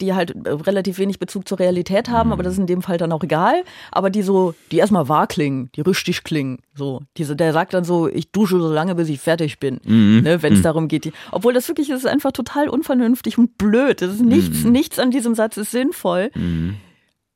die 0.00 0.14
halt 0.14 0.32
relativ 0.46 0.98
wenig 0.98 1.18
Bezug 1.18 1.48
zur 1.48 1.58
Realität 1.58 2.08
haben, 2.08 2.28
mhm. 2.28 2.34
aber 2.34 2.44
das 2.44 2.52
ist 2.52 2.60
in 2.60 2.68
dem 2.68 2.82
Fall 2.82 2.98
dann 2.98 3.10
auch 3.10 3.24
egal. 3.24 3.64
Aber 3.90 4.10
die 4.10 4.22
so, 4.22 4.54
die 4.70 4.78
erstmal 4.78 5.08
wahr 5.08 5.26
klingen, 5.26 5.70
die 5.74 5.80
richtig 5.80 6.22
klingen. 6.22 6.58
So, 6.74 7.02
diese, 7.16 7.34
der 7.34 7.52
sagt 7.52 7.74
dann 7.74 7.82
so, 7.82 8.06
ich 8.06 8.30
dusche 8.30 8.60
so 8.60 8.72
lange, 8.72 8.94
bis 8.94 9.08
ich 9.08 9.20
fertig 9.20 9.58
bin, 9.58 9.80
mhm. 9.84 10.20
ne, 10.22 10.40
wenn 10.42 10.52
es 10.52 10.60
mhm. 10.60 10.64
darum 10.64 10.88
geht. 10.88 11.04
Die, 11.04 11.12
obwohl 11.32 11.52
das 11.52 11.66
wirklich 11.66 11.90
ist 11.90 12.06
einfach 12.06 12.30
total 12.30 12.68
unvernünftig 12.68 13.38
und 13.38 13.58
blöd. 13.58 14.02
Das 14.02 14.14
ist 14.14 14.22
nichts, 14.22 14.62
mhm. 14.62 14.70
nichts 14.70 15.00
an 15.00 15.10
diesem 15.10 15.34
Satz 15.34 15.56
ist 15.56 15.72
sinnvoll. 15.72 16.30
Mhm. 16.36 16.76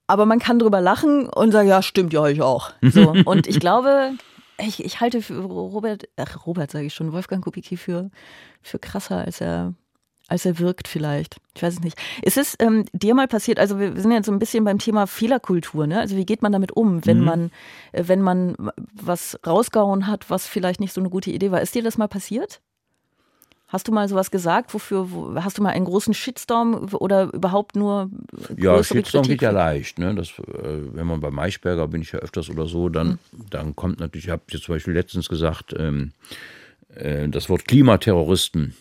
Aber 0.06 0.24
man 0.24 0.38
kann 0.38 0.60
drüber 0.60 0.80
lachen 0.80 1.28
und 1.28 1.50
sagen, 1.50 1.68
ja, 1.68 1.82
stimmt 1.82 2.12
ja, 2.12 2.26
ich 2.28 2.42
auch. 2.42 2.70
So. 2.80 3.12
Und 3.24 3.48
ich 3.48 3.58
glaube, 3.58 4.12
ich, 4.58 4.84
ich 4.84 5.00
halte 5.00 5.22
für 5.22 5.40
Robert, 5.42 6.08
ach, 6.16 6.46
Robert 6.46 6.70
sage 6.70 6.86
ich 6.86 6.94
schon, 6.94 7.12
Wolfgang 7.12 7.42
Kubicki 7.42 7.76
für, 7.76 8.10
für 8.62 8.78
krasser, 8.78 9.18
als 9.18 9.40
er, 9.40 9.74
als 10.28 10.46
er 10.46 10.58
wirkt 10.58 10.88
vielleicht. 10.88 11.36
Ich 11.54 11.62
weiß 11.62 11.74
es 11.74 11.80
nicht. 11.80 11.98
Ist 12.22 12.36
es 12.36 12.56
ähm, 12.58 12.84
dir 12.92 13.14
mal 13.14 13.28
passiert, 13.28 13.58
also 13.58 13.78
wir 13.78 14.00
sind 14.00 14.10
jetzt 14.12 14.26
so 14.26 14.32
ein 14.32 14.38
bisschen 14.38 14.64
beim 14.64 14.78
Thema 14.78 15.06
Fehlerkultur, 15.06 15.86
ne? 15.86 16.00
Also 16.00 16.16
wie 16.16 16.26
geht 16.26 16.42
man 16.42 16.52
damit 16.52 16.72
um, 16.72 17.04
wenn 17.06 17.20
mhm. 17.20 17.24
man, 17.24 17.50
äh, 17.92 18.04
wenn 18.06 18.22
man 18.22 18.56
was 18.92 19.38
rausgehauen 19.46 20.06
hat, 20.06 20.30
was 20.30 20.46
vielleicht 20.46 20.80
nicht 20.80 20.92
so 20.92 21.00
eine 21.00 21.10
gute 21.10 21.30
Idee 21.30 21.50
war? 21.50 21.60
Ist 21.60 21.74
dir 21.74 21.82
das 21.82 21.98
mal 21.98 22.08
passiert? 22.08 22.60
Hast 23.76 23.88
du 23.88 23.92
mal 23.92 24.08
sowas 24.08 24.30
gesagt? 24.30 24.72
Wofür 24.72 25.10
wo, 25.10 25.34
hast 25.34 25.58
du 25.58 25.62
mal 25.62 25.68
einen 25.68 25.84
großen 25.84 26.14
Shitstorm 26.14 26.88
oder 26.94 27.30
überhaupt 27.34 27.76
nur 27.76 28.08
Ja, 28.56 28.82
Shitstorm 28.82 29.24
Kritik? 29.24 29.40
geht 29.40 29.42
ja 29.42 29.50
leicht. 29.50 29.98
Ne? 29.98 30.14
Das, 30.14 30.30
äh, 30.30 30.94
wenn 30.94 31.06
man 31.06 31.20
bei 31.20 31.30
Maischberger 31.30 31.86
bin 31.86 32.00
ich 32.00 32.12
ja 32.12 32.20
öfters 32.20 32.48
oder 32.48 32.64
so, 32.64 32.88
dann, 32.88 33.08
mhm. 33.08 33.18
dann 33.50 33.76
kommt 33.76 34.00
natürlich, 34.00 34.24
ich 34.24 34.30
habe 34.30 34.44
jetzt 34.50 34.64
zum 34.64 34.76
Beispiel 34.76 34.94
letztens 34.94 35.28
gesagt, 35.28 35.74
ähm, 35.78 36.12
äh, 36.94 37.28
das 37.28 37.50
Wort 37.50 37.68
Klimaterroristen 37.68 38.74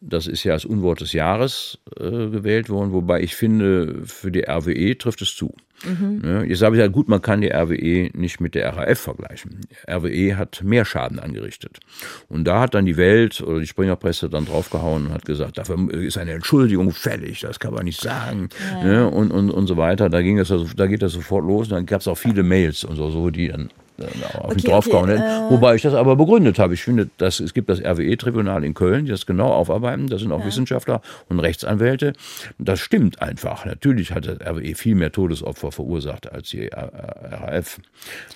das 0.00 0.26
ist 0.26 0.44
ja 0.44 0.52
als 0.52 0.64
Unwort 0.64 1.00
des 1.00 1.12
Jahres 1.12 1.78
äh, 1.98 2.28
gewählt 2.28 2.68
worden, 2.68 2.92
wobei 2.92 3.22
ich 3.22 3.34
finde, 3.34 4.02
für 4.04 4.30
die 4.30 4.44
RWE 4.48 4.96
trifft 4.98 5.22
es 5.22 5.34
zu. 5.34 5.54
Mhm. 5.84 6.22
Ja, 6.24 6.42
jetzt 6.42 6.62
habe 6.62 6.76
ich 6.76 6.80
ja 6.80 6.88
gut, 6.88 7.08
man 7.08 7.20
kann 7.20 7.42
die 7.42 7.50
RWE 7.50 8.10
nicht 8.14 8.40
mit 8.40 8.54
der 8.54 8.76
RAF 8.76 8.98
vergleichen. 8.98 9.60
RWE 9.88 10.36
hat 10.36 10.62
mehr 10.62 10.84
Schaden 10.84 11.18
angerichtet. 11.18 11.80
Und 12.28 12.44
da 12.44 12.60
hat 12.60 12.74
dann 12.74 12.86
die 12.86 12.96
Welt 12.96 13.42
oder 13.42 13.60
die 13.60 13.66
Springerpresse 13.66 14.30
dann 14.30 14.46
draufgehauen 14.46 15.06
und 15.06 15.12
hat 15.12 15.26
gesagt, 15.26 15.58
dafür 15.58 15.92
ist 15.92 16.16
eine 16.16 16.32
Entschuldigung 16.32 16.92
fällig, 16.92 17.40
das 17.40 17.60
kann 17.60 17.74
man 17.74 17.84
nicht 17.84 18.00
sagen. 18.00 18.48
Ja. 18.84 19.04
Und, 19.04 19.30
und, 19.30 19.50
und 19.50 19.66
so 19.66 19.76
weiter. 19.76 20.08
Da 20.08 20.22
ging 20.22 20.38
das 20.38 20.52
da 20.76 20.86
geht 20.86 21.02
das 21.02 21.12
sofort 21.12 21.44
los. 21.44 21.66
Und 21.66 21.72
dann 21.72 21.86
gab 21.86 22.00
es 22.00 22.08
auch 22.08 22.18
viele 22.18 22.42
Mails 22.42 22.84
und 22.84 22.96
so, 22.96 23.10
so 23.10 23.30
die 23.30 23.48
dann 23.48 23.68
auf 23.98 24.44
okay, 24.44 24.54
mich 24.54 24.64
draufgehauen 24.64 25.10
okay, 25.10 25.20
äh 25.20 25.50
Wobei 25.50 25.74
ich 25.74 25.82
das 25.82 25.94
aber 25.94 26.16
begründet 26.16 26.58
habe. 26.58 26.74
Ich 26.74 26.82
finde, 26.82 27.08
dass 27.18 27.40
es 27.40 27.54
gibt 27.54 27.68
das 27.68 27.80
RWE-Tribunal 27.80 28.64
in 28.64 28.74
Köln, 28.74 29.04
die 29.04 29.10
das 29.10 29.26
genau 29.26 29.52
aufarbeiten. 29.52 30.08
Das 30.08 30.20
sind 30.20 30.32
auch 30.32 30.40
ja. 30.40 30.46
Wissenschaftler 30.46 31.00
und 31.28 31.40
Rechtsanwälte. 31.40 32.12
Das 32.58 32.80
stimmt 32.80 33.22
einfach. 33.22 33.64
Natürlich 33.64 34.12
hat 34.12 34.26
das 34.26 34.40
RWE 34.40 34.74
viel 34.74 34.94
mehr 34.94 35.12
Todesopfer 35.12 35.72
verursacht 35.72 36.30
als 36.30 36.50
die 36.50 36.66
RAF. 36.66 37.80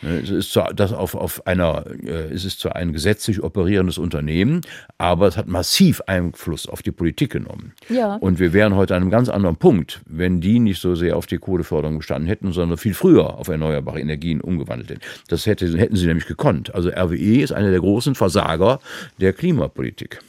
Es 0.02 0.30
ist 0.30 0.52
zwar 0.52 0.72
das 0.72 0.92
auf, 0.92 1.14
auf 1.14 1.46
einer, 1.46 1.84
äh, 2.02 2.32
es 2.32 2.44
ist 2.44 2.60
zwar 2.60 2.76
ein 2.76 2.92
gesetzlich 2.92 3.42
operierendes 3.42 3.98
Unternehmen, 3.98 4.62
aber 4.98 5.26
es 5.26 5.36
hat 5.36 5.46
massiv 5.46 6.00
Einfluss 6.06 6.68
auf 6.68 6.82
die 6.82 6.92
Politik 6.92 7.32
genommen. 7.32 7.72
Ja. 7.88 8.16
Und 8.16 8.38
wir 8.38 8.52
wären 8.52 8.74
heute 8.76 8.94
an 8.94 9.02
einem 9.02 9.10
ganz 9.10 9.28
anderen 9.28 9.56
Punkt, 9.56 10.00
wenn 10.06 10.40
die 10.40 10.58
nicht 10.58 10.80
so 10.80 10.94
sehr 10.94 11.16
auf 11.16 11.26
die 11.26 11.38
Kohleförderung 11.38 11.98
gestanden 11.98 12.28
hätten, 12.28 12.52
sondern 12.52 12.78
viel 12.78 12.94
früher 12.94 13.38
auf 13.38 13.48
erneuerbare 13.48 14.00
Energien 14.00 14.40
umgewandelt 14.40 14.90
hätten. 14.90 15.00
Das 15.28 15.46
hätte, 15.50 15.66
hätten 15.78 15.96
sie 15.96 16.06
nämlich 16.06 16.26
gekonnt. 16.26 16.74
Also 16.74 16.88
RWE 16.88 17.42
ist 17.42 17.52
einer 17.52 17.70
der 17.70 17.80
großen 17.80 18.14
Versager 18.14 18.80
der 19.20 19.32
Klimapolitik. 19.32 20.20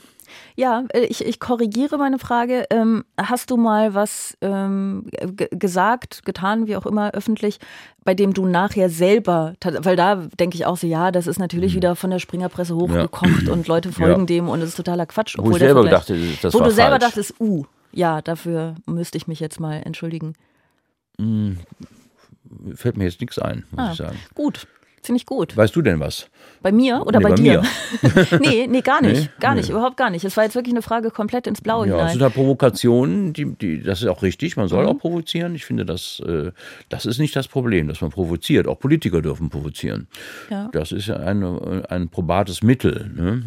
Ja, 0.56 0.84
äh, 0.94 1.06
ich, 1.06 1.26
ich 1.26 1.40
korrigiere 1.40 1.98
meine 1.98 2.20
Frage. 2.20 2.66
Ähm, 2.70 3.04
hast 3.18 3.52
du 3.52 3.58
mal 3.58 3.94
was 3.94 4.38
ähm, 4.42 5.06
gesagt, 5.52 6.26
getan, 6.26 6.68
wie 6.68 6.76
auch 6.76 6.86
immer, 6.86 7.12
öffentlich, 7.12 7.60
bei 8.04 8.14
dem 8.14 8.34
du 8.34 8.46
nachher 8.46 8.90
selber, 8.90 9.54
weil 9.62 9.96
da 9.96 10.16
denke 10.40 10.56
ich 10.56 10.66
auch 10.66 10.78
so, 10.78 10.88
ja, 10.88 11.12
das 11.12 11.28
ist 11.28 11.40
natürlich 11.40 11.74
mhm. 11.74 11.78
wieder 11.78 11.96
von 11.96 12.10
der 12.10 12.20
Springerpresse 12.20 12.76
hochgekocht 12.76 13.44
ja. 13.48 13.54
und 13.54 13.68
Leute 13.68 13.92
folgen 13.92 14.22
ja. 14.22 14.26
dem 14.26 14.50
und 14.50 14.62
es 14.62 14.70
ist 14.70 14.76
totaler 14.76 15.06
Quatsch. 15.06 15.36
Wo 15.38 15.52
ich 15.52 15.58
selber 15.58 15.88
dachte, 15.88 16.18
das 16.42 16.54
Wo 16.54 16.60
war 16.60 16.68
du 16.68 16.74
selber 16.74 17.00
falsch. 17.00 17.04
dachtest, 17.04 17.36
uh, 17.40 17.66
ja, 17.92 18.22
dafür 18.22 18.76
müsste 18.86 19.18
ich 19.18 19.28
mich 19.28 19.40
jetzt 19.40 19.60
mal 19.60 19.82
entschuldigen. 19.84 20.34
Mhm. 21.18 21.60
Fällt 22.76 22.98
mir 22.98 23.06
jetzt 23.06 23.22
nichts 23.22 23.40
ein, 23.40 23.64
muss 23.72 23.80
ah, 23.80 23.92
ich 23.92 23.98
sagen. 23.98 24.20
Gut. 24.36 24.68
Ziemlich 25.02 25.26
gut. 25.26 25.56
Weißt 25.56 25.76
du 25.76 25.82
denn 25.82 25.99
was? 25.99 26.30
Bei 26.64 26.72
mir 26.72 27.02
oder 27.08 27.18
Nee, 27.20 27.24
bei, 27.24 27.30
bei 27.32 27.36
dir? 27.36 27.62
mir. 28.02 28.39
nee, 28.39 28.68
nee, 28.68 28.82
gar 28.82 29.02
nicht. 29.02 29.22
Nee? 29.24 29.30
Gar 29.39 29.56
Nee. 29.56 29.62
nicht, 29.62 29.70
überhaupt 29.72 29.98
gar 29.98 30.10
nicht. 30.12 30.24
Es 30.26 30.38
war 30.38 30.44
jetzt 30.44 30.54
wirklich 30.56 30.74
eine 30.74 30.84
Frage 30.84 31.10
komplett 31.10 31.48
ins 31.48 31.60
Blaue 31.62 31.88
Ja, 31.88 31.96
hinein. 31.96 32.12
sind 32.14 32.22
halt 32.22 32.34
Provokationen, 32.36 33.34
die, 33.34 33.56
die, 33.56 33.82
das 33.82 34.02
ist 34.04 34.08
auch 34.08 34.22
richtig, 34.22 34.58
man 34.58 34.68
soll 34.68 34.84
Mhm. 34.84 34.89
auch 34.92 34.98
provozieren. 35.00 35.56
Ich 35.56 35.66
finde, 35.66 35.86
das, 35.86 36.22
äh, 36.26 36.52
das 36.89 37.06
ist 37.08 37.18
nicht 37.20 37.36
das 37.36 37.48
Problem, 37.48 37.88
dass 37.88 38.02
man 38.02 38.12
provoziert. 38.12 38.68
Auch 38.68 38.80
Politiker 38.80 39.22
dürfen 39.24 39.50
provozieren. 39.50 40.08
Ja. 40.52 40.70
Das 40.72 40.92
ist 40.92 41.08
ja 41.08 41.16
eine, 41.18 41.84
ein 41.89 42.10
probates 42.10 42.62
Mittel, 42.62 43.10
ne? 43.16 43.44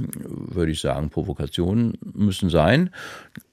würde 0.48 0.72
ich 0.72 0.80
sagen. 0.80 1.10
Provokationen 1.10 1.96
müssen 2.14 2.50
sein. 2.50 2.90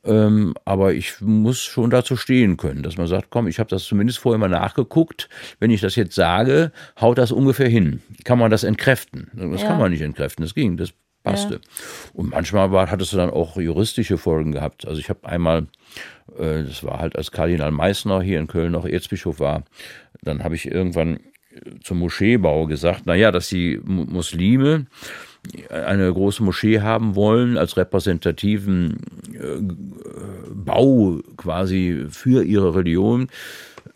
Ähm, 0.04 0.56
aber 0.66 0.94
ich 0.94 1.22
muss 1.22 1.60
schon 1.60 1.92
dazu 1.92 2.16
stehen 2.16 2.58
können, 2.58 2.82
dass 2.82 2.98
man 2.98 3.06
sagt, 3.06 3.28
komm, 3.30 3.46
ich 3.48 3.60
habe 3.60 3.70
das 3.70 3.84
zumindest 3.84 4.18
vorher 4.18 4.40
mal 4.40 4.50
nachgeguckt. 4.50 5.30
Wenn 5.60 5.70
ich 5.70 5.80
das 5.82 5.96
jetzt 5.96 6.16
sage, 6.16 6.72
haut 7.00 7.20
das 7.20 7.32
ungefähr 7.32 7.68
hin. 7.70 8.02
Kann 8.24 8.40
man 8.40 8.50
das 8.50 8.64
entkräften? 8.64 9.30
Das 9.34 9.62
Ja. 9.62 9.68
kann 9.70 9.80
man 9.80 9.92
nicht 9.92 10.02
entkräften. 10.02 10.44
Das 10.44 10.54
ging, 10.54 10.78
das 10.78 10.94
passte. 11.24 11.56
Ja. 11.56 11.60
Und 12.14 12.32
manchmal 12.32 12.72
war, 12.72 12.90
hattest 12.90 13.14
du 13.14 13.18
dann 13.18 13.30
auch 13.30 13.56
juristische 13.58 14.18
Folgen 14.18 14.52
gehabt. 14.52 14.88
Also 14.88 15.00
ich 15.00 15.10
habe 15.10 15.28
einmal, 15.28 15.68
äh, 16.38 16.64
das 16.64 16.84
war 16.84 17.00
halt 17.00 17.16
als 17.16 17.32
Kardinal 17.32 17.72
Meissner 17.72 18.22
hier 18.22 18.40
in 18.40 18.48
Köln 18.48 18.72
noch 18.72 18.86
Erzbischof 18.86 19.40
war, 19.40 19.64
dann 20.24 20.44
habe 20.44 20.56
ich 20.56 20.70
irgendwann 20.70 21.18
äh, 21.18 21.80
zum 21.84 22.00
Moscheebau 22.00 22.66
gesagt, 22.66 23.06
naja, 23.06 23.32
dass 23.32 23.50
die 23.50 23.80
Mu- 23.84 24.06
Muslime 24.06 24.88
eine 25.70 26.12
große 26.14 26.44
Moschee 26.44 26.82
haben 26.82 27.16
wollen 27.16 27.58
als 27.58 27.76
repräsentativen 27.78 28.98
äh, 29.34 29.60
Bau 30.54 31.20
quasi 31.38 32.06
für 32.10 32.44
ihre 32.44 32.76
Religion. 32.76 33.28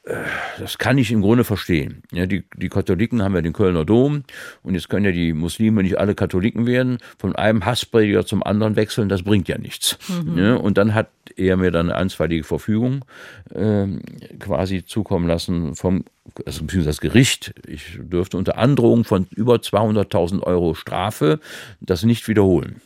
Äh, 0.05 0.15
Das 0.59 0.77
kann 0.77 0.97
ich 0.97 1.11
im 1.11 1.21
Grunde 1.21 1.43
verstehen. 1.43 2.03
Ja, 2.11 2.25
die, 2.25 2.43
die 2.55 2.69
Katholiken 2.69 3.21
haben 3.21 3.35
ja 3.35 3.41
den 3.41 3.53
Kölner 3.53 3.85
Dom 3.85 4.23
und 4.63 4.73
jetzt 4.75 4.89
können 4.89 5.05
ja 5.05 5.11
die 5.11 5.33
Muslime 5.33 5.83
nicht 5.83 5.97
alle 5.99 6.15
Katholiken 6.15 6.65
werden, 6.65 6.99
von 7.17 7.35
einem 7.35 7.65
Hassprediger 7.65 8.25
zum 8.25 8.43
anderen 8.43 8.75
wechseln, 8.75 9.09
das 9.09 9.23
bringt 9.23 9.47
ja 9.47 9.57
nichts. 9.57 9.97
Mhm. 10.07 10.37
Ja, 10.37 10.55
und 10.55 10.77
dann 10.77 10.93
hat 10.93 11.09
er 11.35 11.57
mir 11.57 11.71
dann 11.71 11.89
eine 11.89 11.97
einstweilige 11.97 12.43
Verfügung 12.43 13.03
ähm, 13.53 14.01
quasi 14.39 14.85
zukommen 14.85 15.27
lassen 15.27 15.75
vom 15.75 16.05
also 16.45 16.63
beziehungsweise 16.63 16.89
das 16.89 17.01
Gericht, 17.01 17.53
ich 17.67 17.99
dürfte 18.01 18.37
unter 18.37 18.57
Androhung 18.57 19.03
von 19.03 19.27
über 19.35 19.55
200.000 19.55 20.41
Euro 20.41 20.73
Strafe 20.73 21.39
das 21.81 22.03
nicht 22.03 22.27
wiederholen. 22.27 22.81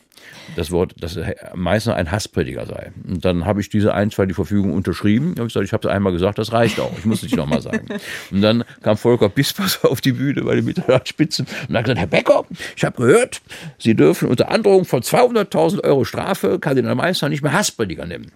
Das 0.56 0.70
Wort, 0.70 0.94
dass 1.00 1.16
Herr 1.16 1.56
Meißner 1.56 1.94
ein 1.94 2.10
Hassprediger 2.10 2.66
sei. 2.66 2.92
Und 3.06 3.24
dann 3.24 3.44
habe 3.44 3.60
ich 3.60 3.68
diese 3.68 3.94
einstweilige 3.94 4.34
Verfügung 4.34 4.72
unterschrieben. 4.72 5.34
Habe 5.38 5.46
ich 5.46 5.54
gesagt, 5.54 5.66
ich 5.66 5.72
habe 5.72 5.88
es 5.88 5.94
einmal 5.94 6.12
gesagt, 6.12 6.38
das 6.38 6.52
reicht 6.52 6.80
auch. 6.80 6.92
Ich 6.98 7.04
muss 7.04 7.18
es 7.18 7.24
nicht 7.24 7.36
nochmal 7.36 7.62
sagen. 7.62 7.86
Und 8.30 8.42
dann 8.42 8.64
kam 8.82 8.96
Volker 8.96 9.28
Bispers 9.28 9.84
auf 9.84 10.00
die 10.00 10.12
Bühne 10.12 10.42
bei 10.42 10.56
den 10.56 10.64
Mittelspitzen 10.64 11.46
und 11.68 11.76
hat 11.76 11.84
gesagt, 11.84 12.00
Herr 12.00 12.06
Becker, 12.06 12.44
ich 12.76 12.84
habe 12.84 12.96
gehört, 12.96 13.40
Sie 13.78 13.94
dürfen 13.94 14.28
unter 14.28 14.50
Androhung 14.50 14.84
von 14.84 15.02
200.000 15.02 15.84
Euro 15.84 16.04
Strafe 16.04 16.58
Kardinal 16.58 16.94
Meißner 16.94 17.28
nicht 17.28 17.42
mehr 17.42 17.52
Hassprediger 17.52 18.06
nennen. 18.06 18.32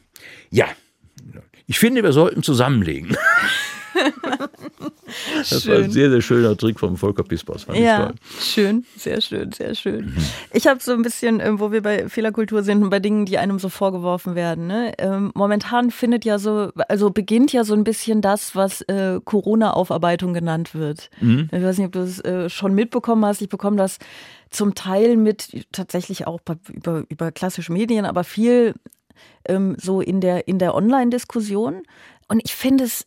Ja, 0.50 0.66
ich 1.66 1.78
finde, 1.78 2.02
wir 2.02 2.12
sollten 2.12 2.42
zusammenlegen. 2.42 3.16
Das 5.50 5.66
war 5.68 5.76
ein 5.76 5.82
Schön. 5.84 5.92
sehr, 5.92 6.10
sehr 6.10 6.20
schöner 6.20 6.56
Trick 6.56 6.80
vom 6.80 6.96
Volker 6.96 7.22
Pispers. 7.22 7.66
Ja, 7.72 8.12
schön, 8.40 8.84
sehr 8.96 9.20
schön, 9.20 9.52
sehr 9.52 9.74
schön. 9.74 10.06
Mhm. 10.06 10.16
Ich 10.52 10.66
habe 10.66 10.80
so 10.82 10.92
ein 10.92 11.02
bisschen, 11.02 11.40
äh, 11.40 11.58
wo 11.58 11.72
wir 11.72 11.82
bei 11.82 12.08
Fehlerkultur 12.08 12.62
sind 12.62 12.82
und 12.82 12.90
bei 12.90 13.00
Dingen, 13.00 13.26
die 13.26 13.38
einem 13.38 13.58
so 13.58 13.68
vorgeworfen 13.68 14.34
werden. 14.34 14.66
Ne? 14.66 14.92
Ähm, 14.98 15.30
momentan 15.34 15.90
findet 15.90 16.24
ja 16.24 16.38
so, 16.38 16.70
also 16.88 17.10
beginnt 17.10 17.52
ja 17.52 17.64
so 17.64 17.74
ein 17.74 17.84
bisschen 17.84 18.22
das, 18.22 18.56
was 18.56 18.82
äh, 18.82 19.20
Corona-Aufarbeitung 19.24 20.34
genannt 20.34 20.74
wird. 20.74 21.10
Mhm. 21.20 21.48
Ich 21.52 21.62
weiß 21.62 21.78
nicht, 21.78 21.86
ob 21.86 21.92
du 21.92 22.00
das 22.00 22.20
äh, 22.20 22.48
schon 22.48 22.74
mitbekommen 22.74 23.24
hast. 23.24 23.42
Ich 23.42 23.48
bekomme 23.48 23.76
das 23.76 23.98
zum 24.50 24.74
Teil 24.74 25.16
mit, 25.16 25.66
tatsächlich 25.72 26.26
auch 26.26 26.40
über, 26.72 27.04
über 27.08 27.32
klassische 27.32 27.72
Medien, 27.72 28.06
aber 28.06 28.24
viel 28.24 28.74
ähm, 29.46 29.76
so 29.78 30.00
in 30.00 30.20
der, 30.20 30.48
in 30.48 30.58
der 30.58 30.74
Online-Diskussion. 30.74 31.82
Und 32.28 32.40
ich 32.44 32.54
finde 32.54 32.84
es 32.84 33.06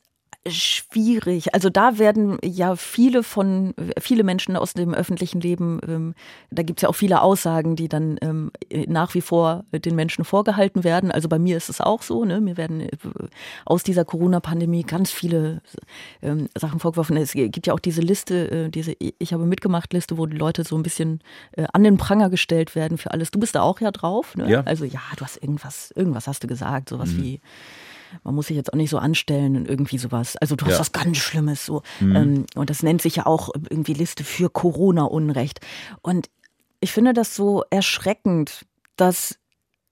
schwierig. 0.50 1.54
Also 1.54 1.70
da 1.70 1.98
werden 1.98 2.38
ja 2.44 2.76
viele 2.76 3.24
von, 3.24 3.74
viele 4.00 4.24
Menschen 4.24 4.56
aus 4.56 4.74
dem 4.74 4.94
öffentlichen 4.94 5.42
Leben, 5.42 5.80
ähm, 5.88 6.14
da 6.52 6.64
gibt 6.64 6.80
es 6.80 6.84
ja 6.84 6.90
auch 6.90 6.96
viele 6.96 7.22
Aussagen, 7.22 7.76
die 7.76 7.88
dann 7.88 8.18
ähm, 8.22 8.52
nach 8.88 9.14
wie 9.14 9.22
vor 9.22 9.66
den 9.72 9.96
Menschen 9.96 10.26
vorgehalten 10.26 10.84
werden. 10.84 11.12
Also 11.12 11.30
bei 11.30 11.40
mir 11.40 11.58
ist 11.58 11.70
es 11.70 11.82
auch 11.82 12.02
so, 12.02 12.26
ne? 12.26 12.42
Mir 12.42 12.58
werden 12.58 12.82
äh, 12.82 12.90
aus 13.66 13.84
dieser 13.84 14.06
Corona-Pandemie 14.06 14.84
ganz 14.84 15.12
viele 15.12 15.62
ähm, 16.22 16.48
Sachen 16.58 16.80
vorgeworfen. 16.80 17.18
Es 17.18 17.34
gibt 17.34 17.68
ja 17.68 17.74
auch 17.74 17.80
diese 17.80 18.02
Liste, 18.02 18.52
äh, 18.52 18.70
diese 18.70 18.96
Ich 19.00 19.34
habe 19.34 19.46
mitgemacht 19.46 19.94
Liste, 19.94 20.18
wo 20.18 20.26
die 20.26 20.38
Leute 20.38 20.64
so 20.64 20.76
ein 20.76 20.84
bisschen 20.84 21.22
äh, 21.54 21.66
an 21.74 21.84
den 21.84 21.98
Pranger 21.98 22.30
gestellt 22.30 22.76
werden 22.76 22.98
für 22.98 23.12
alles. 23.12 23.32
Du 23.32 23.40
bist 23.40 23.56
da 23.56 23.62
auch 23.62 23.82
ja 23.82 23.92
drauf, 23.92 24.36
ne? 24.36 24.50
Ja. 24.50 24.62
Also 24.62 24.86
ja, 24.86 25.02
du 25.18 25.24
hast 25.24 25.42
irgendwas, 25.42 25.92
irgendwas 25.92 26.28
hast 26.28 26.44
du 26.44 26.48
gesagt, 26.48 26.90
sowas 26.90 27.10
Mhm. 27.12 27.24
wie 27.24 27.42
man 28.24 28.36
muss 28.36 28.48
sich 28.48 28.56
jetzt 28.58 28.74
auch 28.74 28.78
nicht 28.78 28.90
so 28.90 28.98
anstellen 28.98 29.56
und 29.56 29.68
irgendwie 29.68 29.98
sowas. 29.98 30.36
Also 30.38 30.56
du 30.56 30.66
hast 30.66 30.74
Ja. 30.74 30.80
was 30.80 30.92
ganz 30.92 31.18
Schlimmes 31.18 31.66
so. 31.66 31.82
Mhm. 32.00 32.16
Ähm, 32.16 32.46
und 32.56 32.70
das 32.70 32.84
nennt 32.84 33.02
sich 33.02 33.16
ja 33.18 33.26
auch 33.26 33.50
irgendwie 33.70 33.94
Liste 33.94 34.24
für 34.24 34.50
Corona-Unrecht. 34.50 35.60
Und 36.02 36.30
ich 36.80 36.92
finde 36.92 37.14
das 37.14 37.36
so 37.36 37.64
erschreckend, 37.70 38.66
dass 38.98 39.38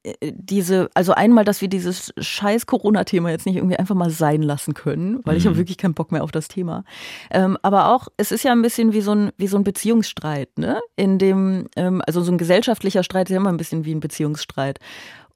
äh, 0.03 0.13
diese, 0.35 0.89
also 0.93 1.13
einmal, 1.13 1.45
dass 1.45 1.61
wir 1.61 1.67
dieses 1.67 2.13
scheiß 2.17 2.67
Corona-Thema 2.67 3.31
jetzt 3.31 3.45
nicht 3.47 3.55
irgendwie 3.55 3.77
einfach 3.77 3.95
mal 3.95 4.11
sein 4.11 4.43
lassen 4.43 4.73
können, 4.75 5.19
weil 5.25 5.35
ich 5.37 5.43
Mhm. 5.45 5.49
habe 5.49 5.57
wirklich 5.57 5.77
keinen 5.77 5.95
Bock 5.95 6.11
mehr 6.11 6.23
auf 6.23 6.31
das 6.31 6.47
Thema. 6.47 6.83
Ähm, 7.31 7.57
aber 7.63 7.93
auch, 7.93 8.07
es 8.17 8.31
ist 8.31 8.43
ja 8.43 8.51
ein 8.51 8.61
bisschen 8.61 8.93
wie 8.93 9.01
so 9.01 9.13
ein, 9.13 9.31
wie 9.37 9.47
so 9.47 9.57
ein 9.57 9.63
Beziehungsstreit, 9.63 10.57
ne? 10.59 10.79
In 10.95 11.17
dem, 11.17 11.67
ähm, 11.75 12.03
also 12.05 12.21
so 12.21 12.31
ein 12.31 12.37
gesellschaftlicher 12.37 13.03
Streit 13.03 13.29
ist 13.29 13.33
ja 13.33 13.37
immer 13.39 13.49
ein 13.51 13.57
bisschen 13.57 13.83
wie 13.85 13.93
ein 13.95 13.99
Beziehungsstreit. 13.99 14.79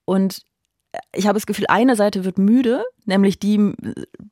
Und 0.06 0.44
ich 1.14 1.28
habe 1.28 1.36
das 1.36 1.46
Gefühl, 1.46 1.66
eine 1.68 1.96
Seite 1.96 2.26
wird 2.26 2.38
müde, 2.38 2.84
nämlich 3.10 3.40
die 3.40 3.74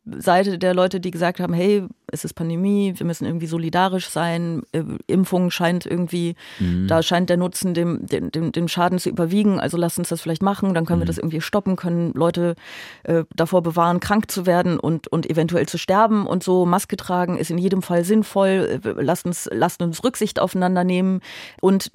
Seite 0.05 0.57
der 0.57 0.73
Leute, 0.73 0.99
die 0.99 1.11
gesagt 1.11 1.39
haben, 1.39 1.53
hey, 1.53 1.83
es 2.09 2.23
ist 2.23 2.33
Pandemie, 2.35 2.93
wir 2.95 3.05
müssen 3.05 3.25
irgendwie 3.25 3.47
solidarisch 3.47 4.07
sein, 4.07 4.63
äh, 4.71 4.83
Impfung 5.07 5.51
scheint 5.51 5.85
irgendwie, 5.85 6.35
Mhm. 6.59 6.87
da 6.87 7.03
scheint 7.03 7.29
der 7.29 7.35
Nutzen 7.35 7.73
dem, 7.73 8.05
dem, 8.05 8.31
dem, 8.31 8.53
dem 8.53 8.67
Schaden 8.69 8.97
zu 8.97 9.09
überwiegen, 9.09 9.59
also 9.59 9.75
lasst 9.75 9.99
uns 9.99 10.07
das 10.07 10.21
vielleicht 10.21 10.41
machen, 10.41 10.73
dann 10.73 10.85
können 10.85 11.01
wir 11.01 11.05
das 11.05 11.17
irgendwie 11.17 11.41
stoppen, 11.41 11.75
können 11.75 12.13
Leute 12.13 12.55
äh, 13.03 13.25
davor 13.35 13.61
bewahren, 13.61 13.99
krank 13.99 14.31
zu 14.31 14.45
werden 14.45 14.79
und, 14.79 15.09
und 15.09 15.29
eventuell 15.29 15.67
zu 15.67 15.77
sterben 15.77 16.25
und 16.25 16.43
so. 16.43 16.65
Maske 16.65 16.95
tragen 16.95 17.37
ist 17.37 17.51
in 17.51 17.57
jedem 17.57 17.81
Fall 17.81 18.05
sinnvoll, 18.05 18.79
äh, 18.83 19.01
lasst 19.01 19.25
uns, 19.25 19.49
lasst 19.51 19.81
uns 19.81 20.01
Rücksicht 20.03 20.39
aufeinander 20.39 20.85
nehmen 20.85 21.19
und 21.59 21.91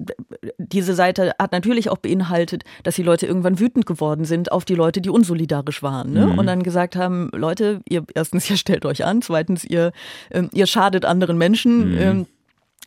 diese 0.59 0.93
Seite 0.93 1.33
hat 1.39 1.51
natürlich 1.53 1.89
auch 1.89 1.97
beinhaltet, 1.97 2.63
dass 2.83 2.95
die 2.95 3.03
Leute 3.03 3.25
irgendwann 3.25 3.59
wütend 3.59 3.87
geworden 3.87 4.25
sind 4.25 4.51
auf 4.51 4.63
die 4.63 4.75
Leute, 4.75 5.01
die 5.01 5.09
unsolidarisch 5.09 5.81
waren. 5.81 6.13
Ne? 6.13 6.27
Mhm. 6.27 6.37
Und 6.37 6.45
dann 6.45 6.61
gesagt 6.73 6.95
haben, 6.95 7.29
Leute, 7.33 7.81
ihr 7.87 8.03
erstens, 8.13 8.49
ihr 8.49 8.57
stellt 8.57 8.85
euch 8.85 9.05
an, 9.05 9.21
zweitens, 9.21 9.63
ihr, 9.63 9.91
ähm, 10.31 10.49
ihr 10.51 10.67
schadet 10.67 11.05
anderen 11.05 11.37
Menschen. 11.37 11.91
Mhm. 11.91 11.97
Ähm, 12.01 12.25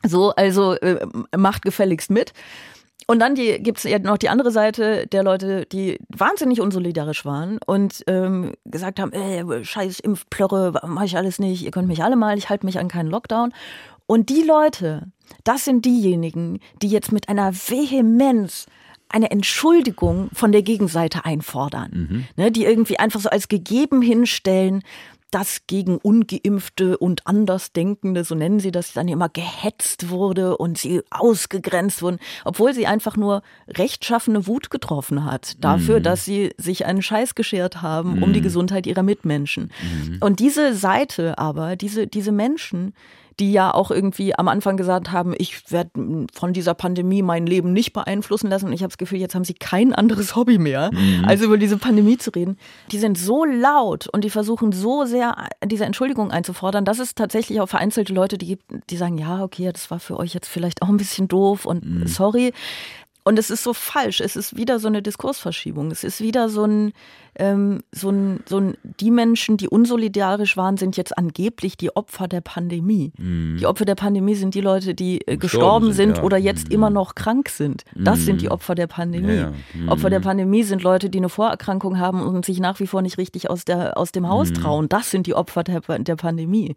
so, 0.04 0.30
also 0.30 0.74
äh, 0.74 1.06
macht 1.36 1.62
gefälligst 1.62 2.10
mit. 2.10 2.32
Und 3.08 3.20
dann 3.20 3.36
gibt 3.36 3.78
es 3.78 3.84
ja 3.84 4.00
noch 4.00 4.18
die 4.18 4.28
andere 4.28 4.50
Seite 4.50 5.06
der 5.06 5.22
Leute, 5.22 5.64
die 5.66 5.98
wahnsinnig 6.08 6.60
unsolidarisch 6.60 7.24
waren 7.24 7.58
und 7.64 8.02
ähm, 8.08 8.54
gesagt 8.64 8.98
haben, 8.98 9.12
äh, 9.12 9.64
scheiß 9.64 10.00
Impfplörre, 10.00 10.80
mache 10.86 11.04
ich 11.04 11.16
alles 11.16 11.38
nicht, 11.38 11.62
ihr 11.62 11.70
könnt 11.70 11.86
mich 11.86 12.02
alle 12.02 12.16
mal, 12.16 12.36
ich 12.36 12.48
halte 12.48 12.66
mich 12.66 12.80
an 12.80 12.88
keinen 12.88 13.08
Lockdown. 13.08 13.52
Und 14.06 14.28
die 14.28 14.42
Leute, 14.42 15.06
das 15.44 15.64
sind 15.64 15.84
diejenigen, 15.84 16.58
die 16.82 16.88
jetzt 16.88 17.12
mit 17.12 17.28
einer 17.28 17.52
Vehemenz 17.52 18.66
eine 19.08 19.30
Entschuldigung 19.30 20.28
von 20.32 20.52
der 20.52 20.62
Gegenseite 20.62 21.24
einfordern, 21.24 22.26
ne, 22.36 22.50
die 22.50 22.64
irgendwie 22.64 22.98
einfach 22.98 23.20
so 23.20 23.28
als 23.28 23.48
gegeben 23.48 24.02
hinstellen, 24.02 24.82
dass 25.32 25.66
gegen 25.66 25.98
Ungeimpfte 25.98 26.96
und 26.98 27.26
Andersdenkende, 27.26 28.22
so 28.22 28.34
nennen 28.36 28.60
sie 28.60 28.70
das, 28.70 28.92
dann 28.92 29.08
immer 29.08 29.28
gehetzt 29.28 30.08
wurde 30.08 30.56
und 30.56 30.78
sie 30.78 31.02
ausgegrenzt 31.10 32.00
wurden, 32.00 32.18
obwohl 32.44 32.72
sie 32.72 32.86
einfach 32.86 33.16
nur 33.16 33.42
rechtschaffene 33.68 34.46
Wut 34.46 34.70
getroffen 34.70 35.24
hat 35.24 35.56
dafür, 35.62 35.98
Mhm. 35.98 36.02
dass 36.04 36.24
sie 36.24 36.52
sich 36.58 36.86
einen 36.86 37.02
Scheiß 37.02 37.34
geschert 37.34 37.82
haben 37.82 38.22
um 38.22 38.30
Mhm. 38.30 38.34
die 38.34 38.40
Gesundheit 38.40 38.86
ihrer 38.86 39.02
Mitmenschen. 39.02 39.72
Mhm. 39.82 40.18
Und 40.20 40.38
diese 40.38 40.74
Seite 40.74 41.38
aber, 41.38 41.74
diese, 41.74 42.06
diese 42.06 42.30
Menschen, 42.32 42.94
die 43.38 43.52
ja 43.52 43.74
auch 43.74 43.90
irgendwie 43.90 44.34
am 44.38 44.48
Anfang 44.48 44.76
gesagt 44.76 45.12
haben, 45.12 45.34
ich 45.36 45.70
werde 45.70 45.90
von 46.32 46.52
dieser 46.52 46.72
Pandemie 46.74 47.22
mein 47.22 47.46
Leben 47.46 47.72
nicht 47.72 47.92
beeinflussen 47.92 48.48
lassen. 48.48 48.66
Und 48.66 48.72
ich 48.72 48.82
habe 48.82 48.88
das 48.90 48.98
Gefühl, 48.98 49.18
jetzt 49.18 49.34
haben 49.34 49.44
sie 49.44 49.54
kein 49.54 49.92
anderes 49.92 50.36
Hobby 50.36 50.58
mehr, 50.58 50.90
Mhm. 50.92 51.24
als 51.26 51.42
über 51.42 51.58
diese 51.58 51.76
Pandemie 51.76 52.16
zu 52.16 52.30
reden. 52.30 52.56
Die 52.92 52.98
sind 52.98 53.18
so 53.18 53.44
laut 53.44 54.08
und 54.08 54.24
die 54.24 54.30
versuchen 54.30 54.72
so 54.72 55.04
sehr, 55.04 55.48
diese 55.64 55.84
Entschuldigung 55.84 56.30
einzufordern, 56.30 56.84
dass 56.86 56.98
es 56.98 57.14
tatsächlich 57.14 57.60
auch 57.60 57.68
vereinzelte 57.68 58.14
Leute 58.14 58.38
die 58.38 58.46
gibt, 58.46 58.64
die 58.90 58.96
sagen, 58.96 59.18
ja, 59.18 59.42
okay, 59.42 59.70
das 59.72 59.90
war 59.90 60.00
für 60.00 60.16
euch 60.18 60.32
jetzt 60.32 60.48
vielleicht 60.48 60.80
auch 60.82 60.88
ein 60.88 60.96
bisschen 60.96 61.28
doof 61.28 61.66
und 61.66 62.08
sorry. 62.08 62.52
Und 63.24 63.38
es 63.40 63.50
ist 63.50 63.64
so 63.64 63.74
falsch. 63.74 64.20
Es 64.20 64.36
ist 64.36 64.56
wieder 64.56 64.78
so 64.78 64.86
eine 64.86 65.02
Diskursverschiebung. 65.02 65.90
Es 65.90 66.04
ist 66.04 66.20
wieder 66.20 66.48
so 66.48 66.64
ein, 66.64 66.92
ähm, 67.38 67.82
so 67.92 68.10
ein, 68.10 68.40
so 68.46 68.58
ein, 68.58 68.76
die 68.82 69.10
Menschen, 69.10 69.56
die 69.56 69.68
unsolidarisch 69.68 70.56
waren, 70.56 70.76
sind 70.76 70.96
jetzt 70.96 71.16
angeblich 71.16 71.76
die 71.76 71.94
Opfer 71.94 72.28
der 72.28 72.40
Pandemie. 72.40 73.12
Mhm. 73.18 73.58
Die 73.60 73.66
Opfer 73.66 73.84
der 73.84 73.94
Pandemie 73.94 74.34
sind 74.34 74.54
die 74.54 74.60
Leute, 74.60 74.94
die 74.94 75.20
äh, 75.26 75.36
gestorben 75.36 75.92
sind, 75.92 75.96
sind 75.96 76.18
ja. 76.18 76.22
oder 76.22 76.38
jetzt 76.38 76.68
mhm. 76.68 76.74
immer 76.74 76.90
noch 76.90 77.14
krank 77.14 77.48
sind. 77.48 77.84
Das 77.94 78.20
mhm. 78.20 78.24
sind 78.24 78.40
die 78.40 78.46
mhm. 78.46 78.52
Opfer 78.52 78.74
der 78.74 78.86
Pandemie. 78.86 79.34
Ja, 79.34 79.52
ja. 79.52 79.92
Opfer 79.92 80.08
der 80.08 80.20
mhm. 80.20 80.24
Pandemie 80.24 80.62
sind 80.62 80.82
Leute, 80.82 81.10
die 81.10 81.18
eine 81.18 81.28
Vorerkrankung 81.28 81.98
haben 81.98 82.22
und 82.22 82.44
sich 82.46 82.58
nach 82.58 82.80
wie 82.80 82.86
vor 82.86 83.02
nicht 83.02 83.18
richtig 83.18 83.50
aus, 83.50 83.64
der, 83.64 83.98
aus 83.98 84.12
dem 84.12 84.28
Haus 84.28 84.50
mhm. 84.50 84.54
trauen. 84.54 84.88
Das 84.88 85.10
sind 85.10 85.26
die 85.26 85.34
Opfer 85.34 85.62
der, 85.62 85.80
der 85.80 86.16
Pandemie. 86.16 86.74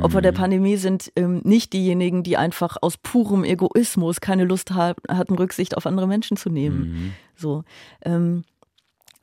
Opfer 0.00 0.20
der 0.20 0.32
Pandemie 0.32 0.76
sind 0.76 1.10
ähm, 1.16 1.40
nicht 1.44 1.72
diejenigen, 1.72 2.22
die 2.22 2.36
einfach 2.36 2.76
aus 2.80 2.96
purem 2.98 3.44
Egoismus 3.44 4.20
keine 4.20 4.44
Lust 4.44 4.72
hatten, 4.72 5.34
Rücksicht 5.34 5.76
auf 5.76 5.86
andere 5.86 6.06
Menschen 6.06 6.36
zu 6.36 6.50
nehmen. 6.50 6.78
Mhm. 6.78 7.12
So. 7.36 7.64
Ähm, 8.04 8.44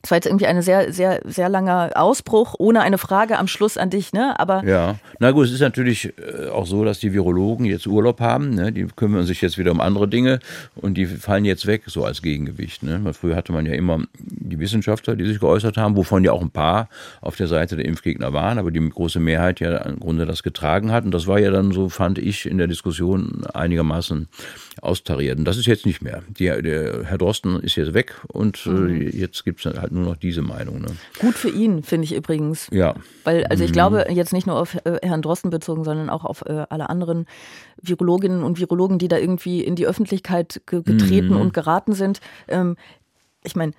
das 0.02 0.12
war 0.12 0.18
jetzt 0.18 0.28
irgendwie 0.28 0.46
ein 0.46 0.62
sehr, 0.62 0.94
sehr, 0.94 1.20
sehr 1.26 1.50
langer 1.50 1.92
Ausbruch, 1.96 2.56
ohne 2.58 2.82
eine 2.82 2.98
Frage 2.98 3.38
am 3.38 3.48
Schluss 3.48 3.78
an 3.78 3.90
dich, 3.90 4.14
ne? 4.14 4.40
Aber 4.40 4.64
ja, 4.64 4.96
na 5.20 5.32
gut, 5.32 5.48
es 5.48 5.52
ist 5.52 5.60
natürlich 5.60 6.14
äh, 6.18 6.48
auch 6.48 6.66
so, 6.66 6.86
dass 6.86 7.00
die 7.00 7.12
Virologen 7.12 7.66
jetzt 7.66 7.86
Urlaub 7.86 8.22
haben, 8.22 8.52
ne? 8.52 8.72
Die 8.72 8.88
kümmern 8.96 9.26
sich 9.26 9.42
jetzt 9.42 9.58
wieder 9.58 9.72
um 9.72 9.82
andere 9.82 10.08
Dinge 10.08 10.40
und 10.76 10.94
die 10.96 11.06
fallen 11.06 11.44
jetzt 11.44 11.68
weg, 11.68 11.84
so 11.88 12.06
als 12.06 12.22
Gegengewicht. 12.22 12.82
Ne? 12.82 13.14
Früher 13.14 13.36
hatte 13.36 13.52
man 13.52 13.66
ja 13.66 13.74
immer 13.74 14.00
die 14.18 14.60
Wissenschaftler, 14.60 15.18
die 15.18 15.26
sich 15.26 15.40
geäußert 15.40 15.76
haben, 15.76 15.98
wovon 15.98 16.24
ja 16.24 16.32
auch 16.32 16.42
ein 16.42 16.52
paar 16.52 16.88
auf 17.20 17.36
der 17.36 17.48
Seite 17.48 17.76
der 17.76 17.86
Impfgegner 17.86 18.32
waren, 18.32 18.58
aber 18.58 18.72
die 18.72 18.90
große 18.90 19.20
Mehrheit 19.20 19.60
ja 19.60 19.78
im 19.80 20.00
Grunde 20.00 20.26
das 20.26 20.44
getragen 20.44 20.92
hat. 20.94 21.04
Und 21.04 21.12
das 21.12 21.28
war 21.28 21.40
ja 21.40 21.52
dann 21.52 21.72
so, 21.72 21.90
fand 21.90 22.20
ich, 22.20 22.46
in 22.46 22.58
der 22.58 22.68
Diskussion 22.68 23.46
einigermaßen 23.54 24.30
austariert. 24.82 25.38
Und 25.38 25.46
das 25.46 25.58
ist 25.58 25.66
jetzt 25.66 25.86
nicht 25.86 26.02
mehr. 26.02 26.24
Die, 26.28 26.46
der 26.46 27.06
Herr 27.06 27.18
Drosten 27.18 27.60
ist 27.60 27.76
jetzt 27.76 27.94
weg 27.94 28.16
und 28.28 28.66
äh, 28.66 28.70
mhm. 28.70 29.10
jetzt 29.12 29.44
gibt 29.46 29.66
es 29.66 29.78
halt 29.78 29.92
nur 29.92 30.06
noch 30.06 30.16
diese 30.16 30.42
Meinung. 30.42 30.82
Ne? 30.82 30.88
Gut 31.20 31.36
für 31.36 31.50
ihn, 31.50 31.84
finde 31.84 32.06
ich 32.06 32.16
übrigens. 32.16 32.68
Ja. 32.72 32.96
Weil, 33.24 33.46
also 33.46 33.64
ich 33.64 33.72
mhm. 33.72 33.74
glaube, 33.74 34.06
jetzt 34.10 34.34
nicht 34.34 34.48
nur 34.48 34.58
auf 34.58 34.76
äh, 34.86 35.00
Herrn 35.02 35.22
Drosten 35.22 35.50
bezogen, 35.50 35.84
sondern 35.84 36.10
auch 36.10 36.26
auf 36.26 36.44
äh, 36.46 36.66
alle 36.70 36.90
anderen 36.90 37.26
Virologinnen 37.82 38.44
und 38.44 38.60
Virologen, 38.60 39.00
die 39.00 39.08
da 39.08 39.18
irgendwie 39.18 39.64
in 39.64 39.76
die 39.76 39.88
Öffentlichkeit 39.88 40.62
ge 40.66 40.82
getreten 40.84 41.34
mhm. 41.36 41.42
und 41.42 41.54
geraten 41.54 41.94
sind. 41.94 42.20
Ähm, 42.48 42.76
ich 43.44 43.56
meine, 43.56 43.74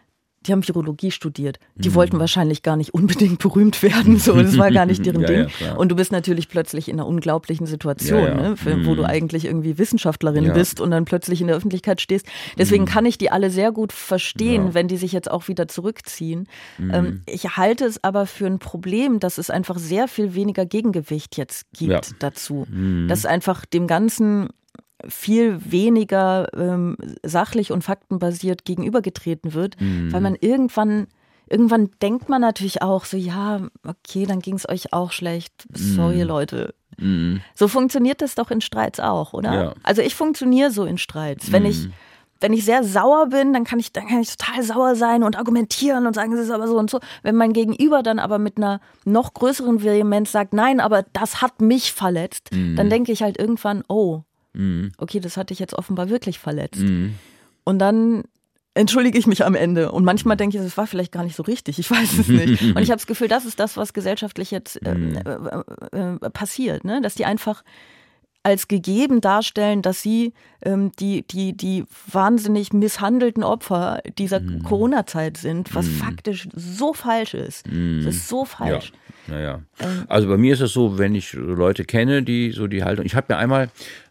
die 0.46 0.52
haben 0.52 0.66
Virologie 0.66 1.10
studiert. 1.10 1.58
Die 1.74 1.90
mhm. 1.90 1.94
wollten 1.94 2.18
wahrscheinlich 2.18 2.62
gar 2.62 2.76
nicht 2.76 2.94
unbedingt 2.94 3.40
berühmt 3.40 3.82
werden. 3.82 4.18
So, 4.18 4.34
das 4.40 4.56
war 4.56 4.70
gar 4.70 4.86
nicht 4.86 5.04
deren 5.06 5.20
ja, 5.20 5.26
Ding. 5.26 5.46
Ja, 5.60 5.74
und 5.74 5.90
du 5.90 5.96
bist 5.96 6.12
natürlich 6.12 6.48
plötzlich 6.48 6.88
in 6.88 6.98
einer 6.98 7.06
unglaublichen 7.06 7.66
Situation, 7.66 8.22
ja, 8.22 8.34
ne, 8.34 8.56
für, 8.56 8.76
mhm. 8.76 8.86
wo 8.86 8.94
du 8.94 9.02
mhm. 9.02 9.08
eigentlich 9.08 9.44
irgendwie 9.44 9.76
Wissenschaftlerin 9.76 10.52
bist 10.54 10.80
und 10.80 10.90
dann 10.92 11.04
plötzlich 11.04 11.42
in 11.42 11.48
der 11.48 11.56
Öffentlichkeit 11.56 12.00
stehst. 12.00 12.26
Deswegen 12.56 12.84
mhm. 12.84 12.88
kann 12.88 13.04
ich 13.04 13.18
die 13.18 13.30
alle 13.30 13.50
sehr 13.50 13.70
gut 13.70 13.92
verstehen, 13.92 14.72
wenn 14.72 14.88
die 14.88 14.96
sich 14.96 15.12
jetzt 15.12 15.30
auch 15.30 15.48
wieder 15.48 15.68
zurückziehen. 15.68 16.48
Mhm. 16.78 16.90
Ähm, 16.94 17.22
ich 17.26 17.56
halte 17.56 17.84
es 17.84 18.02
aber 18.02 18.26
für 18.26 18.46
ein 18.46 18.58
Problem, 18.58 19.20
dass 19.20 19.36
es 19.36 19.50
einfach 19.50 19.78
sehr 19.78 20.08
viel 20.08 20.34
weniger 20.34 20.64
Gegengewicht 20.64 21.36
jetzt 21.36 21.66
gibt 21.72 22.14
dazu. 22.20 22.66
Mhm. 22.70 23.08
Dass 23.08 23.26
einfach 23.26 23.66
dem 23.66 23.86
Ganzen 23.86 24.48
viel 25.08 25.58
weniger 25.70 26.48
ähm, 26.54 26.96
sachlich 27.22 27.72
und 27.72 27.82
faktenbasiert 27.82 28.64
gegenübergetreten 28.64 29.54
wird, 29.54 29.80
mhm. 29.80 30.12
weil 30.12 30.20
man 30.20 30.36
irgendwann 30.36 31.06
irgendwann 31.50 31.90
denkt 32.00 32.28
man 32.28 32.40
natürlich 32.40 32.80
auch 32.80 33.04
so, 33.04 33.16
ja, 33.16 33.60
okay, 33.86 34.24
dann 34.24 34.40
ging 34.40 34.54
es 34.54 34.68
euch 34.68 34.92
auch 34.92 35.12
schlecht. 35.12 35.52
Sorry, 35.74 36.22
mhm. 36.22 36.28
Leute. 36.28 36.74
Mhm. 36.96 37.40
So 37.54 37.68
funktioniert 37.68 38.22
das 38.22 38.36
doch 38.36 38.50
in 38.50 38.60
Streits 38.60 39.00
auch, 39.00 39.32
oder? 39.32 39.54
Ja. 39.54 39.74
Also 39.82 40.00
ich 40.00 40.14
funktioniere 40.14 40.70
so 40.70 40.84
in 40.84 40.96
Streits. 40.96 41.50
Wenn 41.50 41.64
ich, 41.64 41.86
mhm. 41.86 41.92
wenn 42.40 42.52
ich 42.52 42.64
sehr 42.64 42.84
sauer 42.84 43.26
bin, 43.26 43.52
dann 43.52 43.64
kann 43.64 43.80
ich, 43.80 43.92
dann 43.92 44.06
kann 44.06 44.20
ich 44.20 44.36
total 44.36 44.62
sauer 44.62 44.94
sein 44.94 45.24
und 45.24 45.36
argumentieren 45.36 46.06
und 46.06 46.14
sagen, 46.14 46.32
es 46.32 46.40
ist 46.40 46.50
aber 46.50 46.68
so 46.68 46.78
und 46.78 46.88
so. 46.88 47.00
Wenn 47.22 47.34
mein 47.34 47.52
Gegenüber 47.52 48.02
dann 48.02 48.20
aber 48.20 48.38
mit 48.38 48.56
einer 48.56 48.80
noch 49.04 49.34
größeren 49.34 49.82
Vehemenz 49.82 50.30
sagt, 50.30 50.54
nein, 50.54 50.78
aber 50.78 51.04
das 51.12 51.42
hat 51.42 51.60
mich 51.60 51.92
verletzt, 51.92 52.50
dann 52.52 52.86
mhm. 52.86 52.90
denke 52.90 53.12
ich 53.12 53.22
halt 53.22 53.38
irgendwann, 53.38 53.82
oh, 53.88 54.22
Mhm. 54.52 54.92
Okay, 54.98 55.20
das 55.20 55.36
hat 55.36 55.50
dich 55.50 55.58
jetzt 55.58 55.74
offenbar 55.74 56.08
wirklich 56.08 56.38
verletzt. 56.38 56.80
Mhm. 56.80 57.14
Und 57.64 57.78
dann 57.78 58.24
entschuldige 58.74 59.18
ich 59.18 59.26
mich 59.26 59.44
am 59.44 59.54
Ende. 59.54 59.92
Und 59.92 60.04
manchmal 60.04 60.36
denke 60.36 60.56
ich, 60.56 60.62
das 60.62 60.76
war 60.76 60.86
vielleicht 60.86 61.12
gar 61.12 61.24
nicht 61.24 61.36
so 61.36 61.42
richtig. 61.42 61.78
Ich 61.78 61.90
weiß 61.90 62.18
es 62.18 62.28
nicht. 62.28 62.62
Und 62.76 62.78
ich 62.78 62.90
habe 62.90 62.98
das 62.98 63.06
Gefühl, 63.06 63.28
das 63.28 63.44
ist 63.44 63.60
das, 63.60 63.76
was 63.76 63.92
gesellschaftlich 63.92 64.50
jetzt 64.50 64.84
äh, 64.84 64.94
mhm. 64.94 65.16
äh, 65.16 65.98
äh, 65.98 66.14
äh, 66.14 66.30
passiert. 66.30 66.84
Ne? 66.84 67.00
Dass 67.02 67.14
die 67.14 67.24
einfach 67.24 67.62
als 68.42 68.68
gegeben 68.68 69.20
darstellen, 69.20 69.82
dass 69.82 70.00
sie 70.00 70.32
ähm, 70.62 70.92
die, 70.98 71.26
die, 71.26 71.54
die 71.54 71.84
wahnsinnig 72.10 72.72
misshandelten 72.72 73.42
Opfer 73.42 74.00
dieser 74.16 74.40
mm. 74.40 74.62
Corona-Zeit 74.62 75.36
sind, 75.36 75.74
was 75.74 75.86
mm. 75.86 75.90
faktisch 75.90 76.48
so 76.54 76.94
falsch 76.94 77.34
ist. 77.34 77.66
Mm. 77.70 78.02
Das 78.02 78.14
ist 78.14 78.28
so 78.28 78.46
falsch. 78.46 78.92
Ja. 79.26 79.34
Naja. 79.34 79.60
Ähm. 79.78 80.04
Also 80.08 80.28
bei 80.28 80.38
mir 80.38 80.54
ist 80.54 80.62
es 80.62 80.72
so, 80.72 80.96
wenn 80.96 81.14
ich 81.14 81.34
Leute 81.34 81.84
kenne, 81.84 82.22
die 82.22 82.52
so 82.52 82.66
die 82.66 82.82
Haltung. 82.82 83.04
Ich 83.04 83.14
habe 83.14 83.26
mir 83.28 83.38
einmal 83.38 83.68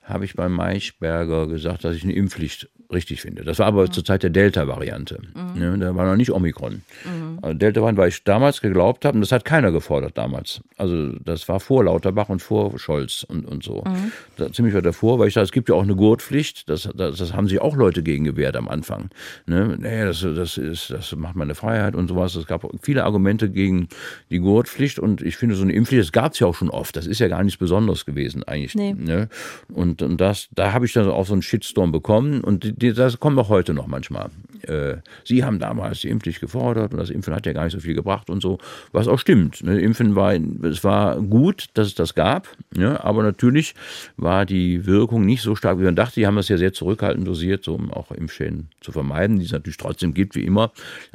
habe 0.10 0.26
ich 0.26 0.36
beim 0.36 0.54
Maischberger 0.54 1.48
gesagt, 1.48 1.84
dass 1.84 1.96
ich 1.96 2.04
eine 2.04 2.14
Impfpflicht 2.14 2.70
richtig 2.92 3.22
finde. 3.22 3.44
Das 3.44 3.60
war 3.60 3.68
aber 3.68 3.84
mhm. 3.84 3.92
zur 3.92 4.04
Zeit 4.04 4.24
der 4.24 4.30
Delta-Variante. 4.30 5.20
Mhm. 5.36 5.60
Ne, 5.60 5.78
da 5.78 5.96
war 5.96 6.06
noch 6.06 6.16
nicht 6.16 6.32
Omikron. 6.32 6.82
Mhm. 7.06 7.40
Also 7.42 7.58
Delta-Variante, 7.58 8.02
weil 8.02 8.10
ich 8.10 8.24
damals 8.24 8.62
geglaubt 8.62 9.06
habe, 9.06 9.16
und 9.16 9.22
das 9.22 9.32
hat 9.32 9.46
keiner 9.46 9.72
gefordert 9.72 10.18
damals. 10.18 10.62
Also 10.78 11.14
das 11.24 11.48
war 11.48 11.60
vor 11.60 11.84
Lauterbach 11.84 12.30
und 12.30 12.42
vor 12.42 12.78
Scholz 12.80 13.24
und, 13.24 13.46
und 13.46 13.64
so. 13.64 13.84
Mhm. 13.86 14.12
Da, 14.38 14.52
ziemlich 14.52 14.74
weit 14.74 14.86
davor, 14.86 15.20
weil 15.20 15.28
ich 15.28 15.36
sage, 15.36 15.46
es 15.46 15.52
gibt 15.52 15.70
ja 15.70 15.76
auch 15.76 15.84
eine 15.84 15.96
Gurtpflicht. 15.96 16.68
Das, 16.70 16.90
das, 16.96 17.18
das 17.18 17.34
haben 17.34 17.48
sich 17.48 17.62
auch 17.62 17.76
Leute 17.76 18.02
gegen 18.02 18.24
gewehrt 18.24 18.56
am 18.56 18.68
Anfang. 18.68 19.10
Ne? 19.46 19.78
Nee, 19.80 20.06
das, 20.06 20.22
das, 20.22 20.58
ist, 20.58 20.90
das 20.90 21.16
macht 21.16 21.36
meine 21.36 21.56
Freiheit 21.56 21.96
und 21.96 22.08
sowas. 22.08 22.36
Es 22.36 22.48
gab 22.48 22.68
viele 22.82 23.04
Argumente 23.04 23.50
gegen 23.50 23.88
die 24.32 24.40
Gurtpflicht 24.40 24.98
und 24.98 25.22
ich 25.22 25.38
finde, 25.38 25.56
so 25.56 25.64
eine 25.64 25.74
Impfpflicht, 25.74 26.04
das 26.04 26.12
gab 26.12 26.34
es 26.34 26.40
ja 26.40 26.48
auch 26.48 26.56
schon 26.56 26.70
oft. 26.70 26.96
Das 26.96 27.06
ist 27.06 27.20
ja 27.20 27.28
gar 27.28 27.44
nichts 27.44 27.60
Besonderes 27.60 28.06
gewesen 28.06 28.44
eigentlich. 28.44 28.74
Nee. 28.74 28.94
Ne? 28.94 29.30
Und, 29.72 30.02
und 30.02 30.20
das, 30.20 30.50
da 30.56 30.74
habe 30.74 30.86
ich 30.86 30.94
dann 30.94 31.08
auch 31.08 31.28
so 31.28 31.34
einen 31.34 31.44
Shitstorm 31.44 31.92
bekommen 31.92 32.42
und 32.42 32.79
das 32.80 33.20
kommt 33.20 33.38
auch 33.40 33.50
heute 33.50 33.74
noch 33.74 33.88
manchmal. 33.88 34.30
Äh, 34.64 34.98
Sie 35.24 35.44
haben 35.44 35.60
damals 35.60 36.02
die 36.02 36.10
Impfpflicht 36.10 36.40
gefordert 36.40 36.94
und 36.94 37.00
das 37.00 37.10
Impfen 37.10 37.34
hat 37.34 37.46
ja 37.46 37.54
gar 37.54 37.64
nicht 37.64 37.74
so 37.74 37.80
viel 37.80 37.94
gebracht 37.94 38.30
und 38.30 38.42
so, 38.42 38.58
was 38.92 39.08
auch 39.08 39.20
stimmt. 39.20 39.64
Ne? 39.64 39.80
Impfen 39.80 40.16
war, 40.16 40.34
es 40.34 40.84
war 40.84 41.22
gut, 41.22 41.68
dass 41.74 41.88
es 41.88 41.96
das 41.96 42.16
gab, 42.16 42.48
ja, 42.76 43.04
aber 43.04 43.24
natürlich 43.24 43.76
war 44.18 44.46
die 44.46 44.86
Wirkung 44.86 45.26
nicht 45.26 45.42
so 45.42 45.56
stark, 45.56 45.80
wie 45.80 45.84
man 45.84 45.96
dachte. 45.96 46.20
Die 46.20 46.28
haben 46.28 46.36
das 46.36 46.50
ja 46.50 46.58
sehr 46.58 46.74
zurückhaltend 46.74 47.28
dosiert, 47.28 47.64
so, 47.64 47.76
um 47.76 47.92
auch 47.92 48.12
Impfschäden 48.12 48.70
zu 48.82 48.92
vermeiden, 48.92 49.40
die 49.40 49.46
es 49.46 49.52
natürlich 49.52 49.78
trotzdem 49.78 50.14
gibt, 50.14 50.36
wie 50.36 50.44
immer. 50.44 50.72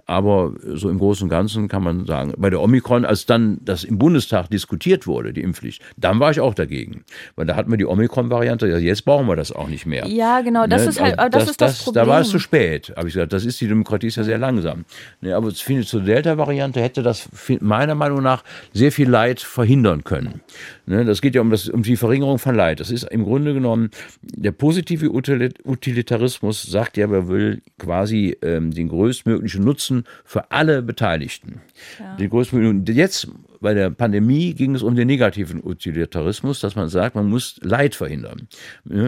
Aber 0.06 0.54
so 0.74 0.90
im 0.90 0.98
Großen 0.98 1.24
und 1.24 1.30
Ganzen 1.30 1.68
kann 1.68 1.82
man 1.82 2.06
sagen, 2.06 2.34
bei 2.36 2.50
der 2.50 2.60
Omikron, 2.60 3.04
als 3.04 3.26
dann 3.26 3.58
das 3.64 3.84
im 3.84 3.98
Bundestag 3.98 4.50
diskutiert 4.50 5.06
wurde, 5.06 5.32
die 5.32 5.42
Impfpflicht, 5.42 5.82
dann 5.96 6.20
war 6.20 6.30
ich 6.30 6.40
auch 6.40 6.54
dagegen. 6.54 7.04
Weil 7.36 7.46
da 7.46 7.56
hatten 7.56 7.70
wir 7.70 7.78
die 7.78 7.86
Omikron-Variante, 7.86 8.68
ja, 8.68 8.78
jetzt 8.78 9.04
brauchen 9.04 9.26
wir 9.26 9.36
das 9.36 9.52
auch 9.52 9.68
nicht 9.68 9.86
mehr. 9.86 10.06
Ja, 10.06 10.40
genau, 10.40 10.66
das 10.66 10.82
ne? 10.82 10.88
ist 10.88 11.00
halt, 11.00 11.18
das, 11.18 11.30
das 11.30 11.50
ist 11.50 11.53
das, 11.56 11.76
das 11.76 11.84
Problem. 11.84 12.04
Da 12.04 12.10
war 12.10 12.20
es 12.20 12.28
zu 12.28 12.38
spät, 12.38 12.92
habe 12.96 13.08
ich 13.08 13.14
gesagt. 13.14 13.32
Das 13.32 13.44
ist 13.44 13.60
die 13.60 13.68
Demokratie 13.68 14.08
ist 14.08 14.16
ja 14.16 14.24
sehr 14.24 14.38
langsam. 14.38 14.84
Ne, 15.20 15.34
aber 15.34 15.48
ich 15.48 15.64
finde, 15.64 15.84
zur 15.84 16.02
Delta-Variante 16.02 16.80
hätte 16.80 17.02
das 17.02 17.28
meiner 17.60 17.94
Meinung 17.94 18.22
nach 18.22 18.44
sehr 18.72 18.92
viel 18.92 19.08
Leid 19.08 19.40
verhindern 19.40 20.04
können. 20.04 20.40
Ne, 20.86 21.04
das 21.04 21.20
geht 21.20 21.34
ja 21.34 21.40
um, 21.40 21.50
das, 21.50 21.68
um 21.68 21.82
die 21.82 21.96
Verringerung 21.96 22.38
von 22.38 22.54
Leid. 22.54 22.80
Das 22.80 22.90
ist 22.90 23.04
im 23.04 23.24
Grunde 23.24 23.54
genommen, 23.54 23.90
der 24.22 24.52
positive 24.52 25.10
Utilitarismus 25.10 26.62
sagt 26.62 26.96
ja, 26.96 27.10
er 27.10 27.28
will 27.28 27.62
quasi 27.78 28.36
ähm, 28.42 28.70
den 28.70 28.88
größtmöglichen 28.88 29.64
Nutzen 29.64 30.04
für 30.24 30.50
alle 30.50 30.82
Beteiligten. 30.82 31.60
Ja. 31.98 32.16
Den 32.16 32.30
größtmöglichen, 32.30 32.84
jetzt 32.96 33.28
bei 33.64 33.72
der 33.72 33.88
Pandemie 33.88 34.52
ging 34.52 34.74
es 34.74 34.82
um 34.82 34.94
den 34.94 35.06
negativen 35.06 35.64
Utilitarismus, 35.64 36.60
dass 36.60 36.76
man 36.76 36.90
sagt, 36.90 37.16
man 37.16 37.30
muss 37.30 37.58
Leid 37.62 37.94
verhindern. 37.94 38.46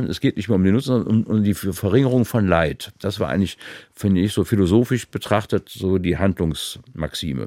Es 0.09 0.19
geht 0.21 0.39
nicht 0.39 0.49
mehr 0.49 0.57
um 0.57 0.65
den 0.65 0.73
Nutzen, 0.73 1.05
sondern 1.05 1.25
um, 1.25 1.45
die 1.45 1.53
Verringerung 1.53 2.25
von 2.25 2.49
Leid. 2.49 2.91
Das 2.99 3.21
war 3.21 3.29
eigentlich, 3.29 3.59
finde 3.93 4.23
ich, 4.23 4.33
so 4.33 4.45
philosophisch 4.45 5.09
betrachtet, 5.09 5.69
so 5.69 5.99
die 5.99 6.17
Handlungsmaxime. 6.17 7.47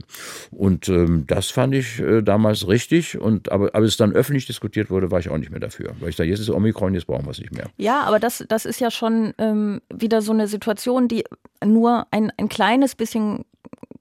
Und 0.51 0.87
ähm, 0.87 1.25
das 1.25 1.49
fand 1.49 1.73
ich 1.73 1.99
äh, 1.99 2.21
damals 2.21 2.67
richtig. 2.67 3.19
Und 3.19 3.51
aber, 3.51 3.73
aber 3.73 3.85
es 3.85 3.97
dann 3.97 4.13
öffentlich 4.13 4.45
diskutiert 4.45 4.91
wurde, 4.91 5.09
war 5.09 5.19
ich 5.19 5.29
auch 5.29 5.37
nicht 5.39 5.49
mehr 5.49 5.59
dafür. 5.59 5.95
Weil 5.99 6.09
ich 6.09 6.15
da 6.15 6.23
jetzt 6.23 6.39
ist 6.39 6.51
Omikron, 6.51 6.93
jetzt 6.93 7.07
brauchen 7.07 7.25
wir 7.25 7.31
es 7.31 7.39
nicht 7.39 7.53
mehr. 7.53 7.71
Ja, 7.77 8.03
aber 8.03 8.19
das, 8.19 8.45
das 8.47 8.65
ist 8.65 8.79
ja 8.79 8.91
schon 8.91 9.33
ähm, 9.39 9.81
wieder 9.91 10.21
so 10.21 10.31
eine 10.31 10.47
Situation, 10.47 11.07
die 11.07 11.23
nur 11.65 12.05
ein, 12.11 12.31
ein 12.37 12.49
kleines 12.49 12.93
bisschen 12.93 13.45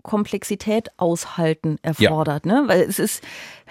Komplexität 0.02 0.88
aushalten 0.96 1.76
erfordert. 1.82 2.46
Ja. 2.46 2.62
Ne? 2.62 2.68
Weil 2.68 2.82
es 2.82 2.98
ist, 2.98 3.22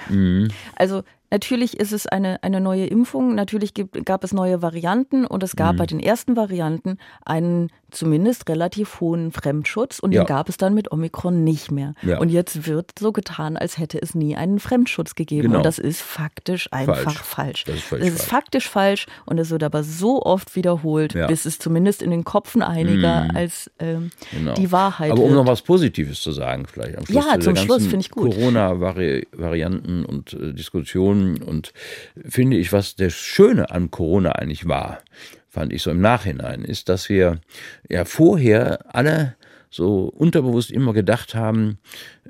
mhm. 0.10 0.50
also 0.76 1.04
natürlich 1.32 1.80
ist 1.80 1.94
es 1.94 2.08
eine, 2.08 2.44
eine 2.44 2.62
neue 2.62 2.86
Impfung, 2.86 3.36
natürlich 3.36 3.74
gibt, 3.74 4.06
gab 4.06 4.24
es 4.24 4.34
neue 4.34 4.62
Varianten 4.62 5.26
und 5.26 5.44
es 5.44 5.56
gab 5.56 5.74
mhm. 5.74 5.78
bei 5.78 5.86
den 5.86 6.00
ersten 6.00 6.36
Varianten 6.36 6.98
einen 7.26 7.72
zumindest 7.92 8.50
relativ 8.50 9.00
hohen 9.00 9.32
Fremdschutz 9.32 10.00
und 10.00 10.12
Ja. 10.12 10.24
den 10.24 10.28
gab 10.28 10.50
es 10.50 10.58
dann 10.58 10.74
mit 10.74 10.92
Omikron 10.92 11.44
nicht 11.44 11.72
mehr. 11.72 11.94
Ja. 12.02 12.20
Und 12.20 12.30
jetzt 12.30 12.68
wird 12.68 12.92
so 13.00 13.12
getan, 13.12 13.56
als 13.58 13.78
hätte 13.78 14.02
es 14.02 14.14
nie 14.16 14.36
einen 14.36 14.60
Fremdschutz 14.60 15.16
gegeben. 15.16 15.44
Genau. 15.48 15.58
Und 15.58 15.66
das 15.66 15.80
ist 15.80 16.02
faktisch 16.02 16.68
einfach 16.72 17.24
falsch. 17.24 17.64
Das 17.66 17.76
ist 17.76 17.84
völlig 17.84 18.08
ist 18.08 18.18
falsch. 18.20 18.30
faktisch 18.30 18.70
falsch 18.70 19.06
und 19.26 19.38
es 19.38 19.50
wird 19.50 19.64
aber 19.64 19.84
so 19.84 20.22
oft 20.24 20.56
wiederholt, 20.56 21.14
Ja. 21.14 21.28
bis 21.28 21.46
es 21.46 21.60
zumindest 21.60 22.02
in 22.02 22.12
den 22.12 22.24
Köpfen 22.26 22.62
einiger 22.62 23.26
Mhm. 23.26 23.36
als 23.36 23.72
ähm, 23.80 24.12
Genau. 24.32 24.54
die 24.56 24.72
Wahrheit 24.72 25.12
Aber 25.12 25.22
um 25.22 25.30
wird. 25.30 25.40
noch 25.40 25.48
was 25.48 25.62
Positives 25.62 26.22
zu 26.22 26.32
sagen, 26.32 26.66
vielleicht 26.66 26.98
am 26.98 27.06
Schluss 27.06 27.26
Ja, 27.26 27.34
zu 27.36 27.40
zum 27.42 27.56
Schluss 27.56 27.84
finde 27.84 28.00
ich 28.02 28.12
gut. 28.12 28.34
Corona-Varianten 28.36 30.06
und 30.06 30.34
äh, 30.34 30.54
Diskussionen 30.54 31.42
und 31.42 31.74
finde 32.28 32.58
ich, 32.58 32.74
was 32.74 32.96
der 32.96 33.10
Schöne 33.10 33.70
an 33.72 33.92
Corona 33.92 34.34
eigentlich 34.34 34.68
war, 34.68 35.00
fand 35.58 35.74
ich 35.74 35.82
so 35.82 35.90
im 35.90 36.02
Nachhinein, 36.02 36.64
ist, 36.64 36.88
dass 36.88 37.10
wir 37.10 37.42
ja 37.90 38.06
vorher 38.06 38.96
alle 38.96 39.36
so 39.72 40.04
unterbewusst 40.04 40.70
immer 40.72 40.94
gedacht 40.94 41.34
haben, 41.34 41.80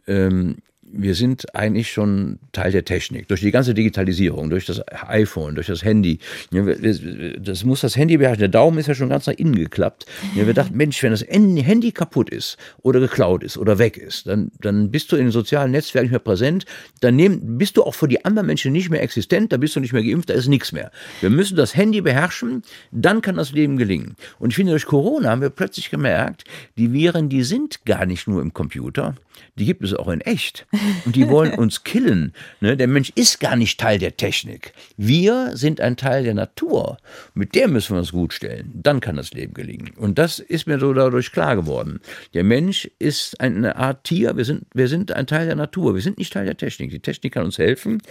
ähm, 0.07 0.59
wir 0.91 1.15
sind 1.15 1.53
eigentlich 1.55 1.91
schon 1.91 2.39
Teil 2.51 2.71
der 2.71 2.85
Technik. 2.85 3.27
Durch 3.27 3.41
die 3.41 3.51
ganze 3.51 3.73
Digitalisierung, 3.73 4.49
durch 4.49 4.65
das 4.65 4.81
iPhone, 5.07 5.55
durch 5.55 5.67
das 5.67 5.83
Handy. 5.83 6.19
Das 6.51 7.63
muss 7.63 7.81
das 7.81 7.95
Handy 7.95 8.17
beherrschen. 8.17 8.39
Der 8.39 8.47
Daumen 8.47 8.77
ist 8.77 8.87
ja 8.87 8.95
schon 8.95 9.09
ganz 9.09 9.27
nach 9.27 9.33
innen 9.33 9.55
geklappt. 9.55 10.05
Wir 10.33 10.53
dachten, 10.53 10.77
Mensch, 10.77 11.01
wenn 11.03 11.11
das 11.11 11.23
Handy 11.23 11.91
kaputt 11.91 12.29
ist 12.29 12.57
oder 12.81 12.99
geklaut 12.99 13.43
ist 13.43 13.57
oder 13.57 13.77
weg 13.79 13.97
ist, 13.97 14.27
dann, 14.27 14.51
dann 14.61 14.89
bist 14.89 15.11
du 15.11 15.17
in 15.17 15.25
den 15.25 15.31
sozialen 15.31 15.71
Netzwerken 15.71 16.05
nicht 16.05 16.11
mehr 16.11 16.19
präsent. 16.19 16.65
Dann 17.01 17.15
nehm, 17.15 17.57
bist 17.57 17.77
du 17.77 17.83
auch 17.83 17.93
für 17.93 18.07
die 18.07 18.23
anderen 18.23 18.47
Menschen 18.47 18.71
nicht 18.71 18.89
mehr 18.89 19.03
existent. 19.03 19.51
Da 19.51 19.57
bist 19.57 19.75
du 19.75 19.79
nicht 19.79 19.93
mehr 19.93 20.03
geimpft. 20.03 20.29
Da 20.29 20.33
ist 20.33 20.47
nichts 20.47 20.71
mehr. 20.71 20.91
Wir 21.21 21.29
müssen 21.29 21.57
das 21.57 21.75
Handy 21.75 22.01
beherrschen. 22.01 22.63
Dann 22.91 23.21
kann 23.21 23.35
das 23.35 23.51
Leben 23.51 23.77
gelingen. 23.77 24.15
Und 24.39 24.51
ich 24.51 24.55
finde, 24.55 24.71
durch 24.71 24.85
Corona 24.85 25.29
haben 25.29 25.41
wir 25.41 25.49
plötzlich 25.49 25.89
gemerkt, 25.89 26.45
die 26.77 26.93
Viren, 26.93 27.29
die 27.29 27.43
sind 27.43 27.85
gar 27.85 28.05
nicht 28.05 28.27
nur 28.27 28.41
im 28.41 28.53
Computer. 28.53 29.15
Die 29.55 29.65
gibt 29.65 29.83
es 29.83 29.93
auch 29.93 30.07
in 30.07 30.21
echt. 30.21 30.65
Und 31.05 31.15
die 31.15 31.27
wollen 31.29 31.53
uns 31.53 31.83
killen. 31.83 32.33
Ne? 32.59 32.77
Der 32.77 32.87
Mensch 32.87 33.11
ist 33.15 33.39
gar 33.39 33.55
nicht 33.55 33.79
Teil 33.79 33.99
der 33.99 34.17
Technik. 34.17 34.73
Wir 34.97 35.55
sind 35.55 35.81
ein 35.81 35.97
Teil 35.97 36.23
der 36.23 36.33
Natur. 36.33 36.97
Mit 37.33 37.55
der 37.55 37.67
müssen 37.67 37.95
wir 37.95 37.99
uns 37.99 38.11
gut 38.11 38.33
stellen. 38.33 38.71
Dann 38.73 38.99
kann 38.99 39.15
das 39.15 39.31
Leben 39.31 39.53
gelingen. 39.53 39.91
Und 39.95 40.17
das 40.17 40.39
ist 40.39 40.67
mir 40.67 40.79
so 40.79 40.93
dadurch 40.93 41.31
klar 41.31 41.55
geworden. 41.55 41.99
Der 42.33 42.43
Mensch 42.43 42.89
ist 42.99 43.39
eine 43.39 43.75
Art 43.75 44.03
Tier. 44.03 44.37
Wir 44.37 44.45
sind, 44.45 44.65
wir 44.73 44.87
sind 44.87 45.11
ein 45.11 45.27
Teil 45.27 45.47
der 45.47 45.55
Natur. 45.55 45.95
Wir 45.95 46.01
sind 46.01 46.17
nicht 46.17 46.33
Teil 46.33 46.45
der 46.45 46.57
Technik. 46.57 46.91
Die 46.91 46.99
Technik 46.99 47.33
kann 47.33 47.45
uns 47.45 47.57
helfen. 47.57 48.01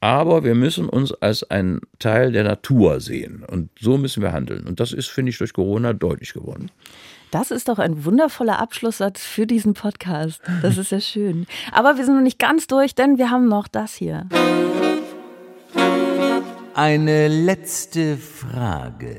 Aber 0.00 0.44
wir 0.44 0.54
müssen 0.54 0.88
uns 0.88 1.12
als 1.12 1.48
ein 1.50 1.80
Teil 1.98 2.32
der 2.32 2.44
Natur 2.44 3.00
sehen. 3.00 3.42
Und 3.42 3.70
so 3.80 3.96
müssen 3.96 4.22
wir 4.22 4.32
handeln. 4.32 4.66
Und 4.66 4.78
das 4.78 4.92
ist, 4.92 5.08
finde 5.08 5.30
ich, 5.30 5.38
durch 5.38 5.54
Corona 5.54 5.94
deutlich 5.94 6.34
geworden. 6.34 6.70
Das 7.34 7.50
ist 7.50 7.68
doch 7.68 7.80
ein 7.80 8.04
wundervoller 8.04 8.60
Abschlusssatz 8.60 9.24
für 9.24 9.44
diesen 9.44 9.74
Podcast. 9.74 10.40
Das 10.62 10.78
ist 10.78 10.92
ja 10.92 11.00
schön. 11.00 11.48
Aber 11.72 11.96
wir 11.96 12.04
sind 12.04 12.14
noch 12.14 12.22
nicht 12.22 12.38
ganz 12.38 12.68
durch, 12.68 12.94
denn 12.94 13.18
wir 13.18 13.28
haben 13.28 13.48
noch 13.48 13.66
das 13.66 13.92
hier. 13.96 14.28
Eine 16.74 17.26
letzte 17.26 18.16
Frage. 18.18 19.16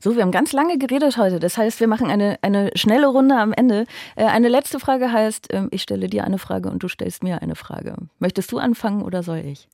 So, 0.00 0.14
wir 0.14 0.22
haben 0.22 0.30
ganz 0.30 0.52
lange 0.52 0.78
geredet 0.78 1.16
heute. 1.16 1.40
Das 1.40 1.58
heißt, 1.58 1.80
wir 1.80 1.88
machen 1.88 2.08
eine, 2.08 2.38
eine 2.42 2.70
schnelle 2.76 3.08
Runde 3.08 3.34
am 3.34 3.52
Ende. 3.52 3.86
Äh, 4.14 4.26
Eine 4.26 4.48
letzte 4.48 4.78
Frage 4.78 5.10
heißt, 5.10 5.48
ähm, 5.50 5.66
ich 5.72 5.82
stelle 5.82 6.06
dir 6.06 6.22
eine 6.22 6.38
Frage 6.38 6.70
und 6.70 6.80
du 6.80 6.86
stellst 6.86 7.24
mir 7.24 7.42
eine 7.42 7.56
Frage. 7.56 7.96
Möchtest 8.20 8.52
du 8.52 8.58
anfangen 8.58 9.02
oder 9.02 9.24
soll 9.24 9.38
ich? 9.38 9.68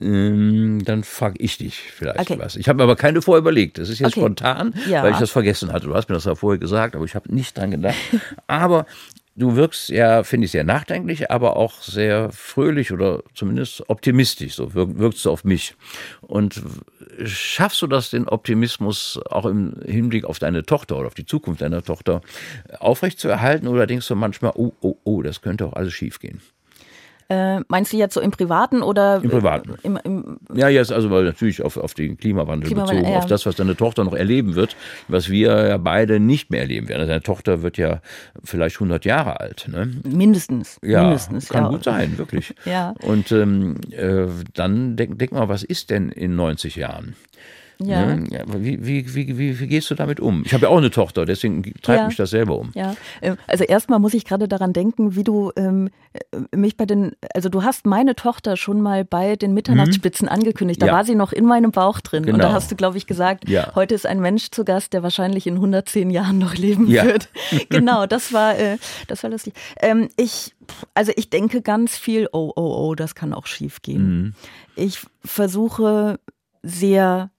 Ähm, 0.00 0.82
Dann 0.84 1.02
frage 1.02 1.36
ich 1.38 1.58
dich 1.58 1.78
vielleicht 1.80 2.20
Okay. 2.20 2.38
was. 2.38 2.56
Ich 2.56 2.68
habe 2.68 2.76
mir 2.76 2.84
aber 2.84 2.96
keine 2.96 3.20
vorher 3.22 3.40
überlegt. 3.40 3.78
Das 3.78 3.88
ist 3.88 3.98
jetzt 3.98 4.12
Okay. 4.12 4.20
spontan, 4.20 4.74
Ja. 4.88 5.02
weil 5.02 5.12
ich 5.12 5.18
das 5.18 5.30
vergessen 5.30 5.72
hatte. 5.72 5.86
Du 5.86 5.94
hast 5.94 6.08
mir 6.08 6.14
das 6.14 6.24
ja 6.24 6.34
vorher 6.36 6.58
gesagt, 6.58 6.94
aber 6.94 7.04
ich 7.04 7.14
habe 7.14 7.34
nicht 7.34 7.58
dran 7.58 7.72
gedacht. 7.72 7.96
aber 8.46 8.86
du 9.34 9.56
wirkst 9.56 9.88
ja, 9.88 10.22
finde 10.24 10.44
ich, 10.46 10.52
sehr 10.52 10.62
nachdenklich, 10.64 11.30
aber 11.32 11.56
auch 11.56 11.80
sehr 11.82 12.30
fröhlich 12.32 12.92
oder 12.92 13.22
zumindest 13.34 13.88
optimistisch. 13.88 14.54
So 14.54 14.66
wirk- 14.74 14.98
wirkst 14.98 15.24
du 15.24 15.30
auf 15.32 15.42
mich. 15.44 15.74
Und 16.20 16.62
schaffst 17.24 17.82
du 17.82 17.88
das, 17.88 18.10
den 18.10 18.28
Optimismus 18.28 19.18
auch 19.30 19.46
im 19.46 19.74
Hinblick 19.84 20.24
auf 20.24 20.38
deine 20.38 20.62
Tochter 20.64 20.96
oder 20.96 21.08
auf 21.08 21.14
die 21.14 21.26
Zukunft 21.26 21.60
deiner 21.60 21.82
Tochter 21.82 22.20
aufrechtzuerhalten? 22.78 23.66
Oder 23.66 23.86
denkst 23.88 24.06
du 24.06 24.14
manchmal, 24.14 24.52
oh, 24.54 24.72
oh, 24.80 24.96
oh, 25.02 25.22
das 25.22 25.40
könnte 25.42 25.66
auch 25.66 25.72
alles 25.72 25.92
schiefgehen? 25.92 26.40
Äh, 27.30 27.60
meinst 27.68 27.92
du 27.92 27.98
jetzt 27.98 28.14
so 28.14 28.20
im 28.20 28.30
Privaten 28.30 28.82
oder? 28.82 29.20
Im 29.22 29.28
Privaten. 29.28 29.74
Im, 29.82 29.98
im, 30.02 30.38
Ja, 30.54 30.68
jetzt 30.68 30.90
also 30.90 31.10
weil 31.10 31.24
natürlich 31.24 31.62
auf, 31.62 31.76
auf 31.76 31.92
den 31.92 32.16
Klimawandel, 32.16 32.68
Klimawandel, 32.68 32.96
bezogen, 32.98 33.12
ja. 33.12 33.18
auf 33.18 33.26
das, 33.26 33.44
was 33.44 33.56
deine 33.56 33.76
Tochter 33.76 34.04
noch 34.04 34.14
erleben 34.14 34.54
wird, 34.54 34.76
was 35.08 35.28
wir 35.28 35.68
ja 35.68 35.76
beide 35.76 36.20
nicht 36.20 36.50
mehr 36.50 36.62
erleben 36.62 36.88
werden. 36.88 37.06
Deine 37.06 37.22
Tochter 37.22 37.60
wird 37.60 37.76
ja 37.76 38.00
vielleicht 38.42 38.76
100 38.76 39.04
Jahre 39.04 39.40
alt. 39.40 39.68
Ne? 39.68 39.92
mindestens. 40.04 40.78
Ja, 40.82 41.02
mindestens, 41.02 41.50
kann 41.50 41.64
ja. 41.64 41.70
gut 41.70 41.84
sein, 41.84 42.16
wirklich. 42.16 42.54
Ja. 42.64 42.94
Und 43.00 43.32
ähm, 43.32 43.76
äh, 43.92 44.26
dann 44.52 44.96
denk, 44.96 45.18
denk 45.18 45.32
mal, 45.32 45.48
was 45.48 45.62
ist 45.62 45.90
denn 45.90 46.10
in 46.10 46.36
90 46.36 46.76
Jahren? 46.76 47.14
Ja. 47.80 48.16
Ne? 48.16 48.24
Wie, 48.56 48.84
wie, 48.84 49.14
wie, 49.14 49.38
wie, 49.38 49.60
wie 49.60 49.66
gehst 49.68 49.88
du 49.90 49.94
damit 49.94 50.18
um? 50.18 50.42
Ich 50.44 50.52
habe 50.52 50.64
ja 50.64 50.68
auch 50.68 50.78
eine 50.78 50.90
Tochter, 50.90 51.24
deswegen 51.24 51.62
treibt 51.82 52.00
Ja. 52.00 52.06
mich 52.08 52.16
das 52.16 52.30
selber 52.30 52.58
um. 52.58 52.70
Ja, 52.74 52.96
ähm, 53.22 53.36
also 53.46 53.62
erstmal 53.62 54.00
muss 54.00 54.14
ich 54.14 54.24
gerade 54.24 54.48
daran 54.48 54.72
denken, 54.72 55.14
wie 55.14 55.22
du 55.22 55.52
ähm, 55.56 55.88
äh, 56.12 56.56
mich 56.56 56.76
bei 56.76 56.86
den, 56.86 57.12
also 57.34 57.48
du 57.48 57.62
hast 57.62 57.86
meine 57.86 58.16
Tochter 58.16 58.56
schon 58.56 58.80
mal 58.80 59.04
bei 59.04 59.36
den 59.36 59.54
Mitternachtsspitzen 59.54 60.28
angekündigt. 60.28 60.82
Da 60.82 60.86
Mhm. 60.86 60.88
Ja. 60.90 60.96
war 60.96 61.04
sie 61.04 61.14
noch 61.14 61.32
in 61.32 61.44
meinem 61.44 61.70
Bauch 61.70 62.00
drin. 62.00 62.24
Und 62.24 62.38
da 62.38 62.46
Genau. 62.46 62.52
hast 62.52 62.70
du, 62.70 62.74
glaube 62.76 62.96
ich, 62.98 63.06
gesagt, 63.06 63.48
Ja. 63.48 63.72
heute 63.76 63.94
ist 63.94 64.06
ein 64.06 64.18
Mensch 64.20 64.50
zu 64.50 64.64
Gast, 64.64 64.92
der 64.92 65.04
wahrscheinlich 65.04 65.46
in 65.46 65.54
110 65.54 66.10
Jahren 66.10 66.38
noch 66.38 66.54
leben 66.56 66.88
wird. 66.88 67.28
genau, 67.68 68.06
das 68.06 68.32
war, 68.32 68.58
äh, 68.58 68.78
das 69.06 69.22
war 69.22 69.30
lustig. 69.30 69.54
Ähm, 69.80 70.08
ich, 70.16 70.54
also 70.94 71.12
ich 71.14 71.30
denke 71.30 71.62
ganz 71.62 71.96
viel, 71.96 72.28
oh, 72.32 72.52
oh, 72.56 72.88
oh, 72.88 72.94
das 72.96 73.14
kann 73.14 73.32
auch 73.32 73.46
schief 73.46 73.82
gehen. 73.82 74.02
Mhm. 74.22 74.34
Ich 74.74 74.98
versuche 75.24 76.18
sehr 76.64 77.30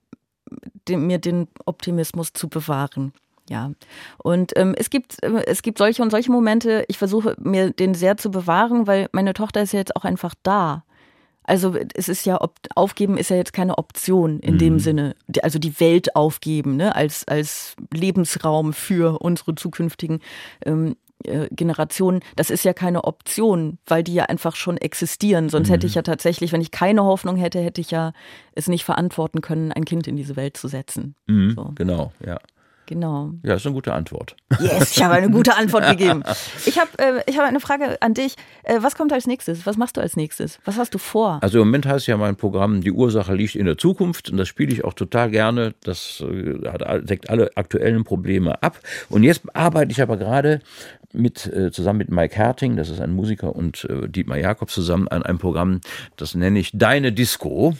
den, 0.88 1.08
mir 1.08 1.20
den 1.20 1.48
Optimismus 1.66 2.34
zu 2.34 2.50
bewahren. 2.50 3.14
Ja, 3.50 3.72
und 4.20 4.54
ähm, 4.58 4.76
es 4.78 4.92
gibt 4.92 5.24
äh, 5.24 5.44
es 5.48 5.64
gibt 5.64 5.80
solche 5.80 6.04
und 6.04 6.12
solche 6.12 6.32
Momente. 6.32 6.86
Ich 6.88 7.00
versuche 7.00 7.36
mir 7.40 7.72
den 7.72 7.96
sehr 7.96 8.16
zu 8.18 8.30
bewahren, 8.30 8.86
weil 8.86 9.10
meine 9.12 9.34
Tochter 9.34 9.64
ist 9.64 9.74
ja 9.74 9.80
jetzt 9.80 9.96
auch 9.96 10.06
einfach 10.06 10.36
da. 10.44 10.84
Also 11.44 11.76
es 11.96 12.10
ist 12.10 12.26
ja 12.28 12.40
ob, 12.42 12.54
aufgeben 12.76 13.18
ist 13.18 13.32
ja 13.32 13.38
jetzt 13.38 13.54
keine 13.54 13.80
Option 13.80 14.40
in 14.40 14.60
dem 14.60 14.78
Sinne. 14.78 15.16
Also 15.42 15.58
die 15.58 15.80
Welt 15.80 16.16
aufgeben 16.16 16.76
ne, 16.76 16.96
als 16.96 17.28
als 17.28 17.76
Lebensraum 17.92 18.72
für 18.72 19.20
unsere 19.20 19.56
zukünftigen 19.56 20.20
ähm, 20.64 20.90
äh, 20.90 21.09
Generationen. 21.52 22.22
Das 22.36 22.50
ist 22.50 22.64
ja 22.64 22.74
keine 22.74 23.04
Option, 23.04 23.78
weil 23.86 24.04
die 24.04 24.14
ja 24.14 24.26
einfach 24.26 24.56
schon 24.56 24.78
existieren. 24.78 25.50
Sonst 25.50 25.70
hätte 25.70 25.86
ich 25.86 25.96
ja 25.96 26.02
tatsächlich, 26.02 26.54
wenn 26.54 26.62
ich 26.62 26.72
keine 26.72 27.04
Hoffnung 27.04 27.36
hätte, 27.36 27.60
hätte 27.60 27.82
ich 27.82 27.92
ja 27.92 28.14
es 28.54 28.68
nicht 28.68 28.86
verantworten 28.86 29.42
können, 29.42 29.72
ein 29.72 29.86
Kind 29.86 30.08
in 30.08 30.16
diese 30.16 30.36
Welt 30.36 30.56
zu 30.56 30.68
setzen. 30.68 31.16
Mhm, 31.28 31.52
So. 31.52 31.72
Genau, 31.76 32.14
ja. 32.26 32.40
Genau. 32.90 33.34
Ja, 33.44 33.54
ist 33.54 33.68
eine 33.68 33.76
gute 33.76 33.94
Antwort. 33.94 34.36
Yes, 34.60 34.98
ich 34.98 35.04
habe 35.04 35.14
eine 35.14 35.30
gute 35.30 35.56
Antwort 35.56 35.88
gegeben. 35.92 36.24
Ich 36.66 36.80
habe 36.80 36.90
äh, 36.98 37.22
ich 37.28 37.38
habe 37.38 37.48
eine 37.48 37.60
Frage 37.60 38.02
an 38.02 38.16
dich. 38.16 38.34
Äh, 38.64 38.80
was 38.82 38.96
kommt 38.96 39.14
als 39.14 39.28
nächstes? 39.28 39.68
Was 39.68 39.78
machst 39.78 39.98
du 39.98 40.02
als 40.02 40.16
nächstes? 40.16 40.58
Was 40.66 40.80
hast 40.80 40.96
du 40.96 40.98
vor? 40.98 41.38
Also 41.44 41.62
im 41.62 41.68
Moment 41.68 41.86
heißt 41.86 42.08
ja 42.08 42.18
mein 42.18 42.36
Programm, 42.36 42.82
die 42.82 42.92
Ursache 42.92 43.36
liegt 43.36 43.54
in 43.54 43.68
der 43.68 43.78
Zukunft 43.78 44.32
und 44.32 44.38
das 44.38 44.48
spiele 44.48 44.74
ich 44.74 44.84
auch 44.86 44.96
total 44.96 45.30
gerne. 45.30 45.76
Das 45.84 46.24
äh, 46.28 47.02
deckt 47.04 47.30
alle 47.30 47.56
aktuellen 47.56 48.06
Probleme 48.06 48.64
ab. 48.64 48.80
Und 49.10 49.22
jetzt 49.22 49.44
arbeite 49.54 49.92
ich 49.92 50.02
aber 50.02 50.18
gerade 50.18 50.60
mit, 51.14 51.46
äh, 51.46 51.72
zusammen 51.72 52.00
mit 52.00 52.10
Mike 52.10 52.36
Herting, 52.36 52.76
das 52.76 52.90
ist 52.90 53.02
ein 53.02 53.14
Musiker, 53.14 53.56
und 53.56 53.86
äh, 53.86 54.08
Dietmar 54.10 54.38
Jakobs 54.38 54.74
zusammen 54.74 55.08
an 55.10 55.22
einem 55.22 55.38
Programm, 55.38 55.82
das 56.18 56.34
nenne 56.34 56.58
ich 56.58 56.72
Deine 56.74 57.12
Disco, 57.12 57.76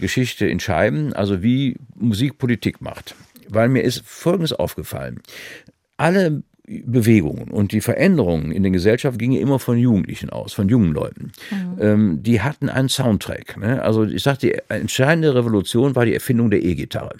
Geschichte 0.00 0.46
in 0.46 0.58
Scheiben, 0.58 1.12
also 1.12 1.42
wie 1.42 1.76
Musik 1.96 2.38
Politik 2.38 2.80
macht. 2.80 3.14
Weil 3.48 3.68
mir 3.68 3.82
ist 3.82 4.02
Folgendes 4.04 4.52
aufgefallen. 4.52 5.20
Alle 5.96 6.42
Bewegungen 6.66 7.50
und 7.50 7.72
die 7.72 7.82
Veränderungen 7.82 8.50
in 8.50 8.62
der 8.62 8.72
Gesellschaft 8.72 9.18
gingen 9.18 9.38
immer 9.38 9.58
von 9.58 9.76
Jugendlichen 9.76 10.30
aus, 10.30 10.54
von 10.54 10.68
jungen 10.68 10.92
Leuten. 10.92 11.32
Ähm, 11.78 12.22
die 12.22 12.40
hatten 12.40 12.70
einen 12.70 12.88
Soundtrack. 12.88 13.58
Ne? 13.58 13.82
Also 13.82 14.04
ich 14.04 14.22
sag, 14.22 14.38
die 14.38 14.56
entscheidende 14.68 15.34
Revolution 15.34 15.94
war 15.94 16.06
die 16.06 16.14
Erfindung 16.14 16.50
der 16.50 16.62
E-Gitarre. 16.62 17.16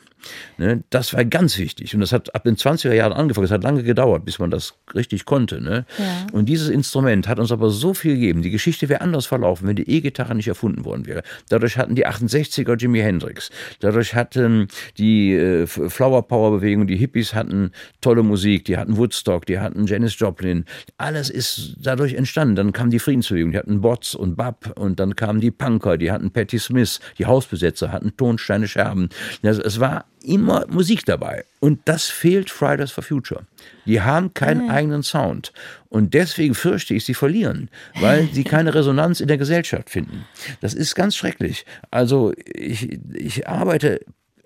Ne? 0.59 0.85
Das 0.91 1.15
war 1.15 1.25
ganz 1.25 1.59
wichtig 1.59 1.95
und 1.95 2.01
das 2.01 2.13
hat 2.13 2.35
ab 2.35 2.45
den 2.45 2.57
20er 2.57 2.93
Jahren 2.93 3.13
angefangen. 3.13 3.45
Es 3.45 3.51
hat 3.51 3.63
lange 3.63 3.83
gedauert, 3.83 4.25
bis 4.25 4.39
man 4.39 4.51
das 4.51 4.75
richtig 4.95 5.25
konnte. 5.25 5.61
Ne? 5.61 5.87
Ja. 5.99 6.27
Und 6.33 6.49
dieses 6.49 6.69
Instrument 6.69 7.29
hat 7.29 7.39
uns 7.39 7.53
aber 7.53 7.71
so 7.71 7.95
viel 7.95 8.15
gegeben. 8.15 8.43
Die 8.43 8.51
Geschichte 8.51 8.89
wäre 8.89 9.01
anders 9.01 9.27
verlaufen, 9.27 9.69
wenn 9.69 9.77
die 9.77 9.89
E-Gitarre 9.89 10.35
nicht 10.35 10.49
erfunden 10.49 10.85
worden 10.85 11.07
wäre. 11.07 11.23
Dadurch 11.49 11.77
hatten 11.77 11.95
die 11.95 12.07
68er 12.07 12.77
Jimi 12.77 13.01
Hendrix. 13.01 13.51
Dadurch 13.81 14.15
hatten 14.15 14.69
die 14.99 15.35
äh, 15.35 15.67
Flower 15.67 16.27
Power 16.27 16.53
Bewegung, 16.53 16.87
die 16.87 16.97
Hippies 16.97 17.35
hatten 17.35 17.71
tolle 18.01 18.23
Musik, 18.23 18.65
die 18.65 18.77
hatten 18.77 18.97
Woodstock, 18.97 19.47
die 19.47 19.59
hatten 19.59 19.87
Janis 19.87 20.19
Joplin. 20.19 20.65
Alles 20.97 21.31
ist 21.31 21.77
dadurch 21.81 22.15
entstanden. 22.15 22.57
Dann 22.57 22.73
kam 22.73 22.91
die 22.91 22.99
Friedensbewegung, 22.99 23.53
die 23.53 23.59
hatten 23.59 23.81
Bots 23.81 24.15
und 24.15 24.37
Bab 24.37 24.79
und 24.79 25.01
dann 25.01 25.17
kamen 25.17 25.41
die 25.41 25.51
Punker, 25.51 25.97
die 25.99 26.11
hatten 26.11 26.31
Patti 26.31 26.59
Smith, 26.59 27.01
die 27.19 27.27
Hausbesetzer 27.27 27.93
hatten 27.93 28.17
Tonsteine 28.17 28.69
Scherben. 28.69 29.09
Also 29.43 29.63
es 29.63 29.81
war 29.81 30.07
immer 30.25 30.67
Musik 30.69 31.05
dabei. 31.05 31.45
Und 31.61 31.81
das 31.85 32.07
fehlt 32.07 32.51
Fridays 32.51 32.91
for 32.91 33.05
Future. 33.05 33.43
Die 33.87 34.01
haben 34.01 34.35
keinen 34.35 34.69
Ah. 34.71 34.75
eigenen 34.75 35.03
Sound. 35.03 35.53
Und 35.89 36.15
deswegen 36.15 36.55
fürchte 36.55 36.95
ich, 36.95 37.05
sie 37.05 37.15
verlieren, 37.15 37.69
weil 38.01 38.29
sie 38.33 38.45
keine 38.55 38.75
Resonanz 38.75 39.21
in 39.21 39.29
der 39.29 39.39
Gesellschaft 39.39 39.91
finden. 39.91 40.25
Das 40.61 40.75
ist 40.75 40.95
ganz 40.95 41.17
schrecklich. 41.17 41.65
Also 41.91 42.33
ich, 42.55 42.99
ich 43.15 43.49
arbeite 43.49 44.01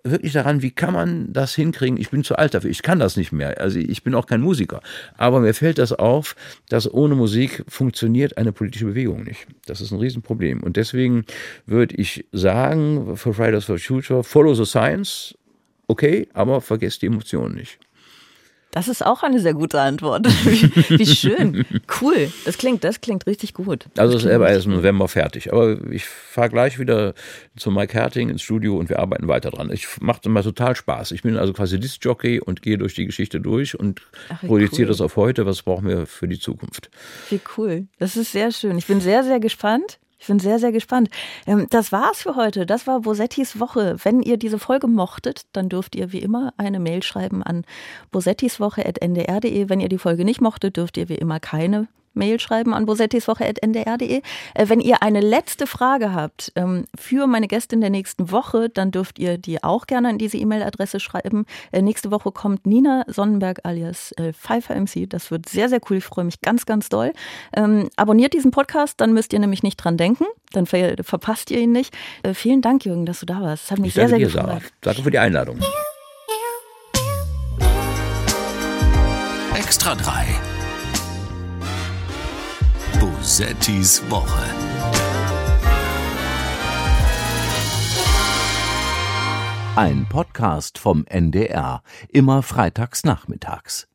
wirklich 0.05 0.33
daran, 0.33 0.63
wie 0.63 0.71
kann 0.71 0.95
man 0.95 1.33
das 1.33 1.55
hinkriegen? 1.55 1.99
Ich 2.01 2.09
bin 2.11 2.25
zu 2.25 2.37
alt 2.37 2.55
dafür, 2.55 2.71
ich 2.71 2.83
kann 2.83 2.99
das 2.99 3.17
nicht 3.17 3.33
mehr. 3.33 3.61
Also 3.61 3.79
ich 3.79 4.03
bin 4.05 4.15
auch 4.15 4.27
kein 4.27 4.41
Musiker. 4.41 4.81
Aber 5.19 5.41
mir 5.41 5.53
fällt 5.53 5.77
das 5.79 5.93
auf, 5.93 6.35
dass 6.69 6.91
ohne 6.91 7.15
Musik 7.15 7.65
funktioniert 7.69 8.39
eine 8.39 8.53
politische 8.53 8.87
Bewegung 8.87 9.25
nicht. 9.25 9.47
Das 9.67 9.81
ist 9.81 9.91
ein 9.91 9.99
Riesenproblem. 9.99 10.63
Und 10.63 10.77
deswegen 10.77 11.25
würde 11.67 11.97
ich 11.97 12.25
sagen, 12.33 13.17
für 13.17 13.35
Fridays 13.35 13.65
for 13.65 13.79
Future, 13.79 14.25
follow 14.25 14.55
the 14.55 14.65
science, 14.65 15.35
okay, 15.89 16.29
aber 16.33 16.61
vergesst 16.61 17.03
die 17.03 17.07
Emotionen 17.07 17.55
nicht. 17.55 17.79
Das 18.71 18.87
ist 18.87 19.05
auch 19.05 19.23
eine 19.23 19.41
sehr 19.41 19.55
gute 19.55 19.81
Antwort. 19.81 20.27
Wie, 20.45 20.99
wie 20.99 21.07
schön. 21.07 21.65
Cool. 22.01 22.31
Das 22.45 22.59
klingt, 22.59 22.85
das 22.85 23.01
klingt 23.01 23.27
richtig 23.27 23.55
gut. 23.55 23.87
Also 23.97 24.13
das 24.13 24.25
ist 24.25 24.31
erst 24.31 24.67
im 24.67 24.73
November 24.73 25.09
fertig. 25.09 25.51
Aber 25.53 25.81
ich 25.91 26.05
fahre 26.05 26.51
gleich 26.51 26.79
wieder 26.79 27.15
zu 27.57 27.71
Mike 27.71 27.95
Herting 27.95 28.29
ins 28.29 28.43
Studio 28.43 28.77
und 28.77 28.91
wir 28.91 28.99
arbeiten 28.99 29.27
weiter 29.27 29.51
dran. 29.51 29.71
Ich 29.73 29.87
macht 30.01 30.27
immer 30.27 30.43
total 30.43 30.77
Spaß. 30.77 31.13
Ich 31.13 31.23
bin 31.23 31.39
also 31.39 31.55
quasi 31.55 31.81
Disc-Jockey 31.81 32.41
und 32.41 32.61
gehe 32.61 32.77
durch 32.77 32.95
die 32.95 33.07
Geschichte 33.07 33.41
durch 33.41 33.79
und 33.79 34.03
Ach, 34.29 34.41
projiziere 34.43 34.83
cool. 34.83 34.89
das 34.89 35.01
auf 35.01 35.17
heute. 35.17 35.47
Was 35.47 35.63
brauchen 35.63 35.89
wir 35.89 36.07
für 36.07 36.29
die 36.29 36.39
Zukunft? 36.39 36.91
Wie 37.31 37.41
cool. 37.57 37.89
Das 37.99 38.17
ist 38.17 38.33
sehr 38.33 38.53
schön. 38.53 38.77
Ich 38.77 38.87
bin 38.87 39.01
sehr, 39.01 39.25
sehr 39.25 39.41
gespannt. 39.41 39.99
Ich 40.19 40.27
bin 40.27 40.41
sehr, 40.41 40.59
sehr 40.59 40.73
gespannt. 40.73 41.09
Ähm, 41.47 41.67
das 41.71 41.93
war's 41.93 42.23
für 42.23 42.35
heute. 42.35 42.67
Das 42.67 42.87
war 42.87 43.01
Bosettis 43.01 43.61
Woche. 43.61 43.97
Wenn 44.03 44.21
ihr 44.21 44.37
diese 44.37 44.59
Folge 44.59 44.89
mochtet, 44.89 45.43
dann 45.53 45.69
dürft 45.69 45.95
ihr 45.95 46.13
wie 46.13 46.19
immer 46.19 46.53
eine 46.57 46.81
Mail 46.81 47.03
schreiben 47.03 47.43
an 47.43 47.65
bosettiswoche.ndr.de. 48.11 49.69
Wenn 49.69 49.81
ihr 49.81 49.89
die 49.89 49.99
Folge 49.99 50.25
nicht 50.25 50.41
mochtet, 50.41 50.77
dürft 50.77 50.97
ihr 50.97 51.09
wie 51.09 51.15
immer 51.15 51.39
keine 51.39 51.87
Mail 52.19 52.39
schreiben 52.41 52.75
an 52.75 52.85
bosettiswoche.ndr.de. 52.85 54.21
Äh, 54.55 54.69
Wenn 54.69 54.81
ihr 54.81 55.03
eine 55.03 55.21
letzte 55.21 55.67
Frage 55.67 56.13
habt 56.13 56.53
ähm, 56.57 56.85
für 56.99 57.27
meine 57.27 57.49
Gästin 57.49 57.81
der 57.81 57.91
nächsten 57.91 58.31
Woche, 58.31 58.69
dann 58.69 58.91
dürft 58.91 59.19
ihr 59.19 59.39
die 59.39 59.63
auch 59.65 59.87
gerne 59.87 60.09
an 60.11 60.19
diese 60.19 60.37
E-Mail-Adresse 60.37 61.01
schreiben. 61.01 61.47
Äh, 61.73 61.83
Nächste 61.83 62.11
Woche 62.11 62.33
kommt 62.33 62.67
Nina 62.67 63.05
Sonnenberg 63.07 63.61
alias 63.65 64.13
äh, 64.19 64.33
Pfeiffer 64.35 64.75
MC. 64.79 65.09
Das 65.09 65.31
wird 65.31 65.49
sehr, 65.49 65.69
sehr 65.71 65.81
cool. 65.89 65.97
Ich 65.99 66.05
freue 66.05 66.25
mich 66.25 66.41
ganz, 66.43 66.67
ganz 66.67 66.89
doll. 66.91 67.13
Ähm, 67.57 67.89
abonniert 67.97 68.35
diesen 68.35 68.51
Podcast, 68.51 69.01
dann 69.01 69.13
müsst 69.15 69.33
ihr 69.33 69.39
nämlich 69.39 69.63
nicht 69.63 69.77
dran 69.77 69.97
denken. 69.97 70.25
Dann 70.53 70.67
ver 70.67 70.97
verpasst 71.03 71.51
ihr 71.51 71.61
ihn 71.61 71.73
nicht. 71.73 71.97
Äh, 72.23 72.35
Vielen 72.35 72.61
Dank, 72.61 72.85
Jürgen, 72.85 73.07
dass 73.07 73.21
du 73.21 73.27
da 73.27 73.41
warst. 73.41 73.65
Das 73.65 73.71
hat 73.71 73.79
mich 73.79 73.89
Ich 73.89 73.95
sehr, 73.95 74.09
danke 74.09 74.29
sehr 74.29 74.43
dir, 74.43 74.47
gefreut. 74.49 74.63
Sarah. 74.63 74.73
Danke 74.83 75.03
für 75.03 75.11
die 75.11 75.19
Einladung. 75.19 75.59
Extra 79.55 79.95
3. 79.95 80.48
Bosettis 83.29 84.03
Woche. 84.09 84.43
Ein 89.77 90.07
Podcast 90.09 90.79
vom 90.79 91.05
NDR, 91.05 91.83
immer 92.09 92.43
freitags 92.43 93.05
nachmittags. 93.05 93.87